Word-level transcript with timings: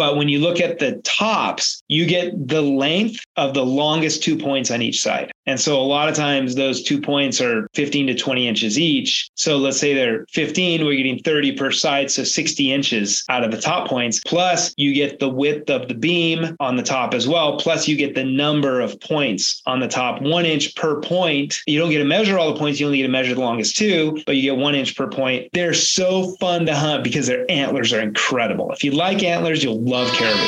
But 0.00 0.16
when 0.16 0.30
you 0.30 0.38
look 0.38 0.60
at 0.60 0.78
the 0.78 0.92
tops, 1.04 1.82
you 1.88 2.06
get 2.06 2.48
the 2.48 2.62
length 2.62 3.22
of 3.36 3.52
the 3.52 3.66
longest 3.66 4.22
two 4.22 4.38
points 4.38 4.70
on 4.70 4.80
each 4.80 5.02
side. 5.02 5.30
And 5.44 5.60
so 5.60 5.78
a 5.78 5.82
lot 5.82 6.08
of 6.08 6.14
times 6.14 6.54
those 6.54 6.82
two 6.82 7.00
points 7.00 7.40
are 7.40 7.66
15 7.74 8.06
to 8.06 8.14
20 8.14 8.48
inches 8.48 8.78
each. 8.78 9.28
So 9.34 9.58
let's 9.58 9.78
say 9.78 9.92
they're 9.92 10.24
15, 10.30 10.86
we're 10.86 10.96
getting 10.96 11.18
30 11.18 11.52
per 11.52 11.70
side. 11.70 12.10
So 12.10 12.24
60 12.24 12.72
inches 12.72 13.24
out 13.28 13.44
of 13.44 13.50
the 13.50 13.60
top 13.60 13.88
points. 13.88 14.20
Plus 14.20 14.72
you 14.78 14.94
get 14.94 15.18
the 15.18 15.28
width 15.28 15.68
of 15.68 15.88
the 15.88 15.94
beam 15.94 16.56
on 16.60 16.76
the 16.76 16.82
top 16.82 17.12
as 17.12 17.28
well. 17.28 17.58
Plus 17.58 17.88
you 17.88 17.96
get 17.96 18.14
the 18.14 18.24
number 18.24 18.80
of 18.80 18.98
points 19.00 19.60
on 19.66 19.80
the 19.80 19.88
top, 19.88 20.22
one 20.22 20.46
inch 20.46 20.74
per 20.76 21.00
point. 21.00 21.58
You 21.66 21.78
don't 21.78 21.90
get 21.90 21.98
to 21.98 22.04
measure 22.04 22.38
all 22.38 22.54
the 22.54 22.58
points. 22.58 22.80
You 22.80 22.86
only 22.86 22.98
get 22.98 23.06
to 23.06 23.12
measure 23.12 23.34
the 23.34 23.40
longest 23.40 23.76
two, 23.76 24.22
but 24.24 24.36
you 24.36 24.42
get 24.42 24.56
one 24.56 24.74
inch 24.74 24.96
per 24.96 25.08
point. 25.08 25.48
They're 25.52 25.74
so 25.74 26.36
fun 26.36 26.64
to 26.66 26.74
hunt 26.74 27.04
because 27.04 27.26
their 27.26 27.50
antlers 27.50 27.92
are 27.92 28.00
incredible. 28.00 28.70
If 28.70 28.82
you 28.84 28.92
like 28.92 29.22
antlers, 29.22 29.64
you'll 29.64 29.82
love 29.90 30.08
caribou. 30.12 30.46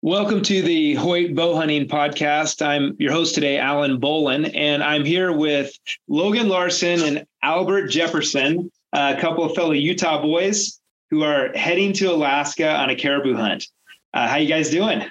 Welcome 0.00 0.42
to 0.42 0.62
the 0.62 0.94
Hoyt 0.94 1.34
Bow 1.34 1.54
Hunting 1.54 1.86
Podcast. 1.86 2.64
I'm 2.64 2.96
your 2.98 3.12
host 3.12 3.34
today, 3.34 3.58
Allen 3.58 3.98
Bolen, 3.98 4.46
and 4.46 4.82
I'm 4.82 5.04
here 5.04 5.32
with 5.32 5.70
Logan 6.08 6.48
Larson 6.48 7.02
and 7.02 7.26
Albert 7.42 7.88
Jefferson, 7.88 8.70
a 8.94 9.16
couple 9.20 9.44
of 9.44 9.54
fellow 9.54 9.72
Utah 9.72 10.22
boys 10.22 10.80
who 11.12 11.22
are 11.22 11.52
heading 11.54 11.92
to 11.92 12.10
Alaska 12.10 12.74
on 12.74 12.88
a 12.88 12.96
caribou 12.96 13.34
hunt. 13.34 13.66
Uh, 14.14 14.26
how 14.26 14.36
you 14.36 14.48
guys 14.48 14.70
doing? 14.70 15.04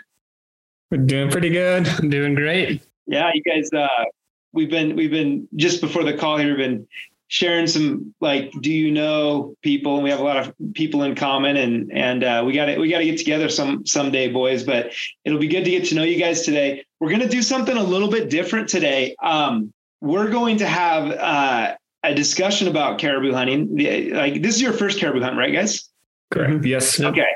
We're 0.89 0.97
doing 0.97 1.29
pretty 1.29 1.49
good. 1.49 1.87
I'm 1.87 2.09
doing 2.09 2.33
great. 2.33 2.81
Yeah, 3.05 3.29
you 3.31 3.43
guys. 3.43 3.69
Uh, 3.71 4.05
we've 4.51 4.69
been 4.69 4.95
we've 4.95 5.11
been 5.11 5.47
just 5.55 5.79
before 5.79 6.03
the 6.03 6.17
call 6.17 6.37
here. 6.37 6.49
We've 6.49 6.57
been 6.57 6.87
sharing 7.27 7.67
some 7.67 8.13
like 8.19 8.51
do 8.61 8.73
you 8.73 8.91
know 8.91 9.55
people 9.61 9.93
and 9.93 10.03
we 10.03 10.09
have 10.09 10.19
a 10.19 10.23
lot 10.23 10.37
of 10.37 10.53
people 10.73 11.03
in 11.03 11.13
common 11.13 11.55
and 11.55 11.91
and 11.93 12.23
uh, 12.23 12.43
we 12.45 12.51
got 12.51 12.65
to 12.65 12.77
we 12.79 12.89
got 12.89 12.97
to 12.97 13.05
get 13.05 13.17
together 13.17 13.47
some 13.47 13.85
someday 13.85 14.27
boys 14.27 14.63
but 14.63 14.91
it'll 15.23 15.39
be 15.39 15.47
good 15.47 15.63
to 15.63 15.69
get 15.69 15.85
to 15.85 15.95
know 15.95 16.03
you 16.03 16.19
guys 16.19 16.41
today 16.41 16.83
we're 16.99 17.07
going 17.07 17.21
to 17.21 17.29
do 17.29 17.41
something 17.41 17.77
a 17.77 17.83
little 17.83 18.09
bit 18.09 18.29
different 18.29 18.67
today 18.67 19.15
um, 19.23 19.71
we're 20.01 20.29
going 20.29 20.57
to 20.57 20.67
have 20.67 21.09
uh, 21.11 21.73
a 22.03 22.13
discussion 22.13 22.67
about 22.67 22.99
caribou 22.99 23.31
hunting 23.31 23.77
like 24.11 24.41
this 24.41 24.55
is 24.55 24.61
your 24.61 24.73
first 24.73 24.99
caribou 24.99 25.21
hunt 25.21 25.37
right 25.37 25.53
guys 25.53 25.90
correct 26.31 26.51
mm-hmm. 26.51 26.65
yes 26.65 26.99
okay 26.99 27.27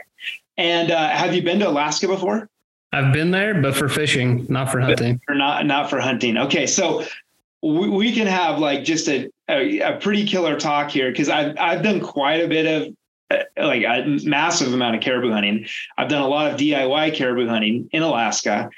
and 0.58 0.92
uh, 0.92 1.10
have 1.10 1.36
you 1.36 1.44
been 1.44 1.60
to 1.60 1.68
alaska 1.68 2.08
before 2.08 2.50
I've 2.96 3.12
been 3.12 3.32
there, 3.32 3.62
but 3.62 3.76
for 3.76 3.90
fishing, 3.90 4.46
not 4.48 4.72
for 4.72 4.80
hunting. 4.80 5.20
For 5.26 5.36
not 5.36 5.66
not 5.66 5.90
for 5.90 6.00
hunting. 6.00 6.38
Okay, 6.38 6.66
so 6.66 7.04
we, 7.62 7.90
we 7.90 8.14
can 8.14 8.26
have 8.26 8.60
like 8.60 8.86
just 8.86 9.10
a, 9.10 9.30
a, 9.50 9.80
a 9.82 9.98
pretty 9.98 10.26
killer 10.26 10.58
talk 10.58 10.92
here 10.92 11.12
because 11.12 11.28
I've 11.28 11.58
I've 11.60 11.84
done 11.84 12.00
quite 12.00 12.42
a 12.42 12.48
bit 12.48 12.66
of 12.66 12.96
uh, 13.32 13.44
like 13.58 13.84
a 13.84 14.20
massive 14.24 14.74
amount 14.74 14.96
of 14.96 15.02
caribou 15.02 15.32
hunting. 15.32 15.66
I've 15.98 16.10
done 16.10 16.22
a 16.22 16.28
lot 16.28 16.52
of 16.52 16.60
DIY 16.60 17.16
caribou 17.16 17.48
hunting 17.48 17.90
in 17.92 18.02
Alaska. 18.02 18.70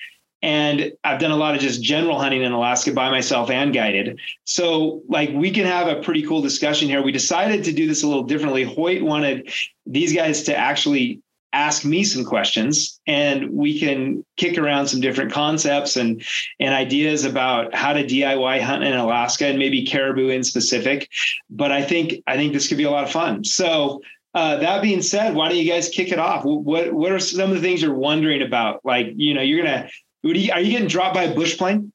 And 0.42 0.92
I've 1.04 1.20
done 1.20 1.32
a 1.32 1.36
lot 1.36 1.56
of 1.56 1.62
just 1.62 1.82
general 1.82 2.20
hunting 2.20 2.44
in 2.44 2.52
Alaska 2.52 2.92
by 2.92 3.10
myself 3.10 3.50
and 3.50 3.74
guided. 3.74 4.20
So, 4.44 5.02
like, 5.08 5.32
we 5.34 5.50
can 5.50 5.66
have 5.66 5.88
a 5.88 6.02
pretty 6.02 6.22
cool 6.24 6.42
discussion 6.42 6.88
here. 6.88 7.02
We 7.02 7.12
decided 7.12 7.64
to 7.64 7.74
do 7.74 7.88
this 7.88 8.04
a 8.04 8.08
little 8.08 8.24
differently. 8.24 8.64
Hoyt 8.64 9.02
wanted 9.02 9.52
these 9.86 10.14
guys 10.14 10.44
to 10.44 10.56
actually 10.56 11.22
ask 11.54 11.86
me 11.86 12.04
some 12.04 12.26
questions 12.26 13.00
and 13.08 13.50
we 13.50 13.80
can 13.80 14.24
kick 14.36 14.58
around 14.58 14.88
some 14.88 15.00
different 15.00 15.32
concepts 15.32 15.96
and 15.96 16.22
and 16.60 16.74
ideas 16.74 17.24
about 17.24 17.74
how 17.74 17.94
to 17.94 18.06
DIY 18.06 18.62
hunt 18.62 18.84
in 18.84 18.94
Alaska 18.94 19.48
and 19.48 19.58
maybe 19.58 19.86
caribou 19.86 20.30
in 20.30 20.44
specific 20.44 21.10
but 21.50 21.72
I 21.72 21.82
think 21.82 22.22
I 22.28 22.36
think 22.36 22.54
this 22.54 22.68
could 22.68 22.78
be 22.78 22.84
a 22.84 22.92
lot 22.92 23.06
of 23.06 23.12
fun 23.12 23.44
so 23.46 24.02
uh, 24.34 24.58
that 24.58 24.82
being 24.82 25.02
said 25.02 25.34
why 25.34 25.48
don't 25.48 25.58
you 25.58 25.72
guys 25.72 25.88
kick 25.88 26.12
it 26.12 26.20
off 26.20 26.44
what 26.44 26.92
what 26.94 27.12
are 27.12 27.20
some 27.20 27.50
of 27.50 27.56
the 27.56 27.62
things 27.62 27.82
you're 27.82 27.94
wondering 27.94 28.42
about 28.42 28.82
like 28.84 29.08
you 29.16 29.34
know 29.34 29.42
you're 29.42 29.64
gonna 29.64 29.90
you, 30.24 30.52
are 30.52 30.60
you 30.60 30.72
getting 30.72 30.88
dropped 30.88 31.16
by 31.16 31.24
a 31.24 31.36
bush 31.36 31.58
plane 31.58 31.92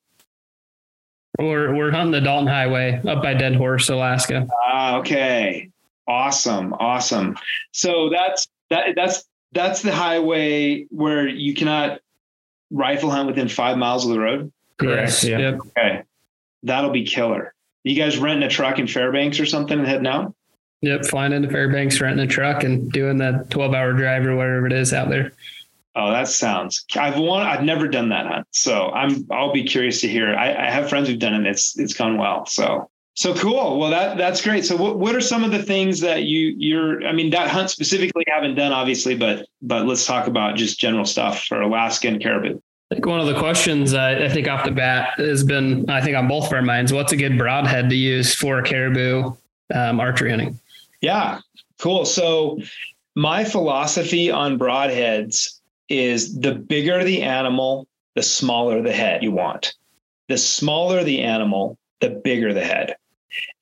we're 1.38 1.75
we're 1.75 1.91
hunting 1.91 2.12
the 2.12 2.21
Dalton 2.21 2.47
Highway 2.47 3.00
up 3.06 3.22
by 3.22 3.34
Deadhorse 3.34 3.88
Alaska 3.88 4.47
ah 4.65 4.99
okay 4.99 5.71
awesome 6.06 6.75
awesome 6.75 7.37
so 7.72 8.11
that's 8.11 8.49
that 8.71 8.94
that's 8.97 9.25
that's 9.53 9.82
the 9.82 9.93
highway 9.93 10.84
where 10.91 11.28
you 11.28 11.55
cannot 11.55 12.00
rifle 12.71 13.11
hunt 13.11 13.28
within 13.28 13.49
five 13.49 13.77
miles 13.77 14.05
of 14.05 14.12
the 14.12 14.19
road. 14.19 14.53
Correct. 14.78 15.22
Yeah. 15.22 15.38
Yep. 15.38 15.61
Okay. 15.66 16.03
That'll 16.62 16.91
be 16.91 17.05
killer. 17.05 17.55
You 17.84 17.94
guys 17.94 18.19
renting 18.19 18.44
a 18.44 18.50
truck 18.50 18.78
in 18.78 18.87
Fairbanks 18.87 19.38
or 19.38 19.47
something 19.47 19.78
and 19.78 19.87
heading 19.87 20.06
out? 20.06 20.34
Yep. 20.81 21.06
Flying 21.06 21.32
into 21.32 21.49
Fairbanks, 21.49 22.00
renting 22.00 22.25
a 22.25 22.28
truck 22.28 22.65
and 22.65 22.91
doing 22.91 23.19
that 23.19 23.50
12 23.50 23.75
hour 23.75 23.93
drive 23.93 24.27
or 24.27 24.34
whatever 24.37 24.66
it 24.66 24.72
is 24.72 24.93
out 24.93 25.09
there. 25.11 25.32
Oh, 25.95 26.11
that 26.11 26.29
sounds. 26.29 26.85
I've 26.97 27.19
won. 27.19 27.47
I've 27.47 27.63
never 27.63 27.87
done 27.87 28.09
that 28.09 28.27
hunt, 28.27 28.47
so 28.51 28.91
I'm. 28.93 29.27
I'll 29.31 29.53
be 29.53 29.65
curious 29.65 30.01
to 30.01 30.09
hear. 30.09 30.35
I, 30.35 30.69
I 30.69 30.71
have 30.71 30.89
friends 30.89 31.09
who've 31.09 31.19
done 31.19 31.35
it. 31.35 31.47
It's 31.47 31.79
it's 31.79 31.93
gone 31.93 32.17
well. 32.17 32.47
So 32.47 32.89
so 33.15 33.35
cool. 33.35 33.79
Well, 33.79 33.91
that 33.91 34.17
that's 34.17 34.41
great. 34.41 34.65
So, 34.65 34.77
what, 34.77 34.99
what 34.99 35.15
are 35.15 35.21
some 35.21 35.45
of 35.45 35.51
the 35.51 35.63
things 35.63 36.01
that 36.01 36.23
you 36.23 36.55
you're? 36.57 37.07
I 37.07 37.13
mean, 37.13 37.31
that 37.31 37.49
hunt 37.49 37.71
specifically 37.71 38.25
haven't 38.27 38.55
done, 38.55 38.73
obviously, 38.73 39.15
but 39.15 39.47
but 39.61 39.87
let's 39.87 40.07
talk 40.07 40.27
about 40.27 40.57
just 40.57 40.79
general 40.79 41.05
stuff 41.05 41.45
for 41.45 41.61
Alaska 41.61 42.09
and 42.09 42.23
caribou. 42.23 42.59
I 42.91 42.95
think 42.95 43.07
one 43.07 43.21
of 43.21 43.27
the 43.27 43.39
questions 43.39 43.95
uh, 43.95 44.21
I 44.23 44.29
think 44.29 44.49
off 44.49 44.65
the 44.65 44.71
bat 44.71 45.15
has 45.19 45.45
been, 45.45 45.89
I 45.91 46.01
think, 46.01 46.17
on 46.17 46.27
both 46.27 46.47
of 46.47 46.53
our 46.53 46.63
minds. 46.63 46.93
What's 46.93 47.13
a 47.13 47.17
good 47.17 47.37
broadhead 47.37 47.91
to 47.91 47.97
use 47.97 48.35
for 48.35 48.63
caribou 48.63 49.33
um, 49.75 50.01
archery 50.01 50.31
hunting? 50.31 50.59
Yeah, 51.03 51.41
cool. 51.81 52.07
So, 52.07 52.61
my 53.15 53.45
philosophy 53.45 54.31
on 54.31 54.59
broadheads 54.59 55.59
is 55.93 56.39
the 56.39 56.55
bigger 56.55 57.05
the 57.05 57.23
animal, 57.23 57.87
the 58.15 58.23
smaller 58.23 58.83
the 58.83 58.93
head 58.93 59.23
you 59.23 59.33
want. 59.33 59.75
The 60.29 60.39
smaller 60.39 61.05
the 61.05 61.21
animal, 61.21 61.79
the 62.01 62.11
bigger 62.11 62.53
the 62.53 62.65
head 62.65 62.97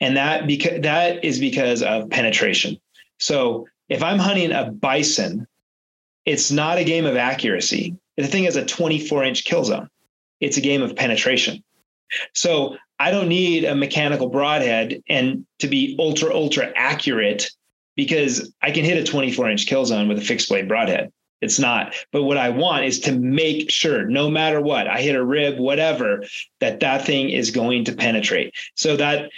and 0.01 0.17
that 0.17 0.47
because 0.47 0.81
that 0.83 1.25
is 1.25 1.39
because 1.39 1.83
of 1.83 2.11
penetration. 2.11 2.81
So 3.19 3.67
if 3.89 4.03
I'm 4.03 4.19
hunting 4.19 4.53
a 4.53 4.71
bison, 4.71 5.47
it's 6.25 6.51
not 6.51 6.79
a 6.79 6.85
game 6.85 7.07
of 7.07 7.17
accuracy. 7.17 7.97
The 8.17 8.27
thing 8.27 8.45
is 8.45 8.57
a 8.57 8.65
24 8.65 9.25
inch 9.25 9.45
kill 9.45 9.65
zone. 9.65 9.89
It's 10.41 10.57
a 10.57 10.61
game 10.61 10.83
of 10.83 10.97
penetration. 10.97 11.62
So 12.35 12.77
I 12.99 13.11
don't 13.11 13.29
need 13.29 13.65
a 13.65 13.75
mechanical 13.75 14.29
broadhead 14.29 15.03
and 15.09 15.47
to 15.59 15.69
be 15.69 15.97
ultra 15.99 16.35
ultra 16.35 16.73
accurate 16.75 17.51
because 17.97 18.53
I 18.62 18.71
can 18.71 18.85
hit 18.85 18.97
a 18.97 19.05
24 19.05 19.51
inch 19.51 19.67
kill 19.67 19.85
zone 19.85 20.09
with 20.09 20.19
a 20.19 20.23
fixed 20.23 20.49
blade 20.49 20.69
broadhead. 20.69 21.12
It's 21.41 21.59
not. 21.59 21.95
But 22.12 22.25
what 22.25 22.37
I 22.37 22.51
want 22.51 22.84
is 22.84 23.01
to 23.01 23.12
make 23.12 23.71
sure, 23.71 24.05
no 24.05 24.31
matter 24.31 24.61
what, 24.61 24.87
I 24.87 25.01
hit 25.01 25.17
a 25.17 25.25
rib, 25.25 25.59
whatever, 25.59 26.25
that 26.61 26.81
that 26.81 27.05
thing 27.06 27.31
is 27.31 27.51
going 27.51 27.84
to 27.87 27.95
penetrate. 27.95 28.55
So 28.75 28.97
that 28.97 29.31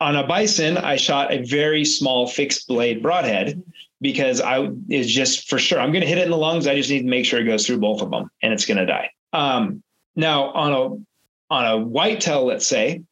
on 0.00 0.16
a 0.16 0.26
bison, 0.26 0.76
I 0.78 0.96
shot 0.96 1.32
a 1.32 1.42
very 1.42 1.84
small 1.84 2.26
fixed 2.26 2.68
blade 2.68 3.02
broadhead 3.02 3.62
because 4.00 4.40
I 4.40 4.68
is 4.88 5.12
just 5.12 5.48
for 5.48 5.58
sure 5.58 5.80
I'm 5.80 5.92
going 5.92 6.02
to 6.02 6.08
hit 6.08 6.18
it 6.18 6.24
in 6.24 6.30
the 6.30 6.36
lungs. 6.36 6.66
I 6.66 6.74
just 6.74 6.90
need 6.90 7.02
to 7.02 7.08
make 7.08 7.24
sure 7.24 7.40
it 7.40 7.44
goes 7.44 7.66
through 7.66 7.78
both 7.78 8.00
of 8.00 8.10
them, 8.10 8.30
and 8.42 8.52
it's 8.52 8.64
going 8.64 8.78
to 8.78 8.86
die. 8.86 9.10
Um, 9.32 9.82
now 10.16 10.50
on 10.50 10.72
a 10.72 11.54
on 11.54 11.66
a 11.66 11.78
whitetail, 11.78 12.46
let's 12.46 12.66
say, 12.66 13.02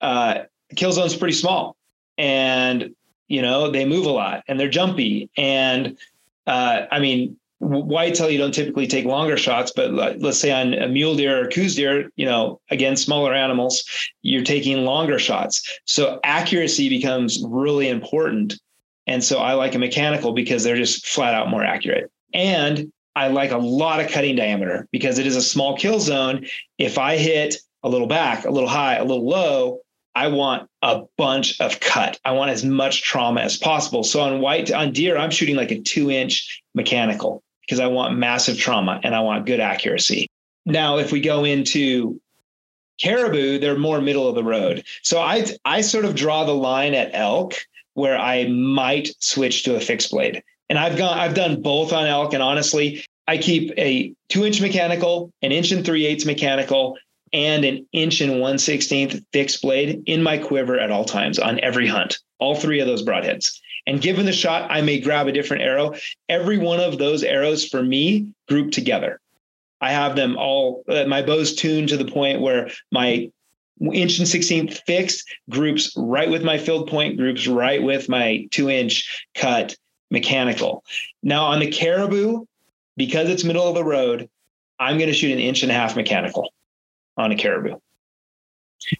uh, 0.00 0.40
kill 0.74 0.92
zone's 0.92 1.16
pretty 1.16 1.34
small, 1.34 1.76
and 2.18 2.94
you 3.28 3.42
know 3.42 3.70
they 3.70 3.84
move 3.84 4.06
a 4.06 4.10
lot 4.10 4.44
and 4.48 4.58
they're 4.58 4.68
jumpy, 4.68 5.30
and 5.36 5.98
uh, 6.46 6.82
I 6.90 6.98
mean 6.98 7.36
whitetail 7.58 8.30
you 8.30 8.38
don't 8.38 8.52
typically 8.52 8.86
take 8.86 9.06
longer 9.06 9.36
shots 9.36 9.72
but 9.74 9.90
let's 10.20 10.38
say 10.38 10.52
on 10.52 10.74
a 10.74 10.86
mule 10.88 11.16
deer 11.16 11.42
or 11.42 11.48
Coues 11.48 11.74
deer 11.74 12.10
you 12.16 12.26
know 12.26 12.60
again 12.70 12.96
smaller 12.96 13.32
animals 13.32 13.82
you're 14.22 14.42
taking 14.42 14.84
longer 14.84 15.18
shots. 15.18 15.62
So 15.84 16.18
accuracy 16.24 16.88
becomes 16.88 17.42
really 17.46 17.88
important. 17.88 18.54
And 19.06 19.22
so 19.22 19.38
i 19.38 19.54
like 19.54 19.74
a 19.74 19.78
mechanical 19.78 20.32
because 20.32 20.64
they're 20.64 20.76
just 20.76 21.06
flat 21.06 21.34
out 21.34 21.48
more 21.48 21.64
accurate. 21.64 22.10
And 22.34 22.92
i 23.14 23.28
like 23.28 23.52
a 23.52 23.58
lot 23.58 24.00
of 24.00 24.10
cutting 24.10 24.36
diameter 24.36 24.88
because 24.92 25.18
it 25.18 25.26
is 25.26 25.36
a 25.36 25.42
small 25.42 25.76
kill 25.76 26.00
zone. 26.00 26.46
If 26.78 26.98
i 26.98 27.16
hit 27.16 27.56
a 27.82 27.88
little 27.88 28.08
back 28.08 28.44
a 28.44 28.50
little 28.50 28.68
high 28.68 28.96
a 28.96 29.04
little 29.04 29.26
low 29.26 29.80
I 30.16 30.28
want 30.28 30.70
a 30.80 31.02
bunch 31.18 31.60
of 31.60 31.78
cut. 31.80 32.18
I 32.24 32.32
want 32.32 32.50
as 32.50 32.64
much 32.64 33.02
trauma 33.02 33.42
as 33.42 33.58
possible. 33.58 34.02
So 34.02 34.22
on 34.22 34.40
white 34.40 34.72
on 34.72 34.94
deer, 34.94 35.18
I'm 35.18 35.30
shooting 35.30 35.56
like 35.56 35.70
a 35.70 35.82
two 35.82 36.10
inch 36.10 36.62
mechanical 36.74 37.42
because 37.66 37.80
I 37.80 37.88
want 37.88 38.16
massive 38.16 38.58
trauma 38.58 39.00
and 39.02 39.14
I 39.14 39.20
want 39.20 39.44
good 39.46 39.60
accuracy. 39.60 40.28
Now, 40.64 40.98
if 40.98 41.12
we 41.12 41.20
go 41.20 41.44
into 41.44 42.20
caribou, 43.00 43.58
they're 43.58 43.78
more 43.78 44.00
middle 44.00 44.28
of 44.28 44.34
the 44.34 44.44
road. 44.44 44.84
So 45.02 45.20
I 45.20 45.44
I 45.64 45.82
sort 45.82 46.04
of 46.04 46.14
draw 46.14 46.44
the 46.44 46.54
line 46.54 46.94
at 46.94 47.10
elk 47.12 47.54
where 47.94 48.16
I 48.18 48.46
might 48.48 49.08
switch 49.20 49.64
to 49.64 49.76
a 49.76 49.80
fixed 49.80 50.10
blade 50.10 50.42
And 50.68 50.78
I've 50.78 50.96
gone, 50.96 51.18
I've 51.18 51.34
done 51.34 51.62
both 51.62 51.92
on 51.92 52.06
elk. 52.06 52.34
And 52.34 52.42
honestly, 52.42 53.04
I 53.28 53.38
keep 53.38 53.72
a 53.76 54.12
two 54.28 54.44
inch 54.44 54.60
mechanical, 54.60 55.32
an 55.42 55.52
inch 55.52 55.72
and 55.72 55.84
three 55.84 56.06
eighths 56.06 56.26
mechanical, 56.26 56.96
and 57.32 57.64
an 57.64 57.86
inch 57.92 58.20
and 58.20 58.40
one 58.40 58.58
sixteenth 58.58 59.20
fixed 59.32 59.62
blade 59.62 60.02
in 60.06 60.22
my 60.22 60.38
quiver 60.38 60.78
at 60.78 60.90
all 60.90 61.04
times 61.04 61.38
on 61.38 61.60
every 61.60 61.86
hunt. 61.86 62.18
All 62.38 62.54
three 62.54 62.80
of 62.80 62.86
those 62.86 63.02
broadheads. 63.02 63.60
And 63.86 64.00
given 64.00 64.26
the 64.26 64.32
shot, 64.32 64.70
I 64.70 64.80
may 64.80 65.00
grab 65.00 65.28
a 65.28 65.32
different 65.32 65.62
arrow. 65.62 65.94
Every 66.28 66.58
one 66.58 66.80
of 66.80 66.98
those 66.98 67.22
arrows 67.22 67.64
for 67.64 67.82
me 67.82 68.32
grouped 68.48 68.74
together. 68.74 69.20
I 69.80 69.92
have 69.92 70.16
them 70.16 70.36
all, 70.36 70.82
uh, 70.88 71.04
my 71.04 71.22
bow's 71.22 71.54
tuned 71.54 71.90
to 71.90 71.96
the 71.96 72.10
point 72.10 72.40
where 72.40 72.70
my 72.90 73.30
inch 73.92 74.18
and 74.18 74.26
16th 74.26 74.80
fixed 74.86 75.28
groups 75.50 75.92
right 75.96 76.30
with 76.30 76.42
my 76.42 76.58
field 76.58 76.88
point 76.88 77.16
groups 77.16 77.46
right 77.46 77.82
with 77.82 78.08
my 78.08 78.48
two 78.50 78.70
inch 78.70 79.26
cut 79.34 79.76
mechanical. 80.10 80.82
Now 81.22 81.44
on 81.44 81.60
the 81.60 81.70
caribou, 81.70 82.46
because 82.96 83.28
it's 83.28 83.44
middle 83.44 83.68
of 83.68 83.74
the 83.74 83.84
road, 83.84 84.28
I'm 84.78 84.98
going 84.98 85.10
to 85.10 85.14
shoot 85.14 85.32
an 85.32 85.38
inch 85.38 85.62
and 85.62 85.70
a 85.70 85.74
half 85.74 85.94
mechanical 85.94 86.52
on 87.16 87.32
a 87.32 87.36
caribou 87.36 87.78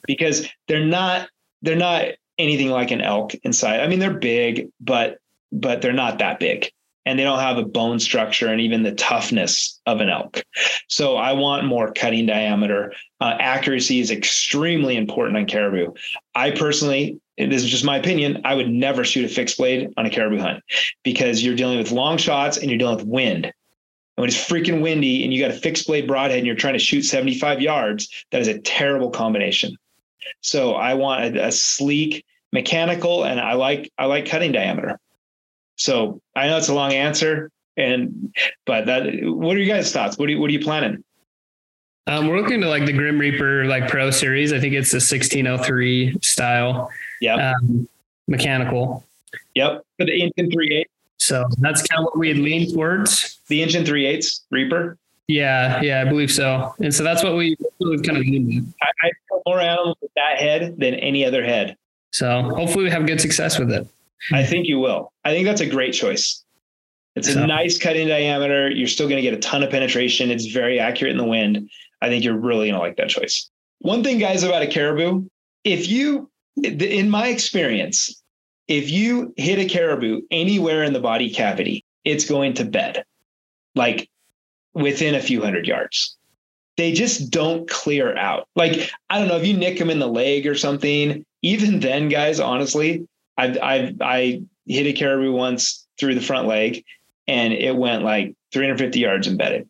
because 0.06 0.48
they're 0.68 0.84
not 0.84 1.28
they're 1.62 1.76
not 1.76 2.06
anything 2.38 2.70
like 2.70 2.90
an 2.90 3.00
elk 3.00 3.34
inside. 3.42 3.80
I 3.80 3.88
mean, 3.88 3.98
they're 3.98 4.18
big, 4.18 4.68
but 4.80 5.18
but 5.52 5.82
they're 5.82 5.92
not 5.92 6.18
that 6.18 6.40
big. 6.40 6.70
And 7.04 7.16
they 7.16 7.22
don't 7.22 7.38
have 7.38 7.56
a 7.56 7.64
bone 7.64 8.00
structure 8.00 8.48
and 8.48 8.60
even 8.60 8.82
the 8.82 8.92
toughness 8.92 9.80
of 9.86 10.00
an 10.00 10.08
elk. 10.08 10.42
So 10.88 11.16
I 11.16 11.34
want 11.34 11.64
more 11.64 11.92
cutting 11.92 12.26
diameter. 12.26 12.92
Uh, 13.20 13.36
accuracy 13.38 14.00
is 14.00 14.10
extremely 14.10 14.96
important 14.96 15.36
on 15.36 15.46
caribou. 15.46 15.92
I 16.34 16.50
personally, 16.50 17.20
this 17.38 17.62
is 17.62 17.70
just 17.70 17.84
my 17.84 17.96
opinion, 17.96 18.40
I 18.44 18.56
would 18.56 18.68
never 18.68 19.04
shoot 19.04 19.24
a 19.24 19.28
fixed 19.28 19.56
blade 19.56 19.88
on 19.96 20.04
a 20.04 20.10
caribou 20.10 20.38
hunt 20.38 20.64
because 21.04 21.44
you're 21.44 21.54
dealing 21.54 21.78
with 21.78 21.92
long 21.92 22.18
shots 22.18 22.56
and 22.56 22.68
you're 22.68 22.78
dealing 22.78 22.96
with 22.96 23.06
wind. 23.06 23.44
And 23.44 23.52
when 24.22 24.28
it's 24.28 24.36
freaking 24.36 24.82
windy 24.82 25.22
and 25.22 25.32
you 25.32 25.40
got 25.40 25.52
a 25.52 25.60
fixed 25.60 25.86
blade 25.86 26.08
broadhead 26.08 26.38
and 26.38 26.46
you're 26.46 26.56
trying 26.56 26.74
to 26.74 26.80
shoot 26.80 27.02
75 27.02 27.60
yards, 27.60 28.08
that 28.32 28.40
is 28.40 28.48
a 28.48 28.58
terrible 28.58 29.10
combination. 29.10 29.76
So 30.40 30.74
I 30.74 30.94
want 30.94 31.36
a, 31.36 31.46
a 31.46 31.52
sleek 31.52 32.24
mechanical, 32.52 33.24
and 33.24 33.40
I 33.40 33.54
like 33.54 33.90
I 33.98 34.06
like 34.06 34.26
cutting 34.26 34.52
diameter. 34.52 34.98
So 35.76 36.20
I 36.34 36.48
know 36.48 36.56
it's 36.56 36.68
a 36.68 36.74
long 36.74 36.92
answer, 36.92 37.50
and 37.76 38.34
but 38.64 38.86
that 38.86 39.04
what 39.22 39.56
are 39.56 39.60
you 39.60 39.66
guys' 39.66 39.92
thoughts? 39.92 40.18
What 40.18 40.28
are 40.28 40.32
you, 40.32 40.40
what 40.40 40.50
are 40.50 40.52
you 40.52 40.60
planning? 40.60 41.02
Um, 42.08 42.28
we're 42.28 42.40
looking 42.40 42.60
to 42.60 42.68
like 42.68 42.86
the 42.86 42.92
Grim 42.92 43.18
Reaper 43.18 43.64
like 43.64 43.88
Pro 43.88 44.10
Series. 44.10 44.52
I 44.52 44.60
think 44.60 44.74
it's 44.74 44.92
a 44.92 44.96
1603 44.96 46.18
style. 46.22 46.88
Yeah. 47.20 47.52
Um, 47.52 47.88
mechanical. 48.28 49.04
Yep. 49.54 49.84
For 49.98 50.06
the 50.06 50.22
engine 50.22 50.50
three 50.50 50.76
eighths. 50.76 50.90
So 51.18 51.44
that's 51.58 51.82
kind 51.82 52.00
of 52.00 52.04
what 52.04 52.18
we 52.18 52.28
had 52.28 52.38
leaned 52.38 52.72
towards. 52.72 53.40
The 53.48 53.62
engine 53.62 53.84
three 53.84 54.06
eighths 54.06 54.44
Reaper. 54.50 54.98
Yeah, 55.28 55.80
yeah, 55.82 56.02
I 56.02 56.04
believe 56.04 56.30
so. 56.30 56.72
And 56.78 56.94
so 56.94 57.02
that's 57.02 57.24
what 57.24 57.34
we 57.34 57.56
kind 57.80 58.10
of 58.10 58.18
leaned. 58.18 58.72
I, 58.80 59.08
I 59.08 59.10
more 59.46 59.60
animals 59.60 59.96
with 60.02 60.10
that 60.16 60.38
head 60.38 60.74
than 60.78 60.94
any 60.94 61.24
other 61.24 61.44
head. 61.44 61.76
So 62.12 62.42
hopefully 62.54 62.84
we 62.84 62.90
have 62.90 63.06
good 63.06 63.20
success 63.20 63.58
with 63.58 63.70
it. 63.70 63.86
I 64.32 64.44
think 64.44 64.66
you 64.66 64.78
will. 64.78 65.12
I 65.24 65.30
think 65.30 65.46
that's 65.46 65.60
a 65.60 65.66
great 65.68 65.92
choice. 65.94 66.42
It's 67.14 67.28
a 67.28 67.32
So- 67.34 67.46
nice 67.46 67.78
cutting 67.78 68.08
diameter. 68.08 68.70
You're 68.70 68.88
still 68.88 69.08
going 69.08 69.16
to 69.16 69.22
get 69.22 69.34
a 69.34 69.38
ton 69.40 69.62
of 69.62 69.70
penetration. 69.70 70.30
It's 70.30 70.46
very 70.46 70.78
accurate 70.80 71.12
in 71.12 71.18
the 71.18 71.24
wind. 71.24 71.70
I 72.02 72.08
think 72.08 72.24
you're 72.24 72.36
really 72.38 72.66
going 72.68 72.74
to 72.74 72.80
like 72.80 72.96
that 72.96 73.08
choice. 73.08 73.48
One 73.78 74.02
thing, 74.02 74.18
guys, 74.18 74.42
about 74.42 74.62
a 74.62 74.66
caribou, 74.66 75.26
if 75.64 75.88
you, 75.88 76.30
in 76.62 77.08
my 77.08 77.28
experience, 77.28 78.22
if 78.68 78.90
you 78.90 79.32
hit 79.36 79.58
a 79.58 79.64
caribou 79.66 80.22
anywhere 80.30 80.82
in 80.82 80.92
the 80.92 81.00
body 81.00 81.30
cavity, 81.30 81.84
it's 82.04 82.24
going 82.24 82.54
to 82.54 82.64
bed, 82.64 83.04
like 83.74 84.08
within 84.74 85.14
a 85.14 85.20
few 85.20 85.42
hundred 85.42 85.66
yards. 85.66 86.16
They 86.76 86.92
just 86.92 87.30
don't 87.30 87.68
clear 87.68 88.16
out. 88.16 88.48
Like, 88.54 88.90
I 89.08 89.18
don't 89.18 89.28
know 89.28 89.36
if 89.36 89.46
you 89.46 89.56
nick 89.56 89.78
them 89.78 89.90
in 89.90 89.98
the 89.98 90.06
leg 90.06 90.46
or 90.46 90.54
something, 90.54 91.24
even 91.42 91.80
then, 91.80 92.08
guys, 92.08 92.40
honestly, 92.40 93.06
I've, 93.38 93.58
I've, 93.62 94.00
I 94.00 94.42
hit 94.66 94.86
a 94.86 94.92
caribou 94.92 95.32
once 95.32 95.86
through 95.98 96.14
the 96.14 96.20
front 96.20 96.46
leg 96.46 96.84
and 97.26 97.52
it 97.52 97.74
went 97.74 98.04
like 98.04 98.34
350 98.52 99.00
yards 99.00 99.26
embedded. 99.26 99.68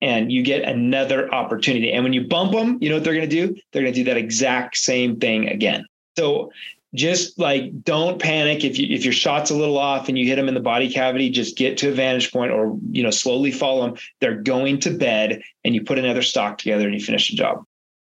And 0.00 0.30
you 0.30 0.42
get 0.42 0.68
another 0.68 1.32
opportunity. 1.32 1.92
And 1.92 2.04
when 2.04 2.12
you 2.12 2.26
bump 2.26 2.52
them, 2.52 2.78
you 2.80 2.90
know 2.90 2.96
what 2.96 3.04
they're 3.04 3.14
going 3.14 3.28
to 3.28 3.46
do? 3.46 3.56
They're 3.72 3.82
going 3.82 3.94
to 3.94 4.00
do 4.00 4.04
that 4.04 4.18
exact 4.18 4.76
same 4.76 5.18
thing 5.18 5.48
again. 5.48 5.86
So 6.18 6.52
just 6.94 7.38
like 7.38 7.82
don't 7.82 8.20
panic 8.20 8.64
if 8.64 8.78
you 8.78 8.94
if 8.94 9.04
your 9.04 9.12
shot's 9.12 9.50
a 9.50 9.56
little 9.56 9.78
off 9.78 10.08
and 10.08 10.18
you 10.18 10.26
hit 10.26 10.36
them 10.36 10.48
in 10.48 10.54
the 10.54 10.60
body 10.60 10.90
cavity 10.90 11.28
just 11.28 11.56
get 11.56 11.76
to 11.78 11.88
a 11.88 11.92
vantage 11.92 12.32
point 12.32 12.52
or 12.52 12.78
you 12.90 13.02
know 13.02 13.10
slowly 13.10 13.50
follow 13.50 13.86
them 13.86 13.96
they're 14.20 14.40
going 14.40 14.78
to 14.78 14.90
bed 14.90 15.42
and 15.64 15.74
you 15.74 15.82
put 15.82 15.98
another 15.98 16.22
stock 16.22 16.58
together 16.58 16.84
and 16.84 16.94
you 16.94 17.00
finish 17.00 17.30
the 17.30 17.36
job 17.36 17.64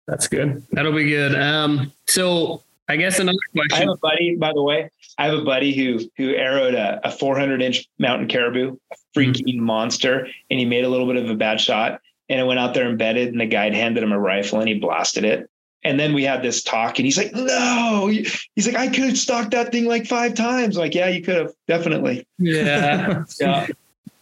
That's 0.08 0.28
good. 0.28 0.64
That'll 0.72 0.92
be 0.92 1.08
good. 1.08 1.36
Um, 1.36 1.94
so 2.08 2.64
I 2.90 2.96
guess 2.96 3.20
another 3.20 3.38
question. 3.54 3.78
I 3.78 3.80
have 3.82 3.90
a 3.90 3.98
buddy, 3.98 4.36
by 4.36 4.52
the 4.52 4.64
way. 4.64 4.90
I 5.20 5.26
have 5.26 5.36
a 5.36 5.44
buddy 5.44 5.76
who 5.76 6.00
who 6.18 6.34
arrowed 6.34 6.74
a, 6.74 7.00
a 7.04 7.12
400 7.12 7.62
inch 7.62 7.88
mountain 8.00 8.28
caribou, 8.28 8.78
a 8.92 8.96
freaking 9.16 9.58
monster, 9.58 10.28
and 10.50 10.60
he 10.60 10.66
made 10.66 10.84
a 10.84 10.90
little 10.90 11.06
bit 11.06 11.18
of 11.18 11.30
a 11.30 11.36
bad 11.36 11.62
shot, 11.62 12.02
and 12.28 12.40
it 12.40 12.46
went 12.46 12.60
out 12.60 12.74
there 12.74 12.90
embedded, 12.90 13.28
and 13.28 13.40
the 13.40 13.46
guide 13.46 13.76
handed 13.76 14.02
him 14.02 14.12
a 14.12 14.20
rifle, 14.20 14.60
and 14.60 14.68
he 14.68 14.80
blasted 14.80 15.24
it. 15.24 15.48
And 15.84 15.98
then 15.98 16.14
we 16.14 16.24
had 16.24 16.42
this 16.44 16.62
talk, 16.62 17.00
and 17.00 17.06
he's 17.06 17.18
like, 17.18 17.34
"No," 17.34 18.08
he's 18.08 18.68
like, 18.68 18.76
"I 18.76 18.88
could 18.88 19.06
have 19.06 19.18
stalked 19.18 19.52
that 19.52 19.72
thing 19.72 19.86
like 19.86 20.08
five 20.08 20.34
times." 20.34 20.76
I'm 20.76 20.82
like, 20.82 20.96
yeah, 20.96 21.08
you 21.08 21.22
could 21.22 21.38
have 21.38 21.54
definitely. 21.68 22.28
Yeah. 22.38 23.24
Yeah, 23.40 23.68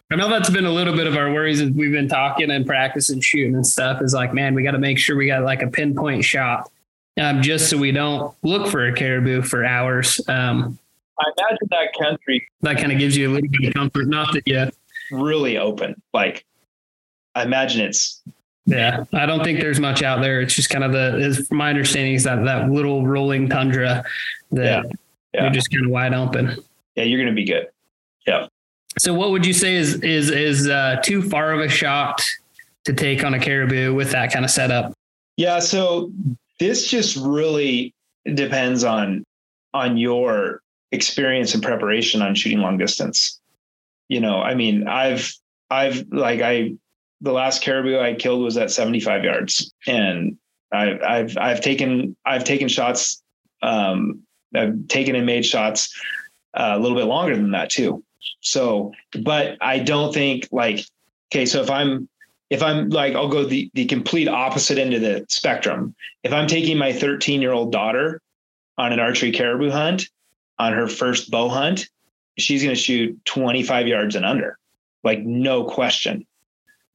I 0.10 0.16
know 0.16 0.30
that's 0.30 0.50
been 0.50 0.66
a 0.66 0.72
little 0.72 0.96
bit 0.96 1.06
of 1.06 1.18
our 1.18 1.34
worries 1.34 1.60
as 1.60 1.70
we've 1.72 1.92
been 1.92 2.08
talking 2.08 2.50
and 2.50 2.66
practicing 2.66 3.20
shooting 3.20 3.56
and 3.56 3.68
stuff 3.68 4.02
is 4.02 4.14
like, 4.14 4.34
man, 4.34 4.54
we 4.54 4.64
got 4.64 4.72
to 4.72 4.80
make 4.80 4.98
sure 4.98 5.18
we 5.18 5.28
got 5.28 5.44
like 5.44 5.62
a 5.62 5.68
pinpoint 5.68 6.24
shot. 6.24 6.72
Um, 7.20 7.42
just 7.42 7.70
so 7.70 7.78
we 7.78 7.92
don't 7.92 8.34
look 8.44 8.68
for 8.68 8.86
a 8.86 8.94
caribou 8.94 9.42
for 9.42 9.66
hours. 9.66 10.22
Um, 10.30 10.78
I 11.20 11.32
imagine 11.38 11.68
that 11.72 11.94
country 12.00 12.48
that 12.62 12.78
kind 12.78 12.92
of 12.92 13.00
gives 13.00 13.18
you 13.18 13.30
a 13.30 13.34
little 13.34 13.50
bit 13.50 13.70
of 13.70 13.74
comfort. 13.74 14.08
Not 14.08 14.34
that 14.34 14.44
you, 14.46 14.70
really 15.12 15.58
open. 15.58 16.00
Like, 16.14 16.46
I 17.36 17.44
imagine 17.44 17.82
it's 17.82 18.22
yeah, 18.68 19.06
I 19.14 19.26
don't 19.26 19.44
think 19.44 19.60
there's 19.60 19.80
much 19.80 20.04
out 20.04 20.22
there. 20.22 20.42
It's 20.42 20.54
just 20.54 20.70
kind 20.70 20.84
of 20.84 20.92
the, 20.92 21.18
is 21.18 21.50
my 21.52 21.70
understanding 21.70 22.14
is 22.14 22.24
that 22.26 22.44
that 22.46 22.70
little 22.70 23.08
rolling 23.08 23.50
tundra 23.50 24.04
that 24.52 24.64
Yeah. 24.86 24.92
Yeah. 25.34 25.42
you're 25.44 25.52
just 25.52 25.72
kind 25.72 25.86
of 25.86 25.92
wide 25.92 26.14
open. 26.14 26.58
yeah, 26.96 27.04
you're 27.04 27.20
gonna 27.20 27.34
be 27.36 27.46
good. 27.46 27.68
Yeah. 28.28 28.48
So 29.00 29.14
what 29.14 29.32
would 29.32 29.46
you 29.46 29.54
say 29.54 29.76
is, 29.76 29.96
is, 30.02 30.30
is 30.32 30.68
uh, 30.68 30.98
too 31.04 31.22
far 31.22 31.54
of 31.54 31.62
a 31.62 31.70
shot 31.70 32.24
to 32.86 32.94
take 32.94 33.24
on 33.24 33.34
a 33.34 33.40
caribou 33.40 33.94
with 33.94 34.12
that 34.12 34.32
kind 34.34 34.44
of 34.46 34.52
setup? 34.52 34.94
Yeah, 35.38 35.60
so 35.60 36.12
this 36.60 36.88
just 36.88 37.16
really 37.18 37.94
depends 38.34 38.84
on 38.84 39.24
on 39.74 39.98
your 39.98 40.62
experience 40.92 41.54
and 41.54 41.62
preparation 41.62 42.22
on 42.22 42.34
shooting 42.34 42.60
long 42.60 42.78
distance. 42.78 43.40
You 44.10 44.20
know, 44.22 44.42
I 44.42 44.56
mean, 44.56 44.88
I've 44.88 45.32
I've 45.70 46.08
like 46.12 46.42
I 46.42 46.74
the 47.22 47.32
last 47.32 47.64
caribou 47.64 48.00
I 48.00 48.14
killed 48.14 48.42
was 48.42 48.58
at 48.58 48.72
75 48.72 49.24
yards 49.24 49.74
and 49.88 50.38
I've 50.72 51.02
I've 51.02 51.38
I've 51.38 51.62
taken 51.62 52.16
I've 52.26 52.44
taken 52.44 52.68
shots 52.68 53.22
um 53.64 54.22
I've 54.56 54.88
taken 54.88 55.16
and 55.16 55.26
made 55.26 55.46
shots 55.46 55.94
uh, 56.54 56.74
a 56.76 56.80
little 56.80 56.98
bit 56.98 57.06
longer 57.06 57.36
than 57.36 57.52
that 57.52 57.70
too. 57.70 58.04
So, 58.42 58.94
but 59.24 59.58
I 59.62 59.80
don't 59.80 60.14
think 60.14 60.48
like 60.52 60.86
okay, 61.32 61.46
so 61.46 61.62
if 61.62 61.70
I'm 61.70 62.10
if 62.50 62.64
I'm 62.64 62.90
like, 62.90 63.14
I'll 63.14 63.28
go 63.28 63.44
the, 63.44 63.70
the 63.74 63.86
complete 63.86 64.28
opposite 64.28 64.78
end 64.78 64.94
of 64.94 65.02
the 65.02 65.26
spectrum. 65.30 65.96
If 66.24 66.32
I'm 66.32 66.48
taking 66.48 66.78
my 66.78 66.94
13 66.94 67.42
year 67.42 67.52
old 67.52 67.72
daughter 67.72 68.22
on 68.78 68.94
an 68.94 69.00
archery 69.00 69.32
caribou 69.32 69.70
hunt, 69.70 70.10
on 70.60 70.74
her 70.74 70.88
first 70.88 71.30
bow 71.30 71.50
hunt, 71.50 71.90
she's 72.38 72.64
going 72.64 72.76
to 72.76 72.82
shoot 72.82 73.20
25 73.26 73.88
yards 73.88 74.16
and 74.16 74.26
under, 74.26 74.58
like 75.04 75.20
no 75.20 75.66
question. 75.66 76.26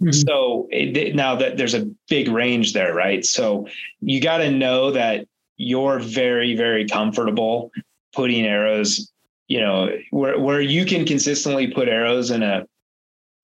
Mhm. 0.03 0.27
So 0.27 0.69
it, 0.71 1.15
now 1.15 1.37
that 1.37 1.57
there's 1.57 1.75
a 1.75 1.87
big 2.09 2.29
range 2.29 2.73
there, 2.73 2.95
right? 2.95 3.25
So 3.25 3.69
you 4.01 4.21
got 4.21 4.39
to 4.39 4.51
know 4.51 4.91
that 4.91 5.27
you're 5.57 6.01
very, 6.01 6.57
very 6.57 6.87
comfortable 6.89 7.71
putting 8.15 8.45
arrows, 8.45 9.11
you 9.49 9.61
know, 9.61 9.91
where, 10.11 10.39
where 10.39 10.61
you 10.61 10.85
can 10.85 11.05
consistently 11.07 11.69
put 11.69 11.89
arrows 11.89 12.31
in 12.31 12.43
a 12.43 12.67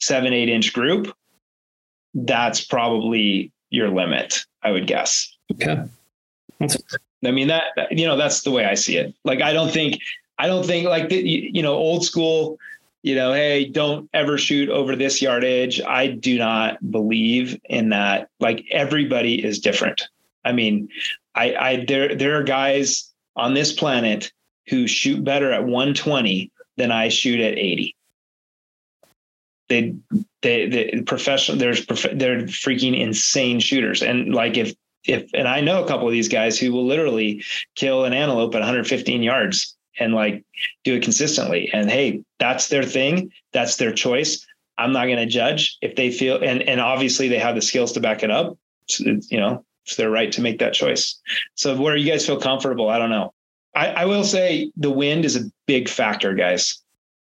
seven, 0.00 0.32
eight 0.32 0.48
inch 0.48 0.72
group 0.72 1.14
that's 2.14 2.64
probably 2.64 3.52
your 3.70 3.90
limit, 3.90 4.44
I 4.62 4.70
would 4.72 4.86
guess. 4.86 5.36
Okay. 5.52 5.82
That's- 6.58 6.76
I 7.24 7.32
mean 7.32 7.48
that 7.48 7.64
you 7.90 8.06
know 8.06 8.16
that's 8.16 8.42
the 8.42 8.52
way 8.52 8.64
I 8.64 8.74
see 8.74 8.96
it. 8.96 9.12
Like 9.24 9.42
I 9.42 9.52
don't 9.52 9.72
think 9.72 10.00
I 10.38 10.46
don't 10.46 10.64
think 10.64 10.86
like 10.86 11.08
the, 11.08 11.16
you 11.16 11.62
know 11.62 11.74
old 11.74 12.04
school. 12.04 12.58
You 13.02 13.14
know, 13.14 13.32
hey, 13.32 13.64
don't 13.66 14.10
ever 14.12 14.38
shoot 14.38 14.68
over 14.68 14.96
this 14.96 15.22
yardage. 15.22 15.80
I 15.80 16.08
do 16.08 16.36
not 16.38 16.78
believe 16.90 17.58
in 17.64 17.90
that. 17.90 18.28
Like 18.40 18.66
everybody 18.70 19.42
is 19.44 19.60
different. 19.60 20.02
I 20.44 20.52
mean, 20.52 20.88
I, 21.34 21.54
I 21.54 21.84
there 21.86 22.14
there 22.14 22.38
are 22.38 22.42
guys 22.42 23.12
on 23.36 23.54
this 23.54 23.72
planet 23.72 24.32
who 24.68 24.86
shoot 24.86 25.22
better 25.24 25.52
at 25.52 25.62
120 25.62 26.50
than 26.76 26.90
I 26.90 27.08
shoot 27.08 27.40
at 27.40 27.56
80. 27.56 27.94
they 29.68 29.94
they 30.42 30.68
they 30.68 31.02
professional 31.06 31.58
there's 31.58 31.86
they're 31.86 32.42
freaking 32.42 32.98
insane 32.98 33.60
shooters 33.60 34.02
and 34.02 34.34
like 34.34 34.56
if 34.56 34.74
if 35.04 35.30
and 35.34 35.46
I 35.46 35.60
know 35.60 35.82
a 35.82 35.88
couple 35.88 36.06
of 36.06 36.12
these 36.12 36.28
guys 36.28 36.58
who 36.58 36.72
will 36.72 36.86
literally 36.86 37.44
kill 37.74 38.04
an 38.04 38.12
antelope 38.12 38.54
at 38.54 38.60
115 38.60 39.22
yards 39.22 39.76
and 39.98 40.14
like 40.14 40.44
do 40.84 40.94
it 40.94 41.02
consistently. 41.02 41.70
And 41.72 41.90
hey 41.90 42.22
that's 42.38 42.68
their 42.68 42.82
thing. 42.82 43.32
That's 43.52 43.76
their 43.76 43.92
choice. 43.92 44.46
I'm 44.76 44.92
not 44.92 45.06
going 45.06 45.18
to 45.18 45.26
judge 45.26 45.76
if 45.82 45.96
they 45.96 46.10
feel 46.10 46.42
and 46.42 46.62
and 46.62 46.80
obviously 46.80 47.28
they 47.28 47.38
have 47.38 47.54
the 47.54 47.62
skills 47.62 47.92
to 47.92 48.00
back 48.00 48.22
it 48.22 48.30
up. 48.30 48.56
You 48.98 49.40
know 49.40 49.64
it's 49.84 49.96
their 49.96 50.10
right 50.10 50.30
to 50.32 50.40
make 50.40 50.58
that 50.58 50.74
choice. 50.74 51.20
So 51.54 51.80
where 51.80 51.96
you 51.96 52.10
guys 52.10 52.26
feel 52.26 52.40
comfortable 52.40 52.88
I 52.88 52.98
don't 52.98 53.10
know. 53.10 53.32
I, 53.74 53.88
I 53.88 54.04
will 54.06 54.24
say 54.24 54.72
the 54.76 54.90
wind 54.90 55.24
is 55.24 55.36
a 55.36 55.50
big 55.66 55.88
factor 55.88 56.34
guys. 56.34 56.82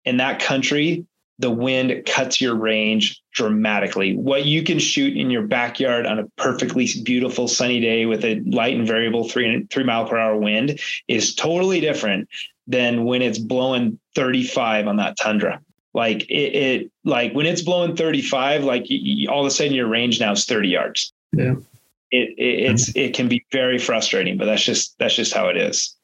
In 0.05 0.19
that 0.19 0.41
country 0.41 1.05
the 1.39 1.51
wind 1.51 2.05
cuts 2.05 2.41
your 2.41 2.55
range 2.57 3.23
dramatically. 3.33 4.17
What 4.17 4.45
you 4.45 4.63
can 4.63 4.79
shoot 4.79 5.17
in 5.17 5.31
your 5.31 5.43
backyard 5.43 6.07
on 6.07 6.19
a 6.19 6.27
perfectly 6.37 6.89
beautiful 7.05 7.47
sunny 7.47 7.81
day 7.81 8.07
with 8.07 8.25
a 8.25 8.41
light 8.41 8.77
and 8.77 8.87
variable 8.87 9.29
three 9.29 9.67
three 9.71 9.85
mile 9.85 10.09
per 10.09 10.19
hour 10.19 10.37
wind 10.37 10.81
is 11.07 11.35
totally 11.35 11.81
different 11.81 12.29
than 12.67 13.05
when 13.05 13.23
it's 13.23 13.39
blowing 13.39 13.99
35 14.15 14.89
on 14.89 14.97
that 14.97 15.17
tundra. 15.17 15.61
Like 15.95 16.23
it, 16.29 16.55
it 16.55 16.91
like 17.05 17.33
when 17.33 17.47
it's 17.47 17.63
blowing 17.63 17.97
35, 17.97 18.65
like 18.65 18.85
you, 18.89 19.31
all 19.31 19.41
of 19.41 19.47
a 19.47 19.51
sudden 19.51 19.73
your 19.73 19.89
range 19.89 20.21
now 20.21 20.33
is 20.33 20.45
30 20.45 20.69
yards. 20.69 21.13
Yeah. 21.33 21.55
It, 22.11 22.35
it 22.39 22.71
it's 22.71 22.97
it 22.97 23.15
can 23.15 23.29
be 23.29 23.45
very 23.53 23.79
frustrating, 23.79 24.39
but 24.39 24.47
that's 24.47 24.63
just 24.63 24.99
that's 24.99 25.15
just 25.15 25.33
how 25.35 25.49
it 25.49 25.57
is. 25.57 25.95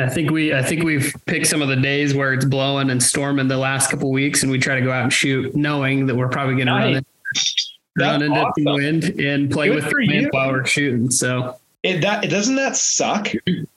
I 0.00 0.08
think 0.08 0.30
we 0.30 0.54
I 0.54 0.62
think 0.62 0.82
we've 0.82 1.14
picked 1.26 1.46
some 1.46 1.62
of 1.62 1.68
the 1.68 1.76
days 1.76 2.14
where 2.14 2.32
it's 2.32 2.44
blowing 2.44 2.90
and 2.90 3.02
storming 3.02 3.48
the 3.48 3.56
last 3.56 3.90
couple 3.90 4.10
weeks, 4.10 4.42
and 4.42 4.52
we 4.52 4.58
try 4.58 4.74
to 4.74 4.80
go 4.80 4.92
out 4.92 5.02
and 5.04 5.12
shoot, 5.12 5.54
knowing 5.54 6.06
that 6.06 6.14
we're 6.14 6.28
probably 6.28 6.54
going 6.54 6.66
to 6.66 6.72
run, 6.72 7.06
run 7.98 8.22
into 8.22 8.40
awesome. 8.40 8.64
the 8.64 8.72
wind 8.72 9.04
and 9.20 9.50
play 9.50 9.68
Good 9.68 9.76
with 9.76 9.84
the 9.84 10.06
wind 10.06 10.28
while 10.30 10.50
we're 10.50 10.66
shooting. 10.66 11.10
So 11.10 11.56
it 11.82 12.00
that 12.00 12.28
doesn't 12.28 12.56
that 12.56 12.76
suck? 12.76 13.28
It, 13.34 13.68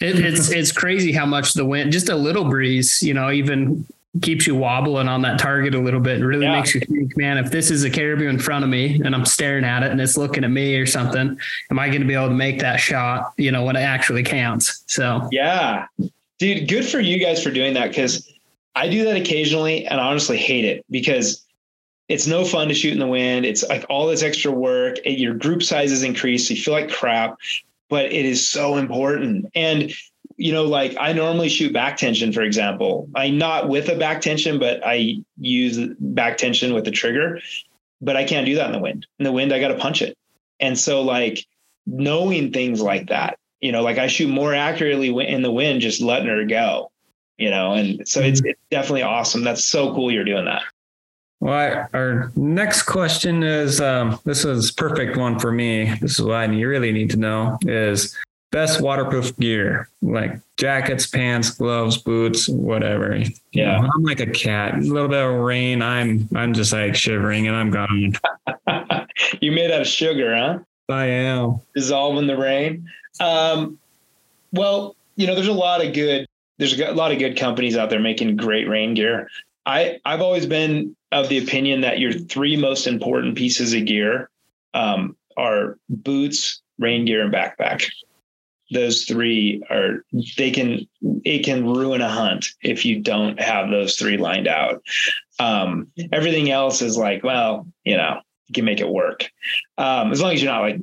it's 0.00 0.50
it's 0.50 0.72
crazy 0.72 1.12
how 1.12 1.26
much 1.26 1.52
the 1.54 1.64
wind, 1.64 1.92
just 1.92 2.08
a 2.08 2.16
little 2.16 2.44
breeze, 2.44 3.02
you 3.02 3.14
know, 3.14 3.30
even 3.30 3.86
keeps 4.22 4.46
you 4.46 4.54
wobbling 4.54 5.08
on 5.08 5.22
that 5.22 5.38
target 5.38 5.74
a 5.74 5.78
little 5.78 6.00
bit 6.00 6.16
and 6.16 6.26
really 6.26 6.46
yeah. 6.46 6.52
makes 6.52 6.74
you 6.74 6.80
think, 6.80 7.16
man, 7.16 7.36
if 7.36 7.50
this 7.50 7.70
is 7.70 7.82
a 7.84 7.90
caribou 7.90 8.28
in 8.28 8.38
front 8.38 8.64
of 8.64 8.70
me 8.70 9.00
and 9.04 9.14
I'm 9.14 9.24
staring 9.24 9.64
at 9.64 9.82
it 9.82 9.90
and 9.90 10.00
it's 10.00 10.16
looking 10.16 10.44
at 10.44 10.50
me 10.50 10.76
or 10.76 10.86
something, 10.86 11.36
am 11.70 11.78
I 11.78 11.88
going 11.88 12.00
to 12.00 12.06
be 12.06 12.14
able 12.14 12.28
to 12.28 12.34
make 12.34 12.60
that 12.60 12.76
shot, 12.76 13.32
you 13.36 13.50
know, 13.50 13.64
when 13.64 13.76
it 13.76 13.80
actually 13.80 14.22
counts? 14.22 14.84
So, 14.86 15.28
yeah, 15.32 15.86
dude, 16.38 16.68
good 16.68 16.84
for 16.84 17.00
you 17.00 17.18
guys 17.18 17.42
for 17.42 17.50
doing 17.50 17.74
that. 17.74 17.94
Cause 17.94 18.30
I 18.76 18.88
do 18.88 19.04
that 19.04 19.16
occasionally 19.16 19.86
and 19.86 20.00
I 20.00 20.04
honestly 20.04 20.36
hate 20.36 20.64
it 20.64 20.84
because 20.90 21.44
it's 22.08 22.26
no 22.26 22.44
fun 22.44 22.68
to 22.68 22.74
shoot 22.74 22.92
in 22.92 22.98
the 22.98 23.06
wind. 23.06 23.46
It's 23.46 23.64
like 23.68 23.84
all 23.88 24.06
this 24.06 24.22
extra 24.22 24.52
work. 24.52 24.96
Your 25.04 25.34
group 25.34 25.62
size 25.62 25.90
is 25.90 26.02
increased. 26.02 26.48
So 26.48 26.54
you 26.54 26.62
feel 26.62 26.74
like 26.74 26.90
crap, 26.90 27.36
but 27.88 28.06
it 28.06 28.24
is 28.24 28.48
so 28.48 28.76
important. 28.76 29.46
And 29.54 29.92
you 30.36 30.52
know, 30.52 30.64
like 30.64 30.96
I 30.98 31.12
normally 31.12 31.48
shoot 31.48 31.72
back 31.72 31.96
tension, 31.96 32.32
for 32.32 32.42
example. 32.42 33.08
I 33.14 33.30
not 33.30 33.68
with 33.68 33.88
a 33.88 33.96
back 33.96 34.20
tension, 34.20 34.58
but 34.58 34.84
I 34.84 35.16
use 35.38 35.78
back 36.00 36.36
tension 36.38 36.74
with 36.74 36.84
the 36.84 36.90
trigger. 36.90 37.40
But 38.00 38.16
I 38.16 38.24
can't 38.24 38.44
do 38.44 38.56
that 38.56 38.66
in 38.66 38.72
the 38.72 38.80
wind. 38.80 39.06
In 39.18 39.24
the 39.24 39.32
wind, 39.32 39.52
I 39.52 39.60
got 39.60 39.68
to 39.68 39.78
punch 39.78 40.02
it. 40.02 40.16
And 40.60 40.78
so, 40.78 41.02
like 41.02 41.46
knowing 41.86 42.52
things 42.52 42.80
like 42.80 43.08
that, 43.08 43.38
you 43.60 43.72
know, 43.72 43.82
like 43.82 43.98
I 43.98 44.08
shoot 44.08 44.28
more 44.28 44.54
accurately 44.54 45.08
in 45.26 45.42
the 45.42 45.52
wind, 45.52 45.80
just 45.80 46.00
letting 46.00 46.28
her 46.28 46.44
go. 46.44 46.90
You 47.38 47.50
know, 47.50 47.72
and 47.72 48.06
so 48.06 48.20
it's, 48.20 48.40
mm-hmm. 48.40 48.50
it's 48.50 48.60
definitely 48.70 49.02
awesome. 49.02 49.42
That's 49.42 49.64
so 49.64 49.92
cool 49.94 50.12
you're 50.12 50.24
doing 50.24 50.44
that. 50.44 50.62
Well, 51.40 51.88
our 51.92 52.32
next 52.36 52.84
question 52.84 53.42
is 53.42 53.80
um, 53.80 54.18
this 54.24 54.44
is 54.44 54.70
perfect 54.70 55.16
one 55.16 55.38
for 55.38 55.52
me. 55.52 55.92
This 56.00 56.12
is 56.12 56.22
what 56.22 56.36
I 56.36 56.46
really 56.46 56.92
need 56.92 57.10
to 57.10 57.16
know 57.16 57.58
is 57.62 58.16
best 58.54 58.80
waterproof 58.80 59.36
gear, 59.36 59.88
like 60.00 60.38
jackets, 60.56 61.08
pants, 61.08 61.50
gloves, 61.50 61.98
boots, 61.98 62.48
whatever. 62.48 63.20
Yeah. 63.52 63.80
I'm 63.80 64.04
like 64.04 64.20
a 64.20 64.30
cat. 64.30 64.74
A 64.74 64.78
little 64.78 65.08
bit 65.08 65.22
of 65.22 65.34
rain, 65.40 65.82
I'm 65.82 66.28
I'm 66.36 66.54
just 66.54 66.72
like 66.72 66.94
shivering 66.94 67.48
and 67.48 67.56
I'm 67.56 67.70
gone. 67.70 68.12
you 69.40 69.50
made 69.50 69.72
out 69.72 69.80
of 69.80 69.88
sugar, 69.88 70.36
huh? 70.36 70.60
I 70.88 71.06
am. 71.06 71.60
Dissolve 71.74 72.16
in 72.18 72.28
the 72.28 72.36
rain. 72.36 72.88
Um, 73.18 73.78
well, 74.52 74.94
you 75.16 75.26
know, 75.26 75.34
there's 75.34 75.48
a 75.48 75.52
lot 75.52 75.84
of 75.84 75.92
good 75.92 76.26
there's 76.58 76.78
a 76.78 76.92
lot 76.92 77.10
of 77.10 77.18
good 77.18 77.36
companies 77.36 77.76
out 77.76 77.90
there 77.90 77.98
making 77.98 78.36
great 78.36 78.68
rain 78.68 78.94
gear. 78.94 79.28
I 79.66 79.98
I've 80.04 80.20
always 80.20 80.46
been 80.46 80.94
of 81.10 81.28
the 81.28 81.38
opinion 81.38 81.80
that 81.80 81.98
your 81.98 82.12
three 82.12 82.56
most 82.56 82.86
important 82.86 83.36
pieces 83.36 83.74
of 83.74 83.84
gear 83.84 84.30
um, 84.74 85.16
are 85.36 85.76
boots, 85.88 86.62
rain 86.78 87.04
gear, 87.04 87.22
and 87.22 87.34
backpack 87.34 87.90
those 88.74 89.04
three 89.04 89.62
are 89.70 90.04
they 90.36 90.50
can 90.50 90.86
it 91.24 91.44
can 91.44 91.66
ruin 91.66 92.00
a 92.00 92.08
hunt 92.08 92.48
if 92.62 92.84
you 92.84 93.00
don't 93.00 93.40
have 93.40 93.70
those 93.70 93.96
three 93.96 94.16
lined 94.16 94.48
out. 94.48 94.82
Um, 95.38 95.88
everything 96.12 96.50
else 96.50 96.82
is 96.82 96.98
like 96.98 97.24
well 97.24 97.66
you 97.84 97.96
know 97.96 98.20
you 98.46 98.52
can 98.52 98.64
make 98.64 98.80
it 98.80 98.88
work. 98.88 99.30
Um, 99.78 100.12
as 100.12 100.20
long 100.20 100.32
as 100.32 100.42
you're 100.42 100.52
not 100.52 100.62
like 100.62 100.78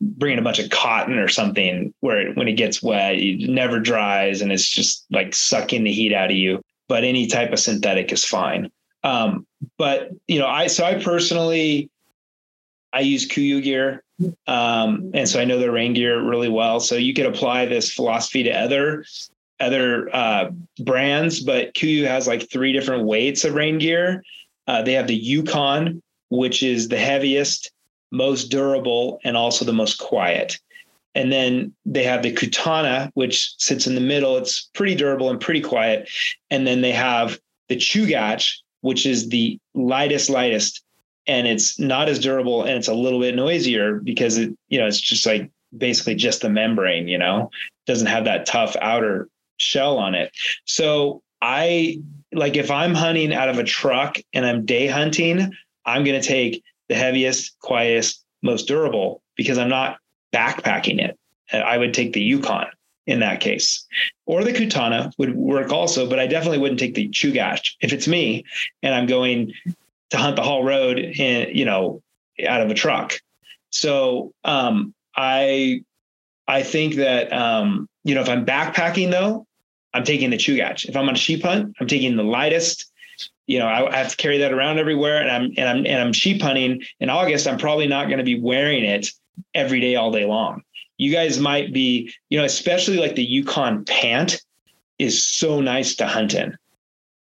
bringing 0.00 0.38
a 0.38 0.42
bunch 0.42 0.58
of 0.58 0.70
cotton 0.70 1.18
or 1.18 1.28
something 1.28 1.92
where 2.00 2.28
it, 2.28 2.36
when 2.36 2.46
it 2.46 2.52
gets 2.52 2.82
wet 2.82 3.14
it 3.16 3.48
never 3.48 3.80
dries 3.80 4.42
and 4.42 4.52
it's 4.52 4.68
just 4.68 5.06
like 5.10 5.34
sucking 5.34 5.84
the 5.84 5.92
heat 5.92 6.12
out 6.12 6.30
of 6.30 6.36
you. 6.36 6.62
But 6.88 7.04
any 7.04 7.26
type 7.26 7.52
of 7.52 7.58
synthetic 7.58 8.12
is 8.12 8.24
fine. 8.24 8.70
Um, 9.02 9.46
but 9.78 10.10
you 10.26 10.38
know 10.38 10.46
i 10.46 10.66
so 10.66 10.84
i 10.84 11.02
personally 11.02 11.90
i 12.92 13.00
use 13.00 13.26
kuiu 13.28 13.62
gear 13.62 14.03
um, 14.46 15.10
and 15.14 15.28
so 15.28 15.40
I 15.40 15.44
know 15.44 15.58
the 15.58 15.70
rain 15.70 15.94
gear 15.94 16.22
really 16.22 16.48
well. 16.48 16.80
So 16.80 16.94
you 16.94 17.14
could 17.14 17.26
apply 17.26 17.66
this 17.66 17.92
philosophy 17.92 18.42
to 18.44 18.50
other 18.50 19.04
other 19.60 20.14
uh, 20.14 20.50
brands, 20.80 21.40
but 21.40 21.74
KUIU 21.74 22.06
has 22.06 22.26
like 22.26 22.50
three 22.50 22.72
different 22.72 23.04
weights 23.04 23.44
of 23.44 23.54
rain 23.54 23.78
gear. 23.78 24.24
Uh, 24.66 24.82
they 24.82 24.92
have 24.92 25.06
the 25.06 25.16
Yukon, 25.16 26.02
which 26.28 26.62
is 26.62 26.88
the 26.88 26.98
heaviest, 26.98 27.70
most 28.10 28.50
durable, 28.50 29.20
and 29.24 29.36
also 29.36 29.64
the 29.64 29.72
most 29.72 29.98
quiet. 29.98 30.58
And 31.14 31.30
then 31.30 31.72
they 31.86 32.02
have 32.02 32.22
the 32.22 32.32
Kutana, 32.32 33.10
which 33.14 33.54
sits 33.58 33.86
in 33.86 33.94
the 33.94 34.00
middle. 34.00 34.36
It's 34.36 34.68
pretty 34.74 34.96
durable 34.96 35.30
and 35.30 35.40
pretty 35.40 35.60
quiet. 35.60 36.08
And 36.50 36.66
then 36.66 36.80
they 36.80 36.92
have 36.92 37.38
the 37.68 37.76
Chugach, 37.76 38.56
which 38.80 39.06
is 39.06 39.28
the 39.28 39.58
lightest, 39.74 40.28
lightest, 40.28 40.83
and 41.26 41.46
it's 41.46 41.78
not 41.78 42.08
as 42.08 42.18
durable 42.18 42.62
and 42.62 42.72
it's 42.72 42.88
a 42.88 42.94
little 42.94 43.20
bit 43.20 43.34
noisier 43.34 44.00
because 44.00 44.36
it 44.36 44.56
you 44.68 44.78
know 44.78 44.86
it's 44.86 45.00
just 45.00 45.26
like 45.26 45.50
basically 45.76 46.14
just 46.14 46.42
the 46.42 46.48
membrane 46.48 47.08
you 47.08 47.18
know 47.18 47.50
doesn't 47.86 48.06
have 48.06 48.24
that 48.24 48.46
tough 48.46 48.76
outer 48.80 49.28
shell 49.56 49.98
on 49.98 50.14
it. 50.14 50.32
So 50.64 51.22
i 51.40 51.98
like 52.32 52.56
if 52.56 52.70
i'm 52.70 52.94
hunting 52.94 53.32
out 53.32 53.48
of 53.48 53.58
a 53.58 53.64
truck 53.64 54.16
and 54.32 54.46
i'm 54.46 54.64
day 54.64 54.86
hunting 54.86 55.52
i'm 55.84 56.04
going 56.04 56.18
to 56.18 56.26
take 56.26 56.62
the 56.88 56.94
heaviest 56.94 57.58
quietest 57.60 58.24
most 58.42 58.66
durable 58.66 59.22
because 59.36 59.58
i'm 59.58 59.68
not 59.68 59.98
backpacking 60.32 61.00
it. 61.00 61.18
I 61.52 61.78
would 61.78 61.94
take 61.94 62.12
the 62.12 62.20
yukon 62.20 62.66
in 63.06 63.20
that 63.20 63.40
case. 63.40 63.86
Or 64.26 64.42
the 64.42 64.52
kutana 64.52 65.12
would 65.18 65.36
work 65.36 65.70
also 65.70 66.08
but 66.08 66.18
i 66.18 66.26
definitely 66.26 66.58
wouldn't 66.58 66.80
take 66.80 66.94
the 66.94 67.08
chugach 67.08 67.72
if 67.80 67.92
it's 67.92 68.08
me 68.08 68.44
and 68.82 68.94
i'm 68.94 69.06
going 69.06 69.52
to 70.14 70.20
hunt 70.20 70.36
the 70.36 70.42
Haul 70.42 70.64
Road 70.64 70.98
in, 70.98 71.54
you 71.54 71.64
know, 71.64 72.00
out 72.46 72.60
of 72.60 72.70
a 72.70 72.74
truck. 72.74 73.14
So 73.70 74.32
um, 74.44 74.94
I 75.16 75.82
I 76.46 76.62
think 76.62 76.94
that 76.96 77.32
um, 77.32 77.88
you 78.04 78.14
know 78.14 78.20
if 78.20 78.28
I'm 78.28 78.46
backpacking 78.46 79.10
though, 79.10 79.46
I'm 79.92 80.04
taking 80.04 80.30
the 80.30 80.36
Chugach. 80.36 80.88
If 80.88 80.96
I'm 80.96 81.08
on 81.08 81.14
a 81.14 81.18
sheep 81.18 81.42
hunt, 81.42 81.74
I'm 81.80 81.86
taking 81.86 82.16
the 82.16 82.22
lightest. 82.22 82.90
You 83.46 83.58
know, 83.58 83.66
I, 83.66 83.92
I 83.92 83.96
have 83.96 84.10
to 84.10 84.16
carry 84.16 84.38
that 84.38 84.52
around 84.52 84.78
everywhere, 84.78 85.20
and 85.20 85.30
I'm 85.30 85.52
and 85.56 85.68
I'm 85.68 85.78
and 85.78 86.00
I'm 86.00 86.12
sheep 86.12 86.40
hunting 86.40 86.82
in 87.00 87.10
August. 87.10 87.48
I'm 87.48 87.58
probably 87.58 87.88
not 87.88 88.06
going 88.06 88.18
to 88.18 88.24
be 88.24 88.40
wearing 88.40 88.84
it 88.84 89.08
every 89.52 89.80
day, 89.80 89.96
all 89.96 90.12
day 90.12 90.24
long. 90.24 90.62
You 90.96 91.10
guys 91.10 91.40
might 91.40 91.72
be, 91.72 92.12
you 92.30 92.38
know, 92.38 92.44
especially 92.44 92.98
like 92.98 93.16
the 93.16 93.24
Yukon 93.24 93.84
pant 93.84 94.40
is 95.00 95.26
so 95.26 95.60
nice 95.60 95.96
to 95.96 96.06
hunt 96.06 96.34
in 96.34 96.56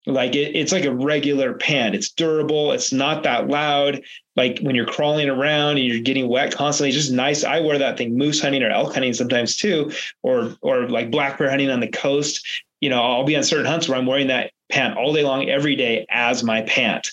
like 0.08 0.36
it, 0.36 0.56
it's 0.56 0.72
like 0.72 0.86
a 0.86 0.96
regular 0.96 1.54
pant. 1.54 1.94
It's 1.94 2.10
durable. 2.10 2.72
It's 2.72 2.94
not 2.94 3.24
that 3.24 3.50
loud. 3.50 4.02
Like 4.36 4.60
when 4.62 4.74
you're 4.74 4.86
crawling 4.86 5.30
around 5.30 5.78
and 5.78 5.86
you're 5.86 6.02
getting 6.02 6.30
wet 6.30 6.56
constantly, 6.56 6.90
it's 6.90 6.98
just 6.98 7.12
nice. 7.12 7.44
I 7.44 7.60
wear 7.60 7.78
that 7.78 7.98
thing 7.98 8.18
moose 8.18 8.42
hunting 8.42 8.64
or 8.64 8.70
elk 8.70 8.94
hunting 8.94 9.14
sometimes 9.14 9.58
too, 9.58 9.92
or 10.24 10.56
or 10.62 10.88
like 10.90 11.12
black 11.12 11.38
bear 11.38 11.50
hunting 11.50 11.70
on 11.70 11.82
the 11.82 11.90
coast. 11.90 12.46
You 12.80 12.90
know, 12.90 13.02
I'll 13.02 13.26
be 13.26 13.36
on 13.36 13.44
certain 13.44 13.66
hunts 13.66 13.90
where 13.90 13.98
I'm 13.98 14.06
wearing 14.06 14.28
that 14.28 14.52
pant 14.70 14.98
all 14.98 15.14
day 15.14 15.24
long, 15.24 15.50
every 15.50 15.76
day 15.76 16.06
as 16.10 16.44
my 16.44 16.62
pant. 16.62 17.10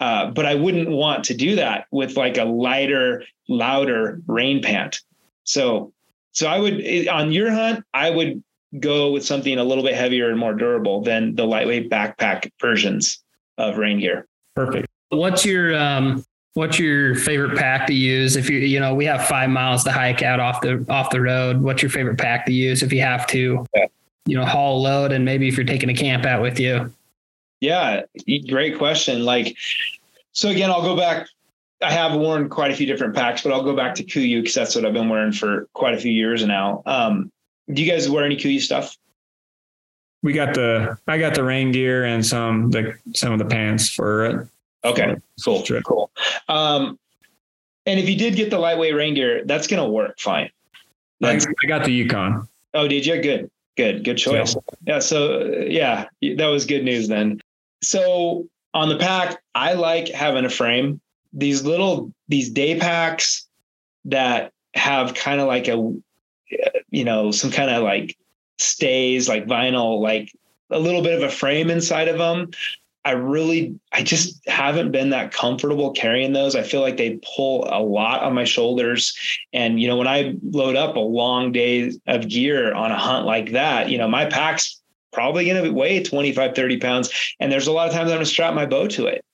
Uh, 0.00 0.30
but 0.30 0.46
I 0.46 0.54
wouldn't 0.54 0.88
want 0.88 1.24
to 1.24 1.34
do 1.34 1.56
that 1.56 1.86
with 1.90 2.16
like 2.16 2.38
a 2.38 2.44
lighter, 2.44 3.24
louder 3.48 4.20
rain 4.26 4.62
pant. 4.62 5.00
So, 5.44 5.92
so 6.32 6.46
I 6.46 6.58
would 6.58 7.08
on 7.08 7.32
your 7.32 7.50
hunt, 7.50 7.84
I 7.92 8.10
would 8.10 8.42
go 8.78 9.10
with 9.12 9.24
something 9.24 9.58
a 9.58 9.64
little 9.64 9.84
bit 9.84 9.94
heavier 9.94 10.30
and 10.30 10.38
more 10.38 10.54
durable 10.54 11.00
than 11.00 11.34
the 11.34 11.44
lightweight 11.44 11.90
backpack 11.90 12.50
versions 12.60 13.22
of 13.56 13.78
rain 13.78 13.98
gear. 14.00 14.26
Perfect. 14.54 14.88
What's 15.10 15.44
your 15.44 15.74
um 15.74 16.24
what's 16.54 16.78
your 16.78 17.14
favorite 17.14 17.56
pack 17.56 17.86
to 17.86 17.94
use? 17.94 18.36
If 18.36 18.50
you 18.50 18.58
you 18.58 18.78
know 18.78 18.94
we 18.94 19.04
have 19.06 19.26
five 19.26 19.48
miles 19.50 19.84
to 19.84 19.92
hike 19.92 20.22
out 20.22 20.40
off 20.40 20.60
the 20.60 20.84
off 20.88 21.10
the 21.10 21.20
road. 21.20 21.60
What's 21.60 21.82
your 21.82 21.90
favorite 21.90 22.18
pack 22.18 22.46
to 22.46 22.52
use 22.52 22.82
if 22.82 22.92
you 22.92 23.00
have 23.00 23.26
to 23.28 23.66
you 24.26 24.36
know 24.36 24.44
haul 24.44 24.82
load 24.82 25.12
and 25.12 25.24
maybe 25.24 25.48
if 25.48 25.56
you're 25.56 25.66
taking 25.66 25.88
a 25.88 25.94
camp 25.94 26.26
out 26.26 26.42
with 26.42 26.60
you? 26.60 26.92
Yeah 27.60 28.02
great 28.48 28.76
question. 28.76 29.24
Like 29.24 29.56
so 30.32 30.50
again 30.50 30.70
i'll 30.70 30.82
go 30.82 30.96
back. 30.96 31.26
I 31.80 31.92
have 31.92 32.18
worn 32.18 32.48
quite 32.48 32.72
a 32.72 32.74
few 32.74 32.86
different 32.86 33.14
packs 33.14 33.42
but 33.42 33.52
i'll 33.52 33.62
go 33.62 33.74
back 33.74 33.94
to 33.94 34.04
kuiu 34.04 34.40
because 34.40 34.54
that's 34.54 34.74
what 34.74 34.84
i've 34.84 34.92
been 34.92 35.08
wearing 35.08 35.30
for 35.30 35.68
quite 35.74 35.94
a 35.94 35.98
few 35.98 36.12
years 36.12 36.44
now. 36.44 36.82
Um, 36.84 37.30
do 37.72 37.82
you 37.82 37.90
guys 37.90 38.08
wear 38.08 38.24
any 38.24 38.36
kuiu 38.36 38.60
stuff 38.60 38.96
we 40.22 40.32
got 40.32 40.54
the 40.54 40.96
i 41.06 41.18
got 41.18 41.34
the 41.34 41.44
rain 41.44 41.70
gear 41.72 42.04
and 42.04 42.24
some 42.24 42.70
the 42.70 42.94
some 43.14 43.32
of 43.32 43.38
the 43.38 43.44
pants 43.44 43.88
for 43.88 44.24
it 44.24 44.48
Okay, 44.84 45.16
cool, 45.44 45.62
trip. 45.62 45.84
cool. 45.84 46.10
Um, 46.48 46.98
and 47.86 47.98
if 47.98 48.08
you 48.08 48.16
did 48.16 48.36
get 48.36 48.50
the 48.50 48.58
lightweight 48.58 48.94
rain 48.94 49.14
gear, 49.14 49.44
that's 49.44 49.66
going 49.66 49.82
to 49.82 49.88
work 49.88 50.18
fine. 50.20 50.50
That's, 51.20 51.46
I 51.46 51.66
got 51.66 51.84
the 51.84 51.92
Yukon. 51.92 52.46
Oh, 52.74 52.86
did 52.86 53.04
you? 53.04 53.20
Good, 53.20 53.50
good, 53.76 54.04
good 54.04 54.18
choice. 54.18 54.54
Yeah. 54.54 54.94
yeah. 54.94 54.98
So 55.00 55.42
yeah, 55.68 56.06
that 56.36 56.46
was 56.46 56.64
good 56.64 56.84
news 56.84 57.08
then. 57.08 57.40
So 57.82 58.46
on 58.74 58.88
the 58.88 58.98
pack, 58.98 59.42
I 59.54 59.72
like 59.72 60.08
having 60.08 60.44
a 60.44 60.50
frame. 60.50 61.00
These 61.32 61.64
little 61.64 62.12
these 62.28 62.50
day 62.50 62.78
packs 62.78 63.46
that 64.04 64.52
have 64.74 65.14
kind 65.14 65.40
of 65.40 65.48
like 65.48 65.66
a, 65.66 65.92
you 66.98 67.04
know, 67.04 67.30
some 67.30 67.52
kind 67.52 67.70
of 67.70 67.84
like 67.84 68.16
stays, 68.58 69.28
like 69.28 69.46
vinyl, 69.46 70.00
like 70.02 70.32
a 70.68 70.80
little 70.80 71.00
bit 71.00 71.14
of 71.14 71.22
a 71.22 71.32
frame 71.32 71.70
inside 71.70 72.08
of 72.08 72.18
them. 72.18 72.50
I 73.04 73.12
really, 73.12 73.78
I 73.92 74.02
just 74.02 74.40
haven't 74.48 74.90
been 74.90 75.10
that 75.10 75.32
comfortable 75.32 75.92
carrying 75.92 76.32
those. 76.32 76.56
I 76.56 76.64
feel 76.64 76.80
like 76.80 76.96
they 76.96 77.20
pull 77.36 77.68
a 77.70 77.80
lot 77.80 78.24
on 78.24 78.34
my 78.34 78.42
shoulders. 78.42 79.16
And, 79.52 79.80
you 79.80 79.86
know, 79.86 79.96
when 79.96 80.08
I 80.08 80.34
load 80.42 80.74
up 80.74 80.96
a 80.96 81.00
long 81.00 81.52
day 81.52 81.92
of 82.08 82.28
gear 82.28 82.74
on 82.74 82.90
a 82.90 82.98
hunt 82.98 83.24
like 83.24 83.52
that, 83.52 83.90
you 83.90 83.96
know, 83.96 84.08
my 84.08 84.26
pack's 84.26 84.80
probably 85.12 85.46
going 85.48 85.62
to 85.62 85.70
weigh 85.70 86.02
25, 86.02 86.56
30 86.56 86.80
pounds. 86.80 87.34
And 87.38 87.52
there's 87.52 87.68
a 87.68 87.72
lot 87.72 87.86
of 87.86 87.94
times 87.94 88.10
I'm 88.10 88.16
going 88.16 88.26
to 88.26 88.26
strap 88.26 88.54
my 88.54 88.66
bow 88.66 88.88
to 88.88 89.06
it. 89.06 89.24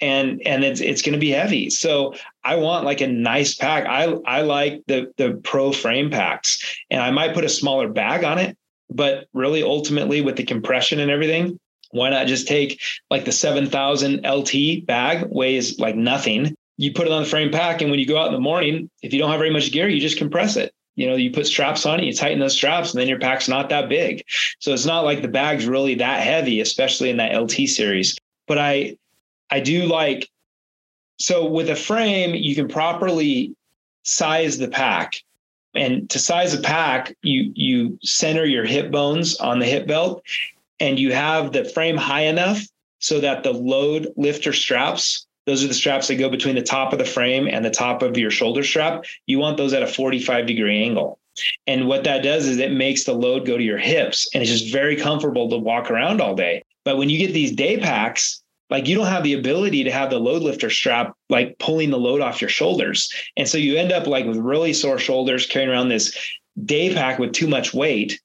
And, 0.00 0.40
and 0.46 0.64
it's, 0.64 0.80
it's 0.80 1.02
going 1.02 1.12
to 1.12 1.18
be 1.18 1.30
heavy. 1.30 1.68
So 1.70 2.14
I 2.42 2.56
want 2.56 2.84
like 2.86 3.00
a 3.00 3.06
nice 3.06 3.54
pack. 3.54 3.86
I, 3.86 4.04
I 4.24 4.42
like 4.42 4.82
the, 4.86 5.12
the 5.18 5.40
pro 5.44 5.72
frame 5.72 6.10
packs 6.10 6.62
and 6.90 7.02
I 7.02 7.10
might 7.10 7.34
put 7.34 7.44
a 7.44 7.48
smaller 7.50 7.88
bag 7.88 8.24
on 8.24 8.38
it, 8.38 8.56
but 8.88 9.26
really 9.34 9.62
ultimately 9.62 10.22
with 10.22 10.36
the 10.36 10.44
compression 10.44 11.00
and 11.00 11.10
everything, 11.10 11.58
why 11.90 12.10
not 12.10 12.26
just 12.26 12.48
take 12.48 12.80
like 13.10 13.24
the 13.24 13.32
7000 13.32 14.26
LT 14.26 14.86
bag 14.86 15.26
weighs 15.30 15.78
like 15.78 15.96
nothing. 15.96 16.54
You 16.76 16.92
put 16.92 17.06
it 17.06 17.12
on 17.12 17.22
the 17.22 17.28
frame 17.28 17.50
pack. 17.50 17.82
And 17.82 17.90
when 17.90 18.00
you 18.00 18.06
go 18.06 18.16
out 18.16 18.28
in 18.28 18.32
the 18.32 18.40
morning, 18.40 18.88
if 19.02 19.12
you 19.12 19.18
don't 19.18 19.30
have 19.30 19.40
very 19.40 19.50
much 19.50 19.72
gear, 19.72 19.88
you 19.88 20.00
just 20.00 20.18
compress 20.18 20.56
it. 20.56 20.72
You 20.96 21.08
know, 21.08 21.16
you 21.16 21.30
put 21.30 21.46
straps 21.46 21.86
on 21.86 22.00
it, 22.00 22.04
you 22.04 22.12
tighten 22.12 22.40
those 22.40 22.52
straps, 22.52 22.92
and 22.92 23.00
then 23.00 23.08
your 23.08 23.18
pack's 23.18 23.48
not 23.48 23.68
that 23.70 23.88
big. 23.88 24.24
So 24.58 24.72
it's 24.72 24.84
not 24.84 25.04
like 25.04 25.22
the 25.22 25.28
bag's 25.28 25.66
really 25.66 25.94
that 25.96 26.22
heavy, 26.22 26.60
especially 26.60 27.10
in 27.10 27.16
that 27.18 27.40
LT 27.40 27.68
series. 27.68 28.18
But 28.46 28.58
I, 28.58 28.96
I 29.50 29.60
do 29.60 29.86
like, 29.86 30.28
so 31.18 31.46
with 31.46 31.68
a 31.68 31.76
frame, 31.76 32.34
you 32.34 32.54
can 32.54 32.68
properly 32.68 33.54
size 34.02 34.58
the 34.58 34.68
pack. 34.68 35.22
And 35.74 36.10
to 36.10 36.18
size 36.18 36.52
a 36.52 36.60
pack 36.60 37.16
you 37.22 37.52
you 37.54 37.98
center 38.02 38.44
your 38.44 38.64
hip 38.64 38.90
bones 38.90 39.36
on 39.36 39.60
the 39.60 39.66
hip 39.66 39.86
belt 39.86 40.22
and 40.80 40.98
you 40.98 41.12
have 41.12 41.52
the 41.52 41.64
frame 41.64 41.96
high 41.96 42.22
enough 42.22 42.62
so 42.98 43.20
that 43.20 43.44
the 43.44 43.52
load 43.52 44.12
lifter 44.16 44.52
straps 44.52 45.28
those 45.46 45.64
are 45.64 45.68
the 45.68 45.74
straps 45.74 46.08
that 46.08 46.16
go 46.16 46.28
between 46.28 46.54
the 46.54 46.62
top 46.62 46.92
of 46.92 46.98
the 46.98 47.04
frame 47.04 47.48
and 47.48 47.64
the 47.64 47.70
top 47.70 48.02
of 48.02 48.16
your 48.16 48.30
shoulder 48.30 48.62
strap. 48.62 49.04
You 49.26 49.38
want 49.38 49.56
those 49.56 49.72
at 49.72 49.82
a 49.82 49.86
45 49.86 50.46
degree 50.46 50.84
angle. 50.84 51.18
And 51.66 51.88
what 51.88 52.04
that 52.04 52.22
does 52.22 52.46
is 52.46 52.58
it 52.58 52.72
makes 52.72 53.04
the 53.04 53.14
load 53.14 53.46
go 53.46 53.56
to 53.56 53.62
your 53.62 53.78
hips 53.78 54.28
and 54.34 54.42
it's 54.42 54.52
just 54.52 54.72
very 54.72 54.96
comfortable 54.96 55.48
to 55.48 55.56
walk 55.56 55.90
around 55.90 56.20
all 56.20 56.34
day. 56.34 56.62
But 56.84 56.98
when 56.98 57.08
you 57.08 57.18
get 57.18 57.32
these 57.32 57.52
day 57.52 57.78
packs 57.78 58.39
like 58.70 58.86
you 58.86 58.94
don't 58.94 59.06
have 59.06 59.24
the 59.24 59.34
ability 59.34 59.84
to 59.84 59.90
have 59.90 60.10
the 60.10 60.18
load 60.18 60.42
lifter 60.42 60.70
strap 60.70 61.14
like 61.28 61.58
pulling 61.58 61.90
the 61.90 61.98
load 61.98 62.20
off 62.20 62.40
your 62.40 62.50
shoulders 62.50 63.12
and 63.36 63.48
so 63.48 63.58
you 63.58 63.76
end 63.76 63.92
up 63.92 64.06
like 64.06 64.26
with 64.26 64.36
really 64.36 64.72
sore 64.72 64.98
shoulders 64.98 65.46
carrying 65.46 65.70
around 65.70 65.88
this 65.88 66.16
day 66.64 66.94
pack 66.94 67.18
with 67.18 67.32
too 67.32 67.48
much 67.48 67.74
weight 67.74 68.20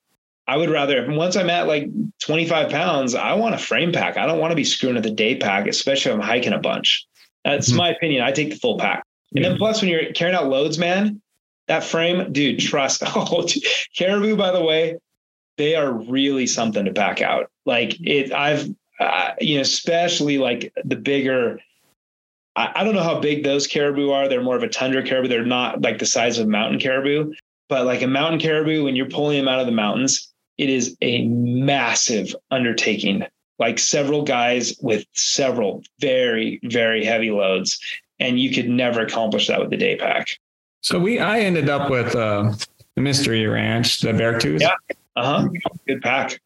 I 0.48 0.58
would 0.58 0.70
rather 0.70 1.06
once 1.12 1.36
I'm 1.36 1.50
at 1.50 1.68
like 1.68 1.90
25 2.22 2.70
pounds, 2.70 3.16
I 3.16 3.34
want 3.34 3.56
a 3.56 3.58
frame 3.58 3.92
pack. 3.92 4.18
I 4.18 4.28
don't 4.28 4.40
want 4.40 4.52
to 4.52 4.56
be 4.56 4.64
screwing 4.64 4.98
at 4.98 5.04
the 5.04 5.12
day 5.12 5.36
pack, 5.36 5.68
especially 5.68 6.12
if 6.12 6.18
I'm 6.18 6.24
hiking 6.24 6.54
a 6.54 6.60
bunch. 6.60 7.08
That's 7.44 7.70
mm-hmm. 7.70 7.78
my 7.78 7.90
opinion. 7.90 8.22
I 8.22 8.32
take 8.32 8.52
the 8.52 8.56
full 8.56 8.78
pack. 8.78 9.06
And 9.36 9.44
then 9.44 9.58
plus 9.58 9.82
when 9.82 9.90
you're 9.90 10.14
carrying 10.14 10.36
out 10.36 10.48
loads, 10.48 10.78
man, 10.78 11.22
that 11.68 11.84
frame, 11.84 12.32
dude, 12.32 12.60
trust. 12.60 13.04
Oh, 13.16 13.46
caribou, 13.98 14.36
by 14.36 14.52
the 14.52 14.64
way, 14.64 14.98
they 15.58 15.76
are 15.76 15.92
really 15.92 16.48
something 16.48 16.86
to 16.86 16.94
pack 16.94 17.22
out. 17.22 17.50
Like 17.66 18.00
it, 18.02 18.32
I've, 18.32 18.70
uh, 19.00 19.32
you 19.40 19.56
know, 19.56 19.62
especially 19.62 20.38
like 20.38 20.74
the 20.84 20.96
bigger. 20.96 21.60
I, 22.56 22.72
I 22.76 22.84
don't 22.84 22.96
know 22.96 23.04
how 23.04 23.20
big 23.20 23.44
those 23.44 23.68
caribou 23.68 24.12
are. 24.12 24.28
They're 24.28 24.42
more 24.42 24.56
of 24.56 24.64
a 24.64 24.70
tundra 24.70 25.04
caribou. 25.04 25.28
They're 25.28 25.46
not 25.46 25.82
like 25.82 26.00
the 26.00 26.06
size 26.06 26.40
of 26.40 26.48
mountain 26.48 26.80
caribou, 26.80 27.34
but 27.68 27.86
like 27.86 28.02
a 28.02 28.08
mountain 28.08 28.40
caribou, 28.40 28.84
when 28.84 28.96
you're 28.96 29.10
pulling 29.10 29.38
them 29.38 29.48
out 29.48 29.60
of 29.60 29.66
the 29.66 29.72
mountains, 29.72 30.32
it 30.58 30.70
is 30.70 30.96
a 31.02 31.28
massive 31.28 32.36
undertaking 32.52 33.26
like 33.60 33.80
several 33.80 34.22
guys 34.22 34.76
with 34.82 35.06
several 35.14 35.84
very 36.00 36.60
very 36.64 37.06
heavy 37.06 37.32
loads 37.32 37.80
and 38.20 38.40
you 38.40 38.52
could 38.52 38.70
never 38.70 39.02
accomplish 39.02 39.48
that 39.48 39.60
with 39.60 39.70
the 39.70 39.78
day 39.78 39.96
pack 39.96 40.28
so 40.82 41.00
we 41.00 41.20
i 41.20 41.40
ended 41.40 41.70
up 41.70 41.90
with 41.90 42.16
uh 42.16 42.52
the 42.96 43.02
mystery 43.02 43.46
ranch 43.46 44.02
the 44.02 44.12
beartooth 44.12 44.62
yeah 44.62 44.76
uh-huh 45.16 45.48
good 45.88 46.02
pack 46.02 46.40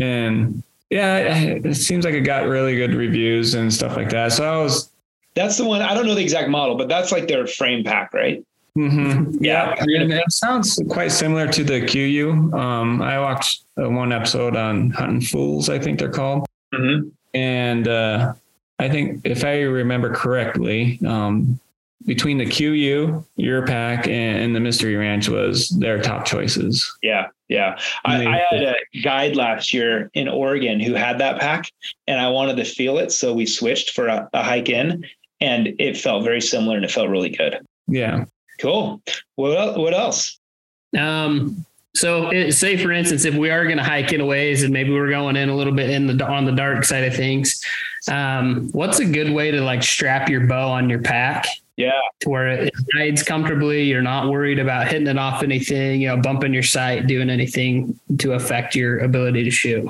and 0.00 0.62
yeah 0.90 1.34
it 1.34 1.74
seems 1.74 2.04
like 2.04 2.14
it 2.14 2.20
got 2.20 2.46
really 2.46 2.76
good 2.76 2.94
reviews 2.94 3.54
and 3.54 3.72
stuff 3.72 3.96
like 3.96 4.10
that 4.10 4.32
so 4.32 4.44
i 4.44 4.62
was 4.62 4.90
that's 5.34 5.56
the 5.56 5.64
one 5.64 5.82
i 5.82 5.94
don't 5.94 6.06
know 6.06 6.14
the 6.14 6.22
exact 6.22 6.48
model 6.48 6.76
but 6.76 6.88
that's 6.88 7.12
like 7.12 7.26
their 7.28 7.46
frame 7.46 7.82
pack 7.84 8.12
right 8.14 8.44
Mm-hmm. 8.76 9.42
Yeah, 9.42 9.74
and 9.78 10.12
it 10.12 10.30
sounds 10.30 10.78
quite 10.90 11.10
similar 11.10 11.48
to 11.48 11.64
the 11.64 11.80
KUIU. 11.80 12.52
Um, 12.52 13.00
I 13.00 13.18
watched 13.18 13.64
uh, 13.80 13.88
one 13.88 14.12
episode 14.12 14.54
on 14.54 14.90
Hunting 14.90 15.22
Fools, 15.22 15.70
I 15.70 15.78
think 15.78 15.98
they're 15.98 16.10
called, 16.10 16.46
mm-hmm. 16.74 17.08
and 17.32 17.88
uh, 17.88 18.34
I 18.78 18.88
think 18.88 19.22
if 19.24 19.44
I 19.44 19.62
remember 19.62 20.14
correctly, 20.14 21.00
um, 21.06 21.58
between 22.04 22.36
the 22.36 22.44
KUIU, 22.44 23.24
your 23.36 23.66
pack, 23.66 24.06
and, 24.06 24.38
and, 24.38 24.54
the 24.54 24.60
Mystery 24.60 24.94
Ranch 24.94 25.28
was 25.28 25.70
their 25.70 26.00
top 26.00 26.26
choices. 26.26 26.98
Yeah, 27.02 27.28
yeah. 27.48 27.78
I, 28.04 28.26
I, 28.26 28.42
had 28.50 28.62
a 28.62 28.74
guide 29.02 29.36
last 29.36 29.72
year 29.72 30.10
in 30.14 30.28
Oregon 30.28 30.80
who 30.80 30.94
had 30.94 31.18
that 31.18 31.40
pack, 31.40 31.70
and 32.06 32.20
I 32.20 32.28
wanted 32.28 32.56
to 32.56 32.64
feel 32.64 32.98
it, 32.98 33.12
so 33.12 33.32
we 33.32 33.46
switched 33.46 33.90
for 33.90 34.08
a, 34.08 34.28
a 34.32 34.42
hike 34.42 34.68
in, 34.68 35.04
and 35.40 35.68
it 35.78 35.96
felt 35.96 36.24
very 36.24 36.40
similar, 36.40 36.76
and 36.76 36.84
it 36.84 36.90
felt 36.90 37.08
really 37.08 37.30
good. 37.30 37.64
Yeah. 37.86 38.24
Cool. 38.58 39.02
What 39.36 39.78
what 39.78 39.94
else? 39.94 40.38
Um, 40.98 41.64
so 41.94 42.30
it, 42.30 42.52
say 42.52 42.76
for 42.76 42.92
instance, 42.92 43.24
if 43.24 43.34
we 43.34 43.50
are 43.50 43.64
going 43.64 43.76
to 43.78 43.84
hike 43.84 44.12
in 44.12 44.20
a 44.20 44.26
ways 44.26 44.62
and 44.62 44.72
maybe 44.72 44.92
we're 44.92 45.10
going 45.10 45.36
in 45.36 45.48
a 45.48 45.56
little 45.56 45.72
bit 45.72 45.90
in 45.90 46.06
the 46.06 46.26
on 46.26 46.44
the 46.44 46.52
dark 46.52 46.84
side 46.84 47.04
of 47.04 47.14
things, 47.14 47.62
um, 48.10 48.70
what's 48.72 48.98
a 48.98 49.04
good 49.04 49.30
way 49.30 49.50
to 49.50 49.60
like 49.60 49.82
strap 49.82 50.28
your 50.28 50.46
bow 50.46 50.70
on 50.70 50.88
your 50.88 51.00
pack? 51.00 51.46
Yeah. 51.76 52.00
To 52.20 52.30
where 52.30 52.48
it 52.48 52.74
rides 52.96 53.22
comfortably. 53.22 53.84
You're 53.84 54.00
not 54.00 54.30
worried 54.30 54.58
about 54.58 54.88
hitting 54.88 55.08
it 55.08 55.18
off 55.18 55.42
anything, 55.42 56.00
you 56.00 56.08
know, 56.08 56.16
bumping 56.16 56.54
your 56.54 56.62
sight, 56.62 57.06
doing 57.06 57.28
anything 57.28 57.98
to 58.18 58.32
affect 58.32 58.74
your 58.74 59.00
ability 59.00 59.44
to 59.44 59.50
shoot. 59.50 59.86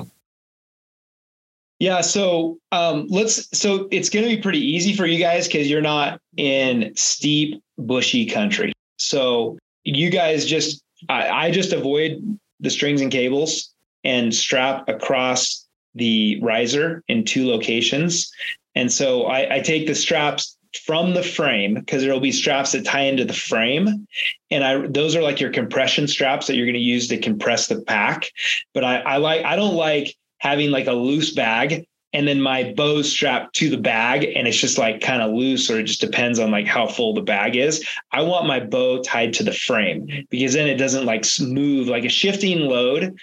Yeah, 1.79 2.01
so 2.01 2.57
um, 2.71 3.05
let's. 3.07 3.55
So 3.57 3.87
it's 3.91 4.09
going 4.09 4.27
to 4.27 4.35
be 4.35 4.41
pretty 4.41 4.59
easy 4.59 4.95
for 4.95 5.05
you 5.05 5.19
guys 5.19 5.47
because 5.47 5.69
you're 5.69 5.79
not 5.79 6.19
in 6.35 6.91
steep, 6.95 7.61
bushy 7.77 8.25
country. 8.25 8.73
So 8.97 9.57
you 9.83 10.09
guys 10.09 10.45
just, 10.45 10.81
I, 11.07 11.29
I 11.29 11.51
just 11.51 11.71
avoid 11.71 12.39
the 12.59 12.71
strings 12.71 12.99
and 12.99 13.11
cables 13.11 13.71
and 14.03 14.33
strap 14.33 14.89
across 14.89 15.65
the 15.93 16.39
riser 16.41 17.03
in 17.07 17.23
two 17.23 17.47
locations. 17.47 18.29
And 18.73 18.91
so 18.91 19.27
I, 19.27 19.55
I 19.55 19.59
take 19.59 19.87
the 19.87 19.95
straps 19.95 20.56
from 20.77 21.13
the 21.13 21.23
frame 21.23 21.73
because 21.73 22.01
there 22.01 22.13
will 22.13 22.19
be 22.19 22.31
straps 22.31 22.71
that 22.71 22.85
tie 22.85 23.01
into 23.01 23.25
the 23.25 23.33
frame. 23.33 24.07
And 24.51 24.63
i 24.63 24.87
those 24.87 25.15
are 25.15 25.21
like 25.21 25.39
your 25.39 25.51
compression 25.51 26.07
straps 26.07 26.47
that 26.47 26.55
you're 26.55 26.65
going 26.65 26.73
to 26.73 26.79
use 26.79 27.07
to 27.09 27.17
compress 27.17 27.67
the 27.67 27.81
pack. 27.81 28.31
But 28.73 28.83
i 28.83 28.97
i 28.99 29.17
like 29.17 29.45
i 29.45 29.55
don't 29.55 29.75
like 29.75 30.15
having 30.39 30.71
like 30.71 30.87
a 30.87 30.93
loose 30.93 31.33
bag 31.33 31.87
and 32.13 32.27
then 32.27 32.41
my 32.41 32.73
bow 32.73 33.01
strapped 33.01 33.55
to 33.55 33.69
the 33.69 33.77
bag 33.77 34.23
and 34.23 34.47
it's 34.47 34.57
just 34.57 34.77
like 34.77 35.01
kind 35.01 35.21
of 35.21 35.33
loose 35.33 35.69
or 35.69 35.79
it 35.79 35.83
just 35.83 36.01
depends 36.01 36.39
on 36.39 36.51
like 36.51 36.65
how 36.65 36.87
full 36.87 37.13
the 37.13 37.21
bag 37.21 37.55
is. 37.55 37.85
I 38.11 38.21
want 38.21 38.47
my 38.47 38.59
bow 38.59 39.01
tied 39.01 39.33
to 39.33 39.43
the 39.43 39.51
frame 39.51 40.25
because 40.29 40.53
then 40.53 40.67
it 40.67 40.77
doesn't 40.77 41.05
like 41.05 41.25
move 41.39 41.87
like 41.87 42.05
a 42.05 42.09
shifting 42.09 42.61
load 42.61 43.17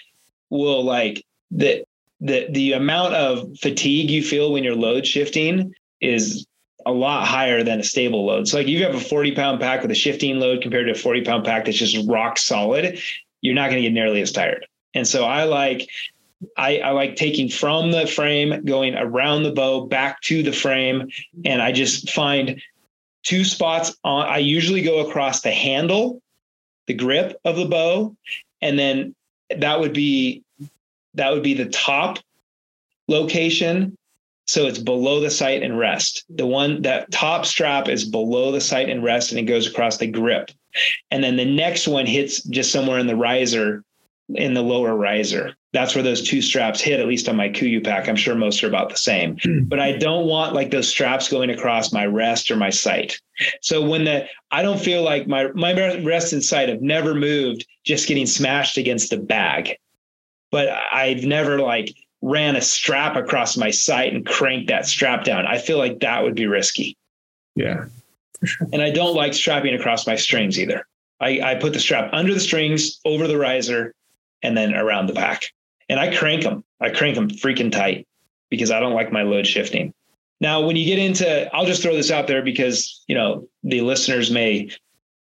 will 0.49 0.83
like 0.83 1.25
the 1.51 1.83
the 2.21 2.47
the 2.51 2.73
amount 2.73 3.13
of 3.15 3.57
fatigue 3.59 4.09
you 4.09 4.23
feel 4.23 4.53
when 4.53 4.63
you're 4.63 4.75
load 4.75 5.05
shifting 5.05 5.73
is 5.99 6.45
a 6.85 6.91
lot 6.91 7.27
higher 7.27 7.63
than 7.63 7.79
a 7.79 7.83
stable 7.83 8.25
load. 8.25 8.47
So 8.47 8.57
like 8.57 8.67
you 8.67 8.83
have 8.83 8.95
a 8.95 8.99
40 8.99 9.33
pound 9.33 9.59
pack 9.59 9.81
with 9.81 9.91
a 9.91 9.95
shifting 9.95 10.39
load 10.39 10.61
compared 10.61 10.85
to 10.87 10.91
a 10.91 10.95
40 10.95 11.23
pound 11.23 11.45
pack 11.45 11.65
that's 11.65 11.77
just 11.77 12.07
rock 12.07 12.37
solid, 12.37 12.99
you're 13.41 13.55
not 13.55 13.69
going 13.69 13.81
to 13.81 13.87
get 13.87 13.93
nearly 13.93 14.21
as 14.21 14.31
tired. 14.31 14.67
And 14.93 15.07
so 15.07 15.25
I 15.25 15.43
like 15.43 15.89
I, 16.57 16.79
I, 16.79 16.91
like 16.91 17.15
taking 17.15 17.49
from 17.49 17.91
the 17.91 18.05
frame, 18.05 18.65
going 18.65 18.95
around 18.95 19.43
the 19.43 19.51
bow 19.51 19.85
back 19.85 20.21
to 20.21 20.43
the 20.43 20.51
frame, 20.51 21.09
and 21.43 21.61
I 21.61 21.71
just 21.71 22.11
find 22.11 22.61
two 23.23 23.43
spots 23.43 23.95
on. 24.03 24.27
I 24.27 24.37
usually 24.37 24.81
go 24.81 25.07
across 25.07 25.41
the 25.41 25.51
handle, 25.51 26.21
the 26.87 26.93
grip 26.93 27.39
of 27.45 27.55
the 27.55 27.65
bow, 27.65 28.15
and 28.61 28.77
then 28.77 29.15
that 29.57 29.79
would 29.79 29.93
be 29.93 30.43
that 31.15 31.31
would 31.31 31.43
be 31.43 31.53
the 31.53 31.69
top 31.69 32.19
location 33.07 33.97
so 34.45 34.67
it's 34.67 34.79
below 34.79 35.19
the 35.19 35.29
sight 35.29 35.63
and 35.63 35.77
rest. 35.77 36.23
The 36.29 36.45
one 36.45 36.83
that 36.83 37.11
top 37.11 37.45
strap 37.45 37.89
is 37.89 38.05
below 38.05 38.51
the 38.51 38.61
sight 38.61 38.89
and 38.89 39.03
rest 39.03 39.31
and 39.31 39.39
it 39.39 39.43
goes 39.43 39.67
across 39.67 39.97
the 39.97 40.07
grip. 40.07 40.51
And 41.11 41.23
then 41.23 41.35
the 41.35 41.45
next 41.45 41.87
one 41.87 42.05
hits 42.05 42.43
just 42.43 42.71
somewhere 42.71 42.99
in 42.99 43.07
the 43.07 43.15
riser, 43.15 43.83
in 44.29 44.53
the 44.53 44.61
lower 44.61 44.95
riser. 44.95 45.55
That's 45.73 45.95
where 45.95 46.03
those 46.03 46.27
two 46.27 46.41
straps 46.41 46.79
hit, 46.79 46.99
at 46.99 47.07
least 47.07 47.27
on 47.27 47.35
my 47.35 47.49
Kuiu 47.49 47.83
pack. 47.83 48.07
I'm 48.07 48.15
sure 48.15 48.35
most 48.35 48.63
are 48.63 48.67
about 48.67 48.89
the 48.89 48.97
same. 48.97 49.37
Hmm. 49.43 49.63
But 49.63 49.79
I 49.79 49.93
don't 49.93 50.27
want 50.27 50.53
like 50.53 50.71
those 50.71 50.87
straps 50.87 51.27
going 51.27 51.49
across 51.49 51.91
my 51.91 52.05
rest 52.05 52.51
or 52.51 52.55
my 52.55 52.69
sight. 52.69 53.19
So 53.61 53.81
when 53.81 54.05
the 54.05 54.27
I 54.51 54.61
don't 54.61 54.79
feel 54.79 55.03
like 55.03 55.27
my 55.27 55.47
my 55.53 55.73
rest 55.99 56.33
and 56.33 56.43
sight 56.43 56.69
have 56.69 56.81
never 56.81 57.13
moved 57.13 57.65
just 57.83 58.07
getting 58.07 58.25
smashed 58.25 58.77
against 58.77 59.09
the 59.09 59.17
bag. 59.17 59.77
But 60.51 60.69
I've 60.69 61.23
never 61.23 61.59
like 61.59 61.93
ran 62.25 62.55
a 62.55 62.61
strap 62.61 63.15
across 63.15 63.55
my 63.55 63.69
sight 63.69 64.11
and 64.11 64.25
cranked 64.25 64.67
that 64.67 64.87
strap 64.87 65.23
down. 65.23 65.45
I 65.45 65.59
feel 65.59 65.77
like 65.77 65.99
that 65.99 66.23
would 66.23 66.33
be 66.33 66.47
risky. 66.47 66.97
Yeah, 67.55 67.85
for 68.39 68.47
sure. 68.47 68.67
And 68.73 68.81
I 68.81 68.89
don't 68.89 69.13
like 69.13 69.35
strapping 69.35 69.75
across 69.75 70.07
my 70.07 70.15
strings 70.15 70.59
either. 70.59 70.87
I, 71.21 71.39
I 71.41 71.55
put 71.55 71.73
the 71.73 71.79
strap 71.79 72.09
under 72.13 72.33
the 72.33 72.39
strings, 72.39 72.99
over 73.05 73.27
the 73.27 73.37
riser, 73.37 73.93
and 74.41 74.57
then 74.57 74.73
around 74.73 75.05
the 75.05 75.13
back. 75.13 75.53
And 75.87 75.99
I 75.99 76.15
crank 76.15 76.41
them. 76.41 76.63
I 76.81 76.89
crank 76.89 77.13
them 77.13 77.29
freaking 77.29 77.71
tight 77.71 78.07
because 78.49 78.71
I 78.71 78.79
don't 78.79 78.93
like 78.93 79.11
my 79.11 79.21
load 79.21 79.45
shifting. 79.45 79.93
Now, 80.41 80.65
when 80.65 80.75
you 80.75 80.85
get 80.85 80.97
into, 80.99 81.55
I'll 81.55 81.65
just 81.67 81.83
throw 81.83 81.95
this 81.95 82.11
out 82.11 82.25
there 82.25 82.41
because 82.41 83.03
you 83.07 83.15
know 83.15 83.47
the 83.63 83.81
listeners 83.81 84.31
may 84.31 84.71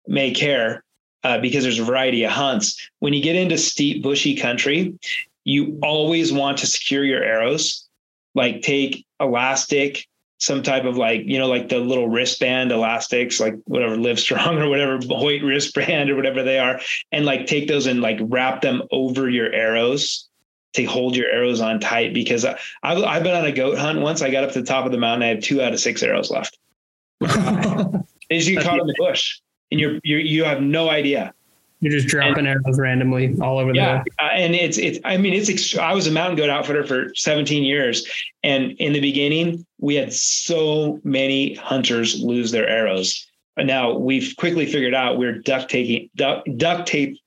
may 0.07 0.31
care 0.31 0.83
uh, 1.23 1.39
because 1.39 1.63
there's 1.63 1.79
a 1.79 1.83
variety 1.83 2.23
of 2.23 2.31
hunts. 2.31 2.89
When 2.99 3.13
you 3.13 3.23
get 3.23 3.35
into 3.35 3.57
steep 3.57 4.03
bushy 4.03 4.37
country, 4.37 4.93
you 5.43 5.79
always 5.81 6.31
want 6.31 6.59
to 6.59 6.67
secure 6.67 7.03
your 7.03 7.23
arrows, 7.23 7.87
like 8.35 8.61
take 8.61 9.05
elastic, 9.19 10.07
some 10.41 10.63
type 10.63 10.85
of 10.85 10.97
like, 10.97 11.21
you 11.25 11.37
know, 11.37 11.47
like 11.47 11.69
the 11.69 11.77
little 11.77 12.09
wristband 12.09 12.71
elastics, 12.71 13.39
like 13.39 13.55
whatever 13.65 13.95
Livestrong 13.95 14.59
or 14.61 14.69
whatever 14.69 14.99
Hoyt 15.09 15.43
wristband 15.43 16.09
or 16.09 16.15
whatever 16.15 16.43
they 16.43 16.59
are, 16.59 16.79
and 17.11 17.25
like 17.25 17.45
take 17.45 17.67
those 17.67 17.85
and 17.85 18.01
like 18.01 18.17
wrap 18.21 18.61
them 18.61 18.81
over 18.91 19.29
your 19.29 19.51
arrows 19.53 20.27
to 20.73 20.85
hold 20.85 21.15
your 21.15 21.29
arrows 21.29 21.61
on 21.61 21.79
tight. 21.79 22.13
Because 22.13 22.43
I, 22.43 22.57
I've, 22.81 23.03
I've 23.03 23.23
been 23.23 23.35
on 23.35 23.45
a 23.45 23.51
goat 23.51 23.77
hunt 23.77 24.01
once. 24.01 24.21
I 24.21 24.31
got 24.31 24.43
up 24.43 24.51
to 24.53 24.61
the 24.61 24.65
top 24.65 24.85
of 24.85 24.91
the 24.91 24.97
mountain. 24.97 25.23
I 25.23 25.27
had 25.27 25.43
two 25.43 25.61
out 25.61 25.73
of 25.73 25.79
six 25.79 26.01
arrows 26.01 26.31
left. 26.31 26.57
As 27.21 28.47
you 28.47 28.55
get 28.55 28.63
caught 28.63 28.79
in 28.79 28.87
the 28.87 28.95
bush 28.97 29.41
and 29.69 29.79
you're, 29.79 29.99
you're, 30.03 30.19
you 30.19 30.43
have 30.43 30.61
no 30.61 30.89
idea. 30.89 31.33
You're 31.81 31.91
just 31.91 32.07
dropping 32.07 32.45
and, 32.45 32.47
arrows 32.47 32.79
randomly 32.79 33.35
all 33.41 33.57
over 33.57 33.71
the 33.71 33.79
yeah, 33.79 34.03
uh, 34.19 34.25
and 34.33 34.53
it's 34.53 34.77
it's. 34.77 34.99
I 35.03 35.17
mean, 35.17 35.33
it's. 35.33 35.49
Ext- 35.49 35.79
I 35.79 35.95
was 35.95 36.05
a 36.05 36.11
mountain 36.11 36.37
goat 36.37 36.49
outfitter 36.49 36.85
for 36.85 37.11
17 37.15 37.63
years, 37.63 38.07
and 38.43 38.73
in 38.73 38.93
the 38.93 38.99
beginning, 38.99 39.65
we 39.79 39.95
had 39.95 40.13
so 40.13 40.99
many 41.03 41.55
hunters 41.55 42.21
lose 42.21 42.51
their 42.51 42.69
arrows. 42.69 43.27
Now 43.57 43.97
we've 43.97 44.35
quickly 44.37 44.67
figured 44.67 44.93
out 44.93 45.17
we're 45.17 45.39
duct 45.39 45.71
taping 45.71 46.09
duct, 46.15 46.47
duct 46.57 46.87
tape 46.87 47.19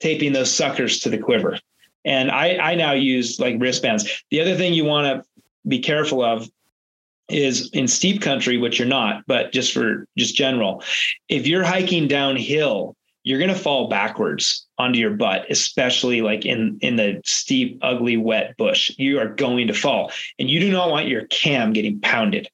taping 0.00 0.34
those 0.34 0.52
suckers 0.52 1.00
to 1.00 1.08
the 1.08 1.18
quiver, 1.18 1.58
and 2.04 2.30
I 2.30 2.58
I 2.58 2.74
now 2.74 2.92
use 2.92 3.40
like 3.40 3.56
wristbands. 3.58 4.22
The 4.30 4.42
other 4.42 4.56
thing 4.56 4.74
you 4.74 4.84
want 4.84 5.06
to 5.06 5.44
be 5.66 5.78
careful 5.78 6.22
of 6.22 6.50
is 7.30 7.70
in 7.70 7.88
steep 7.88 8.20
country, 8.20 8.58
which 8.58 8.78
you're 8.78 8.86
not, 8.86 9.22
but 9.26 9.52
just 9.52 9.72
for 9.72 10.06
just 10.18 10.34
general, 10.34 10.82
if 11.30 11.46
you're 11.46 11.64
hiking 11.64 12.08
downhill 12.08 12.94
you're 13.24 13.38
going 13.38 13.52
to 13.52 13.58
fall 13.58 13.88
backwards 13.88 14.66
onto 14.78 14.98
your 14.98 15.10
butt 15.10 15.46
especially 15.50 16.22
like 16.22 16.44
in 16.44 16.78
in 16.80 16.96
the 16.96 17.20
steep 17.24 17.78
ugly 17.82 18.16
wet 18.16 18.56
bush. 18.56 18.90
You 18.98 19.18
are 19.20 19.28
going 19.28 19.68
to 19.68 19.74
fall 19.74 20.10
and 20.38 20.50
you 20.50 20.60
do 20.60 20.70
not 20.70 20.90
want 20.90 21.08
your 21.08 21.26
cam 21.26 21.72
getting 21.72 22.00
pounded. 22.00 22.48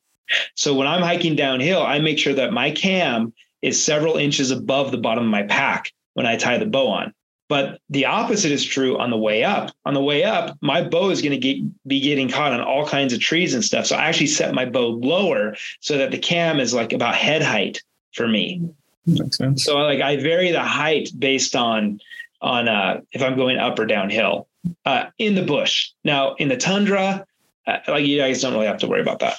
So 0.55 0.75
when 0.75 0.87
i'm 0.87 1.03
hiking 1.03 1.37
downhill 1.37 1.83
i 1.83 1.99
make 1.99 2.19
sure 2.19 2.35
that 2.35 2.53
my 2.53 2.71
cam 2.71 3.33
is 3.63 3.83
several 3.83 4.17
inches 4.17 4.51
above 4.51 4.91
the 4.93 4.99
bottom 4.99 5.25
of 5.25 5.31
my 5.31 5.43
pack 5.45 5.93
when 6.15 6.27
i 6.27 6.37
tie 6.37 6.59
the 6.59 6.67
bow 6.67 6.89
on. 6.89 7.15
But 7.49 7.81
the 7.89 8.05
opposite 8.05 8.53
is 8.53 8.63
true 8.63 8.99
on 8.99 9.09
the 9.09 9.17
way 9.17 9.43
up. 9.43 9.71
On 9.87 9.95
the 9.95 10.03
way 10.03 10.23
up 10.23 10.59
my 10.61 10.83
bow 10.83 11.09
is 11.09 11.23
going 11.23 11.41
to 11.41 11.71
be 11.87 12.01
getting 12.01 12.29
caught 12.29 12.53
on 12.53 12.61
all 12.61 12.87
kinds 12.87 13.15
of 13.15 13.21
trees 13.21 13.55
and 13.55 13.65
stuff. 13.65 13.87
So 13.87 13.97
i 13.97 14.05
actually 14.05 14.27
set 14.27 14.55
my 14.55 14.67
bow 14.67 14.89
lower 14.89 15.57
so 15.81 15.97
that 15.97 16.11
the 16.11 16.19
cam 16.19 16.61
is 16.61 16.75
like 16.75 16.93
about 16.93 17.15
head 17.15 17.43
height 17.43 17.83
for 18.13 18.29
me 18.29 18.63
Makes 19.09 19.39
sense. 19.39 19.65
So 19.65 19.77
like 19.79 20.01
I 20.01 20.17
vary 20.17 20.51
the 20.51 20.63
height 20.63 21.11
based 21.19 21.57
on 21.57 22.01
on 22.41 22.69
uh, 22.69 23.01
if 23.13 23.23
I'm 23.23 23.37
going 23.37 23.59
up 23.59 23.79
or 23.79 23.87
downhill 23.87 24.49
uh, 24.85 25.07
in 25.19 25.35
the 25.35 25.45
bush. 25.45 25.91
Now 26.05 26.35
in 26.35 26.49
the 26.49 26.57
tundra, 26.57 27.25
uh, 27.67 27.79
like 27.89 28.07
you 28.07 28.19
guys 28.19 28.43
don't 28.43 28.53
really 28.53 28.67
have 28.67 28.79
to 28.79 28.87
worry 28.87 29.01
about 29.01 29.21
that. 29.21 29.39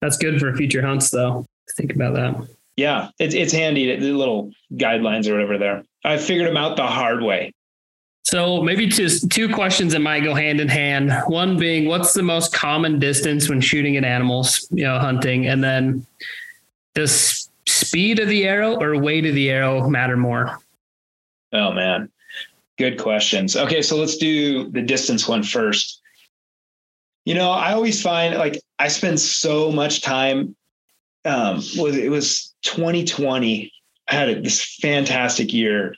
That's 0.00 0.16
good 0.16 0.40
for 0.40 0.54
future 0.56 0.82
hunts, 0.82 1.10
though. 1.10 1.44
Think 1.76 1.94
about 1.94 2.14
that. 2.14 2.48
Yeah, 2.76 3.10
it's 3.18 3.34
it's 3.34 3.52
handy. 3.52 3.94
The 3.96 4.12
little 4.12 4.52
guidelines 4.72 5.28
or 5.28 5.32
whatever 5.34 5.58
there. 5.58 5.84
I 6.04 6.16
figured 6.16 6.48
them 6.48 6.56
out 6.56 6.76
the 6.76 6.86
hard 6.86 7.22
way. 7.22 7.52
So 8.24 8.62
maybe 8.62 8.86
just 8.86 9.30
two 9.30 9.52
questions 9.52 9.92
that 9.92 10.00
might 10.00 10.20
go 10.20 10.34
hand 10.34 10.60
in 10.60 10.68
hand. 10.68 11.12
One 11.26 11.58
being, 11.58 11.88
what's 11.88 12.12
the 12.12 12.22
most 12.22 12.52
common 12.52 12.98
distance 12.98 13.48
when 13.48 13.60
shooting 13.60 13.96
at 13.96 14.04
animals, 14.04 14.68
you 14.70 14.84
know, 14.84 14.98
hunting, 14.98 15.46
and 15.46 15.64
then 15.64 16.06
does 16.94 17.49
speed 17.80 18.18
of 18.18 18.28
the 18.28 18.46
arrow 18.46 18.80
or 18.80 18.96
weight 19.00 19.26
of 19.26 19.34
the 19.34 19.50
arrow 19.50 19.88
matter 19.88 20.16
more? 20.16 20.58
Oh 21.52 21.72
man, 21.72 22.10
good 22.78 22.98
questions. 22.98 23.56
Okay, 23.56 23.82
so 23.82 23.96
let's 23.96 24.16
do 24.16 24.70
the 24.70 24.82
distance 24.82 25.26
one 25.26 25.42
first. 25.42 26.00
You 27.24 27.34
know, 27.34 27.50
I 27.50 27.72
always 27.72 28.02
find 28.02 28.36
like 28.36 28.60
I 28.78 28.88
spend 28.88 29.20
so 29.20 29.70
much 29.70 30.02
time. 30.02 30.56
Um, 31.24 31.56
was 31.76 31.96
it 31.96 32.10
was 32.10 32.54
2020? 32.62 33.72
I 34.08 34.14
had 34.14 34.44
this 34.44 34.76
fantastic 34.80 35.52
year. 35.52 35.94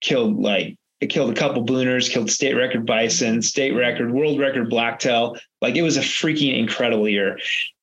Killed 0.00 0.40
like 0.40 0.78
it 1.00 1.08
killed 1.08 1.30
a 1.30 1.34
couple 1.34 1.64
booners, 1.64 2.10
killed 2.10 2.30
state 2.30 2.54
record 2.54 2.84
bison, 2.84 3.40
state 3.40 3.72
record, 3.72 4.12
world 4.12 4.38
record 4.38 4.68
blacktail. 4.68 5.36
Like 5.62 5.76
it 5.76 5.82
was 5.82 5.96
a 5.96 6.02
freaking 6.02 6.58
incredible 6.58 7.08
year. 7.08 7.38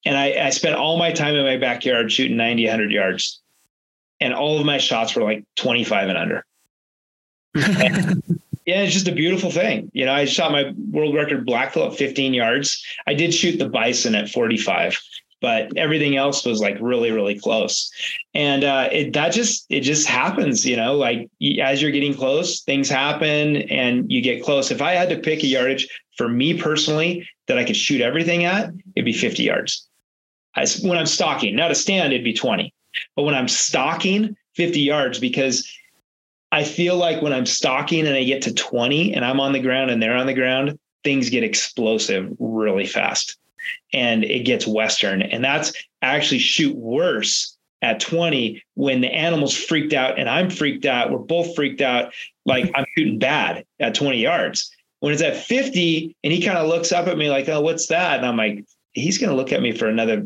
And 0.06 0.16
I, 0.16 0.46
I 0.46 0.50
spent 0.52 0.76
all 0.76 0.98
my 0.98 1.12
time 1.12 1.36
in 1.36 1.44
my 1.44 1.58
backyard 1.58 2.12
shooting 2.12 2.38
90, 2.38 2.66
100 2.66 2.92
yards. 2.92 3.42
And 4.20 4.34
all 4.34 4.60
of 4.60 4.66
my 4.66 4.78
shots 4.78 5.16
were 5.16 5.24
like 5.24 5.44
25 5.56 6.10
and 6.10 6.18
under. 6.18 6.46
and, 7.56 8.24
yeah, 8.66 8.82
it's 8.84 8.94
just 8.94 9.08
a 9.08 9.12
beautiful 9.12 9.52
thing. 9.52 9.90
You 9.94 10.06
know, 10.06 10.14
I 10.14 10.26
shot 10.26 10.52
my 10.52 10.74
world 10.92 11.16
record 11.16 11.46
blacktail 11.46 11.88
at 11.88 11.98
15 11.98 12.34
yards. 12.34 12.86
I 13.08 13.16
did 13.16 13.34
shoot 13.34 13.58
the 13.58 13.70
bison 13.70 14.14
at 14.14 14.30
45 14.30 15.00
but 15.42 15.76
everything 15.78 16.16
else 16.16 16.46
was 16.46 16.60
like 16.60 16.78
really 16.82 17.12
really 17.12 17.40
close. 17.40 17.92
And 18.34 18.64
uh, 18.64 18.90
it 18.92 19.14
that 19.14 19.34
just 19.34 19.66
it 19.70 19.82
just 19.82 20.08
happens 20.08 20.66
you 20.66 20.76
know 20.76 20.96
like 20.96 21.30
as 21.62 21.82
you're 21.82 21.92
getting 21.92 22.14
close 22.14 22.62
things 22.62 22.90
happen 22.90 23.58
and 23.58 24.12
you 24.12 24.22
get 24.22 24.44
close. 24.44 24.72
If 24.72 24.82
i 24.82 24.94
had 24.94 25.10
to 25.10 25.20
pick 25.20 25.44
a 25.44 25.48
yardage 25.48 25.88
for 26.18 26.28
me 26.28 26.60
personally 26.60 27.28
that 27.48 27.58
i 27.58 27.64
could 27.64 27.78
shoot 27.78 28.02
everything 28.02 28.44
at 28.44 28.72
it'd 28.96 29.06
be 29.06 29.14
50 29.14 29.44
yards. 29.44 29.88
I, 30.56 30.66
when 30.82 30.98
i'm 30.98 31.06
stalking 31.06 31.56
not 31.56 31.72
a 31.72 31.76
stand 31.76 32.14
it'd 32.14 32.24
be 32.24 32.34
20 32.34 32.74
but 33.16 33.24
when 33.24 33.36
i'm 33.36 33.48
stalking 33.48 34.36
50 34.56 34.80
yards 34.80 35.20
because 35.20 35.72
i 36.52 36.64
feel 36.64 36.98
like 36.98 37.22
when 37.22 37.32
i'm 37.32 37.46
stalking 37.46 38.08
and 38.08 38.16
i 38.16 38.24
get 38.24 38.42
to 38.44 38.54
20 38.54 39.14
and 39.14 39.24
i'm 39.24 39.40
on 39.40 39.54
the 39.54 39.60
ground 39.60 39.92
and 39.92 40.02
they're 40.02 40.16
on 40.16 40.26
the 40.26 40.34
ground 40.34 40.80
things 41.04 41.30
get 41.30 41.44
explosive 41.44 42.36
really 42.40 42.88
fast 42.88 43.38
and 43.94 44.24
it 44.24 44.46
gets 44.46 44.68
Western. 44.68 45.22
And 45.22 45.44
that's 45.44 45.74
actually 46.02 46.40
shoot 46.40 46.76
worse 46.76 47.58
at 47.82 48.00
20 48.00 48.64
when 48.76 49.02
the 49.02 49.14
animal's 49.14 49.56
freaked 49.56 49.94
out 49.94 50.18
and 50.18 50.30
I'm 50.30 50.50
freaked 50.50 50.86
out. 50.86 51.12
We're 51.12 51.20
both 51.20 51.56
freaked 51.56 51.82
out. 51.82 52.14
Like 52.46 52.72
I'm 52.76 52.86
shooting 52.96 53.20
bad 53.20 53.66
at 53.80 53.96
20 53.96 54.18
yards. 54.18 54.72
When 55.00 55.14
it's 55.14 55.22
at 55.22 55.38
50 55.38 56.16
and 56.24 56.34
he 56.34 56.42
kind 56.42 56.58
of 56.58 56.68
looks 56.68 56.92
up 56.92 57.08
at 57.08 57.18
me 57.18 57.30
like, 57.30 57.48
oh, 57.50 57.62
what's 57.62 57.88
that? 57.88 58.18
And 58.18 58.26
I'm 58.26 58.38
like, 58.38 58.66
he's 58.94 59.18
going 59.18 59.30
to 59.30 59.36
look 59.36 59.52
at 59.52 59.62
me 59.62 59.72
for 59.72 59.88
another 59.88 60.26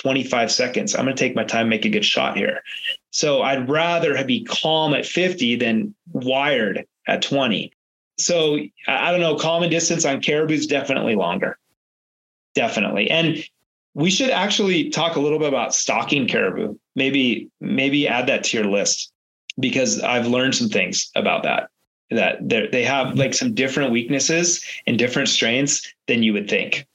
25 0.00 0.52
seconds. 0.52 0.94
I'm 0.94 1.04
going 1.04 1.16
to 1.16 1.20
take 1.22 1.34
my 1.34 1.44
time, 1.44 1.68
make 1.68 1.84
a 1.86 1.90
good 1.90 2.04
shot 2.04 2.36
here. 2.36 2.62
So 3.10 3.42
I'd 3.42 3.68
rather 3.68 4.22
be 4.24 4.44
calm 4.44 4.94
at 4.94 5.06
50 5.06 5.56
than 5.56 5.94
wired 6.12 6.84
at 7.06 7.22
20. 7.22 7.72
So 8.18 8.58
I 8.86 9.10
don't 9.10 9.20
know, 9.20 9.36
calm 9.36 9.68
distance 9.70 10.04
on 10.04 10.20
caribou 10.20 10.54
is 10.54 10.66
definitely 10.66 11.14
longer 11.14 11.58
definitely. 12.60 13.10
And 13.10 13.42
we 13.94 14.10
should 14.10 14.28
actually 14.28 14.90
talk 14.90 15.16
a 15.16 15.20
little 15.20 15.38
bit 15.38 15.48
about 15.48 15.74
stalking 15.74 16.28
caribou. 16.28 16.76
Maybe 16.94 17.48
maybe 17.60 18.06
add 18.06 18.26
that 18.26 18.44
to 18.44 18.56
your 18.58 18.66
list 18.66 19.12
because 19.58 20.00
I've 20.00 20.26
learned 20.26 20.54
some 20.54 20.68
things 20.68 21.10
about 21.14 21.42
that. 21.44 21.70
That 22.10 22.48
they 22.48 22.84
have 22.84 23.16
like 23.16 23.34
some 23.34 23.54
different 23.54 23.92
weaknesses 23.92 24.62
and 24.86 24.98
different 24.98 25.28
strengths 25.28 25.90
than 26.06 26.22
you 26.22 26.34
would 26.34 26.50
think. 26.50 26.86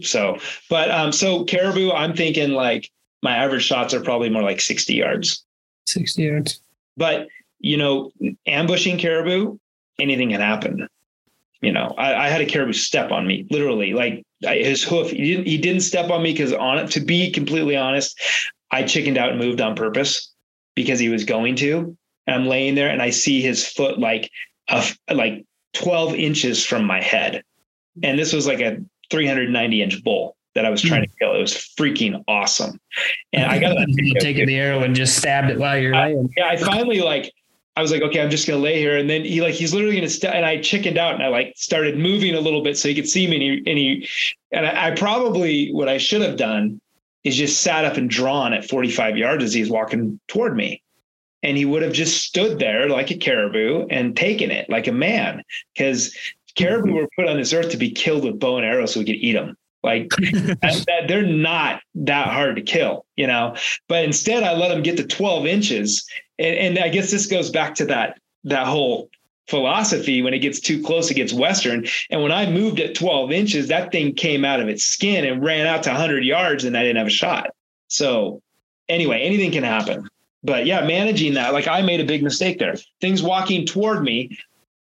So, 0.00 0.38
but 0.70 0.90
um, 0.90 1.12
so 1.12 1.44
caribou, 1.44 1.92
I'm 1.92 2.14
thinking 2.14 2.52
like 2.52 2.90
my 3.22 3.36
average 3.36 3.64
shots 3.64 3.92
are 3.92 4.00
probably 4.00 4.30
more 4.30 4.42
like 4.42 4.60
60 4.60 4.94
yards. 4.94 5.44
60 5.86 6.22
yards. 6.22 6.60
But 6.96 7.28
you 7.58 7.76
know, 7.76 8.12
ambushing 8.46 8.98
caribou, 8.98 9.58
anything 9.98 10.30
can 10.30 10.40
happen. 10.40 10.88
You 11.62 11.72
know, 11.72 11.94
I, 11.96 12.26
I 12.26 12.28
had 12.28 12.40
a 12.40 12.46
caribou 12.46 12.72
step 12.72 13.12
on 13.12 13.26
me, 13.26 13.46
literally, 13.50 13.92
like 13.92 14.24
his 14.40 14.82
hoof. 14.82 15.10
He 15.10 15.34
didn't. 15.34 15.46
He 15.46 15.58
didn't 15.58 15.82
step 15.82 16.10
on 16.10 16.22
me 16.22 16.32
because 16.32 16.52
on 16.52 16.78
it. 16.78 16.90
To 16.90 17.00
be 17.00 17.30
completely 17.30 17.76
honest, 17.76 18.20
I 18.72 18.82
chickened 18.82 19.16
out 19.16 19.30
and 19.30 19.38
moved 19.38 19.60
on 19.60 19.76
purpose 19.76 20.32
because 20.74 20.98
he 20.98 21.08
was 21.08 21.24
going 21.24 21.54
to. 21.56 21.96
And 22.26 22.36
I'm 22.36 22.46
laying 22.46 22.74
there 22.74 22.88
and 22.88 23.00
I 23.00 23.10
see 23.10 23.40
his 23.40 23.66
foot 23.66 23.98
like 23.98 24.30
a, 24.68 24.84
like 25.12 25.44
12 25.74 26.14
inches 26.14 26.64
from 26.64 26.84
my 26.84 27.00
head, 27.00 27.44
and 28.02 28.18
this 28.18 28.32
was 28.32 28.46
like 28.46 28.60
a 28.60 28.78
390 29.10 29.82
inch 29.82 30.02
bull 30.02 30.36
that 30.54 30.66
I 30.66 30.70
was 30.70 30.82
trying 30.82 31.02
to 31.02 31.08
hmm. 31.08 31.14
kill. 31.20 31.34
It 31.34 31.40
was 31.40 31.54
freaking 31.78 32.22
awesome. 32.28 32.78
And 33.32 33.44
I 33.44 33.58
got 33.58 33.74
to 33.74 34.14
take 34.20 34.36
the 34.36 34.56
arrow 34.56 34.82
and 34.82 34.94
just 34.94 35.16
stabbed 35.16 35.50
it 35.50 35.58
while 35.58 35.78
you're 35.78 35.94
laying. 35.94 36.28
Yeah, 36.36 36.48
I 36.48 36.56
finally 36.56 37.00
like 37.00 37.32
I 37.74 37.80
was 37.80 37.90
like, 37.90 38.02
okay, 38.02 38.20
I'm 38.20 38.30
just 38.30 38.46
gonna 38.46 38.60
lay 38.60 38.78
here. 38.78 38.98
And 38.98 39.08
then 39.08 39.24
he 39.24 39.40
like 39.40 39.54
he's 39.54 39.72
literally 39.72 39.96
gonna 39.96 40.08
st- 40.08 40.34
and 40.34 40.44
I 40.44 40.60
chickened 40.60 40.98
out 40.98 41.14
and 41.14 41.22
I 41.22 41.28
like 41.28 41.54
started 41.56 41.98
moving 41.98 42.34
a 42.34 42.40
little 42.40 42.62
bit 42.62 42.76
so 42.76 42.88
he 42.88 42.94
could 42.94 43.08
see 43.08 43.26
me. 43.26 43.36
And 43.36 43.42
he 43.42 43.70
and, 43.70 43.78
he, 43.78 44.08
and 44.52 44.66
I, 44.66 44.88
I, 44.88 44.90
probably 44.90 45.72
what 45.72 45.88
I 45.88 45.98
should 45.98 46.20
have 46.20 46.36
done 46.36 46.80
is 47.24 47.36
just 47.36 47.62
sat 47.62 47.84
up 47.84 47.96
and 47.96 48.10
drawn 48.10 48.52
at 48.52 48.68
45 48.68 49.16
yards 49.16 49.44
as 49.44 49.54
he's 49.54 49.70
walking 49.70 50.20
toward 50.28 50.56
me. 50.56 50.82
And 51.42 51.56
he 51.56 51.64
would 51.64 51.82
have 51.82 51.92
just 51.92 52.24
stood 52.24 52.58
there 52.58 52.88
like 52.88 53.10
a 53.10 53.16
caribou 53.16 53.86
and 53.88 54.16
taken 54.16 54.50
it 54.50 54.68
like 54.68 54.86
a 54.86 54.92
man. 54.92 55.42
Because 55.72 56.16
caribou 56.56 56.88
mm-hmm. 56.88 56.96
were 56.96 57.08
put 57.16 57.28
on 57.28 57.38
this 57.38 57.52
earth 57.52 57.70
to 57.70 57.76
be 57.78 57.90
killed 57.90 58.24
with 58.24 58.38
bow 58.38 58.58
and 58.58 58.66
arrow 58.66 58.86
so 58.86 59.00
we 59.00 59.06
could 59.06 59.16
eat 59.16 59.32
them. 59.32 59.56
Like 59.82 60.10
that, 60.20 60.84
that, 60.86 61.08
they're 61.08 61.26
not 61.26 61.82
that 61.94 62.28
hard 62.28 62.56
to 62.56 62.62
kill, 62.62 63.04
you 63.16 63.26
know. 63.26 63.56
But 63.88 64.04
instead, 64.04 64.42
I 64.42 64.54
let 64.54 64.68
them 64.68 64.82
get 64.82 64.96
to 64.98 65.06
12 65.06 65.46
inches, 65.46 66.06
and, 66.38 66.56
and 66.56 66.78
I 66.78 66.88
guess 66.88 67.10
this 67.10 67.26
goes 67.26 67.50
back 67.50 67.74
to 67.76 67.86
that 67.86 68.18
that 68.44 68.66
whole 68.66 69.10
philosophy. 69.48 70.22
When 70.22 70.34
it 70.34 70.38
gets 70.38 70.60
too 70.60 70.82
close, 70.82 71.10
it 71.10 71.14
gets 71.14 71.32
Western. 71.32 71.86
And 72.10 72.22
when 72.22 72.32
I 72.32 72.50
moved 72.50 72.80
at 72.80 72.94
12 72.94 73.32
inches, 73.32 73.68
that 73.68 73.92
thing 73.92 74.14
came 74.14 74.44
out 74.44 74.60
of 74.60 74.68
its 74.68 74.84
skin 74.84 75.24
and 75.24 75.42
ran 75.42 75.66
out 75.66 75.82
to 75.84 75.90
100 75.90 76.24
yards, 76.24 76.64
and 76.64 76.76
I 76.76 76.82
didn't 76.82 76.98
have 76.98 77.06
a 77.08 77.10
shot. 77.10 77.50
So 77.88 78.40
anyway, 78.88 79.20
anything 79.22 79.50
can 79.52 79.64
happen. 79.64 80.08
But 80.44 80.66
yeah, 80.66 80.84
managing 80.86 81.34
that, 81.34 81.52
like 81.52 81.68
I 81.68 81.82
made 81.82 82.00
a 82.00 82.04
big 82.04 82.22
mistake 82.22 82.58
there. 82.58 82.74
Things 83.00 83.22
walking 83.22 83.66
toward 83.66 84.02
me. 84.02 84.38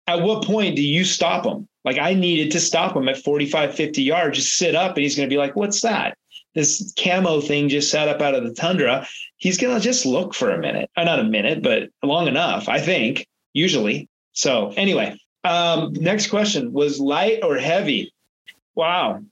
At 0.07 0.23
what 0.23 0.45
point 0.45 0.77
do 0.77 0.83
you 0.83 1.05
stop 1.05 1.45
them? 1.45 1.69
Like 1.85 1.99
I 1.99 2.15
needed 2.15 2.53
to 2.53 2.61
stop 2.61 2.97
him 2.97 3.09
at 3.09 3.19
45, 3.19 3.75
50 3.75 4.03
yards, 4.03 4.39
just 4.39 4.57
sit 4.57 4.75
up, 4.75 4.97
and 4.97 5.03
he's 5.03 5.17
going 5.17 5.29
to 5.29 5.33
be 5.33 5.39
like, 5.39 5.57
what's 5.57 5.81
that? 5.81 6.17
This 6.55 6.93
camo 6.99 7.41
thing 7.41 7.69
just 7.69 7.91
sat 7.91 8.09
up 8.09 8.21
out 8.21 8.35
of 8.35 8.45
the 8.45 8.53
tundra. 8.53 9.07
He's 9.37 9.57
going 9.57 9.75
to 9.75 9.81
just 9.81 10.05
look 10.05 10.35
for 10.35 10.51
a 10.51 10.59
minute, 10.59 10.91
uh, 10.97 11.05
not 11.05 11.21
a 11.21 11.25
minute, 11.25 11.63
but 11.63 11.91
long 12.03 12.27
enough, 12.27 12.69
I 12.69 12.81
think, 12.81 13.27
usually. 13.53 14.09
So, 14.33 14.73
anyway, 14.77 15.17
um, 15.45 15.93
next 15.95 16.29
question 16.29 16.73
was 16.73 17.01
light 17.01 17.41
or 17.43 17.57
heavy? 17.57 18.13
Wow. 18.75 19.23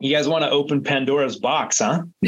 You 0.00 0.14
guys 0.14 0.28
want 0.28 0.44
to 0.44 0.50
open 0.50 0.82
Pandora's 0.82 1.38
box, 1.38 1.80
huh? 1.80 2.02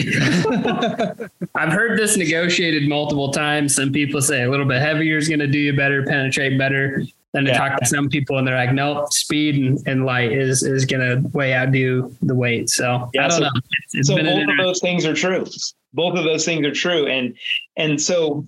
I've 1.54 1.72
heard 1.72 1.98
this 1.98 2.16
negotiated 2.16 2.88
multiple 2.88 3.30
times. 3.30 3.76
Some 3.76 3.92
people 3.92 4.20
say 4.20 4.42
a 4.42 4.50
little 4.50 4.66
bit 4.66 4.80
heavier 4.80 5.16
is 5.16 5.28
going 5.28 5.38
to 5.38 5.46
do 5.46 5.58
you 5.58 5.76
better, 5.76 6.04
penetrate 6.04 6.58
better. 6.58 7.04
Then 7.32 7.44
to 7.44 7.50
yeah. 7.50 7.58
talk 7.58 7.78
to 7.78 7.86
some 7.86 8.08
people 8.08 8.38
and 8.38 8.46
they're 8.46 8.56
like, 8.56 8.72
nope, 8.72 9.12
speed 9.12 9.54
and, 9.54 9.78
and 9.86 10.04
light 10.04 10.32
is 10.32 10.64
is 10.64 10.84
gonna 10.84 11.20
way 11.32 11.54
outdo 11.54 12.14
the 12.22 12.34
weight. 12.34 12.68
So 12.68 13.08
yeah, 13.14 13.26
I 13.26 13.28
don't 13.28 13.38
so, 13.38 13.44
know. 13.44 13.50
It's, 13.84 13.94
it's 13.94 14.08
so 14.08 14.16
both 14.16 14.48
of 14.48 14.56
those 14.58 14.80
things 14.80 15.06
are 15.06 15.14
true. 15.14 15.46
Both 15.92 16.18
of 16.18 16.24
those 16.24 16.44
things 16.44 16.66
are 16.66 16.72
true. 16.72 17.06
And 17.06 17.36
and 17.76 18.00
so 18.00 18.46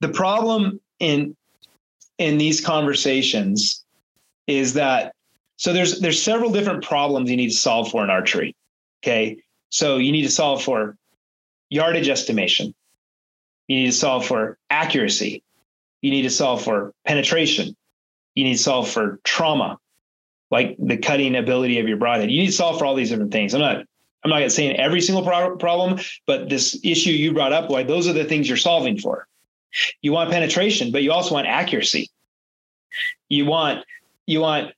the 0.00 0.08
problem 0.08 0.80
in 1.00 1.36
in 2.18 2.38
these 2.38 2.60
conversations 2.60 3.84
is 4.46 4.74
that 4.74 5.14
so 5.56 5.72
there's 5.72 6.00
there's 6.00 6.22
several 6.22 6.52
different 6.52 6.84
problems 6.84 7.28
you 7.28 7.36
need 7.36 7.50
to 7.50 7.56
solve 7.56 7.90
for 7.90 8.04
in 8.04 8.10
archery. 8.10 8.54
Okay. 9.02 9.42
So 9.70 9.96
you 9.96 10.12
need 10.12 10.22
to 10.22 10.30
solve 10.30 10.62
for 10.62 10.96
yardage 11.70 12.08
estimation. 12.08 12.72
You 13.66 13.80
need 13.80 13.86
to 13.86 13.92
solve 13.92 14.26
for 14.26 14.58
accuracy. 14.70 15.42
You 16.02 16.10
need 16.10 16.22
to 16.22 16.30
solve 16.30 16.62
for 16.62 16.92
penetration 17.04 17.76
you 18.34 18.44
need 18.44 18.56
to 18.56 18.62
solve 18.62 18.88
for 18.88 19.20
trauma, 19.24 19.78
like 20.50 20.76
the 20.78 20.96
cutting 20.96 21.36
ability 21.36 21.78
of 21.78 21.88
your 21.88 21.96
broadhead. 21.96 22.30
You 22.30 22.40
need 22.40 22.46
to 22.46 22.52
solve 22.52 22.78
for 22.78 22.84
all 22.84 22.94
these 22.94 23.10
different 23.10 23.32
things. 23.32 23.54
I'm 23.54 23.60
not 23.60 23.84
I'm 24.22 24.30
not 24.30 24.52
saying 24.52 24.76
every 24.76 25.00
single 25.00 25.24
pro- 25.24 25.56
problem, 25.56 25.98
but 26.26 26.48
this 26.48 26.78
issue 26.84 27.10
you 27.10 27.32
brought 27.32 27.52
up, 27.52 27.70
why 27.70 27.82
those 27.82 28.06
are 28.06 28.12
the 28.12 28.24
things 28.24 28.48
you're 28.48 28.56
solving 28.56 28.98
for. 28.98 29.26
You 30.02 30.12
want 30.12 30.30
penetration, 30.30 30.92
but 30.92 31.02
you 31.02 31.12
also 31.12 31.34
want 31.34 31.46
accuracy. 31.46 32.10
You 33.28 33.46
want 33.46 33.84
you 34.26 34.40
want 34.40 34.72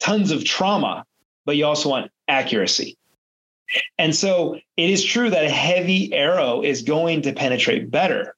tons 0.00 0.30
of 0.30 0.44
trauma, 0.44 1.04
but 1.44 1.56
you 1.56 1.64
also 1.64 1.88
want 1.88 2.10
accuracy. 2.28 2.96
And 3.98 4.14
so 4.14 4.58
it 4.76 4.90
is 4.90 5.02
true 5.02 5.30
that 5.30 5.44
a 5.44 5.50
heavy 5.50 6.12
arrow 6.12 6.62
is 6.62 6.82
going 6.82 7.22
to 7.22 7.32
penetrate 7.32 7.90
better. 7.90 8.34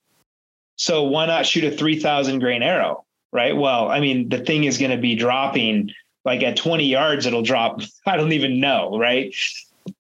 So 0.76 1.04
why 1.04 1.26
not 1.26 1.46
shoot 1.46 1.64
a 1.64 1.76
3000 1.76 2.38
grain 2.38 2.62
arrow? 2.62 3.03
Right? 3.34 3.54
Well, 3.54 3.90
I 3.90 4.00
mean, 4.00 4.30
the 4.30 4.38
thing 4.38 4.64
is 4.64 4.78
going 4.78 4.92
to 4.92 4.96
be 4.96 5.16
dropping 5.16 5.90
like 6.24 6.42
at 6.42 6.56
20 6.56 6.86
yards, 6.86 7.26
it'll 7.26 7.42
drop. 7.42 7.82
I 8.06 8.16
don't 8.16 8.32
even 8.32 8.60
know, 8.60 8.96
right? 8.96 9.34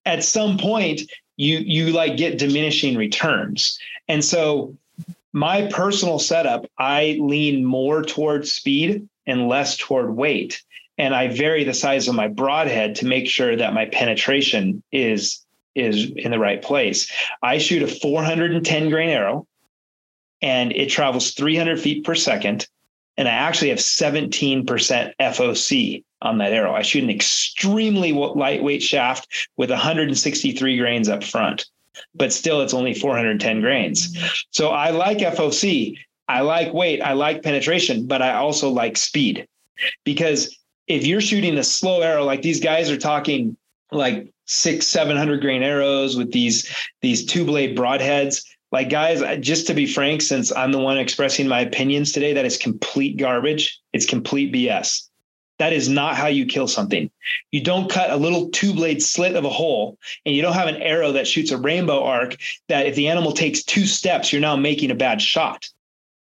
At 0.06 0.24
some 0.24 0.56
point, 0.56 1.02
you 1.36 1.58
you 1.58 1.92
like 1.92 2.16
get 2.16 2.38
diminishing 2.38 2.96
returns. 2.96 3.78
And 4.08 4.24
so 4.24 4.76
my 5.32 5.66
personal 5.66 6.18
setup, 6.18 6.64
I 6.78 7.18
lean 7.20 7.64
more 7.64 8.02
toward 8.02 8.46
speed 8.46 9.08
and 9.26 9.48
less 9.48 9.76
toward 9.76 10.16
weight. 10.16 10.62
And 10.96 11.12
I 11.12 11.28
vary 11.28 11.64
the 11.64 11.74
size 11.74 12.06
of 12.06 12.14
my 12.14 12.28
broadhead 12.28 12.94
to 12.96 13.06
make 13.06 13.28
sure 13.28 13.56
that 13.56 13.74
my 13.74 13.86
penetration 13.86 14.82
is 14.92 15.44
is 15.74 16.12
in 16.16 16.30
the 16.30 16.38
right 16.38 16.62
place. 16.62 17.10
I 17.42 17.58
shoot 17.58 17.82
a 17.82 17.88
410 17.88 18.90
grain 18.90 19.10
arrow 19.10 19.46
and 20.40 20.70
it 20.72 20.88
travels 20.88 21.32
300 21.32 21.80
feet 21.80 22.04
per 22.04 22.14
second 22.14 22.68
and 23.16 23.28
I 23.28 23.32
actually 23.32 23.68
have 23.70 23.78
17% 23.78 24.64
FOC 25.20 26.04
on 26.22 26.38
that 26.38 26.52
arrow. 26.52 26.74
I 26.74 26.82
shoot 26.82 27.04
an 27.04 27.10
extremely 27.10 28.12
lightweight 28.12 28.82
shaft 28.82 29.48
with 29.56 29.70
163 29.70 30.78
grains 30.78 31.08
up 31.08 31.22
front, 31.22 31.66
but 32.14 32.32
still 32.32 32.60
it's 32.60 32.74
only 32.74 32.94
410 32.94 33.60
grains. 33.60 34.16
So 34.50 34.70
I 34.70 34.90
like 34.90 35.18
FOC. 35.18 35.98
I 36.26 36.40
like 36.40 36.72
weight. 36.72 37.02
I 37.02 37.12
like 37.12 37.42
penetration, 37.42 38.06
but 38.06 38.22
I 38.22 38.34
also 38.34 38.70
like 38.70 38.96
speed 38.96 39.46
because 40.04 40.56
if 40.86 41.06
you're 41.06 41.20
shooting 41.20 41.56
a 41.58 41.64
slow 41.64 42.00
arrow, 42.00 42.24
like 42.24 42.42
these 42.42 42.60
guys 42.60 42.90
are 42.90 42.96
talking 42.96 43.56
like 43.92 44.32
six, 44.46 44.86
700 44.86 45.40
grain 45.40 45.62
arrows 45.62 46.16
with 46.16 46.32
these, 46.32 46.70
these 47.00 47.24
two 47.24 47.44
blade 47.44 47.76
broadheads, 47.76 48.44
like 48.74 48.90
guys 48.90 49.22
just 49.40 49.66
to 49.68 49.74
be 49.74 49.86
frank 49.86 50.20
since 50.20 50.54
i'm 50.54 50.72
the 50.72 50.78
one 50.78 50.98
expressing 50.98 51.48
my 51.48 51.60
opinions 51.60 52.12
today 52.12 52.34
that 52.34 52.44
is 52.44 52.58
complete 52.58 53.16
garbage. 53.16 53.80
It's 53.94 54.04
complete 54.04 54.52
bs 54.52 55.08
that 55.58 55.72
is 55.72 55.88
not 55.88 56.16
how 56.16 56.26
you 56.26 56.46
kill 56.46 56.66
something. 56.66 57.10
You 57.52 57.62
don't 57.62 57.90
cut 57.90 58.10
a 58.10 58.16
little 58.16 58.48
two 58.50 58.74
blade 58.74 59.02
slit 59.02 59.36
of 59.36 59.44
a 59.44 59.50
hole 59.50 59.98
and 60.26 60.34
you 60.34 60.42
don't 60.42 60.54
have 60.54 60.68
an 60.68 60.82
arrow 60.82 61.12
that 61.12 61.28
shoots 61.28 61.52
a 61.52 61.58
rainbow 61.58 62.02
arc 62.02 62.36
that 62.68 62.86
if 62.86 62.96
the 62.96 63.08
animal 63.08 63.32
takes 63.32 63.62
two 63.62 63.86
steps 63.86 64.32
you're 64.32 64.40
now 64.42 64.56
making 64.56 64.90
a 64.90 64.96
bad 64.96 65.22
shot. 65.22 65.68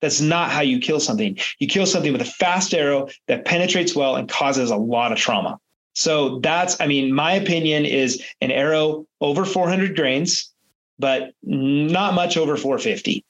That's 0.01 0.21
not 0.21 0.49
how 0.49 0.61
you 0.61 0.79
kill 0.79 0.99
something. 0.99 1.37
You 1.59 1.67
kill 1.67 1.85
something 1.85 2.13
with 2.13 2.21
a 2.21 2.25
fast 2.25 2.73
arrow 2.73 3.09
that 3.27 3.45
penetrates 3.45 3.95
well 3.95 4.15
and 4.15 4.29
causes 4.29 4.71
a 4.71 4.77
lot 4.77 5.11
of 5.11 5.17
trauma. 5.17 5.59
So 5.93 6.39
that's 6.39 6.79
i 6.79 6.87
mean 6.87 7.13
my 7.13 7.33
opinion 7.33 7.85
is 7.85 8.23
an 8.41 8.51
arrow 8.51 9.05
over 9.21 9.45
400 9.45 9.95
grains 9.95 10.51
but 10.99 11.31
not 11.41 12.13
much 12.13 12.37
over 12.37 12.55
450. 12.57 13.25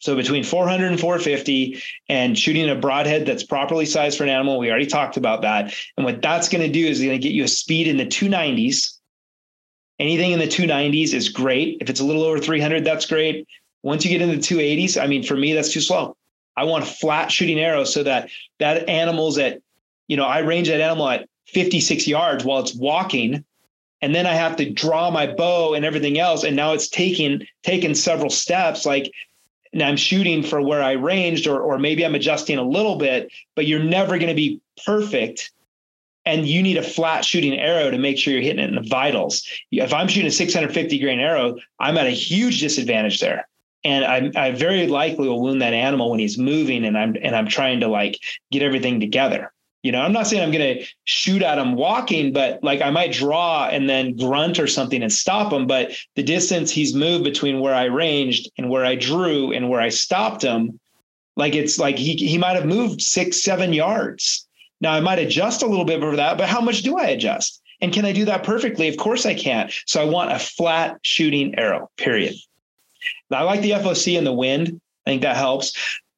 So 0.00 0.16
between 0.16 0.44
400 0.44 0.86
and 0.90 0.98
450 0.98 1.82
and 2.08 2.36
shooting 2.36 2.68
a 2.70 2.74
broadhead 2.74 3.26
that's 3.26 3.44
properly 3.44 3.84
sized 3.84 4.16
for 4.16 4.24
an 4.24 4.30
animal, 4.30 4.58
we 4.58 4.70
already 4.70 4.86
talked 4.86 5.18
about 5.18 5.42
that. 5.42 5.74
And 5.96 6.06
what 6.06 6.22
that's 6.22 6.48
going 6.48 6.62
to 6.62 6.72
do 6.72 6.86
is 6.86 7.00
going 7.00 7.10
to 7.10 7.18
get 7.18 7.32
you 7.32 7.44
a 7.44 7.48
speed 7.48 7.86
in 7.86 7.98
the 7.98 8.06
290s. 8.06 8.96
Anything 9.98 10.32
in 10.32 10.38
the 10.38 10.46
290s 10.46 11.12
is 11.12 11.28
great. 11.28 11.76
If 11.82 11.90
it's 11.90 12.00
a 12.00 12.04
little 12.04 12.22
over 12.22 12.38
300, 12.38 12.82
that's 12.82 13.04
great. 13.04 13.46
Once 13.82 14.02
you 14.02 14.10
get 14.10 14.22
into 14.22 14.36
the 14.36 14.42
280s, 14.42 15.00
I 15.00 15.06
mean, 15.06 15.22
for 15.22 15.36
me, 15.36 15.52
that's 15.52 15.72
too 15.72 15.82
slow. 15.82 16.16
I 16.56 16.64
want 16.64 16.86
flat 16.86 17.30
shooting 17.30 17.60
arrows 17.60 17.92
so 17.92 18.02
that 18.02 18.30
that 18.58 18.88
animal's 18.88 19.36
at, 19.36 19.60
you 20.08 20.16
know, 20.16 20.24
I 20.24 20.38
range 20.38 20.68
that 20.68 20.80
animal 20.80 21.08
at 21.10 21.28
56 21.48 22.08
yards 22.08 22.42
while 22.42 22.60
it's 22.60 22.74
walking 22.74 23.44
and 24.02 24.14
then 24.14 24.26
I 24.26 24.34
have 24.34 24.56
to 24.56 24.70
draw 24.70 25.10
my 25.10 25.26
bow 25.26 25.74
and 25.74 25.84
everything 25.84 26.18
else. 26.18 26.44
And 26.44 26.56
now 26.56 26.72
it's 26.72 26.88
taking 26.88 27.46
taken 27.62 27.94
several 27.94 28.30
steps. 28.30 28.86
Like 28.86 29.10
now 29.72 29.88
I'm 29.88 29.96
shooting 29.96 30.42
for 30.42 30.60
where 30.60 30.82
I 30.82 30.92
ranged, 30.92 31.46
or 31.46 31.60
or 31.60 31.78
maybe 31.78 32.04
I'm 32.04 32.14
adjusting 32.14 32.58
a 32.58 32.62
little 32.62 32.96
bit, 32.96 33.30
but 33.54 33.66
you're 33.66 33.82
never 33.82 34.18
going 34.18 34.28
to 34.28 34.34
be 34.34 34.60
perfect. 34.84 35.52
And 36.26 36.46
you 36.46 36.62
need 36.62 36.76
a 36.76 36.82
flat 36.82 37.24
shooting 37.24 37.58
arrow 37.58 37.90
to 37.90 37.98
make 37.98 38.18
sure 38.18 38.34
you're 38.34 38.42
hitting 38.42 38.62
it 38.62 38.68
in 38.68 38.74
the 38.74 38.88
vitals. 38.88 39.42
If 39.72 39.94
I'm 39.94 40.06
shooting 40.06 40.28
a 40.28 40.30
650 40.30 40.98
grain 40.98 41.18
arrow, 41.18 41.56
I'm 41.78 41.96
at 41.96 42.06
a 42.06 42.10
huge 42.10 42.60
disadvantage 42.60 43.20
there 43.20 43.48
and 43.84 44.04
I, 44.04 44.48
I 44.48 44.50
very 44.50 44.86
likely 44.86 45.28
will 45.28 45.40
wound 45.40 45.62
that 45.62 45.72
animal 45.72 46.10
when 46.10 46.20
he's 46.20 46.38
moving 46.38 46.84
and 46.84 46.96
I'm 46.98 47.16
and 47.22 47.34
I'm 47.34 47.48
trying 47.48 47.80
to 47.80 47.88
like 47.88 48.18
get 48.50 48.62
everything 48.62 49.00
together. 49.00 49.52
You 49.82 49.92
know, 49.92 50.02
I'm 50.02 50.12
not 50.12 50.26
saying 50.26 50.42
I'm 50.42 50.50
going 50.50 50.78
to 50.78 50.86
shoot 51.04 51.42
at 51.42 51.58
him 51.58 51.74
walking, 51.74 52.32
but 52.32 52.62
like 52.62 52.82
I 52.82 52.90
might 52.90 53.12
draw 53.12 53.66
and 53.66 53.88
then 53.88 54.16
grunt 54.16 54.58
or 54.58 54.66
something 54.66 55.02
and 55.02 55.12
stop 55.12 55.52
him. 55.52 55.66
But 55.66 55.92
the 56.16 56.22
distance 56.22 56.70
he's 56.70 56.94
moved 56.94 57.24
between 57.24 57.60
where 57.60 57.74
I 57.74 57.84
ranged 57.84 58.50
and 58.58 58.68
where 58.68 58.84
I 58.84 58.94
drew 58.94 59.52
and 59.52 59.70
where 59.70 59.80
I 59.80 59.88
stopped 59.88 60.42
him, 60.42 60.78
like 61.36 61.54
it's 61.54 61.78
like 61.78 61.96
he 61.96 62.14
he 62.14 62.36
might 62.36 62.56
have 62.56 62.66
moved 62.66 63.00
six, 63.00 63.42
seven 63.42 63.72
yards. 63.72 64.46
Now 64.82 64.92
I 64.92 65.00
might 65.00 65.18
adjust 65.18 65.62
a 65.62 65.66
little 65.66 65.86
bit 65.86 66.00
for 66.00 66.16
that, 66.16 66.36
but 66.36 66.48
how 66.48 66.60
much 66.60 66.82
do 66.82 66.98
I 66.98 67.06
adjust? 67.06 67.62
And 67.80 67.92
can 67.92 68.04
I 68.04 68.12
do 68.12 68.26
that 68.26 68.42
perfectly? 68.42 68.88
Of 68.88 68.98
course 68.98 69.24
I 69.24 69.34
can't. 69.34 69.72
So 69.86 70.02
I 70.02 70.04
want 70.04 70.32
a 70.32 70.38
flat 70.38 70.98
shooting 71.00 71.58
arrow, 71.58 71.90
period. 71.96 72.34
I 73.30 73.44
like 73.44 73.62
the 73.62 73.70
FOC 73.70 74.18
and 74.18 74.26
the 74.26 74.32
wind. 74.32 74.80
I 75.06 75.10
think 75.10 75.22
that 75.22 75.36
helps. 75.36 75.72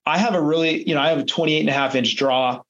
I 0.04 0.18
have 0.18 0.34
a 0.34 0.40
really, 0.40 0.86
you 0.88 0.96
know, 0.96 1.00
I 1.00 1.10
have 1.10 1.18
a 1.20 1.24
28 1.24 1.60
and 1.60 1.68
a 1.68 1.72
half 1.72 1.94
inch 1.94 2.16
draw 2.16 2.60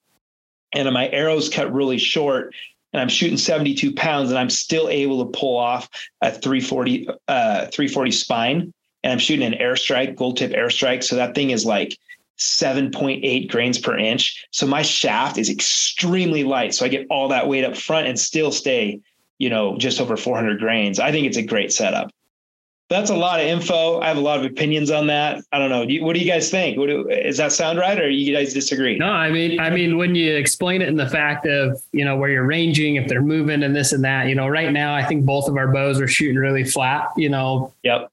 and 0.73 0.91
my 0.93 1.07
arrows 1.09 1.49
cut 1.49 1.71
really 1.73 1.97
short 1.97 2.53
and 2.93 3.01
I'm 3.01 3.09
shooting 3.09 3.37
72 3.37 3.93
pounds 3.93 4.29
and 4.29 4.37
I'm 4.37 4.49
still 4.49 4.87
able 4.87 5.25
to 5.25 5.37
pull 5.37 5.57
off 5.57 5.89
a 6.21 6.31
340, 6.31 7.07
uh, 7.27 7.65
340 7.67 8.11
spine. 8.11 8.73
And 9.03 9.11
I'm 9.11 9.19
shooting 9.19 9.45
an 9.45 9.59
airstrike, 9.59 10.15
gold 10.15 10.37
tip 10.37 10.51
airstrike. 10.51 11.03
So 11.03 11.15
that 11.15 11.35
thing 11.35 11.49
is 11.49 11.65
like 11.65 11.97
7.8 12.37 13.49
grains 13.49 13.79
per 13.79 13.97
inch. 13.97 14.45
So 14.51 14.65
my 14.65 14.81
shaft 14.81 15.37
is 15.37 15.49
extremely 15.49 16.43
light. 16.43 16.73
So 16.73 16.85
I 16.85 16.87
get 16.87 17.07
all 17.09 17.27
that 17.29 17.47
weight 17.47 17.65
up 17.65 17.75
front 17.75 18.07
and 18.07 18.17
still 18.17 18.51
stay, 18.51 19.01
you 19.39 19.49
know, 19.49 19.77
just 19.77 19.99
over 19.99 20.15
400 20.15 20.59
grains. 20.59 20.99
I 20.99 21.11
think 21.11 21.27
it's 21.27 21.37
a 21.37 21.43
great 21.43 21.73
setup 21.73 22.11
that's 22.89 23.09
a 23.09 23.15
lot 23.15 23.39
of 23.39 23.47
info. 23.47 23.99
I 24.01 24.07
have 24.07 24.17
a 24.17 24.21
lot 24.21 24.39
of 24.39 24.45
opinions 24.45 24.91
on 24.91 25.07
that. 25.07 25.43
I 25.51 25.59
don't 25.59 25.69
know. 25.69 25.85
what 26.05 26.13
do 26.13 26.19
you 26.19 26.27
guys 26.29 26.51
think? 26.51 26.77
Do, 26.77 27.05
does 27.05 27.37
that 27.37 27.51
sound 27.51 27.79
right, 27.79 27.99
or 27.99 28.09
you 28.09 28.35
guys 28.35 28.53
disagree? 28.53 28.97
No, 28.97 29.07
I 29.07 29.31
mean, 29.31 29.59
I 29.59 29.69
mean, 29.69 29.97
when 29.97 30.15
you 30.15 30.35
explain 30.35 30.81
it 30.81 30.89
in 30.89 30.95
the 30.95 31.09
fact 31.09 31.45
of 31.45 31.81
you 31.91 32.05
know 32.05 32.17
where 32.17 32.29
you're 32.29 32.45
ranging, 32.45 32.97
if 32.97 33.07
they're 33.07 33.21
moving 33.21 33.63
and 33.63 33.75
this 33.75 33.93
and 33.93 34.03
that, 34.03 34.27
you 34.27 34.35
know, 34.35 34.47
right 34.47 34.71
now 34.71 34.93
I 34.93 35.03
think 35.03 35.25
both 35.25 35.47
of 35.47 35.57
our 35.57 35.71
bows 35.71 35.99
are 35.99 36.07
shooting 36.07 36.37
really 36.37 36.63
flat. 36.63 37.09
You 37.17 37.29
know. 37.29 37.73
Yep. 37.83 38.09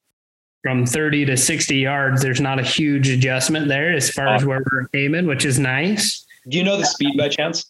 From 0.62 0.84
30 0.84 1.24
to 1.24 1.38
60 1.38 1.74
yards, 1.74 2.20
there's 2.20 2.40
not 2.40 2.58
a 2.58 2.62
huge 2.62 3.08
adjustment 3.08 3.66
there 3.66 3.94
as 3.94 4.10
far 4.10 4.28
as 4.28 4.44
where 4.44 4.62
we're 4.70 4.88
aiming, 4.92 5.26
which 5.26 5.46
is 5.46 5.58
nice. 5.58 6.26
Do 6.50 6.58
you 6.58 6.64
know 6.64 6.76
the 6.76 6.84
speed 6.84 7.16
by 7.16 7.30
chance? 7.30 7.64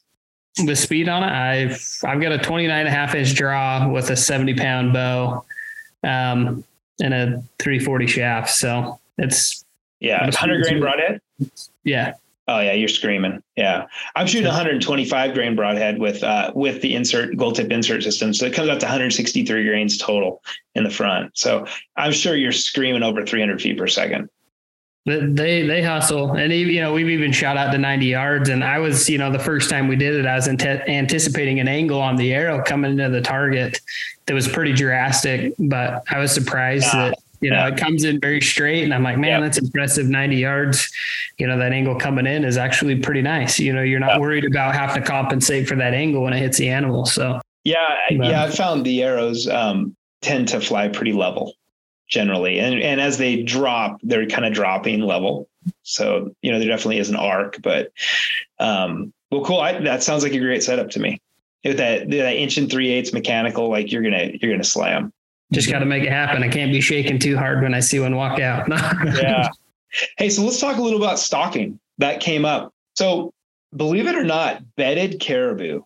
The 0.56 0.74
speed 0.74 1.08
on 1.08 1.22
it, 1.22 1.30
I've 1.30 1.80
I've 2.04 2.20
got 2.20 2.32
a 2.32 2.38
29 2.38 2.76
and 2.76 2.88
a 2.88 2.90
half 2.90 3.14
inch 3.14 3.34
draw 3.34 3.88
with 3.88 4.10
a 4.10 4.16
70 4.16 4.54
pound 4.54 4.92
bow. 4.92 5.44
Um, 6.02 6.64
and 7.02 7.14
a 7.14 7.42
340 7.58 8.06
shaft. 8.06 8.50
So 8.50 8.98
it's 9.18 9.64
yeah, 10.00 10.22
100 10.22 10.62
grain 10.62 10.80
broadhead. 10.80 11.20
Yeah. 11.84 12.14
Oh 12.48 12.58
yeah, 12.58 12.72
you're 12.72 12.88
screaming. 12.88 13.42
Yeah, 13.56 13.86
I'm 14.16 14.26
shooting 14.26 14.48
125 14.48 15.34
grain 15.34 15.54
broadhead 15.54 16.00
with 16.00 16.24
uh, 16.24 16.50
with 16.54 16.82
the 16.82 16.96
insert 16.96 17.36
gold 17.36 17.54
tip 17.54 17.70
insert 17.70 18.02
system, 18.02 18.34
so 18.34 18.46
it 18.46 18.52
comes 18.52 18.68
out 18.68 18.80
to 18.80 18.86
163 18.86 19.64
grains 19.66 19.96
total 19.96 20.42
in 20.74 20.82
the 20.82 20.90
front. 20.90 21.38
So 21.38 21.66
I'm 21.96 22.12
sure 22.12 22.34
you're 22.34 22.50
screaming 22.50 23.04
over 23.04 23.24
300 23.24 23.62
feet 23.62 23.78
per 23.78 23.86
second. 23.86 24.30
They 25.06 25.66
they 25.66 25.82
hustle, 25.82 26.32
and 26.32 26.52
you 26.52 26.80
know 26.80 26.92
we've 26.92 27.08
even 27.08 27.32
shot 27.32 27.56
out 27.56 27.72
to 27.72 27.78
90 27.78 28.06
yards. 28.06 28.48
And 28.50 28.62
I 28.62 28.78
was, 28.78 29.08
you 29.08 29.16
know, 29.16 29.32
the 29.32 29.38
first 29.38 29.70
time 29.70 29.88
we 29.88 29.96
did 29.96 30.14
it, 30.14 30.26
I 30.26 30.34
was 30.34 30.46
anticipating 30.46 31.58
an 31.58 31.68
angle 31.68 32.00
on 32.00 32.16
the 32.16 32.34
arrow 32.34 32.62
coming 32.62 32.92
into 32.92 33.08
the 33.08 33.22
target 33.22 33.80
that 34.26 34.34
was 34.34 34.46
pretty 34.46 34.74
drastic, 34.74 35.54
but 35.58 36.04
I 36.10 36.18
was 36.18 36.32
surprised 36.32 36.84
yeah. 36.92 37.08
that 37.08 37.18
you 37.40 37.50
know, 37.50 37.56
yeah. 37.56 37.68
it 37.68 37.78
comes 37.78 38.04
in 38.04 38.20
very 38.20 38.40
straight. 38.40 38.84
And 38.84 38.92
I'm 38.92 39.02
like, 39.02 39.16
man, 39.16 39.30
yeah. 39.30 39.40
that's 39.40 39.58
impressive. 39.58 40.08
90 40.08 40.36
yards, 40.36 40.90
you 41.38 41.46
know, 41.46 41.58
that 41.58 41.72
angle 41.72 41.94
coming 41.94 42.26
in 42.26 42.44
is 42.44 42.56
actually 42.56 43.00
pretty 43.00 43.22
nice. 43.22 43.58
You 43.58 43.72
know, 43.72 43.82
you're 43.82 44.00
not 44.00 44.20
worried 44.20 44.44
about 44.44 44.74
having 44.74 45.02
to 45.02 45.08
compensate 45.08 45.66
for 45.66 45.76
that 45.76 45.94
angle 45.94 46.22
when 46.22 46.32
it 46.32 46.38
hits 46.38 46.58
the 46.58 46.68
animal. 46.68 47.06
So, 47.06 47.40
yeah, 47.64 47.96
but, 48.10 48.26
yeah, 48.26 48.44
I 48.44 48.50
found 48.50 48.84
the 48.84 49.02
arrows 49.02 49.48
um, 49.48 49.96
tend 50.20 50.48
to 50.48 50.60
fly 50.60 50.88
pretty 50.88 51.12
level 51.12 51.54
generally. 52.10 52.58
And, 52.58 52.80
and 52.82 53.00
as 53.00 53.18
they 53.18 53.42
drop, 53.42 54.00
they're 54.02 54.26
kind 54.26 54.44
of 54.44 54.52
dropping 54.52 55.00
level. 55.00 55.48
So, 55.82 56.34
you 56.42 56.52
know, 56.52 56.58
there 56.58 56.68
definitely 56.68 56.98
is 56.98 57.10
an 57.10 57.16
arc, 57.16 57.62
but, 57.62 57.92
um, 58.58 59.12
well, 59.30 59.44
cool. 59.44 59.60
I, 59.60 59.80
that 59.80 60.02
sounds 60.02 60.22
like 60.22 60.32
a 60.32 60.38
great 60.38 60.62
setup 60.62 60.90
to 60.90 61.00
me. 61.00 61.20
With 61.64 61.76
that, 61.76 62.08
that 62.10 62.36
inch 62.36 62.56
and 62.56 62.70
three 62.70 62.88
eighths 62.88 63.12
mechanical, 63.12 63.68
like 63.68 63.92
you're 63.92 64.02
to, 64.02 64.38
you're 64.40 64.50
going 64.50 64.62
to 64.62 64.68
slam 64.68 65.12
just 65.52 65.70
got 65.70 65.80
to 65.80 65.86
make 65.86 66.04
it 66.04 66.12
happen. 66.12 66.42
I 66.42 66.48
can't 66.48 66.72
be 66.72 66.80
shaking 66.80 67.18
too 67.18 67.36
hard 67.36 67.62
when 67.62 67.74
I 67.74 67.80
see 67.80 67.98
one 67.98 68.16
walk 68.16 68.38
out. 68.38 68.68
yeah. 68.68 69.48
Hey, 70.16 70.30
so 70.30 70.42
let's 70.42 70.60
talk 70.60 70.76
a 70.76 70.82
little 70.82 71.02
about 71.02 71.18
stalking. 71.18 71.80
That 71.98 72.20
came 72.20 72.44
up. 72.44 72.72
So, 72.94 73.32
believe 73.74 74.06
it 74.06 74.14
or 74.14 74.24
not, 74.24 74.62
bedded 74.76 75.20
caribou, 75.20 75.82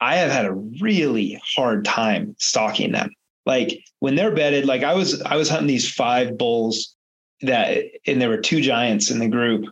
I 0.00 0.16
have 0.16 0.30
had 0.30 0.44
a 0.44 0.52
really 0.52 1.40
hard 1.56 1.84
time 1.84 2.36
stalking 2.38 2.92
them. 2.92 3.10
Like 3.46 3.84
when 4.00 4.16
they're 4.16 4.34
bedded, 4.34 4.66
like 4.66 4.82
I 4.82 4.94
was 4.94 5.22
I 5.22 5.36
was 5.36 5.48
hunting 5.48 5.68
these 5.68 5.90
five 5.90 6.36
bulls 6.36 6.94
that 7.42 7.84
and 8.06 8.20
there 8.20 8.28
were 8.28 8.38
two 8.38 8.60
giants 8.60 9.10
in 9.10 9.18
the 9.18 9.28
group 9.28 9.66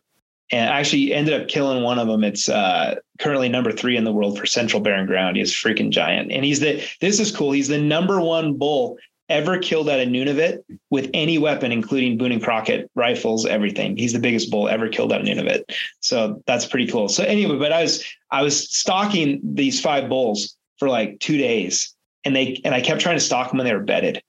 and 0.50 0.70
I 0.70 0.80
actually 0.80 1.12
ended 1.12 1.40
up 1.40 1.48
killing 1.48 1.82
one 1.82 1.98
of 1.98 2.06
them. 2.06 2.22
It's 2.22 2.48
uh, 2.48 2.96
currently 3.18 3.48
number 3.48 3.72
three 3.72 3.96
in 3.96 4.04
the 4.04 4.12
world 4.12 4.38
for 4.38 4.46
Central 4.46 4.80
Barren 4.80 5.06
Ground. 5.06 5.36
He's 5.36 5.52
freaking 5.52 5.90
giant, 5.90 6.30
and 6.32 6.44
he's 6.44 6.60
the. 6.60 6.86
This 7.00 7.18
is 7.18 7.34
cool. 7.34 7.52
He's 7.52 7.68
the 7.68 7.80
number 7.80 8.20
one 8.20 8.56
bull 8.56 8.98
ever 9.30 9.58
killed 9.58 9.88
at 9.88 10.00
a 10.00 10.04
Nunavut 10.04 10.62
with 10.90 11.08
any 11.14 11.38
weapon, 11.38 11.72
including 11.72 12.18
Boone 12.18 12.32
and 12.32 12.42
Crockett 12.42 12.90
rifles, 12.94 13.46
everything. 13.46 13.96
He's 13.96 14.12
the 14.12 14.18
biggest 14.18 14.50
bull 14.50 14.68
ever 14.68 14.88
killed 14.88 15.12
at 15.12 15.22
a 15.22 15.24
Nunavut. 15.24 15.64
So 16.00 16.42
that's 16.46 16.66
pretty 16.66 16.88
cool. 16.88 17.08
So 17.08 17.24
anyway, 17.24 17.56
but 17.56 17.72
I 17.72 17.82
was 17.82 18.04
I 18.30 18.42
was 18.42 18.70
stalking 18.76 19.40
these 19.42 19.80
five 19.80 20.08
bulls 20.08 20.56
for 20.78 20.90
like 20.90 21.20
two 21.20 21.38
days, 21.38 21.93
and 22.24 22.34
they 22.34 22.60
and 22.64 22.74
I 22.74 22.80
kept 22.80 23.00
trying 23.00 23.16
to 23.16 23.24
stalk 23.24 23.50
them 23.50 23.58
when 23.58 23.66
they 23.66 23.74
were 23.74 23.82
bedded, 23.82 24.22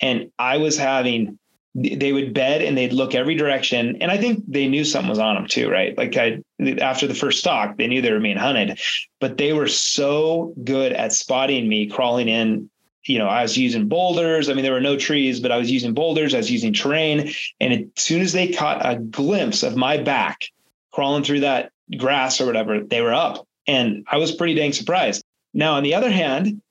and 0.00 0.30
I 0.38 0.58
was 0.58 0.76
having 0.76 1.38
they 1.74 2.12
would 2.12 2.32
bed 2.32 2.62
and 2.62 2.78
they'd 2.78 2.92
look 2.92 3.14
every 3.14 3.34
direction. 3.34 3.96
And 4.00 4.10
I 4.10 4.16
think 4.16 4.44
they 4.46 4.68
knew 4.68 4.84
something 4.84 5.10
was 5.10 5.18
on 5.18 5.34
them 5.34 5.48
too, 5.48 5.68
right? 5.68 5.96
Like 5.98 6.16
I, 6.16 6.38
after 6.80 7.08
the 7.08 7.14
first 7.14 7.40
stalk, 7.40 7.76
they 7.76 7.88
knew 7.88 8.00
they 8.00 8.12
were 8.12 8.20
being 8.20 8.36
hunted, 8.36 8.78
but 9.20 9.38
they 9.38 9.52
were 9.52 9.66
so 9.66 10.54
good 10.62 10.92
at 10.92 11.12
spotting 11.12 11.68
me 11.68 11.86
crawling 11.86 12.28
in. 12.28 12.70
You 13.06 13.18
know, 13.18 13.26
I 13.26 13.42
was 13.42 13.58
using 13.58 13.88
boulders. 13.88 14.48
I 14.48 14.54
mean, 14.54 14.62
there 14.62 14.72
were 14.72 14.80
no 14.80 14.96
trees, 14.96 15.40
but 15.40 15.50
I 15.50 15.58
was 15.58 15.70
using 15.70 15.94
boulders. 15.94 16.32
I 16.32 16.38
was 16.38 16.50
using 16.50 16.72
terrain. 16.72 17.32
And 17.60 17.72
as 17.72 18.02
soon 18.02 18.22
as 18.22 18.32
they 18.32 18.52
caught 18.52 18.80
a 18.86 18.96
glimpse 18.96 19.62
of 19.62 19.76
my 19.76 19.96
back 19.96 20.44
crawling 20.92 21.24
through 21.24 21.40
that 21.40 21.72
grass 21.98 22.40
or 22.40 22.46
whatever, 22.46 22.80
they 22.80 23.02
were 23.02 23.12
up. 23.12 23.46
And 23.66 24.06
I 24.10 24.16
was 24.16 24.32
pretty 24.32 24.54
dang 24.54 24.72
surprised. 24.72 25.24
Now, 25.52 25.74
on 25.74 25.82
the 25.82 25.94
other 25.94 26.10
hand, 26.10 26.62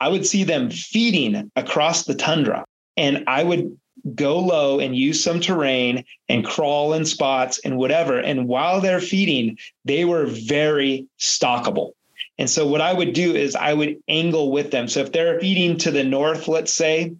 I 0.00 0.08
would 0.08 0.26
see 0.26 0.44
them 0.44 0.70
feeding 0.70 1.50
across 1.56 2.04
the 2.04 2.14
tundra 2.14 2.64
and 2.96 3.24
I 3.26 3.42
would 3.42 3.76
go 4.14 4.38
low 4.38 4.78
and 4.78 4.94
use 4.94 5.22
some 5.22 5.40
terrain 5.40 6.04
and 6.28 6.44
crawl 6.44 6.92
in 6.92 7.04
spots 7.04 7.58
and 7.64 7.76
whatever. 7.76 8.18
And 8.18 8.46
while 8.46 8.80
they're 8.80 9.00
feeding, 9.00 9.58
they 9.84 10.04
were 10.04 10.26
very 10.26 11.06
stalkable. 11.18 11.92
And 12.38 12.48
so 12.48 12.66
what 12.66 12.80
I 12.80 12.92
would 12.92 13.14
do 13.14 13.34
is 13.34 13.56
I 13.56 13.72
would 13.72 13.96
angle 14.08 14.52
with 14.52 14.70
them. 14.70 14.88
So 14.88 15.00
if 15.00 15.12
they're 15.12 15.40
feeding 15.40 15.78
to 15.78 15.90
the 15.90 16.04
north, 16.04 16.48
let's 16.48 16.72
say, 16.72 17.14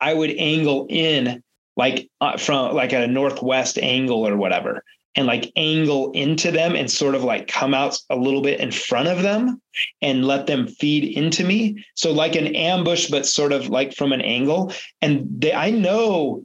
I 0.00 0.14
would 0.14 0.30
angle 0.30 0.86
in 0.88 1.42
like 1.76 2.08
uh, 2.20 2.36
from 2.38 2.74
like 2.74 2.92
a 2.92 3.06
northwest 3.06 3.78
angle 3.78 4.26
or 4.26 4.36
whatever 4.36 4.82
and 5.16 5.26
like 5.26 5.52
angle 5.56 6.10
into 6.12 6.50
them 6.50 6.74
and 6.74 6.90
sort 6.90 7.14
of 7.14 7.22
like 7.22 7.46
come 7.46 7.74
out 7.74 7.98
a 8.10 8.16
little 8.16 8.42
bit 8.42 8.60
in 8.60 8.70
front 8.70 9.08
of 9.08 9.22
them 9.22 9.60
and 10.02 10.26
let 10.26 10.46
them 10.46 10.66
feed 10.66 11.16
into 11.16 11.44
me. 11.44 11.84
So 11.94 12.12
like 12.12 12.34
an 12.34 12.54
ambush, 12.54 13.08
but 13.08 13.26
sort 13.26 13.52
of 13.52 13.68
like 13.68 13.94
from 13.94 14.12
an 14.12 14.20
angle. 14.20 14.72
And 15.00 15.26
they, 15.40 15.52
I 15.52 15.70
know 15.70 16.44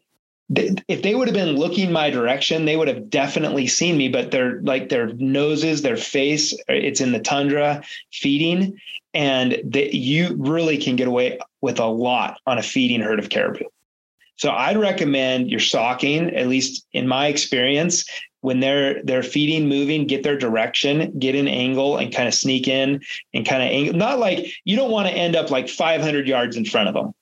if 0.49 1.03
they 1.03 1.13
would 1.13 1.27
have 1.27 1.35
been 1.35 1.55
looking 1.57 1.91
my 1.91 2.09
direction, 2.09 2.65
they 2.65 2.75
would 2.75 2.87
have 2.87 3.09
definitely 3.09 3.67
seen 3.67 3.97
me, 3.97 4.09
but 4.09 4.31
they're 4.31 4.61
like 4.61 4.89
their 4.89 5.13
noses, 5.13 5.81
their 5.81 5.97
face, 5.97 6.53
it's 6.67 7.01
in 7.01 7.11
the 7.11 7.19
tundra 7.19 7.83
feeding. 8.11 8.79
And 9.13 9.59
that 9.63 9.95
you 9.95 10.35
really 10.37 10.77
can 10.77 10.95
get 10.95 11.07
away 11.07 11.39
with 11.61 11.79
a 11.79 11.85
lot 11.85 12.39
on 12.45 12.59
a 12.59 12.63
feeding 12.63 13.01
herd 13.01 13.17
of 13.17 13.29
caribou. 13.29 13.65
So 14.39 14.51
I'd 14.51 14.77
recommend 14.77 15.51
your 15.51 15.59
stalking, 15.59 16.33
at 16.33 16.47
least 16.47 16.85
in 16.93 17.09
my 17.09 17.27
experience, 17.27 18.05
when 18.39 18.61
they're 18.61 19.03
they're 19.03 19.21
feeding, 19.21 19.67
moving, 19.67 20.07
get 20.07 20.23
their 20.23 20.37
direction, 20.37 21.19
get 21.19 21.35
an 21.35 21.49
angle, 21.49 21.97
and 21.97 22.13
kind 22.13 22.25
of 22.25 22.33
sneak 22.33 22.65
in 22.65 23.01
and 23.33 23.45
kind 23.45 23.61
of 23.61 23.69
angle. 23.69 23.95
Not 23.95 24.17
like 24.17 24.47
you 24.63 24.77
don't 24.77 24.91
want 24.91 25.09
to 25.09 25.13
end 25.13 25.35
up 25.35 25.51
like 25.51 25.67
500 25.67 26.25
yards 26.25 26.55
in 26.55 26.63
front 26.63 26.87
of 26.87 26.93
them, 26.93 27.13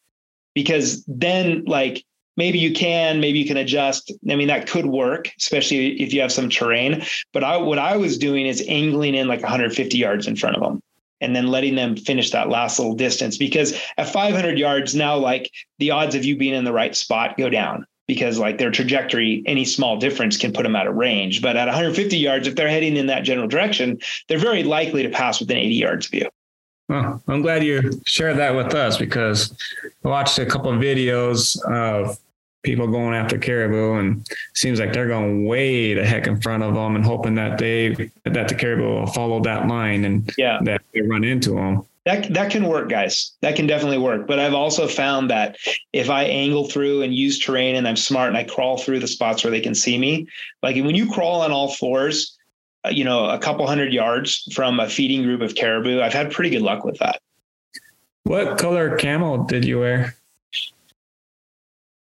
because 0.53 1.03
then 1.07 1.63
like 1.65 2.05
maybe 2.35 2.59
you 2.59 2.71
can, 2.71 3.19
maybe 3.19 3.39
you 3.39 3.47
can 3.47 3.57
adjust. 3.57 4.13
I 4.29 4.35
mean 4.35 4.49
that 4.49 4.67
could 4.69 4.85
work, 4.85 5.31
especially 5.39 5.99
if 5.99 6.13
you 6.13 6.21
have 6.21 6.31
some 6.31 6.49
terrain. 6.49 7.03
But 7.33 7.43
I 7.43 7.57
what 7.57 7.79
I 7.79 7.97
was 7.97 8.19
doing 8.19 8.45
is 8.45 8.63
angling 8.67 9.15
in 9.15 9.27
like 9.27 9.41
150 9.41 9.97
yards 9.97 10.27
in 10.27 10.35
front 10.35 10.55
of 10.55 10.61
them 10.61 10.83
and 11.21 11.35
then 11.35 11.47
letting 11.47 11.75
them 11.75 11.95
finish 11.95 12.31
that 12.31 12.49
last 12.49 12.79
little 12.79 12.95
distance 12.95 13.37
because 13.37 13.79
at 13.97 14.09
500 14.09 14.57
yards 14.57 14.95
now 14.95 15.17
like 15.17 15.51
the 15.79 15.91
odds 15.91 16.15
of 16.15 16.25
you 16.25 16.37
being 16.37 16.53
in 16.53 16.63
the 16.63 16.73
right 16.73 16.95
spot 16.95 17.37
go 17.37 17.49
down 17.49 17.85
because 18.07 18.39
like 18.39 18.57
their 18.57 18.71
trajectory, 18.71 19.43
any 19.45 19.65
small 19.65 19.97
difference 19.97 20.37
can 20.37 20.53
put 20.53 20.63
them 20.63 20.75
out 20.75 20.87
of 20.87 20.95
range. 20.95 21.41
But 21.41 21.57
at 21.57 21.65
150 21.65 22.17
yards, 22.17 22.47
if 22.47 22.55
they're 22.55 22.69
heading 22.69 22.95
in 22.95 23.07
that 23.07 23.23
general 23.23 23.47
direction, 23.47 23.99
they're 24.27 24.39
very 24.39 24.63
likely 24.63 25.03
to 25.03 25.09
pass 25.09 25.39
within 25.39 25.57
80 25.57 25.75
yards 25.75 26.07
of 26.07 26.13
you. 26.13 26.29
Well, 26.87 27.21
I'm 27.27 27.41
glad 27.41 27.63
you 27.65 28.01
shared 28.05 28.37
that 28.37 28.55
with 28.55 28.73
us 28.73 28.97
because 28.97 29.53
I 30.05 30.07
watched 30.07 30.39
a 30.39 30.45
couple 30.45 30.71
of 30.71 30.79
videos 30.79 31.61
of 31.63 32.17
people 32.67 32.85
going 32.85 33.15
after 33.15 33.37
caribou 33.37 33.93
and 33.93 34.27
seems 34.53 34.77
like 34.77 34.91
they're 34.91 35.07
going 35.07 35.45
way 35.45 35.93
the 35.93 36.05
heck 36.05 36.27
in 36.27 36.39
front 36.41 36.61
of 36.61 36.73
them 36.73 36.97
and 36.97 37.05
hoping 37.05 37.33
that 37.33 37.57
they 37.57 38.11
that 38.25 38.49
the 38.49 38.53
caribou 38.53 38.83
will 38.83 39.07
follow 39.07 39.39
that 39.39 39.67
line 39.67 40.03
and 40.03 40.29
yeah. 40.37 40.59
that 40.63 40.81
they 40.93 40.99
run 40.99 41.23
into 41.23 41.51
them 41.51 41.81
that 42.03 42.33
that 42.33 42.51
can 42.51 42.67
work 42.67 42.89
guys. 42.89 43.31
That 43.41 43.55
can 43.55 43.67
definitely 43.67 43.99
work. 43.99 44.27
But 44.27 44.39
i've 44.39 44.53
also 44.53 44.85
found 44.85 45.29
that 45.29 45.55
if 45.93 46.09
i 46.09 46.23
angle 46.23 46.67
through 46.67 47.03
and 47.03 47.15
use 47.15 47.39
terrain 47.39 47.77
and 47.77 47.87
i'm 47.87 47.95
smart 47.95 48.27
and 48.27 48.37
i 48.37 48.43
crawl 48.43 48.77
through 48.77 48.99
the 48.99 49.07
spots 49.07 49.45
where 49.45 49.51
they 49.51 49.61
can 49.61 49.73
see 49.73 49.97
me 49.97 50.27
like 50.61 50.75
when 50.75 50.95
you 50.95 51.09
crawl 51.09 51.41
on 51.41 51.53
all 51.53 51.71
fours 51.71 52.37
uh, 52.85 52.89
you 52.89 53.05
know 53.05 53.29
a 53.29 53.39
couple 53.39 53.65
hundred 53.65 53.93
yards 53.93 54.43
from 54.53 54.81
a 54.81 54.89
feeding 54.89 55.23
group 55.23 55.39
of 55.39 55.55
caribou 55.55 56.01
i've 56.01 56.13
had 56.13 56.31
pretty 56.31 56.49
good 56.49 56.61
luck 56.61 56.83
with 56.83 56.99
that. 56.99 57.21
What 58.23 58.57
color 58.57 58.97
camel 58.97 59.45
did 59.45 59.63
you 59.63 59.79
wear 59.79 60.16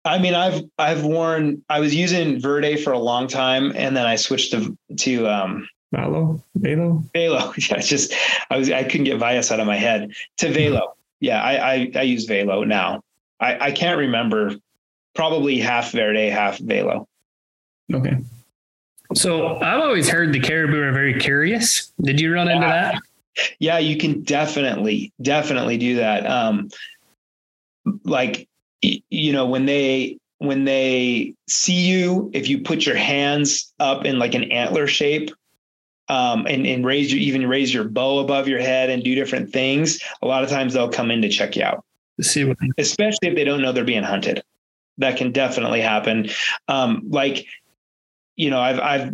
I 0.08 0.20
mean, 0.20 0.34
I've 0.34 0.64
I've 0.78 1.04
worn. 1.04 1.64
I 1.70 1.80
was 1.80 1.94
using 1.94 2.40
Verde 2.40 2.78
for 2.78 2.94
a 2.94 3.00
long 3.00 3.28
time, 3.28 3.74
and 3.76 3.96
then 3.96 4.06
I 4.06 4.16
switched 4.16 4.52
to 4.52 4.78
to 4.98 5.28
um, 5.28 5.70
Valo, 5.94 6.42
Velo, 6.56 7.04
Velo. 7.14 7.54
Yeah, 7.58 7.78
it's 7.78 7.88
just 7.88 8.14
I 8.50 8.58
was 8.58 8.72
I 8.72 8.84
couldn't 8.84 9.06
get 9.06 9.20
Vias 9.20 9.52
out 9.52 9.60
of 9.60 9.68
my 9.68 9.78
head 9.78 10.12
to 10.38 10.52
Velo. 10.52 10.96
Yeah, 11.20 11.42
I 11.42 11.74
I, 11.74 11.92
I 11.96 12.02
use 12.04 12.26
Velo 12.26 12.64
now. 12.64 13.04
I 13.40 13.68
I 13.68 13.72
can't 13.72 13.98
remember. 13.98 14.56
Probably 15.16 15.58
half 15.58 15.94
Verde, 15.94 16.30
half 16.30 16.60
Velo. 16.60 17.08
Okay. 17.92 18.18
So 19.16 19.58
I've 19.58 19.82
always 19.82 20.10
heard 20.10 20.32
the 20.32 20.40
caribou 20.40 20.80
are 20.82 20.92
very 20.92 21.20
curious. 21.20 21.92
Did 22.02 22.20
you 22.20 22.34
run 22.34 22.48
yeah. 22.48 22.56
into 22.56 22.68
that? 22.68 23.02
Yeah, 23.60 23.78
you 23.80 23.98
can 23.98 24.22
definitely 24.22 25.12
definitely 25.22 25.78
do 25.78 25.96
that. 25.96 26.26
Um, 26.28 26.70
like 28.04 28.48
you 28.82 29.34
know 29.34 29.46
when 29.46 29.66
they 29.66 30.18
when 30.40 30.66
they 30.66 31.34
see 31.48 31.88
you, 31.88 32.30
if 32.34 32.48
you 32.48 32.62
put 32.62 32.86
your 32.86 32.96
hands 32.96 33.74
up 33.80 34.06
in 34.06 34.20
like 34.20 34.36
an 34.36 34.52
antler 34.52 34.86
shape, 34.86 35.32
um, 36.10 36.46
and, 36.48 36.66
and 36.66 36.86
raise 36.86 37.12
your 37.12 37.22
even 37.22 37.48
raise 37.48 37.74
your 37.74 37.84
bow 37.84 38.20
above 38.20 38.48
your 38.48 38.60
head 38.60 38.90
and 38.90 39.04
do 39.04 39.16
different 39.16 39.52
things, 39.52 40.00
a 40.22 40.28
lot 40.28 40.44
of 40.44 40.50
times 40.50 40.74
they'll 40.74 40.90
come 40.90 41.12
in 41.12 41.22
to 41.22 41.30
check 41.30 41.56
you 41.56 41.64
out. 41.64 41.84
See 42.22 42.46
what, 42.46 42.58
especially 42.78 43.30
if 43.30 43.36
they 43.36 43.44
don't 43.44 43.62
know 43.62 43.72
they're 43.72 43.84
being 43.84 44.04
hunted. 44.04 44.44
That 45.00 45.18
can 45.18 45.32
definitely 45.32 45.82
happen. 45.82 46.30
Um, 46.68 47.04
like, 47.10 47.46
you 48.36 48.50
know, 48.50 48.60
I've 48.60 48.80
I've 48.80 49.14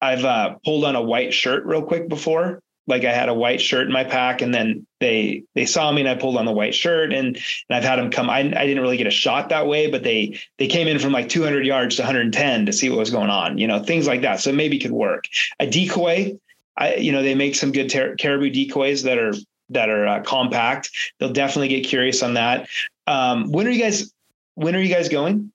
I've 0.00 0.24
uh, 0.24 0.54
pulled 0.64 0.84
on 0.84 0.96
a 0.96 1.02
white 1.02 1.34
shirt 1.34 1.64
real 1.64 1.82
quick 1.82 2.08
before. 2.08 2.62
Like 2.86 3.04
I 3.04 3.12
had 3.12 3.28
a 3.28 3.34
white 3.34 3.60
shirt 3.60 3.86
in 3.86 3.92
my 3.92 4.04
pack, 4.04 4.42
and 4.42 4.54
then 4.54 4.86
they 5.00 5.44
they 5.54 5.64
saw 5.64 5.90
me, 5.90 6.02
and 6.02 6.10
I 6.10 6.14
pulled 6.14 6.36
on 6.36 6.44
the 6.44 6.52
white 6.52 6.74
shirt, 6.74 7.12
and, 7.12 7.36
and 7.36 7.42
I've 7.70 7.84
had 7.84 7.98
them 7.98 8.10
come. 8.10 8.28
I, 8.28 8.40
I 8.40 8.66
didn't 8.66 8.80
really 8.80 8.96
get 8.96 9.06
a 9.06 9.10
shot 9.10 9.48
that 9.48 9.66
way, 9.66 9.90
but 9.90 10.02
they 10.02 10.38
they 10.58 10.66
came 10.66 10.86
in 10.86 10.98
from 10.98 11.12
like 11.12 11.28
200 11.28 11.64
yards 11.64 11.96
to 11.96 12.02
110 12.02 12.66
to 12.66 12.72
see 12.72 12.90
what 12.90 12.98
was 12.98 13.10
going 13.10 13.30
on. 13.30 13.58
You 13.58 13.66
know, 13.66 13.82
things 13.82 14.06
like 14.06 14.20
that. 14.22 14.40
So 14.40 14.52
maybe 14.52 14.78
could 14.78 14.92
work. 14.92 15.24
A 15.60 15.66
decoy, 15.66 16.38
I 16.76 16.96
you 16.96 17.12
know, 17.12 17.22
they 17.22 17.34
make 17.34 17.54
some 17.54 17.72
good 17.72 17.88
ter- 17.88 18.16
caribou 18.16 18.50
decoys 18.50 19.02
that 19.04 19.18
are 19.18 19.34
that 19.70 19.88
are 19.88 20.06
uh, 20.06 20.22
compact. 20.22 20.90
They'll 21.18 21.32
definitely 21.32 21.68
get 21.68 21.86
curious 21.86 22.22
on 22.22 22.34
that. 22.34 22.68
Um, 23.06 23.50
when 23.50 23.66
are 23.66 23.70
you 23.70 23.82
guys? 23.82 24.12
When 24.56 24.76
are 24.76 24.80
you 24.80 24.94
guys 24.94 25.08
going? 25.08 25.52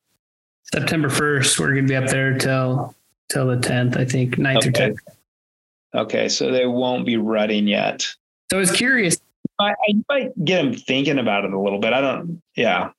September 0.73 1.09
1st. 1.09 1.59
We're 1.59 1.73
going 1.73 1.87
to 1.87 1.89
be 1.89 1.95
up 1.95 2.09
there 2.09 2.37
till 2.37 2.95
till 3.29 3.47
the 3.47 3.57
10th, 3.57 3.97
I 3.97 4.05
think, 4.05 4.35
9th 4.35 4.57
okay. 4.57 4.67
or 4.67 4.71
10th. 4.71 4.97
Okay, 5.95 6.29
so 6.29 6.51
they 6.51 6.65
won't 6.65 7.05
be 7.05 7.17
rutting 7.17 7.67
yet. 7.67 8.01
So 8.51 8.57
I 8.57 8.59
was 8.59 8.71
curious. 8.71 9.17
I, 9.59 9.71
I 9.71 9.93
might 10.07 10.45
get 10.45 10.63
them 10.63 10.73
thinking 10.73 11.19
about 11.19 11.45
it 11.45 11.53
a 11.53 11.59
little 11.59 11.79
bit. 11.79 11.93
I 11.93 12.01
don't. 12.01 12.41
Yeah. 12.55 12.91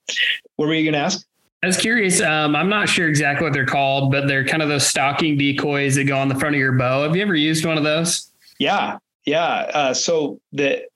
What 0.56 0.66
were 0.66 0.74
you 0.74 0.84
going 0.84 0.94
to 0.94 1.00
ask? 1.00 1.26
I 1.62 1.66
was 1.66 1.76
curious. 1.76 2.20
Um, 2.20 2.56
I'm 2.56 2.68
not 2.68 2.88
sure 2.88 3.08
exactly 3.08 3.44
what 3.44 3.52
they're 3.52 3.66
called, 3.66 4.10
but 4.10 4.26
they're 4.26 4.44
kind 4.44 4.62
of 4.62 4.68
those 4.68 4.86
stocking 4.86 5.36
decoys 5.36 5.94
that 5.96 6.04
go 6.04 6.16
on 6.16 6.28
the 6.28 6.34
front 6.34 6.54
of 6.54 6.58
your 6.58 6.72
bow. 6.72 7.02
Have 7.02 7.14
you 7.14 7.22
ever 7.22 7.34
used 7.34 7.66
one 7.66 7.76
of 7.76 7.84
those? 7.84 8.30
Yeah, 8.58 8.98
yeah. 9.26 9.70
Uh, 9.74 9.94
so 9.94 10.40
the 10.52 10.86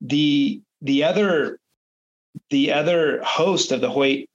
the 0.00 0.60
the 0.82 1.02
other 1.02 1.58
the 2.50 2.72
other 2.72 3.20
host 3.24 3.72
of 3.72 3.80
the 3.80 3.90
Hoyt 3.90 4.28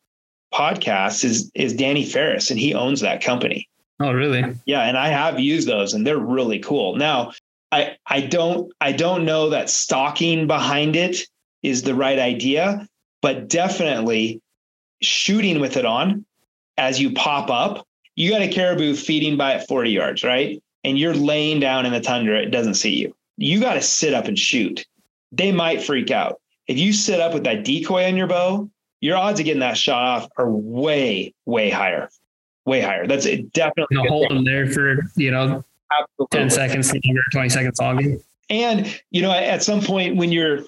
podcast 0.53 1.23
is 1.23 1.49
is 1.55 1.73
Danny 1.73 2.05
Ferris, 2.05 2.51
and 2.51 2.59
he 2.59 2.73
owns 2.73 2.99
that 3.01 3.23
company. 3.23 3.69
Oh, 4.03 4.11
really? 4.11 4.43
Yeah, 4.65 4.81
and 4.81 4.97
I 4.97 5.07
have 5.07 5.39
used 5.39 5.67
those, 5.67 5.93
and 5.93 6.05
they're 6.05 6.17
really 6.17 6.59
cool. 6.59 6.97
Now, 6.97 7.31
I 7.71 7.95
I 8.05 8.21
don't 8.21 8.71
I 8.81 8.91
don't 8.91 9.23
know 9.23 9.49
that 9.49 9.69
stalking 9.69 10.45
behind 10.45 10.95
it 10.95 11.27
is 11.63 11.83
the 11.83 11.95
right 11.95 12.19
idea, 12.19 12.87
but 13.21 13.47
definitely 13.47 14.41
shooting 15.01 15.61
with 15.61 15.77
it 15.77 15.85
on 15.85 16.25
as 16.77 16.99
you 16.99 17.13
pop 17.13 17.49
up. 17.49 17.87
You 18.15 18.29
got 18.29 18.41
a 18.41 18.47
caribou 18.47 18.93
feeding 18.93 19.37
by 19.37 19.53
at 19.53 19.67
40 19.67 19.89
yards, 19.89 20.23
right? 20.23 20.61
And 20.83 20.99
you're 20.99 21.15
laying 21.15 21.59
down 21.61 21.85
in 21.85 21.93
the 21.93 22.01
tundra, 22.01 22.41
it 22.41 22.51
doesn't 22.51 22.75
see 22.75 22.93
you. 22.93 23.15
You 23.37 23.59
got 23.59 23.73
to 23.75 23.81
sit 23.81 24.13
up 24.13 24.25
and 24.25 24.37
shoot. 24.37 24.85
They 25.31 25.51
might 25.51 25.81
freak 25.81 26.11
out. 26.11 26.39
If 26.67 26.77
you 26.77 26.93
sit 26.93 27.19
up 27.19 27.33
with 27.33 27.45
that 27.45 27.63
decoy 27.63 28.05
on 28.05 28.17
your 28.17 28.27
bow, 28.27 28.69
your 29.01 29.17
odds 29.17 29.39
of 29.39 29.45
getting 29.45 29.61
that 29.61 29.77
shot 29.77 30.03
off 30.03 30.29
are 30.37 30.49
way, 30.49 31.33
way 31.45 31.69
higher. 31.69 32.09
Way 32.66 32.82
higher. 32.82 33.07
That's 33.07 33.26
it 33.26 33.51
definitely 33.53 33.97
you 33.97 34.03
know, 34.03 34.09
hold 34.09 34.30
them 34.30 34.45
there 34.45 34.68
for, 34.68 34.97
you 35.16 35.32
know, 35.32 35.64
Absolutely. 35.99 36.39
10 36.39 36.49
seconds 36.49 36.93
longer, 37.05 37.22
20 37.32 37.49
seconds 37.49 37.80
longer. 37.80 38.18
And, 38.49 39.01
you 39.11 39.22
know, 39.22 39.32
at 39.32 39.64
some 39.64 39.82
point 39.82 40.16
when 40.16 40.32
you're 40.32 40.59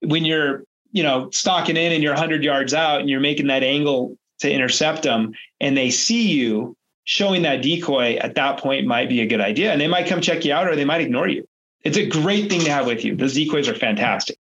when 0.00 0.24
you're, 0.24 0.64
you 0.92 1.02
know, 1.02 1.30
stalking 1.30 1.76
in 1.76 1.92
and 1.92 2.02
you're 2.02 2.12
100 2.12 2.42
yards 2.42 2.74
out 2.74 3.00
and 3.00 3.10
you're 3.10 3.20
making 3.20 3.48
that 3.48 3.62
angle 3.62 4.16
to 4.40 4.50
intercept 4.50 5.02
them 5.02 5.32
and 5.60 5.76
they 5.76 5.90
see 5.90 6.28
you, 6.28 6.76
showing 7.04 7.42
that 7.42 7.62
decoy 7.62 8.16
at 8.16 8.34
that 8.36 8.58
point 8.58 8.86
might 8.86 9.08
be 9.08 9.20
a 9.20 9.26
good 9.26 9.40
idea. 9.40 9.72
And 9.72 9.80
they 9.80 9.88
might 9.88 10.06
come 10.06 10.20
check 10.20 10.44
you 10.44 10.52
out 10.52 10.68
or 10.68 10.76
they 10.76 10.84
might 10.84 11.00
ignore 11.00 11.28
you. 11.28 11.46
It's 11.82 11.96
a 11.96 12.06
great 12.06 12.48
thing 12.50 12.60
to 12.60 12.70
have 12.70 12.86
with 12.86 13.04
you. 13.04 13.16
Those 13.16 13.34
decoys 13.34 13.68
are 13.68 13.74
fantastic. 13.74 14.38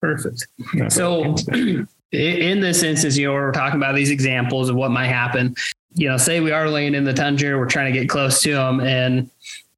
Perfect. 0.00 0.46
So 0.88 1.34
in 2.12 2.60
this 2.60 2.82
instance, 2.82 3.16
you 3.16 3.26
know, 3.26 3.34
we're 3.34 3.52
talking 3.52 3.78
about 3.78 3.94
these 3.94 4.10
examples 4.10 4.68
of 4.68 4.76
what 4.76 4.90
might 4.90 5.06
happen. 5.06 5.54
You 5.94 6.08
know, 6.08 6.16
say 6.16 6.40
we 6.40 6.52
are 6.52 6.68
laying 6.68 6.94
in 6.94 7.04
the 7.04 7.12
tundra, 7.12 7.58
we're 7.58 7.66
trying 7.66 7.92
to 7.92 7.98
get 7.98 8.08
close 8.08 8.42
to 8.42 8.52
them 8.52 8.80
and 8.80 9.30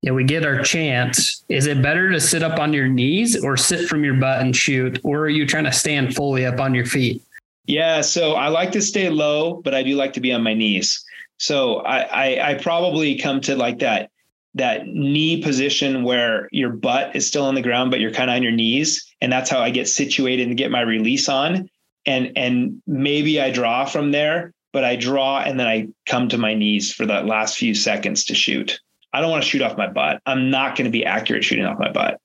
you 0.02 0.10
know, 0.10 0.14
we 0.14 0.24
get 0.24 0.44
our 0.44 0.62
chance. 0.62 1.44
Is 1.48 1.66
it 1.66 1.80
better 1.80 2.10
to 2.10 2.20
sit 2.20 2.42
up 2.42 2.58
on 2.58 2.72
your 2.72 2.88
knees 2.88 3.42
or 3.42 3.56
sit 3.56 3.88
from 3.88 4.04
your 4.04 4.14
butt 4.14 4.40
and 4.40 4.54
shoot? 4.54 4.98
Or 5.04 5.20
are 5.20 5.28
you 5.28 5.46
trying 5.46 5.64
to 5.64 5.72
stand 5.72 6.16
fully 6.16 6.44
up 6.44 6.58
on 6.58 6.74
your 6.74 6.86
feet? 6.86 7.22
Yeah. 7.66 8.00
So 8.00 8.32
I 8.32 8.48
like 8.48 8.72
to 8.72 8.82
stay 8.82 9.08
low, 9.08 9.54
but 9.62 9.74
I 9.74 9.84
do 9.84 9.94
like 9.94 10.12
to 10.14 10.20
be 10.20 10.32
on 10.32 10.42
my 10.42 10.54
knees. 10.54 11.04
So 11.38 11.76
I, 11.78 12.00
I, 12.00 12.50
I 12.50 12.54
probably 12.54 13.16
come 13.16 13.40
to 13.42 13.54
like 13.56 13.78
that 13.78 14.10
that 14.54 14.86
knee 14.86 15.42
position 15.42 16.02
where 16.02 16.48
your 16.52 16.70
butt 16.70 17.16
is 17.16 17.26
still 17.26 17.44
on 17.44 17.54
the 17.54 17.62
ground, 17.62 17.90
but 17.90 18.00
you're 18.00 18.10
kind 18.10 18.28
of 18.28 18.36
on 18.36 18.42
your 18.42 18.52
knees. 18.52 19.02
And 19.22 19.32
that's 19.32 19.48
how 19.48 19.60
I 19.60 19.70
get 19.70 19.88
situated 19.88 20.46
and 20.46 20.58
get 20.58 20.70
my 20.70 20.82
release 20.82 21.28
on. 21.28 21.70
And 22.04 22.32
and 22.36 22.82
maybe 22.86 23.40
I 23.40 23.50
draw 23.50 23.84
from 23.84 24.10
there, 24.10 24.52
but 24.72 24.84
I 24.84 24.96
draw 24.96 25.40
and 25.40 25.60
then 25.60 25.66
I 25.66 25.88
come 26.06 26.28
to 26.30 26.38
my 26.38 26.54
knees 26.54 26.92
for 26.92 27.06
that 27.06 27.26
last 27.26 27.56
few 27.56 27.74
seconds 27.74 28.24
to 28.26 28.34
shoot. 28.34 28.80
I 29.12 29.20
don't 29.20 29.30
want 29.30 29.42
to 29.42 29.48
shoot 29.48 29.62
off 29.62 29.76
my 29.76 29.88
butt. 29.88 30.20
I'm 30.24 30.50
not 30.50 30.76
going 30.76 30.86
to 30.86 30.90
be 30.90 31.04
accurate 31.04 31.44
shooting 31.44 31.66
off 31.66 31.78
my 31.78 31.92
butt. 31.92 32.20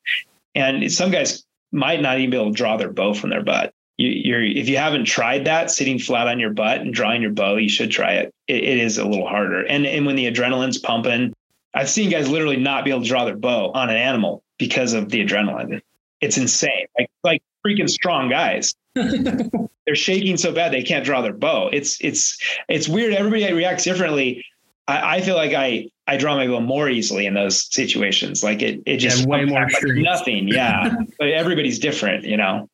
And 0.55 0.91
some 0.91 1.11
guys 1.11 1.43
might 1.71 2.01
not 2.01 2.17
even 2.17 2.29
be 2.29 2.37
able 2.37 2.51
to 2.51 2.57
draw 2.57 2.77
their 2.77 2.91
bow 2.91 3.13
from 3.13 3.29
their 3.29 3.43
butt. 3.43 3.73
You, 3.97 4.35
are 4.35 4.43
if 4.43 4.69
you 4.69 4.77
haven't 4.77 5.05
tried 5.05 5.45
that, 5.45 5.71
sitting 5.71 5.97
flat 5.97 6.27
on 6.27 6.39
your 6.39 6.53
butt 6.53 6.81
and 6.81 6.93
drawing 6.93 7.21
your 7.21 7.31
bow, 7.31 7.55
you 7.55 7.67
should 7.67 7.91
try 7.91 8.13
it. 8.13 8.33
it. 8.47 8.63
It 8.63 8.77
is 8.77 8.97
a 8.97 9.05
little 9.05 9.27
harder. 9.27 9.65
And 9.65 9.85
and 9.87 10.05
when 10.05 10.15
the 10.15 10.31
adrenaline's 10.31 10.77
pumping, 10.77 11.33
I've 11.73 11.89
seen 11.89 12.11
guys 12.11 12.29
literally 12.29 12.57
not 12.57 12.85
be 12.85 12.91
able 12.91 13.01
to 13.01 13.07
draw 13.07 13.25
their 13.25 13.35
bow 13.35 13.71
on 13.73 13.89
an 13.89 13.95
animal 13.95 14.43
because 14.59 14.93
of 14.93 15.09
the 15.09 15.25
adrenaline. 15.25 15.81
It's 16.21 16.37
insane. 16.37 16.85
Like 16.97 17.09
like 17.23 17.43
freaking 17.65 17.89
strong 17.89 18.29
guys. 18.29 18.75
they're 19.85 19.95
shaking 19.95 20.37
so 20.37 20.51
bad 20.51 20.71
they 20.73 20.83
can't 20.83 21.05
draw 21.05 21.21
their 21.21 21.33
bow. 21.33 21.69
It's 21.71 21.97
it's 22.01 22.37
it's 22.69 22.87
weird. 22.87 23.13
Everybody 23.13 23.51
reacts 23.53 23.83
differently. 23.83 24.45
I, 24.87 25.17
I 25.17 25.21
feel 25.21 25.35
like 25.35 25.53
I 25.53 25.89
I 26.07 26.17
draw 26.17 26.35
my 26.35 26.47
bow 26.47 26.59
more 26.61 26.89
easily 26.89 27.25
in 27.25 27.33
those 27.33 27.73
situations. 27.73 28.43
Like 28.43 28.61
it 28.61 28.81
it 28.85 28.97
just 28.97 29.21
Yeah, 29.23 29.27
way 29.27 29.45
more 29.45 29.61
like 29.61 29.73
nothing. 29.83 30.47
Yeah, 30.47 30.89
but 31.19 31.29
everybody's 31.29 31.79
different, 31.79 32.23
you 32.23 32.37
know. 32.37 32.69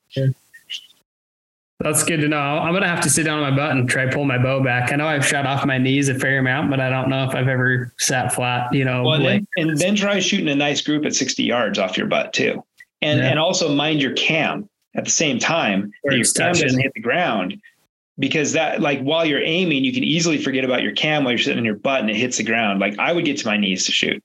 That's 1.79 2.03
good 2.05 2.21
to 2.21 2.27
know. 2.29 2.37
I'm 2.39 2.71
gonna 2.73 2.87
have 2.87 3.01
to 3.01 3.09
sit 3.09 3.23
down 3.23 3.39
on 3.43 3.51
my 3.51 3.55
butt 3.57 3.71
and 3.71 3.89
try 3.89 4.05
to 4.05 4.11
pull 4.11 4.23
my 4.23 4.37
bow 4.37 4.63
back. 4.63 4.93
I 4.93 4.95
know 4.95 5.07
I've 5.07 5.25
shot 5.25 5.45
off 5.45 5.65
my 5.65 5.77
knees 5.77 6.07
a 6.07 6.15
fair 6.15 6.39
amount, 6.39 6.69
but 6.69 6.79
I 6.79 6.89
don't 6.89 7.09
know 7.09 7.25
if 7.27 7.35
I've 7.35 7.49
ever 7.49 7.91
sat 7.99 8.31
flat. 8.33 8.73
You 8.73 8.85
know, 8.85 9.03
Well, 9.03 9.19
like 9.19 9.43
then, 9.57 9.69
and 9.69 9.77
then 9.77 9.95
try 9.95 10.19
shooting 10.19 10.47
a 10.47 10.55
nice 10.55 10.79
group 10.81 11.05
at 11.05 11.13
60 11.13 11.43
yards 11.43 11.79
off 11.79 11.97
your 11.97 12.07
butt 12.07 12.31
too, 12.31 12.63
and 13.01 13.19
Yeah. 13.19 13.25
and 13.29 13.39
also 13.39 13.73
mind 13.73 14.01
your 14.01 14.13
cam 14.13 14.69
at 14.95 15.05
the 15.05 15.11
same 15.11 15.39
time. 15.39 15.91
That 16.03 16.15
your 16.15 16.25
cam 16.25 16.53
doesn't 16.53 16.79
hit 16.79 16.93
the 16.93 17.01
ground. 17.01 17.59
Because 18.19 18.51
that, 18.53 18.79
like, 18.79 19.01
while 19.01 19.25
you're 19.25 19.41
aiming, 19.41 19.83
you 19.83 19.91
can 19.91 20.03
easily 20.03 20.37
forget 20.37 20.63
about 20.63 20.83
your 20.83 20.91
cam 20.91 21.23
while 21.23 21.31
you're 21.31 21.39
sitting 21.39 21.57
on 21.57 21.65
your 21.65 21.75
butt 21.75 22.01
and 22.01 22.09
it 22.11 22.15
hits 22.15 22.37
the 22.37 22.43
ground. 22.43 22.79
Like, 22.79 22.99
I 22.99 23.11
would 23.11 23.25
get 23.25 23.37
to 23.39 23.47
my 23.47 23.57
knees 23.57 23.85
to 23.87 23.91
shoot. 23.91 24.23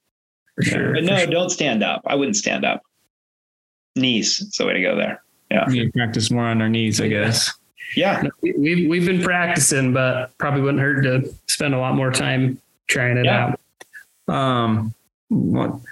for 0.56 0.62
sure. 0.62 0.92
But 0.92 1.04
no, 1.04 1.16
sure. 1.16 1.26
don't 1.28 1.48
stand 1.48 1.82
up. 1.82 2.02
I 2.06 2.14
wouldn't 2.14 2.36
stand 2.36 2.66
up. 2.66 2.82
Knees. 3.96 4.40
It's 4.46 4.58
the 4.58 4.66
way 4.66 4.74
to 4.74 4.82
go 4.82 4.94
there. 4.96 5.22
We 5.68 5.78
need 5.78 5.86
to 5.86 5.92
practice 5.92 6.30
more 6.30 6.44
on 6.44 6.60
our 6.60 6.68
knees, 6.68 7.00
I 7.00 7.08
guess. 7.08 7.50
Yeah. 7.96 8.22
We- 8.42 8.52
We've 8.58 8.88
we've 8.90 9.06
been 9.06 9.22
practicing, 9.22 9.94
but 9.94 10.36
probably 10.36 10.60
wouldn't 10.60 10.82
hurt 10.82 11.02
to 11.04 11.34
spend 11.46 11.72
a 11.74 11.78
lot 11.78 11.94
more 11.94 12.10
time 12.12 12.60
trying 12.88 13.16
it 13.16 13.24
Yeah. 13.24 13.54
out. 14.28 14.34
Um, 14.34 14.84
what, 14.84 14.92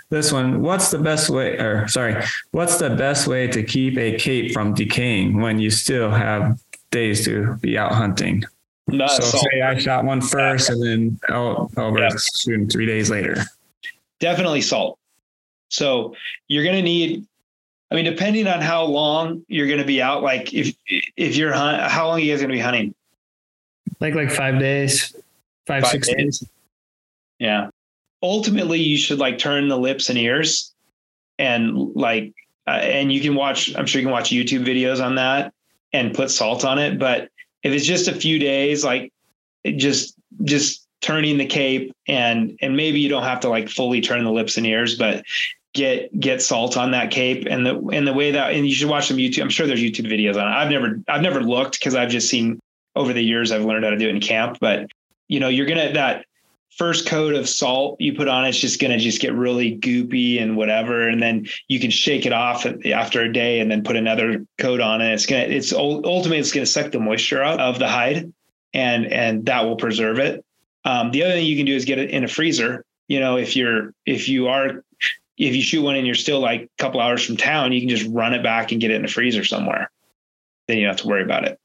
this 0.09 0.33
one, 0.33 0.63
what's 0.63 0.91
the 0.91 0.99
best 0.99 1.29
way, 1.31 1.57
or 1.59 1.87
sorry, 1.89 2.23
what's 2.53 2.79
the 2.79 2.91
best 2.91 3.27
way 3.27 3.47
to 3.49 3.63
keep 3.63 3.99
a 3.99 4.17
cape 4.19 4.53
from 4.53 4.73
decaying 4.75 5.41
when 5.41 5.59
you 5.59 5.71
still 5.71 6.11
have 6.11 6.59
days 6.91 7.25
to 7.27 7.55
be 7.57 7.77
out 7.77 7.93
hunting? 7.93 8.43
No, 8.89 9.07
so 9.09 9.23
salt. 9.23 9.47
say 9.53 9.61
I 9.63 9.77
shot 9.79 10.05
one 10.05 10.21
first 10.21 10.71
and 10.71 10.83
then 10.83 11.21
out 11.31 11.71
over 11.77 11.99
Yeah. 11.99 12.09
shooting 12.37 12.69
three 12.69 12.87
days 12.87 13.11
later. 13.11 13.45
definitely 14.21 14.63
salt. 14.63 14.99
So 15.69 16.15
you're 16.49 16.63
going 16.65 16.77
to 16.77 16.83
need, 16.83 17.27
I 17.91 17.97
mean, 17.97 18.05
depending 18.05 18.47
on 18.47 18.61
how 18.61 18.85
long 18.85 19.45
you're 19.49 19.67
going 19.67 19.81
to 19.81 19.85
be 19.85 20.01
out, 20.01 20.23
like 20.23 20.55
if, 20.55 20.75
if 21.17 21.37
you're 21.37 21.53
hunt, 21.53 21.83
how 21.91 22.07
long 22.07 22.19
are 22.19 22.21
you 22.21 22.33
guys 22.33 22.41
going 22.41 22.51
to 22.51 22.55
be 22.57 22.61
hunting? 22.61 22.95
Like 24.01 24.15
like 24.15 24.31
five 24.31 24.59
days, 24.59 25.15
five, 25.67 25.83
Five 25.83 25.91
six 25.91 26.09
days? 26.09 26.17
days. 26.39 26.49
Yeah. 27.39 27.69
Ultimately, 28.23 28.81
you 28.81 28.97
should 28.97 29.19
like 29.19 29.39
turn 29.39 29.69
the 29.69 29.79
lips 29.79 30.09
and 30.09 30.19
ears 30.19 30.75
and 31.39 31.77
like, 31.95 32.33
uh, 32.67 32.71
and 32.71 33.13
you 33.13 33.21
can 33.21 33.35
watch, 33.35 33.75
I'm 33.77 33.87
sure 33.87 34.01
you 34.01 34.07
can 34.07 34.13
watch 34.13 34.31
YouTube 34.31 34.67
videos 34.67 35.05
on 35.05 35.17
that 35.17 35.53
and 35.93 36.15
put 36.15 36.31
salt 36.31 36.65
on 36.65 36.79
it. 36.79 36.99
But 36.99 37.29
if 37.63 37.73
it's 37.73 37.85
just 37.85 38.09
a 38.09 38.15
few 38.15 38.39
days, 38.39 38.85
like 38.85 39.13
just, 39.77 40.15
just 40.45 40.87
turning 41.03 41.37
the 41.37 41.47
cape 41.47 41.93
and, 42.09 42.59
and 42.63 42.77
maybe 42.77 42.99
you 43.01 43.09
don't 43.09 43.23
have 43.23 43.41
to 43.41 43.49
like 43.49 43.69
fully 43.69 44.01
turn 44.01 44.25
the 44.25 44.33
lips 44.33 44.57
and 44.57 44.67
ears, 44.67 44.97
but 44.97 45.23
get, 45.75 46.19
get 46.19 46.41
salt 46.41 46.77
on 46.77 46.91
that 46.93 47.11
cape 47.11 47.47
and 47.49 47.67
the, 47.67 47.79
and 47.93 48.09
the 48.09 48.15
way 48.15 48.31
that, 48.31 48.53
and 48.55 48.67
you 48.67 48.75
should 48.75 48.89
watch 48.89 49.09
some 49.09 49.19
YouTube. 49.19 49.43
I'm 49.43 49.51
sure 49.51 49.67
there's 49.67 49.83
YouTube 49.83 50.11
videos 50.11 50.41
on 50.41 50.49
it. 50.49 50.57
I've 50.57 50.71
never, 50.71 51.01
I've 51.07 51.23
never 51.23 51.43
looked 51.43 51.79
because 51.79 51.95
I've 51.95 52.11
just 52.11 52.31
seen 52.31 52.59
over 52.97 53.13
the 53.13 53.23
years, 53.23 53.53
I've 53.53 53.65
learned 53.65 53.85
how 53.85 53.91
to 53.91 53.99
do 53.99 54.09
it 54.09 54.15
in 54.15 54.21
camp, 54.21 54.57
but 54.59 54.89
you 55.29 55.39
know, 55.39 55.49
you're 55.49 55.67
to, 55.67 55.91
that, 55.95 56.25
first 56.77 57.07
coat 57.07 57.35
of 57.35 57.49
salt 57.49 57.97
you 58.01 58.15
put 58.15 58.29
on 58.29 58.45
it's 58.45 58.59
just 58.59 58.81
going 58.81 58.91
to 58.91 58.99
just 58.99 59.21
get 59.21 59.33
really 59.33 59.79
goopy 59.79 60.43
and 60.43 60.57
whatever 60.57 61.09
and 61.09 61.23
then 61.23 61.47
you 61.69 61.81
can 61.81 61.91
shake 61.91 62.27
it 62.27 62.33
off 62.33 62.67
after 62.93 63.23
a 63.23 63.33
day 63.33 63.61
and 63.61 63.71
then 63.71 63.83
put 63.83 63.97
another 63.97 64.45
coat 64.59 64.81
on 64.81 65.01
it. 65.01 65.13
It's 65.13 65.27
going 65.27 65.49
to 65.49 65.55
it's 65.55 65.73
ultimately 65.73 66.39
it's 66.39 66.53
going 66.53 66.65
to 66.65 66.71
suck 66.71 66.93
the 66.93 67.01
moisture 67.01 67.43
out 67.43 67.61
of 67.61 67.79
the 67.79 67.89
hide 67.89 68.33
and 68.75 69.07
and 69.07 69.47
that 69.47 69.65
will 69.65 69.77
preserve 69.77 70.19
it. 70.19 70.45
Um, 70.85 71.11
the 71.11 71.25
other 71.25 71.33
thing 71.33 71.47
you 71.47 71.57
can 71.57 71.67
do 71.67 71.75
is 71.75 71.85
get 71.85 71.99
it 71.99 72.11
in 72.11 72.25
a 72.25 72.29
freezer. 72.29 72.85
You 73.09 73.21
know 73.21 73.37
if 73.37 73.57
you're 73.57 73.93
if 74.05 74.29
you 74.29 74.49
are 74.49 74.85
if 75.39 75.55
you 75.55 75.63
shoot 75.63 75.83
one 75.83 75.97
and 75.97 76.07
you're 76.07 76.15
still 76.15 76.41
like 76.41 76.63
a 76.63 76.83
couple 76.83 77.01
hours 77.01 77.25
from 77.25 77.37
town 77.37 77.73
you 77.73 77.81
can 77.81 77.89
just 77.89 78.11
run 78.11 78.35
it 78.35 78.43
back 78.43 78.73
and 78.73 78.81
get 78.81 78.91
it 78.91 78.97
in 78.97 79.05
a 79.05 79.09
freezer 79.09 79.45
somewhere. 79.45 79.91
Then 80.69 80.79
you 80.79 80.85
don't 80.85 80.93
have 80.93 81.03
to 81.03 81.09
worry 81.09 81.23
about 81.23 81.45
it 81.45 81.59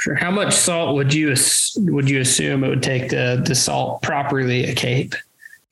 Sure. 0.00 0.14
How 0.14 0.30
much 0.30 0.54
salt 0.54 0.94
would 0.94 1.12
you 1.12 1.34
would 1.76 2.08
you 2.08 2.20
assume 2.22 2.64
it 2.64 2.68
would 2.70 2.82
take 2.82 3.10
to 3.10 3.42
to 3.44 3.54
salt 3.54 4.00
properly 4.00 4.64
a 4.64 4.74
cape? 4.74 5.14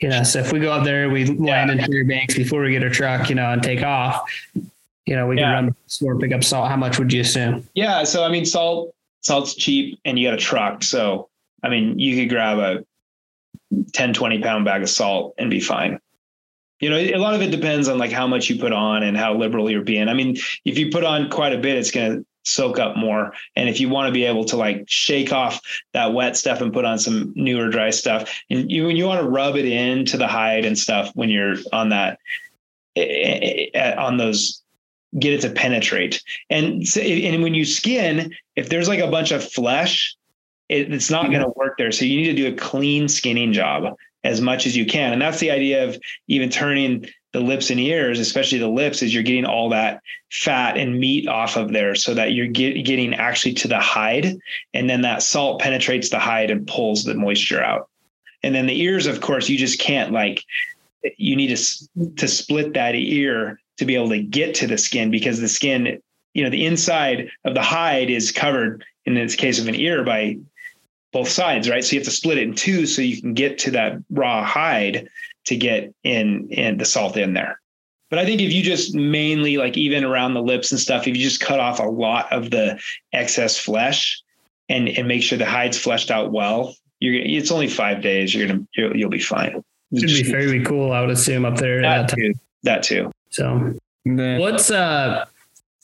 You 0.01 0.11
know, 0.11 0.23
so 0.23 0.39
if 0.39 0.53
we 0.53 0.61
go 0.61 0.71
up 0.71 0.85
there, 0.85 1.09
we 1.09 1.25
land 1.25 1.71
in 1.71 1.83
Fairbanks 1.85 2.35
before 2.35 2.61
we 2.61 2.73
get 2.73 2.83
our 2.83 2.91
truck, 2.91 3.31
you 3.31 3.35
know, 3.35 3.51
and 3.51 3.63
take 3.63 3.83
off. 3.83 4.31
You 5.07 5.17
know, 5.17 5.27
we 5.27 5.39
Yeah. 5.39 5.45
can 5.45 5.53
run 5.55 5.67
the 5.67 5.75
store, 5.87 6.19
pick 6.19 6.33
up 6.33 6.45
salt. 6.45 6.69
How 6.69 6.77
much 6.77 6.99
would 6.99 7.11
you 7.11 7.23
assume? 7.23 7.67
Yeah, 7.75 8.05
so 8.05 8.23
I 8.23 8.29
mean, 8.29 8.45
salt 8.45 8.95
salt's 9.23 9.55
cheap, 9.55 9.99
and 10.05 10.19
you 10.19 10.29
got 10.29 10.35
a 10.35 10.37
truck. 10.37 10.85
So 10.85 11.29
I 11.63 11.71
mean, 11.71 11.99
you 11.99 12.15
could 12.15 12.29
grab 12.29 12.59
a 12.59 12.85
10, 13.95 14.13
20 14.13 14.43
pound 14.43 14.67
bag 14.67 14.83
of 14.83 14.91
salt 14.91 15.37
and 15.39 15.49
be 15.49 15.59
fine. 15.59 15.99
You 16.81 16.91
know, 16.91 16.99
a 16.99 17.17
lot 17.17 17.35
of 17.35 17.41
it 17.41 17.51
depends 17.51 17.89
on 17.89 17.97
like 17.97 18.13
how 18.13 18.27
much 18.27 18.51
you 18.51 18.59
put 18.59 18.73
on 18.75 19.05
and 19.05 19.17
how 19.17 19.35
liberal 19.35 19.71
you're 19.71 19.81
being. 19.81 20.07
I 20.07 20.13
mean, 20.13 20.37
if 20.67 20.77
you 20.77 20.91
put 20.91 21.03
on 21.03 21.31
quite 21.31 21.55
a 21.55 21.59
bit, 21.59 21.79
it's 21.79 21.91
going 21.91 22.19
to 22.19 22.27
soak 22.49 22.79
up 22.79 22.97
more. 22.97 23.33
And 23.57 23.69
if 23.69 23.81
you 23.81 23.89
want 23.89 24.09
to 24.09 24.13
be 24.13 24.25
able 24.25 24.45
to 24.47 24.57
like 24.57 24.85
shake 24.89 25.33
off 25.33 25.61
that 25.93 26.15
wet 26.15 26.37
stuff 26.37 26.61
and 26.61 26.73
put 26.73 26.85
on 26.85 26.99
some 26.99 27.33
newer 27.37 27.69
dry 27.69 27.91
stuff, 27.91 28.41
and 28.51 28.71
you 28.71 28.89
you 28.89 29.07
want 29.07 29.21
to 29.21 29.29
rub 29.29 29.57
it 29.57 29.67
into 29.67 30.17
the 30.17 30.27
hide 30.27 30.65
and 30.65 30.79
stuff 30.79 31.11
when 31.15 31.29
you're 31.29 31.57
on 31.73 31.91
that 31.91 32.19
eh, 32.97 33.67
eh, 33.75 33.95
on 33.97 34.17
those 34.17 34.63
get 35.19 35.33
it 35.33 35.41
to 35.43 35.51
penetrate. 35.51 36.23
And 36.51 36.85
and 36.97 37.43
when 37.43 37.55
you 37.55 37.65
skin, 37.65 38.33
if 38.57 38.69
there's 38.69 38.89
like 38.89 39.01
a 39.01 39.11
bunch 39.11 39.31
of 39.31 39.45
flesh, 39.45 40.17
it, 40.69 40.93
it's 40.93 41.11
not 41.11 41.27
going 41.27 41.43
to 41.43 41.53
work 41.57 41.79
there. 41.79 41.93
So 41.93 42.05
you 42.05 42.17
need 42.17 42.37
to 42.37 42.43
do 42.43 42.53
a 42.53 42.57
clean 42.57 43.09
skinning 43.09 43.53
job 43.53 43.97
as 44.25 44.41
much 44.41 44.67
as 44.67 44.77
you 44.77 44.85
can. 44.85 45.13
And 45.13 45.23
that's 45.23 45.39
the 45.41 45.51
idea 45.51 45.89
of 45.89 45.99
even 46.27 46.51
turning 46.51 47.07
the 47.33 47.41
lips 47.41 47.71
and 47.71 47.79
ears, 47.79 48.19
especially 48.19 48.59
the 48.59 48.69
lips, 48.69 49.03
is 49.03 49.13
you're 49.13 49.23
getting 49.23 49.45
all 49.45 49.69
that 49.69 50.03
fat 50.31 50.79
and 50.79 50.99
meat 50.99 51.29
off 51.29 51.57
of 51.57 51.73
there 51.73 51.95
so 51.95 52.15
that 52.15 52.33
you're 52.33 52.47
get, 52.47 52.85
getting 52.85 53.15
actually 53.15 53.53
to 53.55 53.69
the 53.69 53.79
hide. 53.79 54.39
And 54.73 54.89
then 54.89 55.03
that 55.03 55.23
salt 55.23 55.61
penetrates 55.61 56.09
the 56.09 56.19
hide 56.19 56.51
and 56.51 56.67
pulls 56.67 57.05
the 57.05 57.15
moisture 57.15 57.63
out. 57.63 57.89
And 58.43 58.55
then 58.55 58.67
the 58.67 58.81
ears, 58.81 59.07
of 59.07 59.21
course, 59.21 59.49
you 59.49 59.59
just 59.59 59.79
can't 59.79 60.13
like, 60.13 60.43
you 61.17 61.37
need 61.37 61.55
to, 61.55 61.89
to 62.17 62.29
split 62.29 62.75
that 62.75 62.95
ear 62.95 63.61
to 63.77 63.85
be 63.85 63.95
able 63.95 64.09
to 64.11 64.23
get 64.23 64.55
to 64.57 64.67
the 64.67 64.79
skin 64.79 65.11
because 65.11 65.41
the 65.41 65.49
skin, 65.49 66.01
you 66.35 66.43
know, 66.43 66.51
the 66.51 66.65
inside 66.65 67.31
of 67.45 67.55
the 67.55 67.63
hide 67.63 68.11
is 68.11 68.33
covered 68.33 68.85
in 69.05 69.15
this 69.15 69.35
case 69.35 69.61
of 69.61 69.69
an 69.69 69.75
ear 69.75 70.03
by 70.03 70.37
both 71.13 71.29
sides, 71.29 71.69
right? 71.69 71.85
So 71.85 71.95
you 71.95 72.01
have 72.01 72.07
to 72.07 72.15
split 72.15 72.39
it 72.39 72.49
in 72.49 72.55
two 72.55 72.87
so 72.87 73.03
you 73.03 73.21
can 73.21 73.35
get 73.35 73.59
to 73.61 73.71
that 73.73 73.99
raw 74.11 74.45
hide 74.45 75.09
to 75.49 75.57
get 75.57 75.93
in 76.05 76.49
in 76.51 76.77
the 76.77 76.85
salt 76.85 77.17
in 77.17 77.33
there. 77.33 77.61
But 78.11 78.19
I 78.19 78.25
think 78.25 78.41
if 78.41 78.53
you 78.53 78.63
just 78.63 78.95
mainly 78.95 79.57
like 79.57 79.77
even 79.77 80.05
around 80.05 80.35
the 80.35 80.43
lips 80.43 80.71
and 80.71 80.81
stuff, 80.81 81.07
if 81.07 81.17
you 81.17 81.23
just 81.23 81.41
cut 81.41 81.61
off 81.61 81.79
a 81.79 81.85
lot 81.85 82.33
of 82.33 82.51
the 82.51 82.79
excess 83.13 83.59
flesh 83.59 84.23
and 84.69 84.89
and 84.89 85.09
make 85.09 85.23
sure 85.23 85.37
the 85.37 85.47
hide's 85.47 85.79
fleshed 85.79 86.11
out 86.11 86.33
well, 86.33 86.75
you're 87.01 87.19
gonna, 87.19 87.31
it's 87.31 87.51
only 87.51 87.69
five 87.69 88.03
days. 88.03 88.35
You're 88.35 88.47
gonna 88.47 88.67
you'll, 88.77 88.97
you'll 88.97 89.11
be 89.11 89.21
fine. 89.21 89.63
It 89.91 90.09
should 90.09 90.25
be 90.25 90.31
fairly 90.31 90.63
cool, 90.65 90.93
I 90.93 91.01
would 91.01 91.11
assume, 91.11 91.45
up 91.45 91.57
there. 91.57 91.81
That 91.81 92.09
that 92.09 92.15
too. 92.15 92.33
That 92.63 92.83
too. 92.83 93.11
So, 93.31 93.75
then 94.05 94.41
what's 94.41 94.71
uh? 94.71 95.25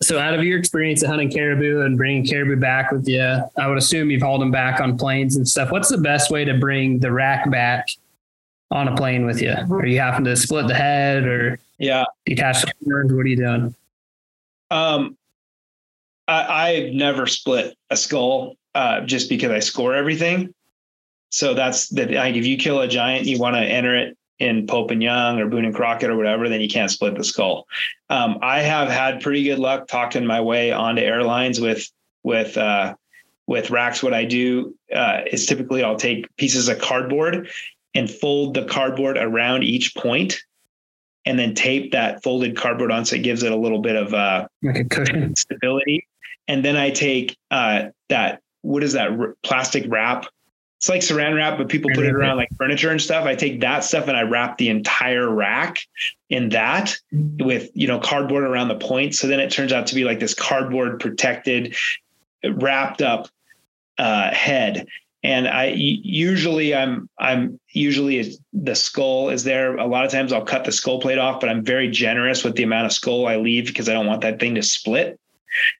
So, 0.03 0.19
out 0.19 0.35
of 0.35 0.45
your 0.45 0.59
experience 0.59 1.03
of 1.03 1.09
hunting 1.09 1.31
caribou 1.31 1.83
and 1.83 1.97
bringing 1.97 2.27
caribou 2.27 2.57
back 2.57 2.91
with 2.91 3.09
you, 3.09 3.23
I 3.57 3.69
would 3.69 3.79
assume 3.79 4.11
you've 4.11 4.23
hauled 4.23 4.43
them 4.43 4.51
back 4.51 4.81
on 4.81 4.99
planes 4.99 5.37
and 5.37 5.49
stuff. 5.49 5.71
What's 5.71 5.89
the 5.89 5.99
best 5.99 6.31
way 6.31 6.45
to 6.45 6.55
bring 6.55 6.99
the 6.99 7.13
rack 7.13 7.51
back 7.51 7.89
on 8.71 8.89
a 8.89 8.97
plane 8.97 9.27
with 9.27 9.41
you? 9.41 9.55
Are 9.71 9.87
you 9.87 10.01
having 10.01 10.25
to 10.25 10.37
split 10.37 10.67
the 10.67 10.75
head 10.75 11.25
or 11.25 11.59
Yeah. 11.79 12.05
detach 12.27 12.63
the 12.63 12.73
horns? 12.85 13.13
What 13.13 13.21
are 13.25 13.29
you 13.29 13.37
doing? 13.37 13.75
Um, 14.71 15.17
I, 16.27 16.69
I've 16.69 16.93
never 16.93 17.27
split 17.27 17.77
a 17.91 17.97
skull 17.97 18.57
uh, 18.75 19.03
just 19.03 19.29
because 19.29 19.51
I 19.51 19.61
score 19.61 19.95
everything. 19.95 20.55
So 21.31 21.55
that's 21.55 21.89
the 21.89 22.07
like 22.07 22.37
if 22.37 22.47
you 22.47 22.57
kill 22.57 22.81
a 22.81 22.89
giant, 22.89 23.27
you 23.27 23.39
want 23.39 23.57
to 23.57 23.61
enter 23.63 23.97
it 23.97 24.17
in 24.39 24.67
Pope 24.67 24.91
and 24.91 25.03
Young 25.03 25.41
or 25.41 25.47
Boone 25.47 25.65
and 25.65 25.75
Crockett 25.75 26.11
or 26.11 26.17
whatever, 26.17 26.49
then 26.49 26.61
you 26.61 26.69
can't 26.69 26.91
split 26.91 27.17
the 27.17 27.25
skull. 27.25 27.67
Um, 28.09 28.39
I 28.43 28.61
have 28.61 28.89
had 28.89 29.21
pretty 29.21 29.45
good 29.45 29.59
luck 29.59 29.87
talking 29.89 30.27
my 30.27 30.41
way 30.41 30.73
onto 30.73 31.03
airlines 31.03 31.61
with 31.61 31.89
with 32.23 32.57
uh, 32.57 32.95
with 33.47 33.71
racks. 33.71 34.03
What 34.03 34.15
I 34.15 34.25
do 34.25 34.75
uh, 34.95 35.23
is 35.31 35.47
typically 35.47 35.83
I'll 35.83 35.97
take 35.97 36.35
pieces 36.37 36.69
of 36.69 36.79
cardboard 36.79 37.49
and 37.95 38.11
fold 38.11 38.55
the 38.55 38.65
cardboard 38.65 39.17
around 39.17 39.63
each 39.63 39.95
point, 39.95 40.41
and 41.25 41.39
then 41.39 41.55
tape 41.55 41.93
that 41.93 42.23
folded 42.23 42.57
cardboard 42.57 42.91
on 42.91 43.05
so 43.05 43.17
it 43.17 43.23
gives 43.23 43.43
it 43.43 43.53
a 43.53 43.57
little 43.57 43.81
bit 43.81 43.97
of 43.97 44.13
uh, 44.13 44.47
Like 44.63 44.77
a 44.77 44.85
cushion? 44.85 45.35
stability. 45.37 46.07
And 46.49 46.65
then 46.65 46.77
I 46.77 46.91
take 46.91 47.37
uh, 47.51 47.87
that 48.09 48.41
what 48.63 48.83
is 48.83 48.93
that 48.95 49.11
r- 49.13 49.37
plastic 49.43 49.85
wrap? 49.89 50.27
It's 50.79 50.89
like 50.91 51.01
saran 51.01 51.35
wrap, 51.35 51.57
but 51.57 51.71
people 51.71 51.91
put 51.95 52.05
it 52.05 52.13
around 52.15 52.37
like 52.37 52.51
furniture 52.59 52.91
and 52.91 53.01
stuff. 53.01 53.25
I 53.25 53.35
take 53.35 53.61
that 53.61 53.85
stuff 53.85 54.07
and 54.07 54.19
I 54.19 54.23
wrap 54.23 54.59
the 54.59 54.69
entire 54.69 55.31
rack 55.31 55.79
in 56.29 56.51
that 56.51 56.95
with 57.13 57.71
you 57.73 57.87
know 57.87 57.99
cardboard 57.99 58.45
around 58.45 58.69
the 58.69 58.75
point. 58.77 59.15
So 59.15 59.27
then 59.27 59.41
it 59.41 59.51
turns 59.51 59.73
out 59.73 59.87
to 59.87 59.95
be 59.95 60.05
like 60.05 60.21
this 60.21 60.35
cardboard 60.35 61.01
protected 61.01 61.75
wrapped 62.45 63.01
up 63.01 63.29
uh, 63.97 64.31
head. 64.35 64.87
And 65.25 65.49
I 65.49 65.69
usually 65.75 66.75
I'm 66.75 67.09
I'm 67.19 67.59
usually 67.71 68.37
the 68.53 68.75
skull 68.75 69.31
is 69.31 69.43
there. 69.43 69.75
A 69.77 69.87
lot 69.87 70.05
of 70.05 70.13
times 70.13 70.35
I'll 70.35 70.45
cut 70.45 70.65
the 70.65 70.73
skull 70.73 71.01
plate 71.01 71.19
off, 71.19 71.41
but 71.41 71.49
I'm 71.49 71.65
very 71.65 71.91
generous 71.91 72.45
with 72.45 72.57
the 72.57 72.63
amount 72.63 72.87
of 72.87 72.93
skull 72.93 73.27
I 73.27 73.37
leave 73.37 73.67
because 73.67 73.89
I 73.89 73.95
don't 73.95 74.07
want 74.07 74.21
that 74.21 74.39
thing 74.39 74.55
to 74.57 74.63
split. 74.63 75.19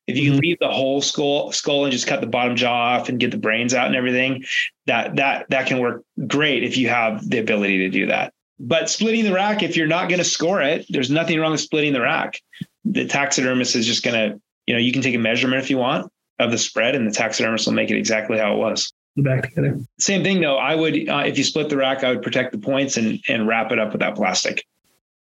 If 0.07 0.17
you 0.17 0.31
mm-hmm. 0.31 0.41
leave 0.41 0.59
the 0.61 0.71
whole 0.71 1.03
skull 1.03 1.53
skull 1.53 1.85
and 1.85 1.93
just 1.93 2.07
cut 2.07 2.23
the 2.23 2.27
bottom 2.27 2.57
jaw 2.57 2.97
off 2.97 3.11
and 3.11 3.21
get 3.21 3.33
the 3.33 3.37
brains 3.37 3.75
out 3.75 3.87
and 3.87 3.95
everything, 3.95 4.45
that 4.87 5.17
that 5.17 5.51
that 5.51 5.67
can 5.67 5.79
work 5.79 6.05
great 6.27 6.65
if 6.65 6.79
you 6.79 6.89
have 6.89 7.29
the 7.29 7.39
ability 7.39 7.79
to 7.79 7.91
do 7.91 8.07
that. 8.07 8.33
But 8.59 8.89
splitting 8.89 9.25
the 9.25 9.33
rack, 9.35 9.63
if 9.63 9.77
you're 9.77 9.87
not 9.87 10.09
going 10.09 10.21
to 10.21 10.25
score 10.25 10.63
it, 10.63 10.87
there's 10.89 11.11
nothing 11.11 11.39
wrong 11.39 11.51
with 11.51 11.61
splitting 11.61 11.93
the 11.93 12.01
rack. 12.01 12.41
The 12.87 13.07
taxidermist 13.07 13.77
is 13.77 13.85
just 13.85 14.05
going 14.05 14.15
to, 14.15 14.41
you 14.67 14.75
know, 14.75 14.81
you 14.81 14.93
can 14.93 15.03
take 15.03 15.15
a 15.15 15.19
measurement 15.19 15.63
if 15.63 15.69
you 15.69 15.77
want 15.77 16.11
of 16.39 16.51
the 16.51 16.59
spread, 16.59 16.95
and 16.95 17.07
the 17.07 17.13
taxidermist 17.13 17.67
will 17.67 17.75
make 17.75 17.91
it 17.91 17.99
exactly 17.99 18.39
how 18.39 18.55
it 18.55 18.59
was. 18.59 18.93
Back 19.17 19.45
together. 19.45 19.79
Same 19.99 20.25
thing 20.25 20.41
though. 20.41 20.57
I 20.57 20.75
would, 20.75 21.09
uh, 21.09 21.23
if 21.25 21.39
you 21.39 21.45
split 21.45 21.69
the 21.69 21.77
rack, 21.77 22.03
I 22.03 22.11
would 22.11 22.23
protect 22.23 22.51
the 22.51 22.59
points 22.59 22.97
and 22.97 23.21
and 23.29 23.47
wrap 23.47 23.71
it 23.71 23.79
up 23.79 23.93
with 23.93 24.01
that 24.01 24.17
plastic. 24.17 24.65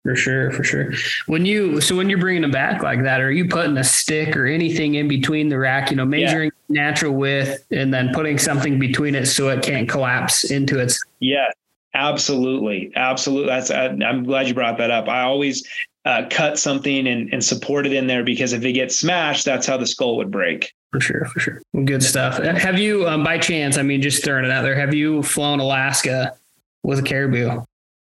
For 0.04 0.16
sure, 0.16 0.50
for 0.52 0.64
sure. 0.64 0.94
When 1.28 1.46
you 1.46 1.80
so 1.80 1.96
when 1.96 2.10
you're 2.10 2.18
bringing 2.18 2.42
them 2.42 2.52
back 2.52 2.82
like 2.82 3.04
that, 3.04 3.22
are 3.22 3.32
you 3.32 3.48
putting 3.48 3.78
a 3.78 3.84
stick 3.84 4.36
or 4.36 4.48
anything 4.48 4.96
in 4.96 5.08
between 5.08 5.50
the 5.50 5.60
rack? 5.60 5.92
You 5.92 5.98
know, 5.98 6.06
measuring 6.06 6.52
yeah. 6.70 6.84
natural 6.84 7.14
width 7.14 7.66
and 7.70 7.94
then 7.94 8.12
putting 8.14 8.39
something 8.39 8.80
between 8.80 9.14
it 9.14 9.28
so 9.28 9.50
it 9.50 9.62
can't 9.62 9.88
collapse 9.88 10.50
into 10.50 10.80
its. 10.80 11.00
Yeah, 11.20 11.52
absolutely, 11.94 12.92
absolutely. 12.96 13.50
That's 13.50 13.70
I'm 13.70 14.24
glad 14.24 14.48
you 14.48 14.56
brought 14.56 14.80
that 14.80 14.89
up. 14.89 15.08
I 15.08 15.22
always 15.22 15.68
uh, 16.06 16.24
cut 16.32 16.58
something 16.58 17.08
and, 17.08 17.32
and 17.32 17.44
support 17.44 17.86
it 17.86 17.94
in 17.94 18.08
there 18.08 18.24
because 18.24 18.54
if 18.54 18.64
it 18.64 18.72
gets 18.72 18.98
smashed, 19.00 19.46
that's 19.46 19.68
how 19.68 19.78
the 19.78 19.86
skull 19.86 20.18
would 20.18 20.32
break. 20.32 20.74
For 20.92 21.00
sure, 21.00 21.26
for 21.26 21.39
sure. 21.39 21.62
Good 21.86 22.04
stuff. 22.04 22.38
Have 22.38 22.78
you, 22.78 23.08
um, 23.08 23.24
by 23.24 23.38
chance, 23.38 23.78
I 23.78 23.82
mean, 23.82 24.02
just 24.02 24.24
throwing 24.24 24.44
it 24.44 24.52
out 24.52 24.64
there, 24.64 24.76
have 24.76 24.94
you 24.94 25.24
flown 25.24 25.60
Alaska 25.62 26.36
with 26.84 27.00
a 27.00 27.02
caribou? 27.02 27.62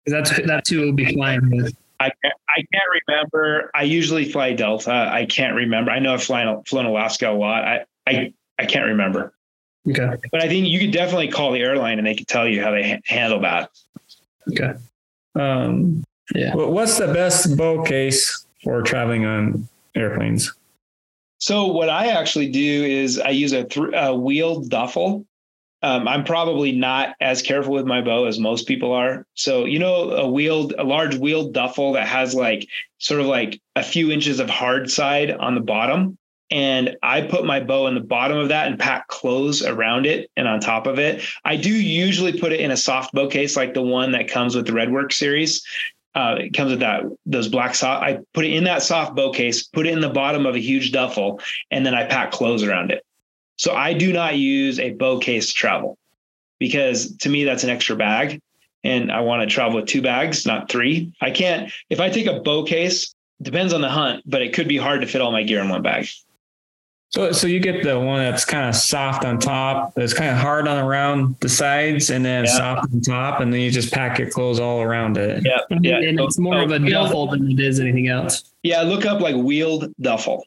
That's 0.06 0.40
that's 0.46 0.70
who 0.70 0.82
will 0.82 0.94
be 0.94 1.12
flying 1.14 1.50
with. 1.50 1.76
I 2.00 2.12
can't, 2.22 2.36
I 2.50 2.64
can't 2.72 3.04
remember. 3.08 3.72
I 3.74 3.84
usually 3.84 4.32
fly 4.32 4.54
Delta. 4.54 5.10
I 5.12 5.26
can't 5.26 5.56
remember. 5.56 5.90
I 5.90 6.00
know 6.00 6.14
I've 6.14 6.24
flown, 6.24 6.64
flown 6.64 6.86
Alaska 6.86 7.30
a 7.30 7.34
lot. 7.34 7.64
I, 7.64 7.86
I, 8.06 8.34
I 8.60 8.66
can't 8.66 8.86
remember. 8.86 9.34
Okay. 9.90 10.16
But 10.32 10.44
I 10.44 10.48
think 10.48 10.68
you 10.68 10.80
could 10.80 10.92
definitely 10.92 11.30
call 11.30 11.54
the 11.54 11.62
airline 11.62 11.98
and 11.98 12.06
they 12.06 12.16
could 12.16 12.28
tell 12.28 12.48
you 12.48 12.62
how 12.62 12.72
they 12.72 12.88
ha- 12.88 13.02
handle 13.06 13.40
that. 13.42 13.72
Okay. 14.52 14.74
Um, 15.36 16.04
yeah. 16.36 16.54
What's 16.54 16.98
the 16.98 17.12
best 17.14 17.58
bow 17.58 17.84
case 17.84 18.46
for 18.64 18.82
traveling 18.82 19.26
on 19.26 19.68
airplanes? 19.96 20.54
So 21.46 21.68
what 21.68 21.90
I 21.90 22.08
actually 22.08 22.50
do 22.50 22.84
is 22.84 23.20
I 23.20 23.30
use 23.30 23.54
a, 23.54 23.64
th- 23.64 23.94
a 23.94 24.16
wheeled 24.16 24.70
duffel 24.70 25.28
um, 25.86 26.08
I'm 26.08 26.24
probably 26.24 26.72
not 26.72 27.16
as 27.22 27.44
careful 27.44 27.74
with 27.74 27.86
my 27.86 28.02
bow 28.02 28.26
as 28.26 28.40
most 28.40 28.68
people 28.68 28.92
are. 28.92 29.28
So, 29.36 29.66
you 29.66 29.78
know, 29.78 30.10
a 30.10 30.28
wheeled, 30.28 30.74
a 30.80 30.84
large 30.84 31.16
wheeled 31.16 31.54
duffel 31.54 31.94
that 31.94 32.08
has 32.08 32.34
like 32.34 32.68
sort 32.98 33.22
of 33.22 33.28
like 33.28 33.62
a 33.76 33.84
few 33.84 34.10
inches 34.10 34.40
of 34.40 34.50
hard 34.50 34.90
side 34.90 35.30
on 35.30 35.54
the 35.54 35.62
bottom. 35.62 36.18
And 36.50 36.98
I 37.04 37.22
put 37.22 37.46
my 37.46 37.60
bow 37.60 37.86
in 37.86 37.94
the 37.94 38.02
bottom 38.02 38.38
of 38.38 38.50
that 38.50 38.66
and 38.66 38.80
pack 38.80 39.08
clothes 39.10 39.64
around 39.64 40.08
it 40.08 40.32
and 40.36 40.48
on 40.48 40.60
top 40.60 40.88
of 40.88 40.98
it. 40.98 41.22
I 41.44 41.56
do 41.56 41.70
usually 41.70 42.40
put 42.40 42.52
it 42.52 42.62
in 42.62 42.72
a 42.72 42.78
soft 42.78 43.14
bow 43.14 43.28
case 43.28 43.56
like 43.56 43.76
the 43.76 43.84
one 43.84 44.12
that 44.14 44.28
comes 44.28 44.56
with 44.56 44.66
the 44.66 44.72
RedWrx 44.72 45.14
series. 45.14 45.64
Uh, 46.16 46.38
it 46.40 46.54
comes 46.54 46.72
with 46.72 46.80
that 46.80 47.04
those 47.26 47.50
black 47.50 47.76
soft. 47.76 48.04
I 48.04 48.20
put 48.34 48.46
it 48.46 48.54
in 48.54 48.64
that 48.64 48.82
soft 48.82 49.16
bow 49.16 49.32
case, 49.32 49.64
put 49.64 49.86
it 49.86 49.94
in 49.94 50.00
the 50.00 50.10
bottom 50.10 50.46
of 50.46 50.56
a 50.56 50.60
huge 50.60 50.92
duffel, 50.92 51.42
and 51.72 51.86
then 51.86 51.94
I 51.94 52.06
pack 52.06 52.32
clothes 52.32 52.64
around 52.64 52.92
it. 52.92 53.06
So 53.58 53.74
I 53.74 53.94
do 53.94 54.14
not 54.14 54.38
use 54.38 54.80
a 54.80 54.92
bow 54.92 55.20
case 55.20 55.50
to 55.50 55.54
travel 55.54 55.98
because 56.60 57.16
to 57.18 57.30
me 57.30 57.44
that's 57.44 57.64
an 57.64 57.70
extra 57.70 57.96
bag 57.96 58.42
and 58.84 59.12
I 59.12 59.22
want 59.22 59.42
to 59.42 59.54
travel 59.54 59.78
with 59.78 59.88
two 59.88 60.02
bags, 60.02 60.46
not 60.46 60.70
three. 60.70 61.14
I 61.22 61.32
can't 61.32 61.72
if 61.90 62.00
I 62.00 62.10
take 62.10 62.28
a 62.28 62.40
bow 62.40 62.64
case, 62.64 63.14
depends 63.42 63.74
on 63.74 63.82
the 63.82 63.90
hunt, 63.90 64.24
but 64.26 64.42
it 64.42 64.54
could 64.54 64.68
be 64.68 64.78
hard 64.78 65.02
to 65.02 65.08
fit 65.08 65.22
all 65.22 65.32
my 65.32 65.44
gear 65.44 65.62
in 65.62 65.70
one 65.70 65.82
bag. 65.82 66.08
So, 67.16 67.32
so 67.32 67.48
you 67.48 67.62
get 67.62 67.82
the 67.82 67.98
one 67.98 68.20
that's 68.20 68.44
kind 68.44 68.68
of 68.68 68.76
soft 68.76 69.24
on 69.24 69.40
top, 69.40 69.94
that's 69.96 70.14
kind 70.14 70.32
of 70.32 70.38
hard 70.38 70.68
on 70.68 70.78
around 70.78 71.38
the 71.40 71.48
sides, 71.48 72.10
and 72.10 72.26
then 72.26 72.44
yeah. 72.44 72.52
soft 72.52 72.94
on 72.94 73.00
top, 73.00 73.40
and 73.40 73.54
then 73.54 73.62
you 73.62 73.72
just 73.72 73.94
pack 73.94 74.20
your 74.20 74.30
clothes 74.30 74.60
all 74.60 74.82
around 74.82 75.16
it. 75.18 75.46
Yeah, 75.46 75.60
yeah. 75.80 75.98
And 76.00 76.20
it's 76.20 76.38
more 76.38 76.62
of 76.62 76.72
a 76.72 76.80
duffel 76.80 77.28
than 77.28 77.50
it 77.50 77.62
is 77.62 77.80
anything 77.80 78.10
else. 78.10 78.52
Yeah, 78.64 78.82
look 78.82 79.06
up 79.06 79.22
like 79.22 79.38
wheeled 79.38 79.94
duffel, 80.02 80.46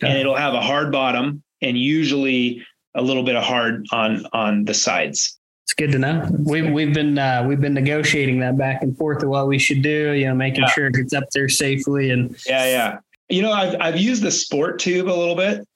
okay. 0.00 0.12
and 0.12 0.18
it'll 0.20 0.36
have 0.36 0.54
a 0.54 0.60
hard 0.60 0.92
bottom, 0.92 1.42
and 1.62 1.76
usually 1.76 2.64
a 2.94 3.02
little 3.02 3.24
bit 3.24 3.34
of 3.34 3.42
hard 3.42 3.84
on 3.90 4.24
on 4.32 4.66
the 4.66 4.74
sides. 4.74 5.36
It's 5.64 5.74
good 5.74 5.90
to 5.90 5.98
know. 5.98 6.28
We've 6.30 6.70
we've 6.70 6.94
been 6.94 7.18
uh, 7.18 7.44
we've 7.44 7.60
been 7.60 7.74
negotiating 7.74 8.38
that 8.38 8.56
back 8.56 8.84
and 8.84 8.96
forth 8.96 9.24
of 9.24 9.30
what 9.30 9.48
we 9.48 9.58
should 9.58 9.82
do. 9.82 10.12
You 10.12 10.28
know, 10.28 10.34
making 10.36 10.62
yeah. 10.62 10.70
sure 10.70 10.86
it 10.86 10.94
gets 10.94 11.12
up 11.12 11.24
there 11.34 11.48
safely 11.48 12.12
and 12.12 12.36
yeah, 12.46 12.66
yeah. 12.66 12.98
You 13.28 13.42
know, 13.42 13.52
I've 13.52 13.76
I've 13.80 13.96
used 13.96 14.22
the 14.22 14.30
sport 14.30 14.78
tube 14.78 15.08
a 15.08 15.10
little 15.10 15.34
bit. 15.34 15.67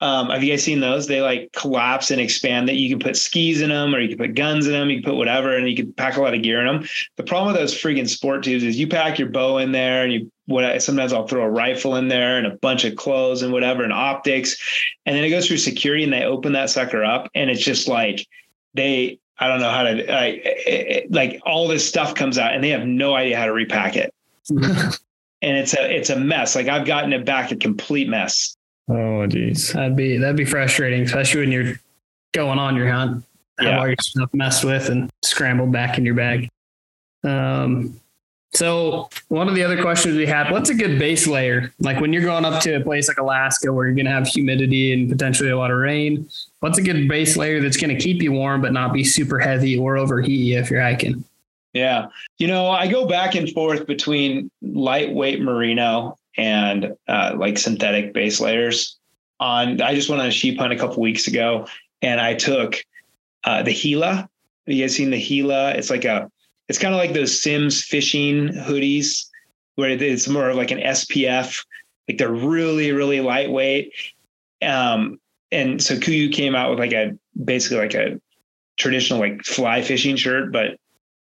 Um, 0.00 0.30
have 0.30 0.44
you 0.44 0.52
guys 0.52 0.62
seen 0.62 0.80
those? 0.80 1.06
They 1.06 1.20
like 1.20 1.50
collapse 1.52 2.10
and 2.10 2.20
expand 2.20 2.68
that 2.68 2.76
you 2.76 2.88
can 2.88 3.00
put 3.00 3.16
skis 3.16 3.60
in 3.60 3.70
them 3.70 3.94
or 3.94 4.00
you 4.00 4.08
can 4.08 4.18
put 4.18 4.34
guns 4.34 4.66
in 4.66 4.72
them, 4.72 4.90
you 4.90 5.02
can 5.02 5.10
put 5.10 5.16
whatever, 5.16 5.56
and 5.56 5.68
you 5.68 5.74
can 5.74 5.92
pack 5.92 6.16
a 6.16 6.20
lot 6.20 6.34
of 6.34 6.42
gear 6.42 6.60
in 6.60 6.66
them. 6.66 6.88
The 7.16 7.24
problem 7.24 7.52
with 7.52 7.60
those 7.60 7.74
freaking 7.74 8.08
sport 8.08 8.44
tubes 8.44 8.62
is 8.62 8.78
you 8.78 8.86
pack 8.86 9.18
your 9.18 9.28
bow 9.28 9.58
in 9.58 9.72
there 9.72 10.04
and 10.04 10.12
you 10.12 10.30
what 10.46 10.82
sometimes 10.82 11.12
I'll 11.12 11.26
throw 11.26 11.42
a 11.42 11.50
rifle 11.50 11.96
in 11.96 12.08
there 12.08 12.38
and 12.38 12.46
a 12.46 12.56
bunch 12.56 12.84
of 12.84 12.96
clothes 12.96 13.42
and 13.42 13.52
whatever 13.52 13.82
and 13.82 13.92
optics. 13.92 14.56
And 15.04 15.14
then 15.14 15.24
it 15.24 15.30
goes 15.30 15.46
through 15.46 15.58
security 15.58 16.04
and 16.04 16.12
they 16.12 16.24
open 16.24 16.52
that 16.52 16.70
sucker 16.70 17.04
up 17.04 17.28
and 17.34 17.50
it's 17.50 17.62
just 17.62 17.86
like 17.86 18.26
they 18.74 19.18
I 19.38 19.48
don't 19.48 19.60
know 19.60 19.70
how 19.70 19.82
to 19.82 20.04
like 20.10 21.06
like 21.10 21.40
all 21.44 21.68
this 21.68 21.86
stuff 21.86 22.14
comes 22.14 22.38
out 22.38 22.54
and 22.54 22.62
they 22.62 22.70
have 22.70 22.86
no 22.86 23.14
idea 23.14 23.36
how 23.36 23.46
to 23.46 23.52
repack 23.52 23.96
it. 23.96 24.14
and 25.42 25.56
it's 25.56 25.74
a 25.74 25.96
it's 25.96 26.10
a 26.10 26.18
mess. 26.18 26.54
Like 26.54 26.68
I've 26.68 26.86
gotten 26.86 27.12
it 27.12 27.24
back 27.24 27.50
a 27.52 27.56
complete 27.56 28.08
mess. 28.08 28.56
Oh 28.88 29.26
geez. 29.26 29.72
That'd 29.72 29.96
be 29.96 30.16
that'd 30.16 30.36
be 30.36 30.44
frustrating, 30.44 31.02
especially 31.02 31.40
when 31.42 31.52
you're 31.52 31.74
going 32.32 32.58
on 32.58 32.76
your 32.76 32.90
hunt. 32.90 33.24
Have 33.58 33.68
yeah. 33.68 33.78
all 33.78 33.86
your 33.86 33.96
stuff 34.00 34.30
messed 34.32 34.64
with 34.64 34.88
and 34.88 35.10
scrambled 35.24 35.72
back 35.72 35.98
in 35.98 36.06
your 36.06 36.14
bag. 36.14 36.48
Um 37.24 38.00
so 38.54 39.10
one 39.28 39.48
of 39.48 39.54
the 39.54 39.62
other 39.62 39.80
questions 39.80 40.16
we 40.16 40.26
had, 40.26 40.50
what's 40.50 40.70
a 40.70 40.74
good 40.74 40.98
base 40.98 41.26
layer? 41.26 41.72
Like 41.80 42.00
when 42.00 42.12
you're 42.12 42.22
going 42.22 42.44
up 42.44 42.62
to 42.62 42.74
a 42.74 42.80
place 42.80 43.08
like 43.08 43.18
Alaska 43.18 43.72
where 43.72 43.86
you're 43.86 43.94
going 43.94 44.06
to 44.06 44.12
have 44.12 44.26
humidity 44.26 44.92
and 44.92 45.08
potentially 45.08 45.50
a 45.50 45.58
lot 45.58 45.70
of 45.70 45.76
rain, 45.76 46.28
what's 46.60 46.78
a 46.78 46.82
good 46.82 47.08
base 47.08 47.36
layer 47.36 47.60
that's 47.60 47.76
going 47.76 47.94
to 47.94 48.02
keep 48.02 48.22
you 48.22 48.32
warm 48.32 48.62
but 48.62 48.72
not 48.72 48.92
be 48.92 49.04
super 49.04 49.38
heavy 49.38 49.76
or 49.76 49.98
overheat 49.98 50.40
you 50.40 50.58
if 50.58 50.70
you're 50.70 50.80
hiking? 50.80 51.24
Yeah. 51.74 52.06
You 52.38 52.48
know, 52.48 52.70
I 52.70 52.88
go 52.88 53.06
back 53.06 53.34
and 53.34 53.50
forth 53.52 53.86
between 53.86 54.50
lightweight 54.62 55.42
merino 55.42 56.17
and 56.36 56.94
uh, 57.08 57.34
like 57.36 57.58
synthetic 57.58 58.12
base 58.12 58.40
layers. 58.40 58.96
On 59.40 59.80
I 59.80 59.94
just 59.94 60.08
went 60.08 60.20
on 60.20 60.28
a 60.28 60.32
sheep 60.32 60.58
hunt 60.58 60.72
a 60.72 60.76
couple 60.76 61.00
weeks 61.00 61.28
ago 61.28 61.66
and 62.02 62.20
I 62.20 62.34
took 62.34 62.82
uh, 63.44 63.62
the 63.62 63.74
Gila. 63.74 64.28
You 64.66 64.82
guys 64.82 64.96
seen 64.96 65.10
the 65.10 65.22
Gila? 65.22 65.72
It's 65.72 65.90
like 65.90 66.04
a 66.04 66.30
it's 66.68 66.78
kind 66.78 66.94
of 66.94 66.98
like 66.98 67.12
those 67.12 67.40
Simms 67.40 67.82
fishing 67.82 68.48
hoodies 68.48 69.26
where 69.76 69.90
it's 69.90 70.28
more 70.28 70.50
of 70.50 70.56
like 70.56 70.70
an 70.70 70.80
SPF. 70.80 71.64
Like 72.08 72.18
they're 72.18 72.32
really, 72.32 72.92
really 72.92 73.20
lightweight. 73.20 73.92
Um, 74.60 75.18
and 75.50 75.82
so 75.82 75.96
KUIU 75.96 76.32
came 76.32 76.54
out 76.54 76.70
with 76.70 76.78
like 76.78 76.92
a 76.92 77.16
basically 77.42 77.78
like 77.78 77.94
a 77.94 78.20
traditional 78.76 79.20
like 79.20 79.44
fly 79.44 79.82
fishing 79.82 80.16
shirt, 80.16 80.52
but 80.52 80.78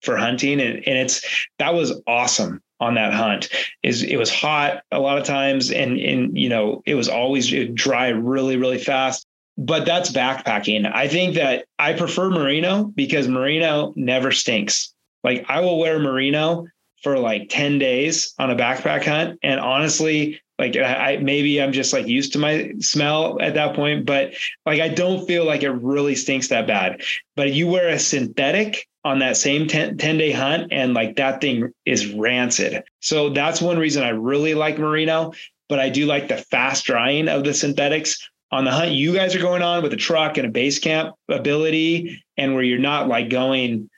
for 0.03 0.15
hunting. 0.15 0.61
And, 0.61 0.75
and 0.75 0.97
it's 0.97 1.47
that 1.57 1.73
was 1.73 1.99
awesome 2.07 2.61
on 2.79 2.95
that 2.95 3.13
hunt. 3.13 3.49
Is 3.83 4.03
it 4.03 4.17
was 4.17 4.31
hot 4.31 4.83
a 4.91 4.99
lot 4.99 5.17
of 5.17 5.25
times 5.25 5.71
and 5.71 5.97
and 5.97 6.37
you 6.37 6.49
know 6.49 6.81
it 6.85 6.95
was 6.95 7.09
always 7.09 7.53
dry 7.73 8.09
really, 8.09 8.57
really 8.57 8.79
fast. 8.79 9.25
But 9.57 9.85
that's 9.85 10.11
backpacking. 10.11 10.91
I 10.93 11.07
think 11.07 11.35
that 11.35 11.65
I 11.79 11.93
prefer 11.93 12.29
merino 12.29 12.83
because 12.83 13.29
merino 13.29 13.93
never 13.95 14.31
stinks. 14.31 14.93
Like 15.23 15.45
I 15.47 15.61
will 15.61 15.79
wear 15.79 15.97
merino 15.97 16.67
for 17.01 17.19
like 17.19 17.49
10 17.49 17.79
days 17.79 18.33
on 18.39 18.49
a 18.49 18.55
backpack 18.55 19.05
hunt. 19.05 19.39
And 19.43 19.59
honestly, 19.59 20.41
like 20.57 20.75
I 20.75 21.17
maybe 21.21 21.61
I'm 21.61 21.71
just 21.71 21.93
like 21.93 22.07
used 22.07 22.33
to 22.33 22.39
my 22.39 22.73
smell 22.79 23.37
at 23.41 23.55
that 23.55 23.75
point, 23.75 24.05
but 24.05 24.33
like 24.65 24.81
I 24.81 24.89
don't 24.89 25.27
feel 25.27 25.45
like 25.45 25.63
it 25.63 25.71
really 25.71 26.15
stinks 26.15 26.47
that 26.49 26.67
bad. 26.67 27.01
But 27.35 27.53
you 27.53 27.67
wear 27.67 27.89
a 27.89 27.99
synthetic 27.99 28.87
on 29.05 29.19
that 29.19 29.37
same 29.37 29.67
10, 29.67 29.97
10 29.97 30.17
day 30.17 30.31
hunt 30.31 30.67
and 30.71 30.93
like 30.93 31.15
that 31.15 31.39
thing 31.39 31.71
is 31.85 32.11
rancid. 32.13 32.83
So 32.99 33.29
that's 33.29 33.61
one 33.61 33.77
reason 33.77 34.03
I 34.03 34.09
really 34.09 34.55
like 34.55 34.77
merino, 34.77 35.31
but 35.69 35.79
I 35.79 35.89
do 35.89 36.05
like 36.05 36.27
the 36.27 36.37
fast 36.37 36.85
drying 36.85 37.29
of 37.29 37.43
the 37.43 37.53
synthetics 37.53 38.27
on 38.51 38.65
the 38.65 38.71
hunt 38.71 38.91
you 38.91 39.13
guys 39.13 39.35
are 39.35 39.39
going 39.39 39.61
on 39.61 39.83
with 39.83 39.93
a 39.93 39.97
truck 39.97 40.37
and 40.37 40.47
a 40.47 40.49
base 40.49 40.79
camp 40.79 41.15
ability 41.29 42.21
and 42.35 42.55
where 42.55 42.63
you're 42.63 42.79
not 42.79 43.07
like 43.07 43.29
going 43.29 43.89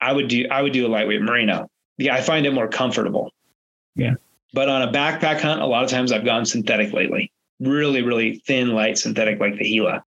I 0.00 0.12
would 0.12 0.28
do 0.28 0.46
I 0.50 0.60
would 0.60 0.72
do 0.72 0.86
a 0.86 0.88
lightweight 0.88 1.22
merino. 1.22 1.68
Yeah, 1.96 2.14
I 2.14 2.20
find 2.20 2.44
it 2.44 2.52
more 2.52 2.68
comfortable. 2.68 3.32
Yeah. 3.94 4.14
But 4.52 4.68
on 4.68 4.82
a 4.82 4.92
backpack 4.92 5.40
hunt, 5.40 5.62
a 5.62 5.66
lot 5.66 5.84
of 5.84 5.90
times 5.90 6.12
I've 6.12 6.24
gone 6.24 6.44
synthetic 6.44 6.92
lately. 6.92 7.32
really, 7.60 8.02
really 8.02 8.42
thin, 8.46 8.70
light 8.70 8.98
synthetic 8.98 9.40
like 9.40 9.56
the 9.56 9.64
Gila. 9.64 10.04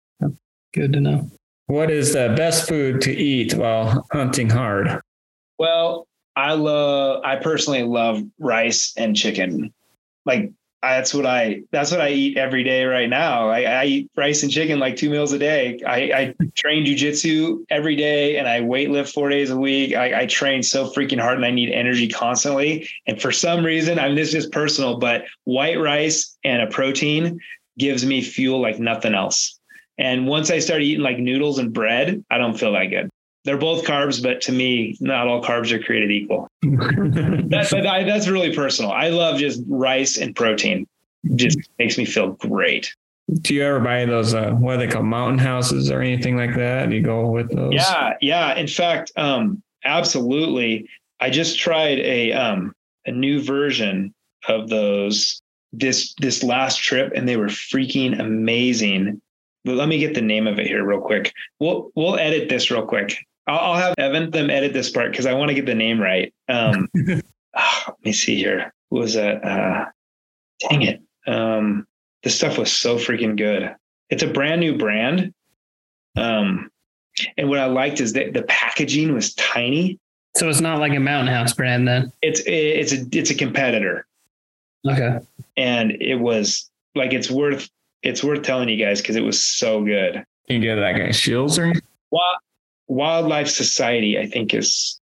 Good 0.73 0.93
to 0.93 0.99
know. 0.99 1.29
What 1.67 1.89
is 1.89 2.13
the 2.13 2.33
best 2.37 2.67
food 2.67 3.01
to 3.01 3.11
eat 3.11 3.55
while 3.55 4.05
hunting 4.11 4.49
hard? 4.49 5.01
Well, 5.57 6.07
I 6.35 6.53
love, 6.53 7.23
I 7.23 7.37
personally 7.37 7.83
love 7.83 8.21
rice 8.39 8.93
and 8.97 9.15
chicken. 9.15 9.73
Like 10.25 10.51
that's 10.81 11.13
what 11.13 11.25
I 11.25 11.61
that's 11.71 11.89
what 11.89 12.01
I 12.01 12.09
eat 12.09 12.37
every 12.37 12.63
day 12.63 12.85
right 12.85 13.09
now. 13.09 13.49
I, 13.49 13.61
I 13.63 13.85
eat 13.85 14.11
rice 14.15 14.43
and 14.43 14.51
chicken 14.51 14.77
like 14.79 14.95
two 14.95 15.09
meals 15.09 15.31
a 15.31 15.39
day. 15.39 15.79
I, 15.85 15.95
I 15.97 16.35
train 16.53 16.85
jujitsu 16.85 17.65
every 17.71 17.95
day 17.95 18.37
and 18.37 18.47
I 18.47 18.61
weight 18.61 18.91
lift 18.91 19.11
four 19.11 19.29
days 19.29 19.49
a 19.49 19.57
week. 19.57 19.95
I, 19.95 20.21
I 20.21 20.25
train 20.27 20.61
so 20.61 20.91
freaking 20.91 21.19
hard 21.19 21.37
and 21.37 21.45
I 21.45 21.51
need 21.51 21.71
energy 21.71 22.07
constantly. 22.07 22.87
And 23.07 23.19
for 23.19 23.31
some 23.31 23.65
reason, 23.65 23.97
I 23.97 24.07
mean 24.07 24.15
this 24.15 24.35
is 24.35 24.45
personal, 24.45 24.99
but 24.99 25.25
white 25.45 25.79
rice 25.79 26.37
and 26.43 26.61
a 26.61 26.67
protein 26.67 27.39
gives 27.79 28.05
me 28.05 28.21
fuel 28.21 28.61
like 28.61 28.79
nothing 28.79 29.15
else. 29.15 29.59
And 29.97 30.27
once 30.27 30.51
I 30.51 30.59
start 30.59 30.81
eating 30.81 31.03
like 31.03 31.19
noodles 31.19 31.59
and 31.59 31.73
bread, 31.73 32.23
I 32.29 32.37
don't 32.37 32.57
feel 32.57 32.73
that 32.73 32.85
good. 32.85 33.09
They're 33.45 33.57
both 33.57 33.85
carbs, 33.85 34.21
but 34.21 34.41
to 34.41 34.51
me, 34.51 34.97
not 34.99 35.27
all 35.27 35.41
carbs 35.43 35.71
are 35.71 35.79
created 35.79 36.11
equal. 36.11 36.47
that, 36.63 37.67
but 37.69 37.85
I, 37.85 38.03
that's 38.03 38.27
really 38.27 38.53
personal. 38.53 38.91
I 38.91 39.09
love 39.09 39.37
just 39.39 39.61
rice 39.67 40.17
and 40.17 40.35
protein. 40.35 40.87
Just 41.35 41.59
makes 41.77 41.97
me 41.97 42.05
feel 42.05 42.31
great. 42.31 42.93
Do 43.41 43.53
you 43.55 43.63
ever 43.63 43.79
buy 43.79 44.05
those 44.05 44.33
uh, 44.33 44.51
what 44.51 44.75
are 44.75 44.77
they 44.77 44.87
call 44.87 45.03
mountain 45.03 45.39
houses 45.39 45.89
or 45.89 46.01
anything 46.01 46.37
like 46.37 46.55
that? 46.55 46.91
You 46.91 47.01
go 47.01 47.27
with 47.27 47.55
those? 47.55 47.73
Yeah, 47.73 48.13
yeah. 48.21 48.55
In 48.55 48.67
fact, 48.67 49.11
um, 49.15 49.63
absolutely. 49.83 50.87
I 51.19 51.29
just 51.31 51.57
tried 51.57 51.99
a 51.99 52.33
um, 52.33 52.75
a 53.05 53.11
new 53.11 53.41
version 53.41 54.13
of 54.47 54.69
those 54.69 55.41
this 55.73 56.13
this 56.19 56.43
last 56.43 56.77
trip, 56.77 57.13
and 57.15 57.27
they 57.27 57.37
were 57.37 57.47
freaking 57.47 58.19
amazing. 58.19 59.21
Let 59.65 59.87
me 59.87 59.97
get 59.97 60.13
the 60.13 60.21
name 60.21 60.47
of 60.47 60.59
it 60.59 60.67
here 60.67 60.85
real 60.85 61.01
quick. 61.01 61.33
We'll 61.59 61.91
we'll 61.95 62.17
edit 62.17 62.49
this 62.49 62.69
real 62.69 62.85
quick. 62.85 63.17
I'll, 63.47 63.59
I'll 63.59 63.75
have 63.75 63.95
Evan 63.97 64.31
them 64.31 64.49
edit 64.49 64.73
this 64.73 64.89
part 64.89 65.11
because 65.11 65.25
I 65.25 65.33
want 65.33 65.49
to 65.49 65.55
get 65.55 65.65
the 65.65 65.75
name 65.75 65.99
right. 65.99 66.33
Um, 66.47 66.87
oh, 66.95 67.21
let 67.87 68.05
me 68.05 68.13
see 68.13 68.35
here. 68.35 68.73
What 68.89 69.01
was 69.01 69.13
that? 69.15 69.43
Uh, 69.43 69.85
dang 70.69 70.83
it. 70.83 71.01
Um, 71.27 71.85
this 72.23 72.35
stuff 72.35 72.57
was 72.57 72.71
so 72.71 72.97
freaking 72.97 73.37
good. 73.37 73.73
It's 74.09 74.23
a 74.23 74.27
brand 74.27 74.61
new 74.61 74.77
brand. 74.77 75.33
Um, 76.15 76.69
and 77.37 77.49
what 77.49 77.59
I 77.59 77.65
liked 77.65 78.01
is 78.01 78.13
that 78.13 78.33
the 78.33 78.43
packaging 78.43 79.13
was 79.13 79.33
tiny. 79.35 79.99
So 80.35 80.49
it's 80.49 80.61
not 80.61 80.79
like 80.79 80.93
a 80.93 80.99
Mountain 80.99 81.33
House 81.33 81.53
brand 81.53 81.87
then. 81.87 82.11
It's 82.21 82.41
it's 82.45 82.91
a 82.91 83.05
it's 83.17 83.29
a 83.29 83.35
competitor. 83.35 84.05
Okay. 84.87 85.19
And 85.55 85.91
it 86.01 86.15
was 86.15 86.69
like 86.93 87.13
it's 87.13 87.31
worth 87.31 87.69
it's 88.05 88.23
worth 88.23 88.43
telling 88.43 88.69
you 88.69 88.77
guys 88.77 89.01
because 89.01 89.15
it 89.15 89.23
was 89.23 89.43
so 89.43 89.83
good. 89.83 90.23
You 90.47 90.59
get 90.59 90.75
that 90.75 90.93
guy 90.93 91.11
Shields 91.11 91.57
or 91.57 91.73
Wild, 92.11 92.37
Wildlife 92.87 93.49
Society, 93.49 94.17
I 94.17 94.27
think 94.27 94.53
is 94.53 94.99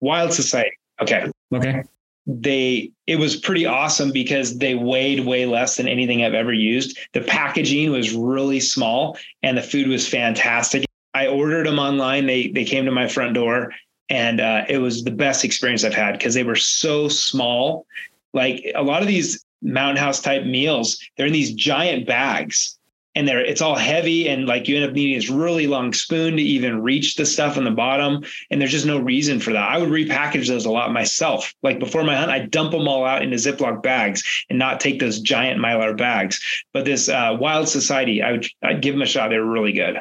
Wild 0.00 0.32
Society. 0.32 0.76
Okay. 1.00 1.30
Okay. 1.52 1.82
They 2.26 2.90
it 3.06 3.16
was 3.16 3.36
pretty 3.36 3.66
awesome 3.66 4.12
because 4.12 4.58
they 4.58 4.74
weighed 4.74 5.24
way 5.24 5.46
less 5.46 5.76
than 5.76 5.88
anything 5.88 6.22
I've 6.22 6.34
ever 6.34 6.52
used. 6.52 6.98
The 7.12 7.22
packaging 7.22 7.90
was 7.90 8.14
really 8.14 8.60
small 8.60 9.18
and 9.42 9.56
the 9.56 9.62
food 9.62 9.88
was 9.88 10.06
fantastic. 10.06 10.84
I 11.14 11.26
ordered 11.26 11.66
them 11.66 11.78
online. 11.78 12.26
They 12.26 12.48
they 12.48 12.64
came 12.64 12.84
to 12.84 12.90
my 12.90 13.08
front 13.08 13.34
door 13.34 13.72
and 14.10 14.40
uh, 14.40 14.64
it 14.68 14.78
was 14.78 15.04
the 15.04 15.10
best 15.10 15.44
experience 15.44 15.84
I've 15.84 15.94
had 15.94 16.12
because 16.12 16.34
they 16.34 16.44
were 16.44 16.56
so 16.56 17.08
small. 17.08 17.86
Like 18.32 18.70
a 18.74 18.82
lot 18.82 19.00
of 19.00 19.08
these 19.08 19.44
mountain 19.64 19.96
house 19.96 20.20
type 20.20 20.44
meals, 20.44 20.98
they're 21.16 21.26
in 21.26 21.32
these 21.32 21.54
giant 21.54 22.06
bags. 22.06 22.78
And 23.16 23.28
they're 23.28 23.44
it's 23.44 23.62
all 23.62 23.76
heavy 23.76 24.28
and 24.28 24.46
like 24.46 24.66
you 24.66 24.74
end 24.74 24.84
up 24.84 24.92
needing 24.92 25.14
this 25.14 25.30
really 25.30 25.68
long 25.68 25.92
spoon 25.92 26.34
to 26.36 26.42
even 26.42 26.82
reach 26.82 27.14
the 27.14 27.24
stuff 27.24 27.56
on 27.56 27.62
the 27.62 27.70
bottom. 27.70 28.24
And 28.50 28.60
there's 28.60 28.72
just 28.72 28.86
no 28.86 28.98
reason 28.98 29.38
for 29.38 29.52
that. 29.52 29.70
I 29.70 29.78
would 29.78 29.88
repackage 29.88 30.48
those 30.48 30.64
a 30.64 30.70
lot 30.70 30.92
myself. 30.92 31.54
Like 31.62 31.78
before 31.78 32.02
my 32.02 32.16
hunt 32.16 32.32
i 32.32 32.40
dump 32.40 32.72
them 32.72 32.88
all 32.88 33.04
out 33.04 33.22
into 33.22 33.36
ziploc 33.36 33.84
bags 33.84 34.44
and 34.50 34.58
not 34.58 34.80
take 34.80 34.98
those 34.98 35.20
giant 35.20 35.60
mylar 35.60 35.96
bags. 35.96 36.40
But 36.72 36.86
this 36.86 37.08
uh, 37.08 37.36
wild 37.38 37.68
society 37.68 38.20
i 38.20 38.32
would 38.32 38.46
i'd 38.64 38.82
give 38.82 38.94
them 38.94 39.02
a 39.02 39.06
shot. 39.06 39.30
They're 39.30 39.44
really 39.44 39.72
good. 39.72 40.00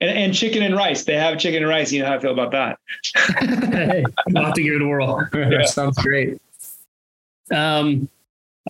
And, 0.00 0.10
and, 0.10 0.34
chicken 0.34 0.64
and 0.64 0.74
rice. 0.74 1.04
They 1.04 1.14
have 1.14 1.38
chicken 1.38 1.62
and 1.62 1.68
rice. 1.68 1.92
You 1.92 2.02
know 2.02 2.08
how 2.08 2.14
i 2.14 2.18
feel 2.18 2.32
about 2.32 2.50
that. 2.50 2.78
Hey, 3.70 4.04
i'll 4.34 4.46
have 4.46 4.54
to 4.54 4.62
give 4.62 4.74
it 4.74 4.82
a 4.82 4.88
whirl. 4.88 5.24
Yeah. 5.34 5.66
sounds 5.66 5.98
great. 5.98 6.42
Um 7.52 8.08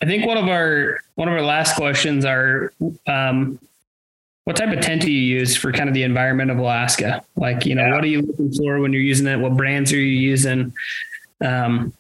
I 0.03 0.07
think 0.07 0.27
one 0.27 0.39
of 0.39 0.49
our 0.49 1.01
one 1.15 1.29
of 1.29 1.35
our 1.35 1.43
last 1.43 1.77
questions 1.77 2.25
are 2.25 2.73
um, 3.07 3.59
what 4.45 4.57
type 4.57 4.77
of 4.77 4.81
tent 4.81 5.03
do 5.03 5.13
you 5.13 5.39
use 5.39 5.57
for 5.57 5.73
kind 5.73 5.89
of 5.89 5.95
the 5.95 6.03
environment 6.03 6.51
of 6.51 6.59
Alaska? 6.59 7.23
Like, 7.37 7.67
you 7.67 7.75
know, 7.75 7.87
yeah. 7.87 7.95
what 7.95 8.05
are 8.05 8.09
you 8.09 8.23
looking 8.23 8.53
for 8.53 8.81
when 8.81 8.93
you're 8.93 9.03
using 9.03 9.27
it? 9.27 9.39
What 9.39 9.57
brands 9.57 9.93
are 9.93 9.99
you 9.99 10.07
using? 10.07 10.73
Um, 11.45 11.93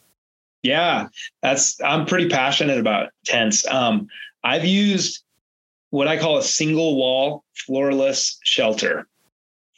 yeah, 0.63 1.09
that's 1.43 1.81
I'm 1.83 2.07
pretty 2.07 2.29
passionate 2.29 2.79
about 2.79 3.11
tents. 3.25 3.67
Um, 3.67 4.09
I've 4.43 4.65
used 4.65 5.23
what 5.91 6.09
I 6.09 6.19
call 6.19 6.39
a 6.39 6.43
single 6.43 6.97
wall 6.97 7.45
floorless 7.55 8.39
shelter 8.43 9.07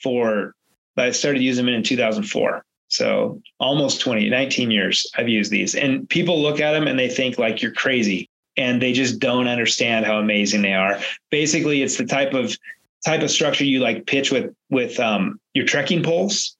for 0.02 0.54
I 0.96 1.10
started 1.10 1.42
using 1.42 1.66
them 1.66 1.74
in 1.74 1.82
2004. 1.82 2.64
So 2.92 3.40
almost 3.58 4.02
20, 4.02 4.28
19 4.28 4.70
years 4.70 5.06
I've 5.16 5.28
used 5.28 5.50
these. 5.50 5.74
And 5.74 6.06
people 6.10 6.42
look 6.42 6.60
at 6.60 6.72
them 6.72 6.86
and 6.86 6.98
they 6.98 7.08
think 7.08 7.38
like 7.38 7.62
you're 7.62 7.72
crazy 7.72 8.28
and 8.58 8.82
they 8.82 8.92
just 8.92 9.18
don't 9.18 9.48
understand 9.48 10.04
how 10.04 10.18
amazing 10.18 10.60
they 10.60 10.74
are. 10.74 11.00
Basically, 11.30 11.82
it's 11.82 11.96
the 11.96 12.04
type 12.04 12.34
of 12.34 12.54
type 13.04 13.22
of 13.22 13.30
structure 13.30 13.64
you 13.64 13.80
like 13.80 14.06
pitch 14.06 14.30
with 14.30 14.54
with 14.68 15.00
um, 15.00 15.40
your 15.54 15.64
trekking 15.64 16.02
poles. 16.02 16.54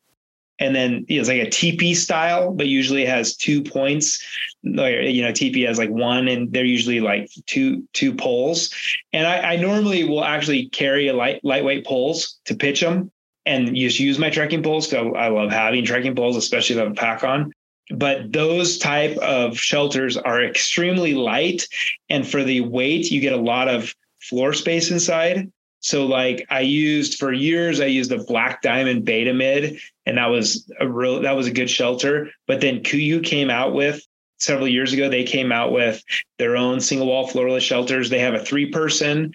And 0.58 0.74
then 0.74 1.04
it's 1.08 1.28
like 1.28 1.42
a 1.42 1.50
teepee 1.50 1.94
style, 1.94 2.52
but 2.52 2.66
usually 2.66 3.04
has 3.04 3.36
two 3.36 3.62
points. 3.62 4.24
You 4.62 5.22
know, 5.22 5.32
teepee 5.32 5.62
has 5.62 5.76
like 5.76 5.90
one, 5.90 6.28
and 6.28 6.50
they're 6.50 6.64
usually 6.64 7.00
like 7.00 7.30
two 7.44 7.86
two 7.92 8.14
poles. 8.14 8.72
And 9.12 9.26
I, 9.26 9.52
I 9.52 9.56
normally 9.56 10.04
will 10.04 10.24
actually 10.24 10.70
carry 10.70 11.08
a 11.08 11.12
light 11.12 11.44
lightweight 11.44 11.84
poles 11.84 12.38
to 12.46 12.54
pitch 12.54 12.80
them 12.80 13.11
and 13.46 13.74
just 13.74 14.00
use 14.00 14.18
my 14.18 14.30
trekking 14.30 14.62
poles 14.62 14.86
because 14.86 15.12
I 15.16 15.28
love 15.28 15.50
having 15.50 15.84
trekking 15.84 16.14
poles, 16.14 16.36
especially 16.36 16.76
if 16.76 16.80
I 16.80 16.84
have 16.84 16.92
a 16.92 16.96
pack 16.96 17.24
on. 17.24 17.52
But 17.90 18.32
those 18.32 18.78
type 18.78 19.16
of 19.18 19.58
shelters 19.58 20.16
are 20.16 20.42
extremely 20.42 21.14
light, 21.14 21.66
and 22.08 22.26
for 22.26 22.44
the 22.44 22.60
weight, 22.60 23.10
you 23.10 23.20
get 23.20 23.32
a 23.32 23.36
lot 23.36 23.68
of 23.68 23.94
floor 24.20 24.52
space 24.52 24.90
inside. 24.90 25.50
So, 25.80 26.06
like 26.06 26.46
I 26.48 26.60
used 26.60 27.18
for 27.18 27.32
years, 27.32 27.80
I 27.80 27.86
used 27.86 28.10
the 28.10 28.18
Black 28.18 28.62
Diamond 28.62 29.04
Beta 29.04 29.34
Mid, 29.34 29.80
and 30.06 30.16
that 30.16 30.30
was 30.30 30.70
a 30.78 30.88
real 30.88 31.20
that 31.22 31.36
was 31.36 31.48
a 31.48 31.52
good 31.52 31.68
shelter. 31.68 32.30
But 32.46 32.60
then 32.60 32.84
KUIU 32.84 33.24
came 33.24 33.50
out 33.50 33.74
with 33.74 34.06
several 34.38 34.68
years 34.68 34.92
ago. 34.92 35.08
They 35.08 35.24
came 35.24 35.50
out 35.50 35.72
with 35.72 36.02
their 36.38 36.56
own 36.56 36.80
single 36.80 37.08
wall 37.08 37.26
floorless 37.26 37.64
shelters. 37.64 38.10
They 38.10 38.20
have 38.20 38.34
a 38.34 38.44
three 38.44 38.70
person. 38.70 39.34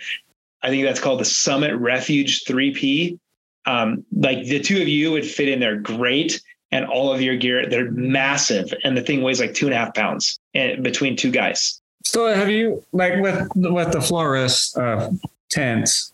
I 0.64 0.70
think 0.70 0.86
that's 0.86 1.02
called 1.02 1.20
the 1.20 1.26
Summit 1.26 1.76
Refuge 1.76 2.46
3P 2.46 3.20
um, 3.68 4.06
like 4.16 4.46
the 4.46 4.60
two 4.60 4.82
of 4.82 4.88
you 4.88 5.12
would 5.12 5.26
fit 5.26 5.50
in 5.50 5.60
there 5.60 5.76
great 5.76 6.42
and 6.72 6.86
all 6.86 7.14
of 7.14 7.22
your 7.22 7.36
gear 7.36 7.68
they're 7.68 7.92
massive 7.92 8.74
and 8.84 8.98
the 8.98 9.02
thing 9.02 9.22
weighs 9.22 9.40
like 9.40 9.54
two 9.54 9.68
and 9.68 9.74
a 9.74 9.78
half 9.78 9.94
pounds 9.94 10.40
and 10.56 10.84
between 10.84 11.16
two 11.16 11.30
guys. 11.30 11.82
So 12.04 12.34
have 12.34 12.50
you 12.50 12.84
like 12.94 13.22
with 13.22 13.48
with 13.56 13.92
the 13.92 14.00
floorless 14.00 14.76
uh, 14.78 15.12
tents 15.50 16.14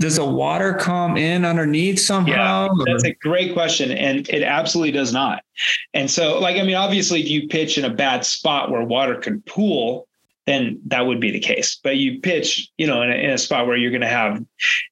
does 0.00 0.16
the 0.16 0.24
water 0.24 0.74
come 0.74 1.16
in 1.16 1.44
underneath 1.44 1.98
somehow 1.98 2.68
yeah, 2.78 2.84
that's 2.86 3.04
a 3.04 3.14
great 3.14 3.52
question 3.52 3.90
and 3.90 4.28
it 4.28 4.42
absolutely 4.42 4.92
does 4.92 5.12
not. 5.12 5.44
And 5.92 6.10
so 6.10 6.38
like 6.40 6.56
i 6.56 6.62
mean 6.62 6.76
obviously 6.76 7.20
if 7.20 7.28
you 7.28 7.48
pitch 7.48 7.76
in 7.76 7.84
a 7.84 7.90
bad 7.90 8.24
spot 8.24 8.70
where 8.70 8.82
water 8.82 9.16
could 9.16 9.44
pool 9.44 10.07
then 10.48 10.80
that 10.86 11.06
would 11.06 11.20
be 11.20 11.30
the 11.30 11.38
case. 11.38 11.78
But 11.82 11.96
you 11.96 12.20
pitch, 12.20 12.70
you 12.78 12.86
know, 12.86 13.02
in 13.02 13.10
a, 13.10 13.14
in 13.14 13.30
a 13.30 13.38
spot 13.38 13.66
where 13.66 13.76
you're 13.76 13.90
going 13.90 14.00
to 14.00 14.08
have 14.08 14.42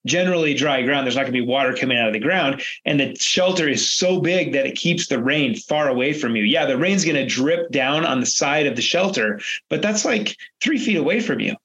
generally 0.05 0.53
dry 0.53 0.83
ground, 0.83 1.07
there's 1.07 1.17
not 1.17 1.23
going 1.23 1.33
to 1.33 1.41
be 1.41 1.47
water 1.47 1.75
coming 1.75 1.97
out 1.97 2.09
of 2.09 2.13
the 2.13 2.21
ground. 2.21 2.63
And 2.85 3.01
the 3.01 3.15
shelter 3.15 3.67
is 3.67 3.91
so 3.91 4.21
big 4.21 4.53
that 4.53 4.67
it 4.67 4.77
keeps 4.77 5.07
the 5.07 5.19
rain 5.19 5.57
far 5.57 5.89
away 5.89 6.13
from 6.13 6.37
you. 6.37 6.43
Yeah, 6.43 6.67
the 6.67 6.77
rain's 6.77 7.07
going 7.07 7.17
to 7.17 7.27
drip 7.27 7.71
down 7.71 8.05
on 8.05 8.21
the 8.21 8.27
side 8.27 8.67
of 8.67 8.77
the 8.77 8.83
shelter, 8.83 9.41
but 9.71 9.81
that's 9.81 10.05
like 10.05 10.37
three 10.63 10.79
feet 10.79 10.99
away 10.99 11.21
from 11.21 11.41
you. 11.41 11.57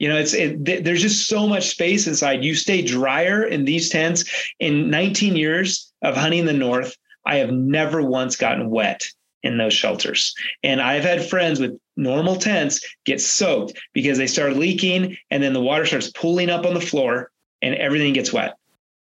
You 0.00 0.08
know, 0.08 0.16
it's 0.16 0.34
it, 0.34 0.84
there's 0.84 1.00
just 1.00 1.28
so 1.28 1.46
much 1.46 1.68
space 1.68 2.06
inside. 2.08 2.44
You 2.44 2.54
stay 2.54 2.82
drier 2.82 3.44
in 3.44 3.64
these 3.64 3.88
tents. 3.88 4.24
In 4.58 4.90
19 4.90 5.36
years 5.36 5.92
of 6.02 6.16
hunting 6.16 6.44
the 6.46 6.52
north, 6.52 6.96
I 7.24 7.36
have 7.36 7.52
never 7.52 8.02
once 8.02 8.36
gotten 8.36 8.70
wet 8.70 9.06
in 9.46 9.58
those 9.58 9.72
shelters. 9.72 10.34
And 10.62 10.80
I've 10.80 11.04
had 11.04 11.24
friends 11.24 11.60
with 11.60 11.78
normal 11.96 12.36
tents 12.36 12.80
get 13.04 13.20
soaked 13.20 13.78
because 13.92 14.18
they 14.18 14.26
start 14.26 14.56
leaking 14.56 15.16
and 15.30 15.42
then 15.42 15.52
the 15.52 15.60
water 15.60 15.86
starts 15.86 16.10
pooling 16.10 16.50
up 16.50 16.66
on 16.66 16.74
the 16.74 16.80
floor 16.80 17.30
and 17.62 17.74
everything 17.76 18.12
gets 18.12 18.32
wet. 18.32 18.56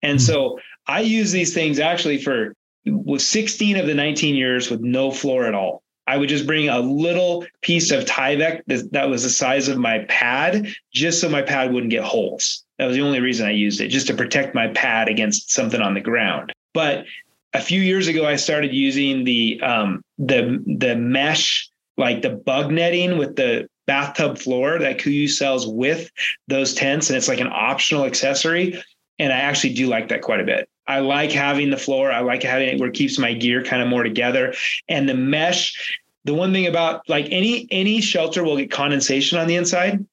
And 0.02 0.20
mm-hmm. 0.20 0.26
so 0.26 0.60
I 0.88 1.02
use 1.02 1.32
these 1.32 1.54
things 1.54 1.80
actually 1.80 2.20
for 2.20 2.54
with 2.86 3.22
16 3.22 3.78
of 3.78 3.88
the 3.88 3.94
19 3.94 4.36
years 4.36 4.70
with 4.70 4.82
no 4.82 5.12
floor 5.12 5.46
at 5.46 5.54
all. 5.54 5.84
I 6.08 6.18
would 6.18 6.30
just 6.30 6.48
bring 6.48 6.70
a 6.70 6.80
little 6.80 7.46
piece 7.62 7.92
of 7.92 8.06
Tyvek 8.06 8.64
that, 8.66 8.92
that 8.94 9.10
was 9.10 9.22
the 9.22 9.30
size 9.30 9.68
of 9.68 9.78
my 9.78 10.06
pad, 10.10 10.74
just 10.92 11.22
so 11.22 11.30
my 11.30 11.44
pad 11.44 11.72
wouldn't 11.72 11.92
get 11.92 12.04
holes. 12.04 12.64
That 12.80 12.88
was 12.88 12.96
the 12.96 13.04
only 13.04 13.20
reason 13.20 13.46
I 13.46 13.52
used 13.52 13.80
it, 13.80 13.90
just 13.90 14.08
to 14.08 14.16
protect 14.16 14.56
my 14.56 14.70
pad 14.70 15.08
against 15.08 15.52
something 15.52 15.82
on 15.82 15.94
the 15.94 16.02
ground. 16.02 16.52
But 16.74 17.06
a 17.54 17.62
few 17.62 17.82
years 17.82 18.08
ago, 18.08 18.26
I 18.26 18.38
started 18.38 18.74
using 18.74 19.24
the 19.24 19.62
um, 19.62 20.02
the 20.20 20.61
the 20.67 20.95
mesh, 20.95 21.70
like 21.97 22.22
the 22.22 22.30
bug 22.30 22.72
netting 22.72 23.17
with 23.17 23.36
the 23.36 23.67
bathtub 23.88 24.38
floor 24.38 24.78
that 24.78 24.99
KUIU 24.99 25.30
sells 25.30 25.65
with 25.65 26.11
those 26.47 26.76
tents, 26.76 27.09
and 27.09 27.17
it's 27.17 27.28
like 27.28 27.39
an 27.39 27.51
optional 27.51 28.05
accessory. 28.05 28.82
And 29.17 29.34
I 29.34 29.38
actually 29.38 29.74
do 29.74 29.88
like 29.88 30.09
that 30.09 30.22
quite 30.22 30.39
a 30.39 30.45
bit. 30.45 30.70
I 30.88 30.99
like 30.99 31.32
having 31.32 31.72
the 31.72 31.78
floor. 31.78 32.11
I 32.11 32.20
like 32.20 32.43
having 32.43 32.70
it 32.70 32.80
where 32.80 32.89
it 32.89 32.95
keeps 32.95 33.17
my 33.17 33.34
gear 33.34 33.63
kind 33.63 33.82
of 33.82 33.88
more 33.88 34.03
together. 34.03 34.53
And 34.88 35.09
the 35.09 35.13
mesh, 35.13 36.01
the 36.26 36.34
one 36.34 36.53
thing 36.53 36.67
about 36.67 37.07
like 37.09 37.28
any 37.32 37.67
any 37.72 38.01
shelter 38.01 38.43
will 38.43 38.57
get 38.57 38.72
condensation 38.72 39.38
on 39.38 39.47
the 39.47 39.55
inside. 39.55 40.05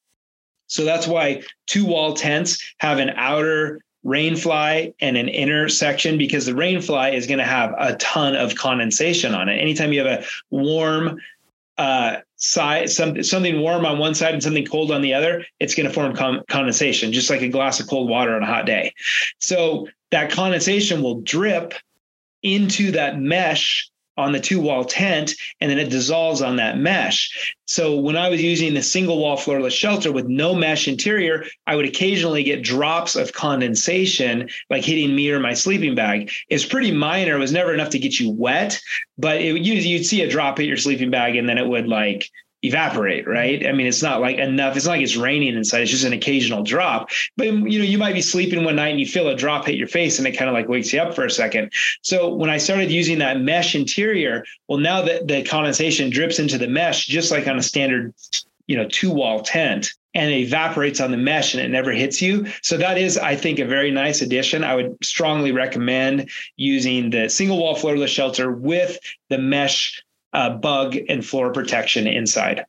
So 0.67 0.83
that's 0.83 1.07
why 1.07 1.43
two 1.67 1.85
wall 1.85 2.13
tents 2.13 2.61
have 2.79 2.99
an 2.99 3.11
outer 3.15 3.81
rainfly 4.07 4.93
and 5.01 5.17
an 5.17 5.27
inner 5.27 5.67
section 5.67 6.17
because 6.17 6.45
the 6.45 6.53
rainfly 6.53 7.13
is 7.13 7.27
going 7.27 7.39
to 7.39 7.45
have 7.45 7.75
a 7.77 7.95
ton 7.97 8.35
of 8.35 8.55
condensation 8.55 9.35
on 9.35 9.49
it. 9.49 9.57
Anytime 9.57 9.91
you 9.91 10.03
have 10.03 10.21
a 10.21 10.25
warm 10.49 11.19
uh, 11.77 12.17
side, 12.37 12.89
some, 12.89 13.21
something 13.21 13.59
warm 13.59 13.85
on 13.85 13.99
one 13.99 14.15
side 14.15 14.33
and 14.33 14.41
something 14.41 14.65
cold 14.65 14.91
on 14.91 15.01
the 15.01 15.13
other, 15.13 15.45
it's 15.59 15.75
going 15.75 15.87
to 15.87 15.93
form 15.93 16.15
com- 16.15 16.41
condensation, 16.47 17.11
just 17.11 17.29
like 17.29 17.41
a 17.41 17.49
glass 17.49 17.79
of 17.81 17.87
cold 17.87 18.09
water 18.09 18.33
on 18.33 18.43
a 18.43 18.47
hot 18.47 18.65
day. 18.65 18.93
So 19.39 19.87
that 20.11 20.31
condensation 20.31 21.03
will 21.03 21.21
drip 21.21 21.73
into 22.43 22.91
that 22.91 23.19
mesh 23.19 23.89
on 24.17 24.31
the 24.31 24.39
two 24.39 24.59
wall 24.59 24.83
tent 24.83 25.33
and 25.61 25.69
then 25.69 25.79
it 25.79 25.89
dissolves 25.89 26.41
on 26.41 26.55
that 26.57 26.77
mesh. 26.77 27.55
So 27.65 27.97
when 27.97 28.15
I 28.15 28.29
was 28.29 28.41
using 28.41 28.73
the 28.73 28.81
single 28.81 29.19
wall 29.19 29.37
floorless 29.37 29.73
shelter 29.73 30.11
with 30.11 30.27
no 30.27 30.55
mesh 30.55 30.87
interior, 30.87 31.45
I 31.67 31.75
would 31.75 31.85
occasionally 31.85 32.43
get 32.43 32.63
drops 32.63 33.15
of 33.15 33.33
condensation 33.33 34.49
like 34.69 34.83
hitting 34.83 35.15
me 35.15 35.29
or 35.31 35.39
my 35.39 35.53
sleeping 35.53 35.95
bag. 35.95 36.31
It's 36.49 36.65
pretty 36.65 36.91
minor. 36.91 37.35
It 37.35 37.39
was 37.39 37.51
never 37.51 37.73
enough 37.73 37.89
to 37.89 37.99
get 37.99 38.19
you 38.19 38.31
wet, 38.31 38.79
but 39.17 39.41
it, 39.41 39.61
you'd 39.61 40.05
see 40.05 40.21
a 40.21 40.29
drop 40.29 40.57
hit 40.57 40.67
your 40.67 40.77
sleeping 40.77 41.11
bag 41.11 41.35
and 41.35 41.47
then 41.47 41.57
it 41.57 41.67
would 41.67 41.87
like 41.87 42.29
evaporate, 42.63 43.27
right? 43.27 43.65
I 43.67 43.71
mean, 43.71 43.87
it's 43.87 44.01
not 44.01 44.19
like 44.19 44.37
enough. 44.37 44.75
It's 44.75 44.85
not 44.85 44.93
like 44.93 45.01
it's 45.01 45.15
raining 45.15 45.55
inside. 45.55 45.81
It's 45.81 45.91
just 45.91 46.05
an 46.05 46.13
occasional 46.13 46.63
drop. 46.63 47.09
But 47.35 47.47
you 47.47 47.79
know, 47.79 47.85
you 47.85 47.97
might 47.97 48.13
be 48.13 48.21
sleeping 48.21 48.63
one 48.63 48.75
night 48.75 48.89
and 48.89 48.99
you 48.99 49.05
feel 49.05 49.27
a 49.27 49.35
drop 49.35 49.65
hit 49.65 49.75
your 49.75 49.87
face, 49.87 50.17
and 50.17 50.27
it 50.27 50.37
kind 50.37 50.49
of 50.49 50.53
like 50.53 50.67
wakes 50.67 50.91
you 50.91 50.99
up 50.99 51.13
for 51.13 51.25
a 51.25 51.31
second. 51.31 51.71
So 52.01 52.33
when 52.33 52.49
I 52.49 52.57
started 52.57 52.91
using 52.91 53.19
that 53.19 53.39
mesh 53.39 53.75
interior, 53.75 54.43
well, 54.67 54.79
now 54.79 55.01
that 55.03 55.27
the 55.27 55.43
condensation 55.43 56.09
drips 56.09 56.39
into 56.39 56.57
the 56.57 56.67
mesh, 56.67 57.05
just 57.05 57.31
like 57.31 57.47
on 57.47 57.57
a 57.57 57.63
standard, 57.63 58.13
you 58.65 58.75
know, 58.75 58.87
two 58.87 59.11
wall 59.11 59.41
tent. 59.41 59.91
And 60.13 60.31
it 60.31 60.37
evaporates 60.37 60.99
on 60.99 61.11
the 61.11 61.17
mesh 61.17 61.53
and 61.53 61.61
it 61.61 61.69
never 61.69 61.91
hits 61.91 62.23
you. 62.23 62.47
So 62.63 62.75
that 62.77 62.97
is, 62.97 63.19
I 63.19 63.35
think, 63.35 63.59
a 63.59 63.65
very 63.65 63.91
nice 63.91 64.23
addition. 64.23 64.63
I 64.63 64.73
would 64.73 64.97
strongly 65.03 65.51
recommend 65.51 66.31
using 66.55 67.11
the 67.11 67.29
single 67.29 67.59
wall 67.59 67.75
floorless 67.75 68.09
shelter 68.09 68.51
with 68.51 68.97
the 69.29 69.37
mesh 69.37 70.01
uh, 70.37 70.51
bug 70.51 70.95
and 71.09 71.25
floor 71.25 71.51
protection 71.51 72.05
inside. 72.05 72.63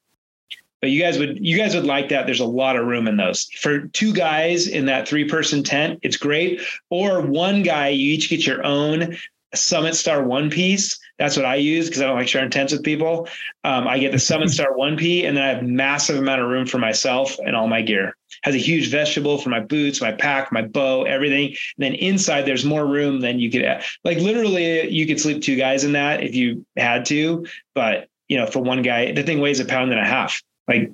But 0.81 0.89
you 0.91 1.03
guys 1.03 1.19
would 1.19 1.45
you 1.45 1.59
guys 1.59 1.75
would 1.75 1.85
like 1.85 2.09
that. 2.09 2.25
There's 2.25 2.41
a 2.41 2.47
lot 2.47 2.77
of 2.77 2.87
room 2.87 3.07
in 3.07 3.19
those. 3.19 3.45
For 3.61 3.81
two 3.89 4.15
guys 4.15 4.67
in 4.67 4.87
that 4.87 5.07
three 5.07 5.29
person 5.29 5.63
tent, 5.63 5.99
it's 6.03 6.17
great. 6.17 6.63
Or 6.89 7.21
one 7.21 7.63
guy, 7.63 7.89
you 7.89 8.15
each 8.15 8.31
get 8.31 8.47
your 8.47 8.65
own 8.65 9.19
Summit 9.55 9.95
Star 9.95 10.23
one 10.23 10.51
piece. 10.51 10.99
That's 11.19 11.37
what 11.37 11.47
I 11.47 11.57
use 11.57 11.87
because 11.87 12.03
I 12.03 12.07
don't 12.07 12.17
like 12.17 12.29
sharing 12.29 12.51
tents 12.51 12.73
with 12.73 12.83
people. 12.83 13.29
Um, 13.65 13.89
I 13.89 13.99
get 13.99 14.13
the 14.13 14.19
Summit 14.19 14.51
Star 14.51 14.77
one 14.77 14.97
P, 14.97 15.25
and 15.25 15.37
then 15.37 15.45
I 15.45 15.49
have 15.49 15.63
massive 15.63 16.19
amount 16.19 16.43
of 16.43 16.49
room 16.49 16.67
for 16.67 16.79
myself 16.79 17.37
and 17.45 17.57
all 17.57 17.67
my 17.67 17.83
gear. 17.83 18.15
Has 18.43 18.55
a 18.55 18.59
huge 18.59 18.91
vestibule 18.91 19.39
for 19.39 19.49
my 19.49 19.61
boots, 19.61 20.01
my 20.01 20.13
pack, 20.13 20.53
my 20.53 20.63
bow, 20.63 21.05
everything. 21.05 21.49
And 21.49 21.57
then 21.79 21.95
inside, 21.95 22.43
there's 22.43 22.65
more 22.65 22.87
room 22.87 23.21
than 23.21 23.41
you 23.41 23.51
could 23.51 23.65
like 24.05 24.19
literally 24.19 24.89
you 24.91 25.07
could 25.07 25.21
sleep 25.21 25.43
two 25.43 25.57
guys 25.57 25.85
in 25.85 25.93
that 25.93 26.23
if 26.23 26.35
you 26.35 26.65
had 26.77 27.05
to. 27.07 27.47
But 27.75 28.09
you 28.29 28.37
know, 28.37 28.47
for 28.47 28.61
one 28.61 28.83
guy, 28.83 29.13
the 29.13 29.23
thing 29.23 29.41
weighs 29.41 29.61
a 29.61 29.65
pound 29.65 29.91
and 29.91 30.01
a 30.01 30.05
half. 30.05 30.43
Like 30.69 30.93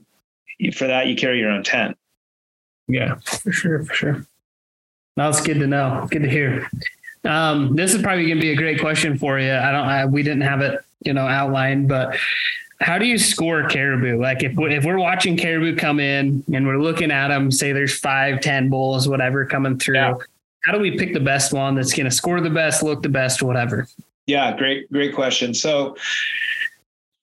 for 0.75 0.87
that, 0.87 1.09
you 1.09 1.17
carry 1.17 1.41
your 1.41 1.51
own 1.51 1.65
tent. 1.65 1.99
Yeah, 2.87 3.17
for 3.17 3.53
sure, 3.53 3.85
for 3.85 3.95
sure. 3.95 4.27
That's 5.17 5.41
good 5.41 5.59
to 5.61 5.67
know. 5.67 6.07
Good 6.11 6.23
to 6.23 6.29
hear. 6.31 6.69
Um, 7.25 7.75
this 7.75 7.95
is 7.95 8.03
probably 8.03 8.27
going 8.27 8.37
to 8.37 8.43
be 8.43 8.53
a 8.53 8.57
great 8.57 8.81
question 8.81 9.17
for 9.19 9.39
you. 9.39 9.53
I 9.53 9.73
don't, 9.73 9.87
I, 9.87 10.07
we 10.07 10.23
didn't 10.23 10.43
have 10.43 10.61
it, 10.61 10.81
you 11.05 11.15
know, 11.15 11.27
outlined, 11.27 11.89
but 11.89 12.17
how 12.81 12.99
do 12.99 13.07
you 13.07 13.17
score 13.17 13.67
caribou? 13.69 14.21
Like 14.21 14.43
if 14.43 14.55
we're, 14.57 14.71
if 14.71 14.85
we're 14.85 14.99
watching 14.99 15.37
caribou 15.37 15.77
come 15.77 16.01
in 16.01 16.45
and 16.53 16.67
we're 16.67 16.81
looking 16.81 17.11
at 17.11 17.29
them, 17.29 17.51
say 17.51 17.73
there's 17.73 17.99
five, 17.99 18.41
ten 18.41 18.69
bulls, 18.69 19.09
whatever 19.09 19.47
coming 19.47 19.79
through. 19.79 19.95
Yeah. 19.95 20.15
How 20.65 20.73
do 20.73 20.81
we 20.81 20.99
pick 20.99 21.13
the 21.13 21.21
best 21.21 21.53
one 21.53 21.75
that's 21.75 21.93
going 21.93 22.07
to 22.07 22.11
score 22.11 22.41
the 22.41 22.51
best, 22.51 22.83
look 22.83 23.03
the 23.03 23.09
best, 23.09 23.43
whatever? 23.43 23.87
Yeah, 24.27 24.57
great, 24.57 24.91
great 24.91 25.15
question. 25.15 25.55
So, 25.55 25.97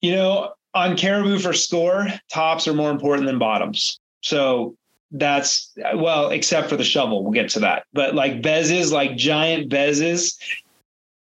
you 0.02 0.16
know, 0.16 0.54
on 0.74 0.96
caribou 0.96 1.40
for 1.40 1.54
score, 1.54 2.08
tops 2.32 2.68
are 2.68 2.74
more 2.74 2.92
important 2.92 3.26
than 3.28 3.40
bottoms. 3.40 4.00
So 4.22 4.76
that's 5.12 5.74
well, 5.96 6.30
except 6.30 6.70
for 6.70 6.78
the 6.78 6.84
shovel. 6.84 7.24
We'll 7.24 7.34
get 7.34 7.50
to 7.52 7.60
that. 7.62 7.86
But 7.94 8.16
like 8.16 8.42
bezzes, 8.42 8.92
like 8.92 9.18
giant 9.18 9.70
bezzes. 9.70 10.38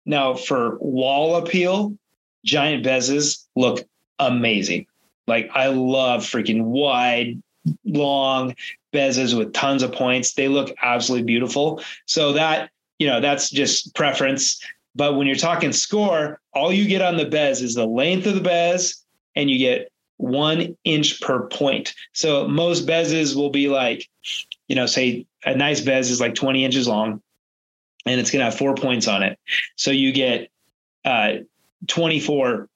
Now 0.04 0.34
for 0.34 0.78
wall 0.78 1.36
appeal, 1.36 1.96
giant 2.44 2.84
bezzes 2.84 3.44
look 3.54 3.86
amazing. 4.18 4.86
Like 5.26 5.50
I 5.54 5.68
love 5.68 6.22
freaking 6.22 6.64
wide, 6.64 7.42
long 7.84 8.54
bezzes 8.92 9.36
with 9.36 9.52
tons 9.52 9.82
of 9.82 9.92
points. 9.92 10.34
They 10.34 10.48
look 10.48 10.74
absolutely 10.82 11.24
beautiful. 11.24 11.82
So 12.06 12.32
that, 12.32 12.70
you 12.98 13.06
know, 13.06 13.20
that's 13.20 13.50
just 13.50 13.94
preference. 13.94 14.60
But 14.94 15.16
when 15.16 15.26
you're 15.26 15.36
talking 15.36 15.72
score, 15.72 16.40
all 16.54 16.72
you 16.72 16.88
get 16.88 17.02
on 17.02 17.16
the 17.16 17.26
bez 17.26 17.60
is 17.60 17.74
the 17.74 17.86
length 17.86 18.26
of 18.26 18.34
the 18.34 18.40
bez 18.40 19.04
and 19.34 19.50
you 19.50 19.58
get 19.58 19.92
one 20.18 20.76
inch 20.84 21.20
per 21.20 21.46
point. 21.48 21.94
So 22.12 22.48
most 22.48 22.86
bezes 22.86 23.34
will 23.36 23.50
be 23.50 23.68
like, 23.68 24.08
you 24.68 24.76
know, 24.76 24.86
say 24.86 25.26
a 25.44 25.54
nice 25.54 25.80
bez 25.80 26.10
is 26.10 26.20
like 26.20 26.34
20 26.34 26.64
inches 26.64 26.88
long 26.88 27.22
and 28.06 28.20
it's 28.20 28.30
going 28.30 28.40
to 28.40 28.44
have 28.44 28.56
four 28.56 28.74
points 28.74 29.08
on 29.08 29.22
it. 29.22 29.38
So 29.76 29.90
you 29.90 30.12
get 30.12 30.50
uh, 31.04 31.38
24 31.88 32.68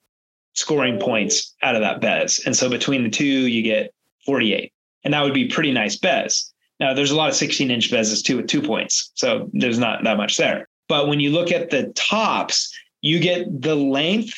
scoring 0.54 0.98
points 0.98 1.54
out 1.62 1.76
of 1.76 1.80
that 1.82 2.00
bez. 2.00 2.40
And 2.44 2.54
so 2.54 2.68
between 2.68 3.04
the 3.04 3.10
two, 3.10 3.24
you 3.24 3.62
get 3.62 3.94
48. 4.26 4.72
And 5.04 5.14
that 5.14 5.22
would 5.22 5.34
be 5.34 5.48
pretty 5.48 5.72
nice 5.72 5.96
bez. 5.96 6.52
Now, 6.78 6.94
there's 6.94 7.10
a 7.10 7.16
lot 7.16 7.28
of 7.28 7.36
16 7.36 7.70
inch 7.70 7.90
bezes 7.90 8.22
too 8.22 8.38
with 8.38 8.48
two 8.48 8.62
points. 8.62 9.12
So 9.14 9.50
there's 9.52 9.78
not 9.78 10.02
that 10.04 10.16
much 10.16 10.36
there. 10.36 10.68
But 10.88 11.08
when 11.08 11.20
you 11.20 11.30
look 11.30 11.52
at 11.52 11.70
the 11.70 11.92
tops, 11.94 12.76
you 13.00 13.20
get 13.20 13.62
the 13.62 13.76
length 13.76 14.34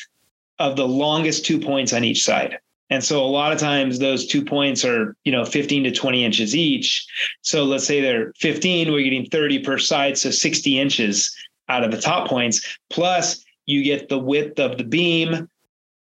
of 0.59 0.75
the 0.75 0.87
longest 0.87 1.45
two 1.45 1.59
points 1.59 1.93
on 1.93 2.03
each 2.03 2.23
side. 2.23 2.59
And 2.93 3.03
so 3.03 3.23
a 3.23 3.25
lot 3.25 3.51
of 3.51 3.57
times 3.57 3.97
those 3.97 4.27
two 4.27 4.45
points 4.45 4.85
are, 4.85 5.15
you 5.23 5.31
know, 5.31 5.45
15 5.45 5.85
to 5.85 5.91
20 5.91 6.23
inches 6.23 6.55
each. 6.55 7.07
So 7.41 7.63
let's 7.63 7.87
say 7.87 8.01
they're 8.01 8.31
15, 8.37 8.91
we're 8.91 9.01
getting 9.01 9.25
30 9.25 9.63
per 9.63 9.79
side, 9.79 10.15
so 10.15 10.29
60 10.29 10.79
inches 10.79 11.35
out 11.69 11.83
of 11.83 11.89
the 11.89 11.99
top 11.99 12.29
points. 12.29 12.77
Plus 12.91 13.43
you 13.65 13.83
get 13.83 14.09
the 14.09 14.19
width 14.19 14.59
of 14.59 14.77
the 14.77 14.83
beam 14.83 15.49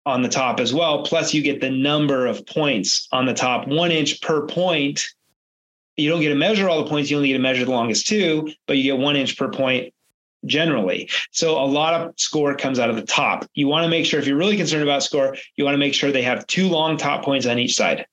on 0.05 0.23
the 0.23 0.29
top 0.29 0.59
as 0.59 0.75
well. 0.75 1.05
Plus 1.05 1.33
you 1.33 1.43
get 1.43 1.61
the 1.61 1.71
number 1.71 2.27
of 2.27 2.45
points 2.47 3.07
on 3.13 3.25
the 3.25 3.35
top, 3.35 3.69
one 3.69 3.93
inch 3.93 4.21
per 4.21 4.49
point. 4.49 5.07
You 5.97 6.11
don't 6.11 6.21
get 6.21 6.31
to 6.31 6.35
measure 6.35 6.69
all 6.69 6.83
the 6.83 6.91
points. 6.91 7.09
You 7.09 7.19
only 7.19 7.29
get 7.29 7.35
to 7.35 7.39
measure 7.39 7.67
the 7.67 7.71
longest 7.71 8.09
two, 8.09 8.53
but 8.67 8.77
you 8.77 8.83
get 8.83 8.99
one 8.99 9.15
inch 9.15 9.39
per 9.39 9.49
point 9.49 9.95
generally. 10.47 11.09
So 11.31 11.63
a 11.63 11.65
lot 11.65 11.95
of 11.95 12.15
score 12.19 12.55
comes 12.55 12.79
out 12.79 12.91
of 12.91 12.97
the 12.97 13.03
top. 13.03 13.47
You 13.55 13.69
want 13.69 13.85
to 13.85 13.91
make 13.91 14.07
sure 14.07 14.19
if 14.19 14.27
you're 14.27 14.37
really 14.37 14.57
concerned 14.57 14.83
about 14.83 15.03
score, 15.03 15.37
you 15.57 15.65
want 15.65 15.75
to 15.75 15.79
make 15.79 15.95
sure 15.95 16.11
they 16.11 16.23
have 16.23 16.47
two 16.47 16.69
long 16.69 16.97
top 16.97 17.25
points 17.25 17.47
on 17.47 17.59
each 17.59 17.75
side. 17.75 18.07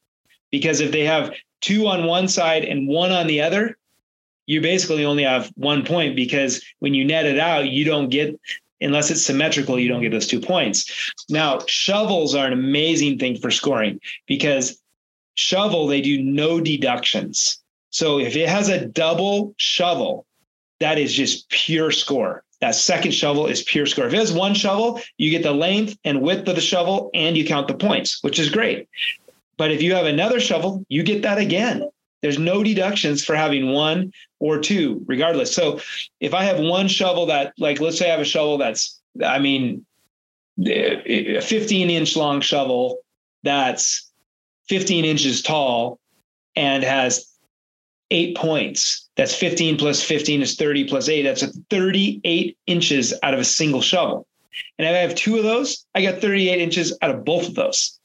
Because 0.52 0.80
if 0.80 0.92
they 0.92 1.06
have 1.06 1.34
two 1.62 1.88
on 1.88 2.06
one 2.06 2.28
side 2.28 2.64
and 2.64 2.88
one 2.88 3.12
on 3.12 3.28
the 3.28 3.42
other, 3.42 3.78
you 4.46 4.62
basically 4.62 5.06
only 5.06 5.24
have 5.24 5.52
one 5.56 5.86
point 5.86 6.16
because 6.16 6.64
when 6.80 6.94
you 6.94 7.04
net 7.04 7.26
it 7.26 7.40
out, 7.40 7.68
you 7.70 7.84
don't 7.84 8.10
get 8.10 8.40
unless 8.80 9.10
it's 9.10 9.26
symmetrical, 9.26 9.80
you 9.80 9.90
don't 9.90 10.02
get 10.02 10.12
those 10.12 10.28
two 10.28 10.40
points. 10.40 11.12
Now, 11.30 11.60
shovels 11.68 12.36
are 12.36 12.46
an 12.46 12.54
amazing 12.54 13.18
thing 13.18 13.36
for 13.38 13.50
scoring 13.50 14.00
because 14.28 14.80
shovel, 15.34 15.88
they 15.88 16.02
do 16.02 16.22
no 16.22 16.60
deductions. 16.60 17.60
So 17.90 18.20
if 18.20 18.36
it 18.36 18.48
has 18.48 18.70
a 18.70 18.86
double 18.86 19.56
shovel, 19.58 20.27
that 20.80 20.98
is 20.98 21.14
just 21.14 21.50
pure 21.50 21.92
score. 21.92 22.44
That 22.60 22.76
second 22.76 23.12
shovel 23.12 23.46
is 23.48 23.64
pure 23.64 23.86
score. 23.86 24.08
If 24.08 24.14
it 24.14 24.20
has 24.20 24.34
one 24.34 24.56
shovel, 24.56 25.00
you 25.18 25.30
get 25.30 25.44
the 25.44 25.52
length 25.52 25.98
and 26.04 26.22
width 26.22 26.48
of 26.48 26.56
the 26.56 26.62
shovel 26.62 27.12
and 27.14 27.38
you 27.38 27.46
count 27.46 27.68
the 27.68 27.76
points, 27.76 28.24
which 28.24 28.40
is 28.40 28.50
great. 28.50 28.88
But 29.58 29.72
if 29.72 29.82
you 29.82 29.94
have 29.94 30.06
another 30.06 30.40
shovel, 30.40 30.84
you 30.90 31.04
get 31.04 31.22
that 31.22 31.38
again. 31.38 31.88
There's 32.22 32.40
no 32.40 32.64
deductions 32.64 33.24
for 33.24 33.36
having 33.36 33.72
one 33.72 34.12
or 34.40 34.60
two, 34.60 35.04
regardless. 35.06 35.54
So 35.54 35.82
if 36.20 36.34
I 36.34 36.44
have 36.44 36.60
one 36.60 36.88
shovel 36.88 37.28
that, 37.28 37.54
like, 37.60 37.80
let's 37.80 37.98
say 37.98 38.08
I 38.08 38.12
have 38.12 38.20
a 38.20 38.26
shovel 38.26 38.58
that's, 38.58 39.00
I 39.24 39.38
mean, 39.38 39.86
a 40.66 41.42
15 41.42 41.90
inch 41.90 42.16
long 42.16 42.42
shovel 42.42 42.98
that's 43.44 44.12
15 44.68 45.06
inches 45.06 45.44
tall 45.44 46.00
and 46.56 46.84
has 46.84 47.28
eight 48.12 48.38
points. 48.38 49.10
That's 49.16 49.36
15 49.36 49.78
plus 49.78 50.04
15 50.04 50.42
is 50.42 50.56
30 50.56 50.88
plus 50.88 51.10
eight. 51.10 51.24
That's 51.24 51.44
a 51.44 51.52
38 51.70 52.58
inches 52.68 53.14
out 53.24 53.34
of 53.34 53.40
a 53.40 53.46
single 53.46 53.82
shovel. 53.82 54.28
And 54.78 54.88
if 54.88 54.94
I 54.94 54.98
have 54.98 55.16
two 55.16 55.38
of 55.38 55.44
those, 55.44 55.86
I 55.96 56.02
got 56.02 56.22
38 56.22 56.60
inches 56.60 56.98
out 57.02 57.12
of 57.12 57.26
both 57.26 57.48
of 57.48 57.56
those. 57.56 58.00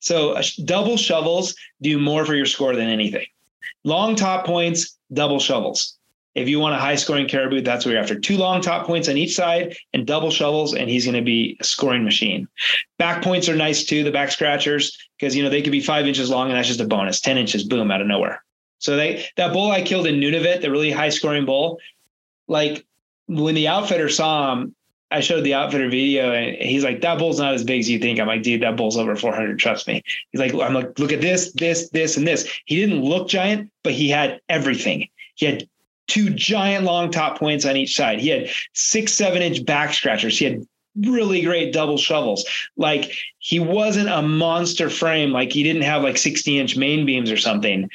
So 0.00 0.32
uh, 0.32 0.42
double 0.64 0.96
shovels 0.96 1.54
do 1.80 1.98
more 1.98 2.24
for 2.24 2.34
your 2.34 2.46
score 2.46 2.74
than 2.74 2.88
anything. 2.88 3.26
Long 3.84 4.16
top 4.16 4.44
points, 4.44 4.98
double 5.12 5.38
shovels. 5.38 5.96
If 6.34 6.48
you 6.48 6.60
want 6.60 6.74
a 6.74 6.78
high 6.78 6.94
scoring 6.94 7.28
caribou, 7.28 7.60
that's 7.60 7.84
what 7.84 7.92
you're 7.92 8.00
after. 8.00 8.18
Two 8.18 8.38
long 8.38 8.62
top 8.62 8.86
points 8.86 9.08
on 9.08 9.18
each 9.18 9.34
side 9.34 9.76
and 9.92 10.06
double 10.06 10.30
shovels, 10.30 10.74
and 10.74 10.88
he's 10.88 11.04
going 11.04 11.16
to 11.16 11.22
be 11.22 11.58
a 11.60 11.64
scoring 11.64 12.04
machine. 12.04 12.48
Back 12.98 13.22
points 13.22 13.48
are 13.50 13.56
nice 13.56 13.84
too, 13.84 14.02
the 14.02 14.10
back 14.10 14.30
scratchers, 14.30 14.96
because 15.18 15.36
you 15.36 15.42
know 15.42 15.50
they 15.50 15.60
could 15.60 15.72
be 15.72 15.80
five 15.80 16.06
inches 16.06 16.30
long, 16.30 16.48
and 16.48 16.56
that's 16.56 16.68
just 16.68 16.80
a 16.80 16.86
bonus. 16.86 17.20
Ten 17.20 17.36
inches, 17.36 17.64
boom, 17.64 17.90
out 17.90 18.00
of 18.00 18.06
nowhere. 18.06 18.42
So 18.82 18.96
they 18.96 19.24
that 19.36 19.52
bull 19.52 19.70
I 19.70 19.80
killed 19.80 20.08
in 20.08 20.16
Nunavut, 20.16 20.60
the 20.60 20.70
really 20.70 20.90
high 20.90 21.08
scoring 21.08 21.46
bull, 21.46 21.78
like 22.48 22.84
when 23.28 23.54
the 23.54 23.68
outfitter 23.68 24.08
saw 24.08 24.52
him, 24.52 24.74
I 25.12 25.20
showed 25.20 25.44
the 25.44 25.54
outfitter 25.54 25.88
video 25.88 26.32
and 26.32 26.56
he's 26.56 26.82
like, 26.82 27.00
that 27.02 27.18
bull's 27.18 27.38
not 27.38 27.54
as 27.54 27.62
big 27.62 27.80
as 27.80 27.88
you 27.88 28.00
think. 28.00 28.18
I'm 28.18 28.26
like, 28.26 28.42
dude, 28.42 28.62
that 28.62 28.76
bull's 28.76 28.96
over 28.96 29.14
400. 29.14 29.58
Trust 29.58 29.86
me. 29.86 30.02
He's 30.30 30.40
like, 30.40 30.52
I'm 30.54 30.74
like, 30.74 30.98
look 30.98 31.12
at 31.12 31.20
this, 31.20 31.52
this, 31.52 31.90
this, 31.90 32.16
and 32.16 32.26
this. 32.26 32.50
He 32.64 32.76
didn't 32.76 33.02
look 33.02 33.28
giant, 33.28 33.70
but 33.84 33.92
he 33.92 34.08
had 34.08 34.40
everything. 34.48 35.08
He 35.36 35.46
had 35.46 35.68
two 36.08 36.30
giant 36.30 36.84
long 36.84 37.10
top 37.10 37.38
points 37.38 37.64
on 37.64 37.76
each 37.76 37.94
side. 37.94 38.18
He 38.18 38.30
had 38.30 38.50
six, 38.72 39.12
seven 39.12 39.42
inch 39.42 39.64
back 39.64 39.94
scratchers. 39.94 40.38
He 40.38 40.46
had 40.46 40.66
really 40.96 41.42
great 41.42 41.72
double 41.72 41.98
shovels. 41.98 42.44
Like 42.76 43.12
he 43.38 43.60
wasn't 43.60 44.08
a 44.08 44.22
monster 44.22 44.90
frame. 44.90 45.30
Like 45.30 45.52
he 45.52 45.62
didn't 45.62 45.82
have 45.82 46.02
like 46.02 46.16
60 46.16 46.58
inch 46.58 46.76
main 46.76 47.06
beams 47.06 47.30
or 47.30 47.36
something. 47.36 47.88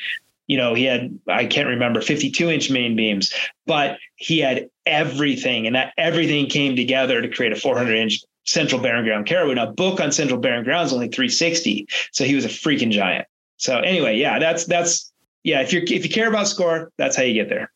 You 0.47 0.57
know, 0.57 0.73
he 0.73 0.85
had, 0.85 1.17
I 1.27 1.45
can't 1.45 1.67
remember, 1.67 2.01
52 2.01 2.49
inch 2.49 2.69
main 2.69 2.95
beams, 2.95 3.33
but 3.65 3.97
he 4.15 4.39
had 4.39 4.69
everything. 4.85 5.67
And 5.67 5.75
that 5.75 5.93
everything 5.97 6.47
came 6.47 6.75
together 6.75 7.21
to 7.21 7.29
create 7.29 7.51
a 7.51 7.55
400 7.55 7.95
inch 7.95 8.21
Central 8.45 8.81
Barren 8.81 9.03
Ground 9.03 9.25
caribou. 9.25 9.55
Now, 9.55 9.65
book 9.65 9.99
on 9.99 10.11
Central 10.11 10.39
Barren 10.39 10.63
Ground 10.63 10.87
is 10.87 10.93
only 10.93 11.09
360. 11.09 11.87
So 12.11 12.23
he 12.23 12.33
was 12.33 12.45
a 12.45 12.49
freaking 12.49 12.91
giant. 12.91 13.27
So 13.57 13.79
anyway, 13.79 14.17
yeah, 14.17 14.39
that's, 14.39 14.65
that's, 14.65 15.11
yeah, 15.43 15.61
if 15.61 15.73
you're, 15.73 15.83
if 15.83 16.05
you 16.05 16.09
care 16.09 16.29
about 16.29 16.47
score, 16.47 16.91
that's 16.97 17.15
how 17.15 17.23
you 17.23 17.33
get 17.33 17.49
there 17.49 17.71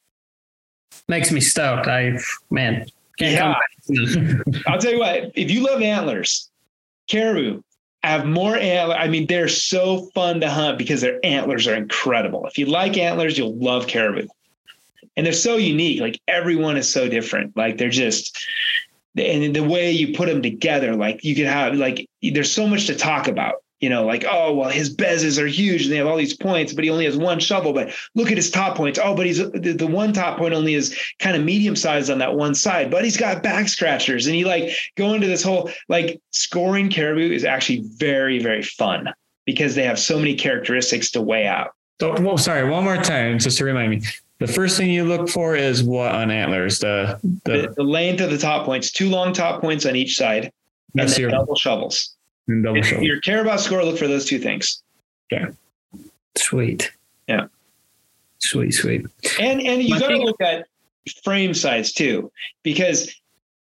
makes 1.08 1.32
me 1.32 1.42
stoked. 1.42 1.88
I 1.88 2.18
man, 2.50 2.88
yeah. 3.20 3.56
I'll 4.68 4.80
tell 4.80 4.92
you 4.92 5.00
what. 5.00 5.32
If 5.36 5.52
you 5.52 5.66
love 5.66 5.82
antlers, 5.82 6.50
caribou 7.08 7.62
have 8.04 8.26
more 8.26 8.56
antler. 8.56 8.96
I 8.96 9.08
mean, 9.08 9.28
they're 9.28 9.48
so 9.48 10.10
fun 10.14 10.42
to 10.42 10.50
hunt 10.50 10.78
because 10.78 11.02
their 11.02 11.20
antlers 11.24 11.68
are 11.68 11.76
incredible. 11.76 12.46
If 12.48 12.58
you 12.58 12.66
like 12.66 12.98
antlers, 12.98 13.38
you'll 13.38 13.56
love 13.56 13.88
caribou, 13.88 14.28
and 15.16 15.26
they're 15.26 15.34
so 15.34 15.58
unique. 15.58 16.02
Like 16.02 16.20
everyone 16.28 16.78
is 16.78 16.92
so 16.92 17.08
different. 17.08 17.56
Like 17.56 17.78
they're 17.78 17.90
just. 17.90 18.38
And 19.18 19.54
the 19.54 19.62
way 19.62 19.92
you 19.92 20.16
put 20.16 20.30
them 20.30 20.42
together, 20.42 20.96
like 20.96 21.22
you 21.26 21.36
could 21.36 21.46
have, 21.46 21.76
like, 21.76 22.10
there's 22.22 22.50
so 22.50 22.66
much 22.66 22.88
to 22.88 22.96
talk 22.96 23.28
about 23.28 23.56
you 23.82 23.90
know, 23.90 24.06
like, 24.06 24.24
oh, 24.30 24.54
well, 24.54 24.70
his 24.70 24.96
bezes 24.96 25.40
are 25.40 25.48
huge 25.48 25.84
and 25.84 25.92
they 25.92 25.98
have 25.98 26.06
all 26.06 26.16
these 26.16 26.36
points, 26.36 26.72
but 26.72 26.84
he 26.84 26.90
only 26.92 27.06
has 27.06 27.18
one 27.18 27.40
shovel. 27.40 27.74
But 27.74 27.92
look 28.14 28.30
at 28.30 28.38
his 28.38 28.52
top 28.52 28.78
points. 28.78 29.00
Oh, 29.04 29.16
but 29.16 29.26
he's 29.26 29.40
the, 29.40 29.74
the 29.76 29.88
one 29.88 30.14
top 30.14 30.38
point 30.38 30.54
only 30.54 30.76
is 30.76 30.98
kind 31.18 31.36
of 31.36 31.44
medium 31.44 31.76
sized 31.76 32.12
on 32.12 32.20
that 32.20 32.36
one 32.36 32.54
side, 32.54 32.92
but 32.92 33.04
he's 33.04 33.18
got 33.18 33.42
back 33.42 33.68
scratchers. 33.68 34.28
And 34.28 34.36
he 34.36 34.46
like 34.46 34.76
go 34.98 35.16
into 35.16 35.26
this 35.26 35.42
whole 35.42 35.72
like 35.90 36.22
scoring 36.30 36.92
caribou 36.92 37.34
is 37.34 37.44
actually 37.44 37.84
very, 37.96 38.38
very 38.38 38.62
fun 38.62 39.10
because 39.48 39.74
they 39.74 39.84
have 39.84 39.98
so 39.98 40.20
many 40.20 40.36
characteristics 40.36 41.10
to 41.12 41.22
weigh 41.22 41.48
out. 41.48 41.72
So, 42.00 42.20
well, 42.22 42.38
sorry, 42.38 42.70
one 42.70 42.84
more 42.84 42.98
time, 42.98 43.40
just 43.40 43.58
to 43.58 43.66
remind 43.66 43.90
me. 43.90 44.02
The 44.38 44.48
first 44.48 44.78
thing 44.78 44.90
you 44.90 45.06
look 45.06 45.30
for 45.30 45.56
is 45.56 45.84
what 45.84 46.14
on 46.14 46.30
antlers? 46.30 46.80
The 46.80 47.20
the, 47.46 47.52
the, 47.52 47.74
the 47.78 47.84
length 47.84 48.22
of 48.22 48.30
the 48.30 48.38
top 48.38 48.66
points, 48.66 48.92
two 48.92 49.10
long 49.10 49.34
top 49.34 49.60
points 49.60 49.88
on 49.88 49.96
each 49.96 50.16
side, 50.16 50.52
and 50.98 51.10
then 51.10 51.20
your, 51.20 51.32
double 51.32 51.56
shovels 51.56 52.16
and 52.48 52.64
double 52.64 52.80
if 52.80 52.92
you 53.02 53.20
care 53.22 53.42
about 53.42 53.60
score, 53.60 53.84
look 53.84 53.98
for 53.98 54.08
those 54.08 54.26
two 54.26 54.40
things. 54.40 54.82
Okay. 55.32 55.52
Sweet. 56.38 56.92
Yeah. 57.28 57.48
Sweet, 58.40 58.72
sweet. 58.72 59.06
And 59.40 59.62
and 59.62 59.84
you 59.84 60.00
got 60.00 60.10
to 60.10 60.18
look 60.18 60.42
at 60.42 60.66
frame 61.24 61.54
size 61.54 61.94
too, 61.94 62.32
because 62.64 63.14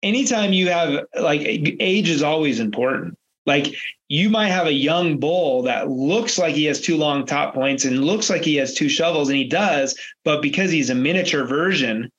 anytime 0.03 0.53
you 0.53 0.69
have 0.69 1.05
like 1.19 1.41
age 1.79 2.09
is 2.09 2.21
always 2.21 2.59
important. 2.59 3.17
Like 3.45 3.73
you 4.09 4.29
might 4.29 4.49
have 4.49 4.67
a 4.67 4.73
young 4.73 5.17
bull 5.17 5.61
that 5.63 5.89
looks 5.89 6.37
like 6.37 6.53
he 6.53 6.65
has 6.65 6.81
two 6.81 6.97
long 6.97 7.25
top 7.25 7.53
points 7.53 7.85
and 7.85 8.05
looks 8.05 8.29
like 8.29 8.43
he 8.43 8.55
has 8.57 8.73
two 8.73 8.89
shovels, 8.89 9.29
and 9.29 9.37
he 9.37 9.45
does, 9.45 9.97
but 10.23 10.41
because 10.41 10.69
he's 10.69 10.89
a 10.89 10.95
miniature 10.95 11.45
version, 11.45 12.11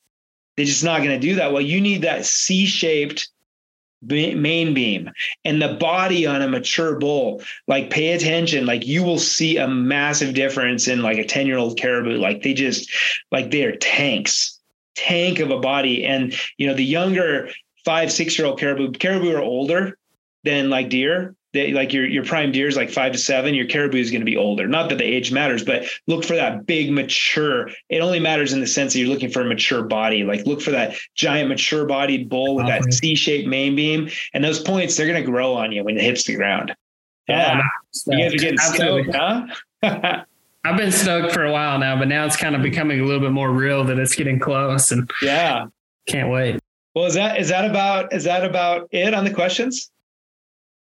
they're 0.57 0.67
just 0.67 0.85
not 0.85 0.99
going 0.99 1.11
to 1.11 1.19
do 1.19 1.35
that. 1.35 1.53
Well, 1.53 1.63
you 1.63 1.81
need 1.81 2.03
that 2.03 2.25
C-shaped 2.27 3.29
main 4.03 4.75
beam. 4.75 5.11
And 5.45 5.61
the 5.61 5.75
body 5.75 6.27
on 6.27 6.43
a 6.43 6.49
mature 6.49 6.99
bull 6.99 7.43
like 7.67 7.91
pay 7.91 8.13
attention. 8.13 8.67
Like 8.67 8.87
you 8.87 9.03
will 9.03 9.19
see 9.19 9.57
a 9.57 9.69
massive 9.69 10.35
difference 10.35 10.89
in 10.89 11.03
like 11.03 11.19
a 11.19 11.25
10 11.25 11.47
year 11.47 11.59
old 11.59 11.79
caribou. 11.79 12.19
Like 12.19 12.43
they 12.43 12.55
just 12.55 12.91
like 13.33 13.51
they're 13.51 13.77
tanks. 13.77 14.59
Tank 14.95 15.39
of 15.39 15.51
a 15.51 15.61
body. 15.61 16.05
And 16.05 16.35
you 16.57 16.67
know 16.67 16.75
the 16.75 16.85
younger 16.85 17.51
five 17.85 18.13
six 18.13 18.39
year 18.39 18.47
old 18.47 18.59
caribou 18.59 18.93
caribou 18.93 19.35
are 19.35 19.43
older 19.43 19.99
than 20.45 20.71
like 20.71 20.89
deer 20.89 21.35
they, 21.53 21.73
like 21.73 21.93
your 21.93 22.07
your 22.07 22.25
prime 22.25 22.53
deer 22.53 22.69
is 22.69 22.77
like 22.77 22.91
five 22.91 23.13
to 23.13 23.19
seven. 23.19 23.55
Your 23.55 23.67
caribou 23.67 23.99
is 23.99 24.11
going 24.11 24.21
to 24.21 24.27
be 24.27 24.37
older. 24.37 24.69
Not 24.69 24.91
that 24.91 24.99
the 24.99 25.05
age 25.05 25.33
matters, 25.33 25.65
but 25.65 25.87
look 26.07 26.25
for 26.25 26.35
that 26.35 26.67
big 26.67 26.93
mature. 26.93 27.71
It 27.89 28.01
only 28.01 28.21
matters 28.21 28.53
in 28.53 28.61
the 28.61 28.67
sense 28.67 28.93
that 28.93 28.99
you're 28.99 29.09
looking 29.09 29.31
for 29.31 29.41
a 29.41 29.45
mature 29.47 29.83
body. 29.83 30.25
Like 30.25 30.47
look 30.47 30.61
for 30.61 30.73
that 30.73 30.97
giant 31.15 31.49
mature 31.49 31.87
bodied 31.87 32.29
bull 32.29 32.57
with 32.57 32.67
that 32.67 32.93
C-shaped 32.93 33.49
main 33.49 33.75
beam, 33.75 34.11
and 34.35 34.45
those 34.45 34.61
points 34.61 34.97
they're 34.97 35.07
going 35.07 35.23
to 35.23 35.31
grow 35.31 35.55
on 35.55 35.73
you 35.73 35.85
when 35.85 35.97
it 35.97 36.03
hits 36.03 36.25
the 36.25 36.35
ground. 36.35 36.75
Yeah, 37.29 37.61
oh, 37.63 38.13
you 38.13 38.19
guys 38.19 38.35
are 38.35 38.39
getting 38.39 38.59
Absolutely. 38.59 39.13
stoked, 39.13 39.51
huh? 39.83 40.25
I've 40.65 40.77
been 40.77 40.93
stoked 40.93 41.33
for 41.33 41.45
a 41.45 41.53
while 41.53 41.79
now, 41.79 41.99
but 41.99 42.09
now 42.09 42.27
it's 42.27 42.37
kind 42.37 42.55
of 42.55 42.63
becoming 42.63 43.01
a 43.01 43.05
little 43.05 43.21
bit 43.21 43.33
more 43.33 43.51
real 43.51 43.85
that 43.85 43.99
it's 43.99 44.15
getting 44.15 44.39
close, 44.39 44.91
and 44.91 45.11
yeah, 45.23 45.67
can't 46.07 46.31
wait. 46.31 46.61
Well, 46.95 47.07
is 47.07 47.15
that 47.15 47.41
is 47.41 47.49
that 47.49 47.65
about 47.65 48.13
is 48.13 48.25
that 48.25 48.45
about 48.45 48.89
it 48.91 49.15
on 49.15 49.25
the 49.25 49.33
questions? 49.33 49.91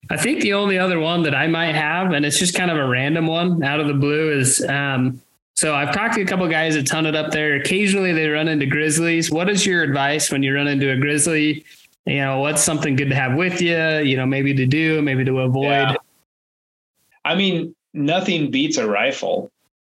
I 0.10 0.18
think 0.18 0.41
the 0.41 0.53
only 0.53 0.78
other 0.78 0.99
one 0.99 1.24
that 1.24 1.34
I 1.34 1.47
might 1.47 1.74
have, 1.74 2.12
and 2.12 2.26
it's 2.26 2.38
just 2.38 2.56
kind 2.56 2.70
of 2.70 2.78
a 2.78 2.88
random 2.88 3.28
one 3.28 3.64
out 3.64 3.80
of 3.80 3.88
the 3.88 3.93
blue, 3.93 4.32
is 4.38 4.64
um, 4.66 5.22
so 5.56 5.74
I've 5.74 5.93
talked 5.93 6.16
to 6.16 6.22
a 6.22 6.26
couple 6.26 6.47
guys 6.49 6.76
that 6.76 6.86
ton 6.86 7.06
it 7.06 7.16
up 7.16 7.32
there. 7.32 7.56
Occasionally 7.56 8.12
they 8.12 8.28
run 8.28 8.47
into 8.47 8.66
grizzlies. 8.66 9.32
What 9.32 9.49
is 9.49 9.66
your 9.66 9.84
advice 9.84 10.30
when 10.30 10.43
you 10.43 10.53
run 10.53 10.68
into 10.68 10.91
a 10.91 10.97
grizzly? 10.97 11.64
You 12.06 12.18
know, 12.18 12.39
what's 12.39 12.62
something 12.62 12.95
good 12.95 13.10
to 13.10 13.16
have 13.16 13.36
with 13.36 13.62
you? 13.62 13.78
You 13.99 14.18
know, 14.18 14.26
maybe 14.26 14.53
to 14.53 14.66
do, 14.66 15.01
maybe 15.01 15.24
to 15.26 15.39
avoid. 15.39 15.64
Yeah. 15.64 15.95
I 17.24 17.36
mean, 17.36 17.74
nothing 17.93 18.51
beats 18.51 18.78
a 18.78 18.88
rifle. 18.88 19.49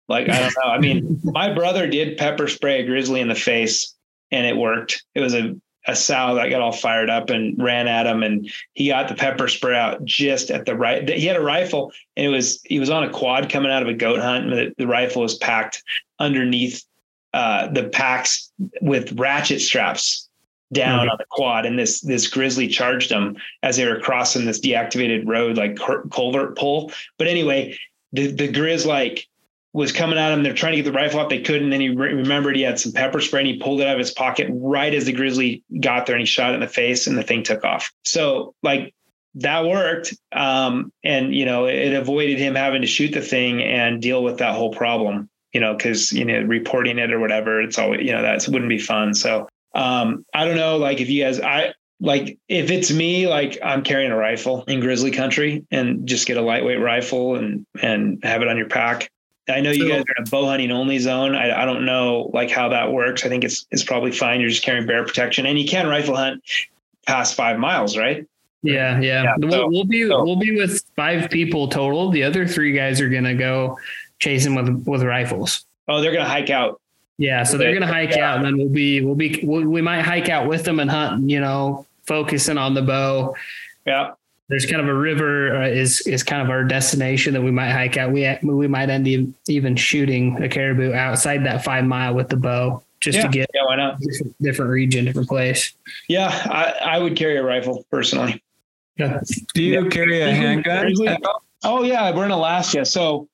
Like 0.08 0.28
I 0.28 0.40
don't 0.40 0.54
know. 0.64 0.70
I 0.70 0.78
mean, 0.78 1.20
my 1.24 1.52
brother 1.52 1.86
did 1.86 2.16
pepper 2.16 2.48
spray 2.48 2.80
a 2.80 2.86
grizzly 2.86 3.20
in 3.20 3.28
the 3.28 3.34
face, 3.34 3.94
and 4.32 4.46
it 4.46 4.56
worked. 4.56 5.04
It 5.14 5.20
was 5.20 5.34
a 5.34 5.54
a 5.86 5.96
sow 5.96 6.34
that 6.34 6.50
got 6.50 6.60
all 6.60 6.72
fired 6.72 7.08
up 7.08 7.30
and 7.30 7.60
ran 7.62 7.88
at 7.88 8.06
him 8.06 8.22
and 8.22 8.50
he 8.74 8.88
got 8.88 9.08
the 9.08 9.14
pepper 9.14 9.48
spray 9.48 9.76
out 9.76 10.04
just 10.04 10.50
at 10.50 10.66
the 10.66 10.76
right 10.76 11.08
he 11.08 11.26
had 11.26 11.36
a 11.36 11.40
rifle 11.40 11.92
and 12.16 12.26
it 12.26 12.28
was 12.28 12.60
he 12.64 12.78
was 12.78 12.90
on 12.90 13.02
a 13.02 13.10
quad 13.10 13.48
coming 13.48 13.70
out 13.70 13.82
of 13.82 13.88
a 13.88 13.94
goat 13.94 14.20
hunt 14.20 14.44
and 14.44 14.52
the, 14.52 14.74
the 14.76 14.86
rifle 14.86 15.22
was 15.22 15.36
packed 15.38 15.82
underneath 16.18 16.84
uh, 17.32 17.68
the 17.68 17.84
packs 17.84 18.52
with 18.82 19.18
ratchet 19.18 19.60
straps 19.60 20.28
down 20.72 21.00
mm-hmm. 21.00 21.10
on 21.10 21.16
the 21.18 21.24
quad 21.30 21.64
and 21.64 21.78
this 21.78 22.00
this 22.02 22.26
grizzly 22.28 22.68
charged 22.68 23.10
him 23.10 23.36
as 23.62 23.76
they 23.76 23.86
were 23.86 24.00
crossing 24.00 24.44
this 24.44 24.60
deactivated 24.60 25.26
road 25.26 25.56
like 25.56 25.78
culvert 26.10 26.56
pole 26.58 26.92
but 27.18 27.26
anyway 27.26 27.76
the 28.12 28.30
the 28.30 28.48
grizz 28.48 28.84
like 28.84 29.26
was 29.72 29.92
coming 29.92 30.18
at 30.18 30.32
him. 30.32 30.42
They're 30.42 30.54
trying 30.54 30.72
to 30.72 30.82
get 30.82 30.84
the 30.84 30.92
rifle 30.92 31.20
out. 31.20 31.30
They 31.30 31.42
couldn't. 31.42 31.70
Then 31.70 31.80
he 31.80 31.90
re- 31.90 32.12
remembered 32.12 32.56
he 32.56 32.62
had 32.62 32.80
some 32.80 32.92
pepper 32.92 33.20
spray 33.20 33.40
and 33.40 33.48
he 33.48 33.58
pulled 33.58 33.80
it 33.80 33.86
out 33.86 33.94
of 33.94 33.98
his 33.98 34.10
pocket 34.10 34.48
right 34.50 34.92
as 34.92 35.04
the 35.04 35.12
grizzly 35.12 35.62
got 35.80 36.06
there 36.06 36.16
and 36.16 36.20
he 36.20 36.26
shot 36.26 36.50
it 36.50 36.54
in 36.54 36.60
the 36.60 36.66
face 36.66 37.06
and 37.06 37.16
the 37.16 37.22
thing 37.22 37.42
took 37.42 37.64
off. 37.64 37.92
So 38.04 38.54
like 38.62 38.94
that 39.36 39.64
worked. 39.64 40.14
Um, 40.32 40.92
and 41.04 41.34
you 41.34 41.44
know, 41.44 41.66
it 41.66 41.94
avoided 41.94 42.38
him 42.38 42.54
having 42.54 42.82
to 42.82 42.88
shoot 42.88 43.12
the 43.12 43.20
thing 43.20 43.62
and 43.62 44.02
deal 44.02 44.24
with 44.24 44.38
that 44.38 44.56
whole 44.56 44.72
problem, 44.72 45.28
you 45.52 45.60
know, 45.60 45.76
cause 45.76 46.10
you 46.10 46.24
know, 46.24 46.40
reporting 46.40 46.98
it 46.98 47.12
or 47.12 47.20
whatever, 47.20 47.62
it's 47.62 47.78
always, 47.78 48.04
you 48.04 48.12
know, 48.12 48.22
that 48.22 48.46
wouldn't 48.48 48.68
be 48.68 48.78
fun. 48.78 49.14
So 49.14 49.48
um, 49.74 50.24
I 50.34 50.44
don't 50.44 50.56
know, 50.56 50.78
like 50.78 51.00
if 51.00 51.08
you 51.08 51.22
guys, 51.22 51.40
I, 51.40 51.74
like 52.00 52.38
if 52.48 52.70
it's 52.70 52.90
me 52.90 53.28
like 53.28 53.58
i'm 53.62 53.82
carrying 53.82 54.10
a 54.10 54.16
rifle 54.16 54.64
in 54.64 54.80
grizzly 54.80 55.10
country 55.10 55.66
and 55.70 56.06
just 56.06 56.26
get 56.26 56.38
a 56.38 56.40
lightweight 56.40 56.80
rifle 56.80 57.36
and 57.36 57.66
and 57.82 58.18
have 58.24 58.40
it 58.40 58.48
on 58.48 58.56
your 58.56 58.70
pack 58.70 59.10
I 59.48 59.60
know 59.60 59.70
you 59.70 59.88
guys 59.88 60.00
are 60.02 60.14
in 60.18 60.26
a 60.26 60.30
bow 60.30 60.46
hunting 60.46 60.70
only 60.70 60.98
zone. 60.98 61.34
I, 61.34 61.62
I 61.62 61.64
don't 61.64 61.84
know 61.84 62.30
like 62.32 62.50
how 62.50 62.68
that 62.68 62.92
works. 62.92 63.24
I 63.24 63.28
think 63.28 63.42
it's 63.44 63.66
it's 63.70 63.82
probably 63.82 64.12
fine. 64.12 64.40
You're 64.40 64.50
just 64.50 64.62
carrying 64.62 64.86
bear 64.86 65.04
protection, 65.04 65.46
and 65.46 65.58
you 65.58 65.66
can 65.66 65.86
rifle 65.88 66.14
hunt 66.16 66.42
past 67.06 67.34
five 67.34 67.58
miles, 67.58 67.96
right? 67.96 68.26
Yeah, 68.62 69.00
yeah. 69.00 69.22
Yeah, 69.24 69.34
we'll, 69.38 69.50
so- 69.50 69.68
we'll 69.68 69.84
be 69.84 70.06
so- 70.06 70.22
we'll 70.24 70.36
be 70.36 70.56
with 70.56 70.84
five 70.94 71.30
people 71.30 71.66
total. 71.68 72.10
The 72.10 72.22
other 72.22 72.46
three 72.46 72.72
guys 72.72 73.00
are 73.00 73.08
gonna 73.08 73.34
go 73.34 73.78
chasing 74.20 74.54
with 74.54 74.84
with 74.86 75.02
rifles. 75.02 75.64
Oh, 75.88 76.00
they're 76.00 76.12
gonna 76.12 76.28
hike 76.28 76.50
out. 76.50 76.80
Yeah, 77.18 77.42
so 77.42 77.58
they're 77.58 77.74
gonna 77.74 77.86
hike 77.92 78.10
Yeah. 78.14 78.30
out, 78.32 78.36
and 78.36 78.44
then 78.46 78.56
we'll 78.58 78.68
be 78.68 79.00
we'll 79.02 79.14
be 79.14 79.40
we 79.44 79.64
we 79.66 79.80
might 79.82 80.02
hike 80.02 80.28
out 80.28 80.46
with 80.46 80.64
them 80.64 80.78
and 80.78 80.90
hunt. 80.90 81.28
You 81.28 81.40
know, 81.40 81.86
focusing 82.06 82.56
on 82.58 82.74
the 82.74 82.82
bow. 82.82 83.34
Yeah. 83.86 84.12
There's 84.50 84.66
kind 84.66 84.82
of 84.82 84.88
a 84.88 84.94
river 84.94 85.62
uh, 85.62 85.68
is 85.68 86.00
is 86.06 86.22
kind 86.22 86.42
of 86.42 86.50
our 86.50 86.64
destination 86.64 87.32
that 87.34 87.42
we 87.42 87.50
might 87.50 87.70
hike 87.70 87.96
out. 87.96 88.12
We 88.12 88.28
we 88.42 88.68
might 88.68 88.90
end 88.90 89.08
e- 89.08 89.32
even 89.48 89.76
shooting 89.76 90.42
a 90.42 90.48
caribou 90.48 90.92
outside 90.92 91.46
that 91.46 91.64
five 91.64 91.84
mile 91.84 92.14
with 92.14 92.28
the 92.28 92.36
bow 92.36 92.82
just 93.00 93.18
yeah. 93.18 93.22
to 93.22 93.28
get 93.28 93.50
yeah, 93.54 93.64
why 93.64 93.76
not? 93.76 93.98
different, 94.00 94.42
different 94.42 94.70
region, 94.70 95.04
different 95.06 95.28
place. 95.28 95.72
Yeah, 96.08 96.28
I, 96.28 96.96
I 96.96 96.98
would 96.98 97.16
carry 97.16 97.36
a 97.36 97.42
rifle 97.42 97.86
personally. 97.90 98.42
Yeah. 98.96 99.20
Do 99.54 99.62
you 99.62 99.82
Yeah. 99.82 99.88
carry 99.88 100.20
a 100.20 100.32
handgun? 100.32 100.94
Oh 101.64 101.82
yeah, 101.82 102.14
we're 102.14 102.24
in 102.26 102.30
Alaska, 102.30 102.84
so 102.84 103.28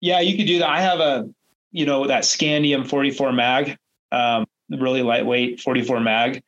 yeah, 0.00 0.20
you 0.20 0.36
could 0.36 0.46
do 0.46 0.58
that. 0.58 0.68
I 0.68 0.80
have 0.80 1.00
a, 1.00 1.28
you 1.72 1.86
know, 1.86 2.06
that 2.06 2.24
Scandium 2.24 2.86
44 2.86 3.32
mag, 3.32 3.78
um, 4.12 4.46
really 4.68 5.02
lightweight 5.02 5.60
44 5.60 6.00
mag, 6.00 6.42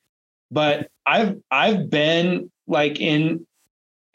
but 0.50 0.90
I've 1.06 1.40
I've 1.50 1.90
been 1.90 2.50
like 2.66 3.00
in, 3.00 3.46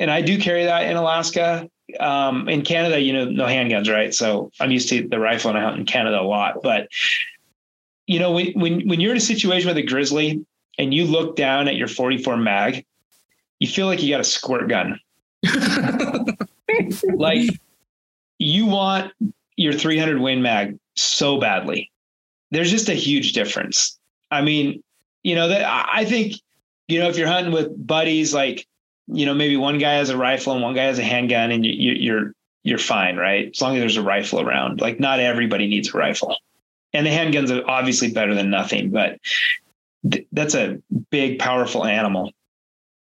and 0.01 0.11
I 0.11 0.21
do 0.21 0.37
carry 0.37 0.65
that 0.65 0.89
in 0.89 0.97
Alaska. 0.97 1.69
Um, 1.99 2.47
in 2.47 2.61
Canada, 2.61 2.99
you 2.99 3.11
know, 3.11 3.25
no 3.25 3.45
handguns, 3.45 3.91
right? 3.91 4.13
So 4.13 4.49
I'm 4.59 4.71
used 4.71 4.87
to 4.89 5.07
the 5.07 5.19
rifle, 5.19 5.49
and 5.49 5.59
I 5.59 5.63
hunt 5.63 5.79
in 5.79 5.85
Canada 5.85 6.21
a 6.21 6.23
lot. 6.23 6.61
But 6.63 6.87
you 8.07 8.19
know, 8.19 8.31
when 8.31 8.51
when 8.53 8.87
when 8.87 8.99
you're 8.99 9.11
in 9.11 9.17
a 9.17 9.21
situation 9.21 9.67
with 9.67 9.77
a 9.77 9.83
grizzly 9.83 10.45
and 10.77 10.93
you 10.93 11.05
look 11.05 11.35
down 11.35 11.67
at 11.67 11.75
your 11.75 11.87
44 11.89 12.37
mag, 12.37 12.85
you 13.61 13.67
feel 13.67 13.85
like 13.85 14.01
you 14.01 14.09
got 14.09 14.19
a 14.19 14.25
squirt 14.25 14.67
gun 14.67 14.99
like 17.13 17.49
you 18.39 18.65
want 18.65 19.13
your 19.55 19.71
300 19.71 20.19
win 20.19 20.41
mag 20.41 20.77
so 20.95 21.39
badly 21.39 21.91
there's 22.49 22.71
just 22.71 22.89
a 22.89 22.95
huge 22.95 23.33
difference 23.33 23.99
i 24.31 24.41
mean 24.41 24.83
you 25.23 25.35
know 25.35 25.47
that 25.47 25.63
I 25.63 26.01
I 26.01 26.05
think 26.05 26.33
you 26.87 26.99
know 26.99 27.07
if 27.07 27.17
you're 27.17 27.27
hunting 27.27 27.53
with 27.53 27.87
buddies 27.87 28.33
like 28.33 28.67
you 29.11 29.25
know 29.25 29.33
maybe 29.33 29.57
one 29.57 29.77
guy 29.77 29.93
has 29.93 30.09
a 30.09 30.17
rifle 30.17 30.53
and 30.53 30.61
one 30.61 30.73
guy 30.73 30.83
has 30.83 30.99
a 30.99 31.03
handgun 31.03 31.51
and 31.51 31.65
you, 31.65 31.71
you, 31.71 31.93
you're 31.93 32.33
you're 32.63 32.77
fine 32.77 33.17
right 33.17 33.49
as 33.53 33.61
long 33.61 33.75
as 33.75 33.81
there's 33.81 33.97
a 33.97 34.03
rifle 34.03 34.39
around 34.39 34.81
like 34.81 34.99
not 34.99 35.19
everybody 35.19 35.67
needs 35.67 35.93
a 35.93 35.97
rifle 35.97 36.35
and 36.93 37.05
the 37.05 37.09
handguns 37.09 37.49
are 37.49 37.67
obviously 37.69 38.11
better 38.11 38.35
than 38.35 38.49
nothing 38.49 38.89
but 38.89 39.19
th- 40.09 40.27
that's 40.31 40.55
a 40.55 40.79
big 41.09 41.39
powerful 41.39 41.85
animal 41.85 42.31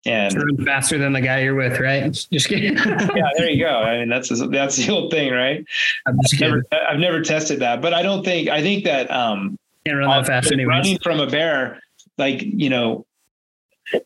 and 0.05 0.65
faster 0.65 0.97
than 0.97 1.13
the 1.13 1.21
guy 1.21 1.41
you're 1.41 1.53
with, 1.53 1.79
right? 1.79 2.11
Just 2.33 2.47
kidding. 2.47 2.75
yeah, 3.15 3.29
there 3.37 3.51
you 3.51 3.63
go. 3.63 3.69
I 3.69 3.99
mean, 3.99 4.09
that's 4.09 4.29
that's 4.49 4.75
the 4.77 4.91
old 4.91 5.11
thing, 5.11 5.31
right? 5.31 5.63
I'm 6.07 6.19
just 6.21 6.39
kidding. 6.39 6.63
Never, 6.71 6.85
I've 6.89 6.99
never 6.99 7.21
tested 7.21 7.59
that, 7.59 7.81
but 7.81 7.93
I 7.93 8.01
don't 8.01 8.23
think 8.23 8.49
I 8.49 8.61
think 8.61 8.85
that 8.85 9.11
um, 9.11 9.59
Can't 9.85 9.99
run 9.99 10.09
that 10.09 10.25
fast 10.25 10.51
running 10.51 10.97
from 10.99 11.19
a 11.19 11.27
bear, 11.27 11.81
like 12.17 12.41
you 12.41 12.69
know, 12.69 13.05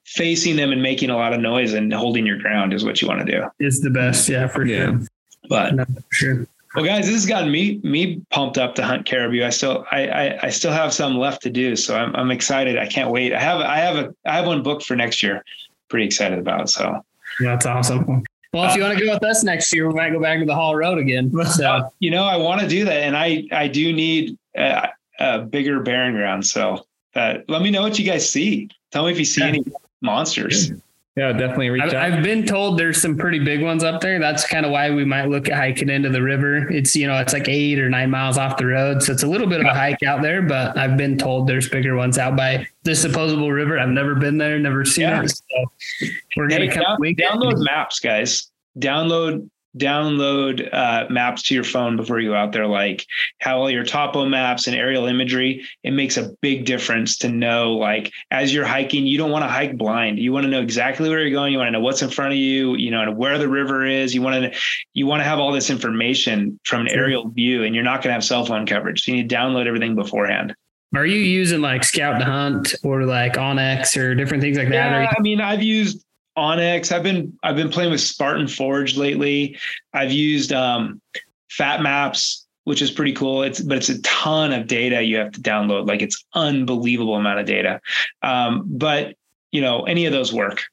facing 0.05 0.55
them 0.55 0.71
and 0.71 0.81
making 0.81 1.09
a 1.09 1.15
lot 1.15 1.33
of 1.33 1.39
noise 1.41 1.73
and 1.73 1.93
holding 1.93 2.25
your 2.25 2.37
ground 2.37 2.73
is 2.73 2.83
what 2.83 3.01
you 3.01 3.07
want 3.07 3.25
to 3.25 3.31
do. 3.31 3.43
Is 3.59 3.81
the 3.81 3.89
best, 3.89 4.27
yeah, 4.29 4.47
for 4.47 4.65
Yeah. 4.65 4.85
sure. 4.85 5.01
But 5.49 5.75
No, 5.75 5.85
for 5.85 6.01
sure. 6.11 6.47
well, 6.75 6.85
guys, 6.85 7.05
this 7.05 7.13
has 7.15 7.25
gotten 7.25 7.51
me 7.51 7.79
me 7.83 8.21
pumped 8.31 8.57
up 8.57 8.75
to 8.75 8.83
hunt 8.83 9.05
caribou. 9.05 9.43
I 9.43 9.49
still 9.49 9.85
I 9.91 10.07
I, 10.07 10.39
I 10.43 10.49
still 10.49 10.71
have 10.71 10.93
some 10.93 11.17
left 11.17 11.41
to 11.43 11.49
do, 11.49 11.75
so 11.75 11.95
I'm 11.95 12.15
I'm 12.15 12.31
excited. 12.31 12.77
I 12.77 12.87
can't 12.87 13.11
wait. 13.11 13.33
I 13.33 13.39
have 13.39 13.61
I 13.61 13.77
have 13.77 13.95
a 13.95 14.15
I 14.25 14.35
have 14.37 14.45
one 14.47 14.63
booked 14.63 14.85
for 14.85 14.95
next 14.95 15.21
year. 15.21 15.43
Pretty 15.89 16.05
excited 16.05 16.39
about. 16.39 16.69
So 16.69 17.03
yeah, 17.39 17.51
That's 17.51 17.65
awesome. 17.65 18.23
Well, 18.53 18.69
if 18.69 18.75
you 18.77 18.81
want 18.83 18.97
to 18.97 19.05
go 19.05 19.11
with 19.13 19.23
us 19.25 19.43
next 19.43 19.73
year, 19.73 19.85
we 19.87 19.93
might 19.93 20.11
go 20.11 20.19
back 20.21 20.39
to 20.39 20.45
the 20.45 20.55
Haul 20.55 20.75
Road 20.77 20.97
again. 20.97 21.29
So 21.45 21.91
you 21.99 22.09
know, 22.09 22.23
I 22.23 22.37
want 22.37 22.61
to 22.61 22.67
do 22.67 22.85
that, 22.85 23.03
and 23.03 23.15
I 23.15 23.43
I 23.51 23.67
do 23.67 23.91
need 23.93 24.37
a, 24.57 24.87
a 25.19 25.39
bigger 25.41 25.81
barren 25.81 26.13
ground. 26.13 26.45
So 26.47 26.85
uh, 27.15 27.35
let 27.49 27.61
me 27.61 27.69
know 27.69 27.81
what 27.81 27.99
you 27.99 28.05
guys 28.05 28.27
see. 28.29 28.69
Tell 28.95 29.03
me 29.05 29.11
if 29.11 29.19
you 29.19 29.25
see 29.25 29.41
Yeah. 29.41 29.47
any 29.47 29.63
monsters. 30.01 30.71
Yeah, 31.17 31.33
definitely 31.33 31.69
reach 31.69 31.83
I've, 31.83 31.93
out. 31.93 32.11
I've 32.13 32.23
been 32.23 32.45
told 32.45 32.79
there's 32.79 33.01
some 33.01 33.17
pretty 33.17 33.39
big 33.39 33.61
ones 33.61 33.83
up 33.83 33.99
there. 33.99 34.19
That's 34.19 34.47
kind 34.47 34.65
of 34.65 34.71
why 34.71 34.89
we 34.91 35.03
might 35.03 35.27
look 35.27 35.49
at 35.49 35.55
hiking 35.57 35.89
into 35.89 36.07
the 36.09 36.21
river. 36.21 36.69
It's 36.71 36.95
you 36.95 37.05
know 37.05 37.17
it's 37.19 37.33
like 37.33 37.49
eight 37.49 37.77
or 37.77 37.89
nine 37.89 38.09
miles 38.09 38.37
off 38.37 38.55
the 38.55 38.67
road, 38.67 39.03
so 39.03 39.11
it's 39.11 39.23
a 39.23 39.27
little 39.27 39.47
bit 39.47 39.59
of 39.59 39.65
a 39.65 39.73
hike 39.73 40.01
out 40.03 40.21
there. 40.21 40.41
But 40.41 40.77
I've 40.77 40.95
been 40.95 41.17
told 41.17 41.45
there's 41.47 41.67
bigger 41.67 41.97
ones 41.97 42.17
out 42.17 42.37
by 42.37 42.65
this 42.83 43.01
supposable 43.01 43.51
river. 43.51 43.77
I've 43.77 43.89
never 43.89 44.15
been 44.15 44.37
there, 44.37 44.57
never 44.59 44.85
seen 44.85 45.03
Yeah. 45.09 45.23
it. 45.23 45.29
So 45.29 46.09
we're 46.37 46.47
gonna 46.47 46.71
come 46.71 46.83
down- 46.83 47.39
download 47.41 47.65
maps, 47.65 47.99
guys. 47.99 48.49
Download 48.79 49.49
download 49.77 50.67
uh, 50.73 51.05
maps 51.09 51.43
to 51.43 51.55
your 51.55 51.63
phone 51.63 51.97
before 51.97 52.19
you 52.19 52.29
go 52.29 52.35
out 52.35 52.51
there. 52.51 52.67
Like 52.67 53.05
how 53.39 53.59
all 53.59 53.69
your 53.69 53.83
topo 53.83 54.25
maps 54.25 54.67
and 54.67 54.75
aerial 54.75 55.05
imagery. 55.05 55.65
It 55.83 55.91
makes 55.91 56.17
a 56.17 56.31
big 56.41 56.65
difference 56.65 57.17
to 57.19 57.29
know. 57.29 57.73
Like 57.73 58.11
as 58.31 58.53
you're 58.53 58.65
hiking, 58.65 59.05
you 59.05 59.17
don't 59.17 59.31
want 59.31 59.43
to 59.43 59.49
hike 59.49 59.77
blind. 59.77 60.19
You 60.19 60.31
want 60.31 60.45
to 60.45 60.49
know 60.49 60.61
exactly 60.61 61.09
where 61.09 61.21
you're 61.21 61.31
going. 61.31 61.51
You 61.51 61.59
want 61.59 61.67
to 61.67 61.71
know 61.71 61.81
what's 61.81 62.01
in 62.01 62.09
front 62.09 62.33
of 62.33 62.37
you. 62.37 62.75
You 62.75 62.91
know 62.91 63.01
and 63.01 63.17
where 63.17 63.37
the 63.37 63.49
river 63.49 63.85
is. 63.85 64.13
You 64.13 64.21
want 64.21 64.53
to 64.53 64.59
you 64.93 65.05
want 65.05 65.21
to 65.21 65.25
have 65.25 65.39
all 65.39 65.51
this 65.51 65.69
information 65.69 66.59
from 66.63 66.81
an 66.81 66.89
aerial 66.89 67.29
view, 67.29 67.63
and 67.63 67.75
you're 67.75 67.83
not 67.83 68.01
going 68.01 68.09
to 68.09 68.13
have 68.13 68.23
cell 68.23 68.45
phone 68.45 68.65
coverage. 68.65 69.03
So 69.03 69.11
you 69.11 69.17
need 69.17 69.29
to 69.29 69.35
download 69.35 69.67
everything 69.67 69.95
beforehand. 69.95 70.55
Are 70.95 71.05
you 71.05 71.19
using 71.19 71.61
like 71.61 71.83
Scout 71.83 72.19
to 72.19 72.25
Hunt 72.25 72.73
or 72.83 73.03
like 73.03 73.33
onX 73.33 73.97
or 73.97 74.15
different 74.15 74.41
things 74.41 74.57
like 74.57 74.69
that? 74.69 74.91
Yeah, 74.91 75.13
I 75.17 75.21
mean, 75.21 75.41
I've 75.41 75.61
used 75.61 76.05
onX. 76.37 76.91
I've 76.91 77.03
been 77.03 77.37
I've 77.43 77.55
been 77.55 77.69
playing 77.69 77.91
with 77.91 78.01
Spartan 78.01 78.47
Forge 78.47 78.97
lately. 78.97 79.57
I've 79.93 80.11
used 80.11 80.51
um, 80.51 81.01
Fat 81.49 81.81
Maps, 81.81 82.45
which 82.65 82.81
is 82.81 82.91
pretty 82.91 83.13
cool. 83.13 83.43
It's 83.43 83.61
but 83.61 83.77
it's 83.77 83.89
a 83.89 84.01
ton 84.01 84.51
of 84.51 84.67
data 84.67 85.01
you 85.03 85.17
have 85.17 85.31
to 85.33 85.41
download. 85.41 85.87
Like 85.87 86.01
it's 86.01 86.23
unbelievable 86.33 87.15
amount 87.15 87.39
of 87.39 87.45
data. 87.45 87.79
Um, 88.21 88.63
but 88.65 89.15
you 89.51 89.61
know, 89.61 89.83
any 89.83 90.05
of 90.05 90.13
those 90.13 90.33
work. 90.33 90.63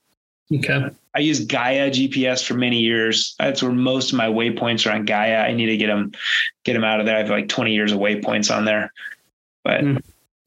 okay. 0.52 0.90
I 1.14 1.18
use 1.18 1.44
Gaia 1.44 1.90
GPS 1.90 2.44
for 2.44 2.54
many 2.54 2.78
years. 2.78 3.34
That's 3.38 3.62
where 3.62 3.72
most 3.72 4.12
of 4.12 4.16
my 4.16 4.28
waypoints 4.28 4.90
are 4.90 4.94
on 4.94 5.04
Gaia. 5.04 5.40
I 5.40 5.52
need 5.52 5.66
to 5.66 5.76
get 5.76 5.88
them 5.88 6.12
get 6.64 6.72
them 6.72 6.84
out 6.84 7.00
of 7.00 7.06
there. 7.06 7.16
I 7.16 7.18
have 7.18 7.28
like 7.28 7.48
20 7.48 7.74
years 7.74 7.92
of 7.92 7.98
waypoints 7.98 8.54
on 8.54 8.64
there. 8.64 8.92
But 9.62 9.82
Mm. 9.82 10.02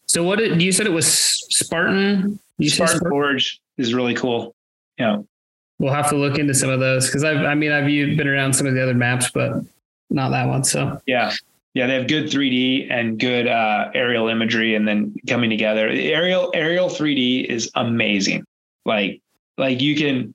So 0.07 0.23
what 0.23 0.39
did 0.39 0.61
you 0.61 0.71
said 0.71 0.85
it 0.85 0.93
was 0.93 1.07
Spartan? 1.49 2.39
You 2.57 2.69
Spartan 2.69 2.97
Spartan? 2.97 3.11
Forge 3.11 3.59
is 3.77 3.93
really 3.93 4.13
cool. 4.13 4.55
Yeah. 4.97 5.17
We'll 5.79 5.93
have 5.93 6.09
to 6.09 6.15
look 6.15 6.37
into 6.37 6.53
some 6.53 6.69
of 6.69 6.79
those 6.79 7.07
because 7.07 7.23
I've, 7.23 7.43
I 7.43 7.53
mean, 7.53 7.71
I've 7.71 7.85
been 7.85 8.27
around 8.27 8.53
some 8.53 8.65
of 8.65 8.73
the 8.73 8.81
other 8.81 8.93
maps, 8.93 9.29
but 9.29 9.61
not 10.09 10.29
that 10.29 10.47
one. 10.47 10.63
So 10.63 11.01
Yeah. 11.05 11.33
Yeah, 11.73 11.87
they 11.87 11.95
have 11.95 12.07
good 12.07 12.27
3D 12.27 12.87
and 12.89 13.19
good 13.19 13.47
uh, 13.47 13.91
aerial 13.93 14.29
imagery, 14.29 14.75
and 14.75 14.87
then 14.87 15.13
coming 15.27 15.49
together. 15.49 15.89
Aerial 15.89 16.49
aerial 16.53 16.87
3D 16.87 17.43
is 17.47 17.69
amazing. 17.75 18.45
Like 18.85 19.21
like 19.57 19.81
you 19.81 19.93
can, 19.97 20.33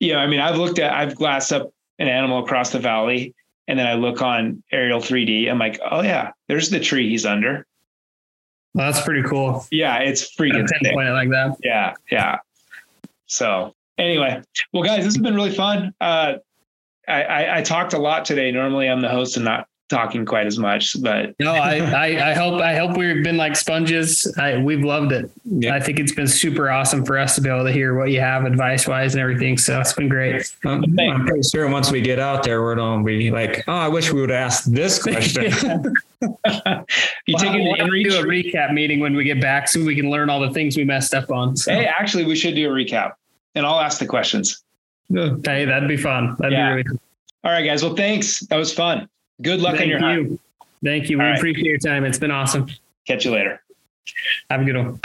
you 0.00 0.12
know, 0.12 0.18
I 0.18 0.26
mean, 0.26 0.40
I've 0.40 0.56
looked 0.56 0.78
at, 0.80 0.92
I've 0.92 1.14
glassed 1.14 1.50
up 1.50 1.72
an 1.98 2.08
animal 2.08 2.44
across 2.44 2.72
the 2.72 2.78
valley, 2.78 3.34
and 3.68 3.78
then 3.78 3.86
I 3.86 3.94
look 3.94 4.20
on 4.20 4.62
aerial 4.70 5.00
3D. 5.00 5.50
I'm 5.50 5.58
like, 5.58 5.80
oh 5.90 6.02
yeah, 6.02 6.32
there's 6.46 6.68
the 6.68 6.78
tree 6.78 7.08
he's 7.08 7.24
under. 7.24 7.64
well, 8.74 8.92
that's 8.92 9.02
pretty 9.02 9.26
cool. 9.26 9.66
Yeah, 9.70 9.96
it's 10.00 10.36
freaking. 10.36 10.68
Pinpoint 10.68 11.08
it 11.08 11.12
like 11.12 11.30
that. 11.30 11.56
Yeah, 11.62 11.94
yeah. 12.10 12.36
So 13.28 13.72
anyway, 13.98 14.42
well, 14.72 14.82
guys, 14.82 15.04
this 15.04 15.14
has 15.14 15.18
been 15.18 15.34
really 15.34 15.54
fun. 15.54 15.92
Uh, 16.00 16.34
I, 17.06 17.22
I 17.22 17.58
I 17.58 17.62
talked 17.62 17.92
a 17.92 17.98
lot 17.98 18.24
today. 18.24 18.50
Normally, 18.50 18.88
I'm 18.88 19.00
the 19.00 19.08
host 19.08 19.36
and 19.36 19.44
not 19.44 19.66
talking 19.88 20.24
quite 20.26 20.46
as 20.46 20.58
much, 20.58 20.94
but 21.02 21.34
No, 21.40 21.52
I, 21.54 21.76
I, 21.78 22.30
I 22.30 22.34
hope, 22.34 22.60
I 22.60 22.76
hope 22.76 22.96
we've 22.96 23.24
been 23.24 23.36
like 23.36 23.56
sponges. 23.56 24.30
I, 24.38 24.58
we've 24.58 24.84
loved 24.84 25.12
it. 25.12 25.30
Yeah. 25.44 25.74
I 25.74 25.80
think 25.80 25.98
it's 25.98 26.12
been 26.12 26.26
super 26.26 26.70
awesome 26.70 27.04
for 27.04 27.18
us 27.18 27.34
to 27.36 27.40
be 27.40 27.48
able 27.48 27.64
to 27.64 27.72
hear 27.72 27.94
what 27.96 28.10
you 28.10 28.20
have 28.20 28.44
advice 28.44 28.86
wise 28.86 29.14
and 29.14 29.20
everything. 29.22 29.56
So 29.58 29.80
it's 29.80 29.92
been 29.94 30.08
great. 30.08 30.54
I'm, 30.64 30.84
I'm 30.98 31.26
pretty 31.26 31.42
sure 31.48 31.68
once 31.70 31.90
we 31.90 32.00
get 32.00 32.18
out 32.18 32.42
there, 32.42 32.62
we're 32.62 32.74
going 32.76 33.00
to 33.00 33.04
be 33.06 33.30
like, 33.30 33.64
oh, 33.66 33.72
I 33.72 33.88
wish 33.88 34.12
we 34.12 34.20
would 34.20 34.30
ask 34.30 34.64
this 34.64 35.02
question. 35.02 35.44
you 35.44 35.98
We'll 36.20 36.36
take 37.38 37.48
have- 37.48 37.54
it 37.54 37.62
we'll 37.62 37.76
to 37.76 38.02
do 38.04 38.18
a 38.18 38.22
recap 38.24 38.72
meeting 38.72 39.00
when 39.00 39.14
we 39.16 39.24
get 39.24 39.40
back 39.40 39.68
so 39.68 39.82
we 39.84 39.96
can 39.96 40.10
learn 40.10 40.28
all 40.30 40.40
the 40.40 40.50
things 40.50 40.76
we 40.76 40.84
messed 40.84 41.14
up 41.14 41.30
on. 41.30 41.56
So, 41.56 41.72
Hey, 41.72 41.86
actually, 41.86 42.24
we 42.26 42.36
should 42.36 42.54
do 42.54 42.68
a 42.70 42.72
recap, 42.72 43.12
and 43.54 43.64
I'll 43.66 43.80
ask 43.80 43.98
the 43.98 44.06
questions. 44.06 44.62
hey, 45.12 45.64
that'd 45.64 45.88
be 45.88 45.96
fun. 45.96 46.36
That'd 46.38 46.52
Yeah. 46.52 46.66
be 46.68 46.70
really 46.72 46.84
cool. 46.84 47.00
All 47.44 47.52
right, 47.52 47.62
guys. 47.62 47.82
Well, 47.82 47.94
thanks. 47.94 48.40
That 48.40 48.56
was 48.56 48.72
fun. 48.74 49.08
Good 49.40 49.60
luck 49.60 49.72
on 49.72 49.78
Thank 49.78 49.90
your 49.90 50.00
hunt. 50.00 50.30
you. 50.30 50.40
Thank 50.84 51.10
you. 51.10 51.18
We 51.18 51.24
right. 51.24 51.36
appreciate 51.36 51.64
your 51.64 51.78
time. 51.78 52.04
It's 52.04 52.18
been 52.18 52.30
awesome. 52.30 52.68
Catch 53.06 53.24
you 53.24 53.32
later. 53.32 53.60
Have 54.50 54.62
a 54.62 54.64
good 54.64 54.76
one. 54.76 55.00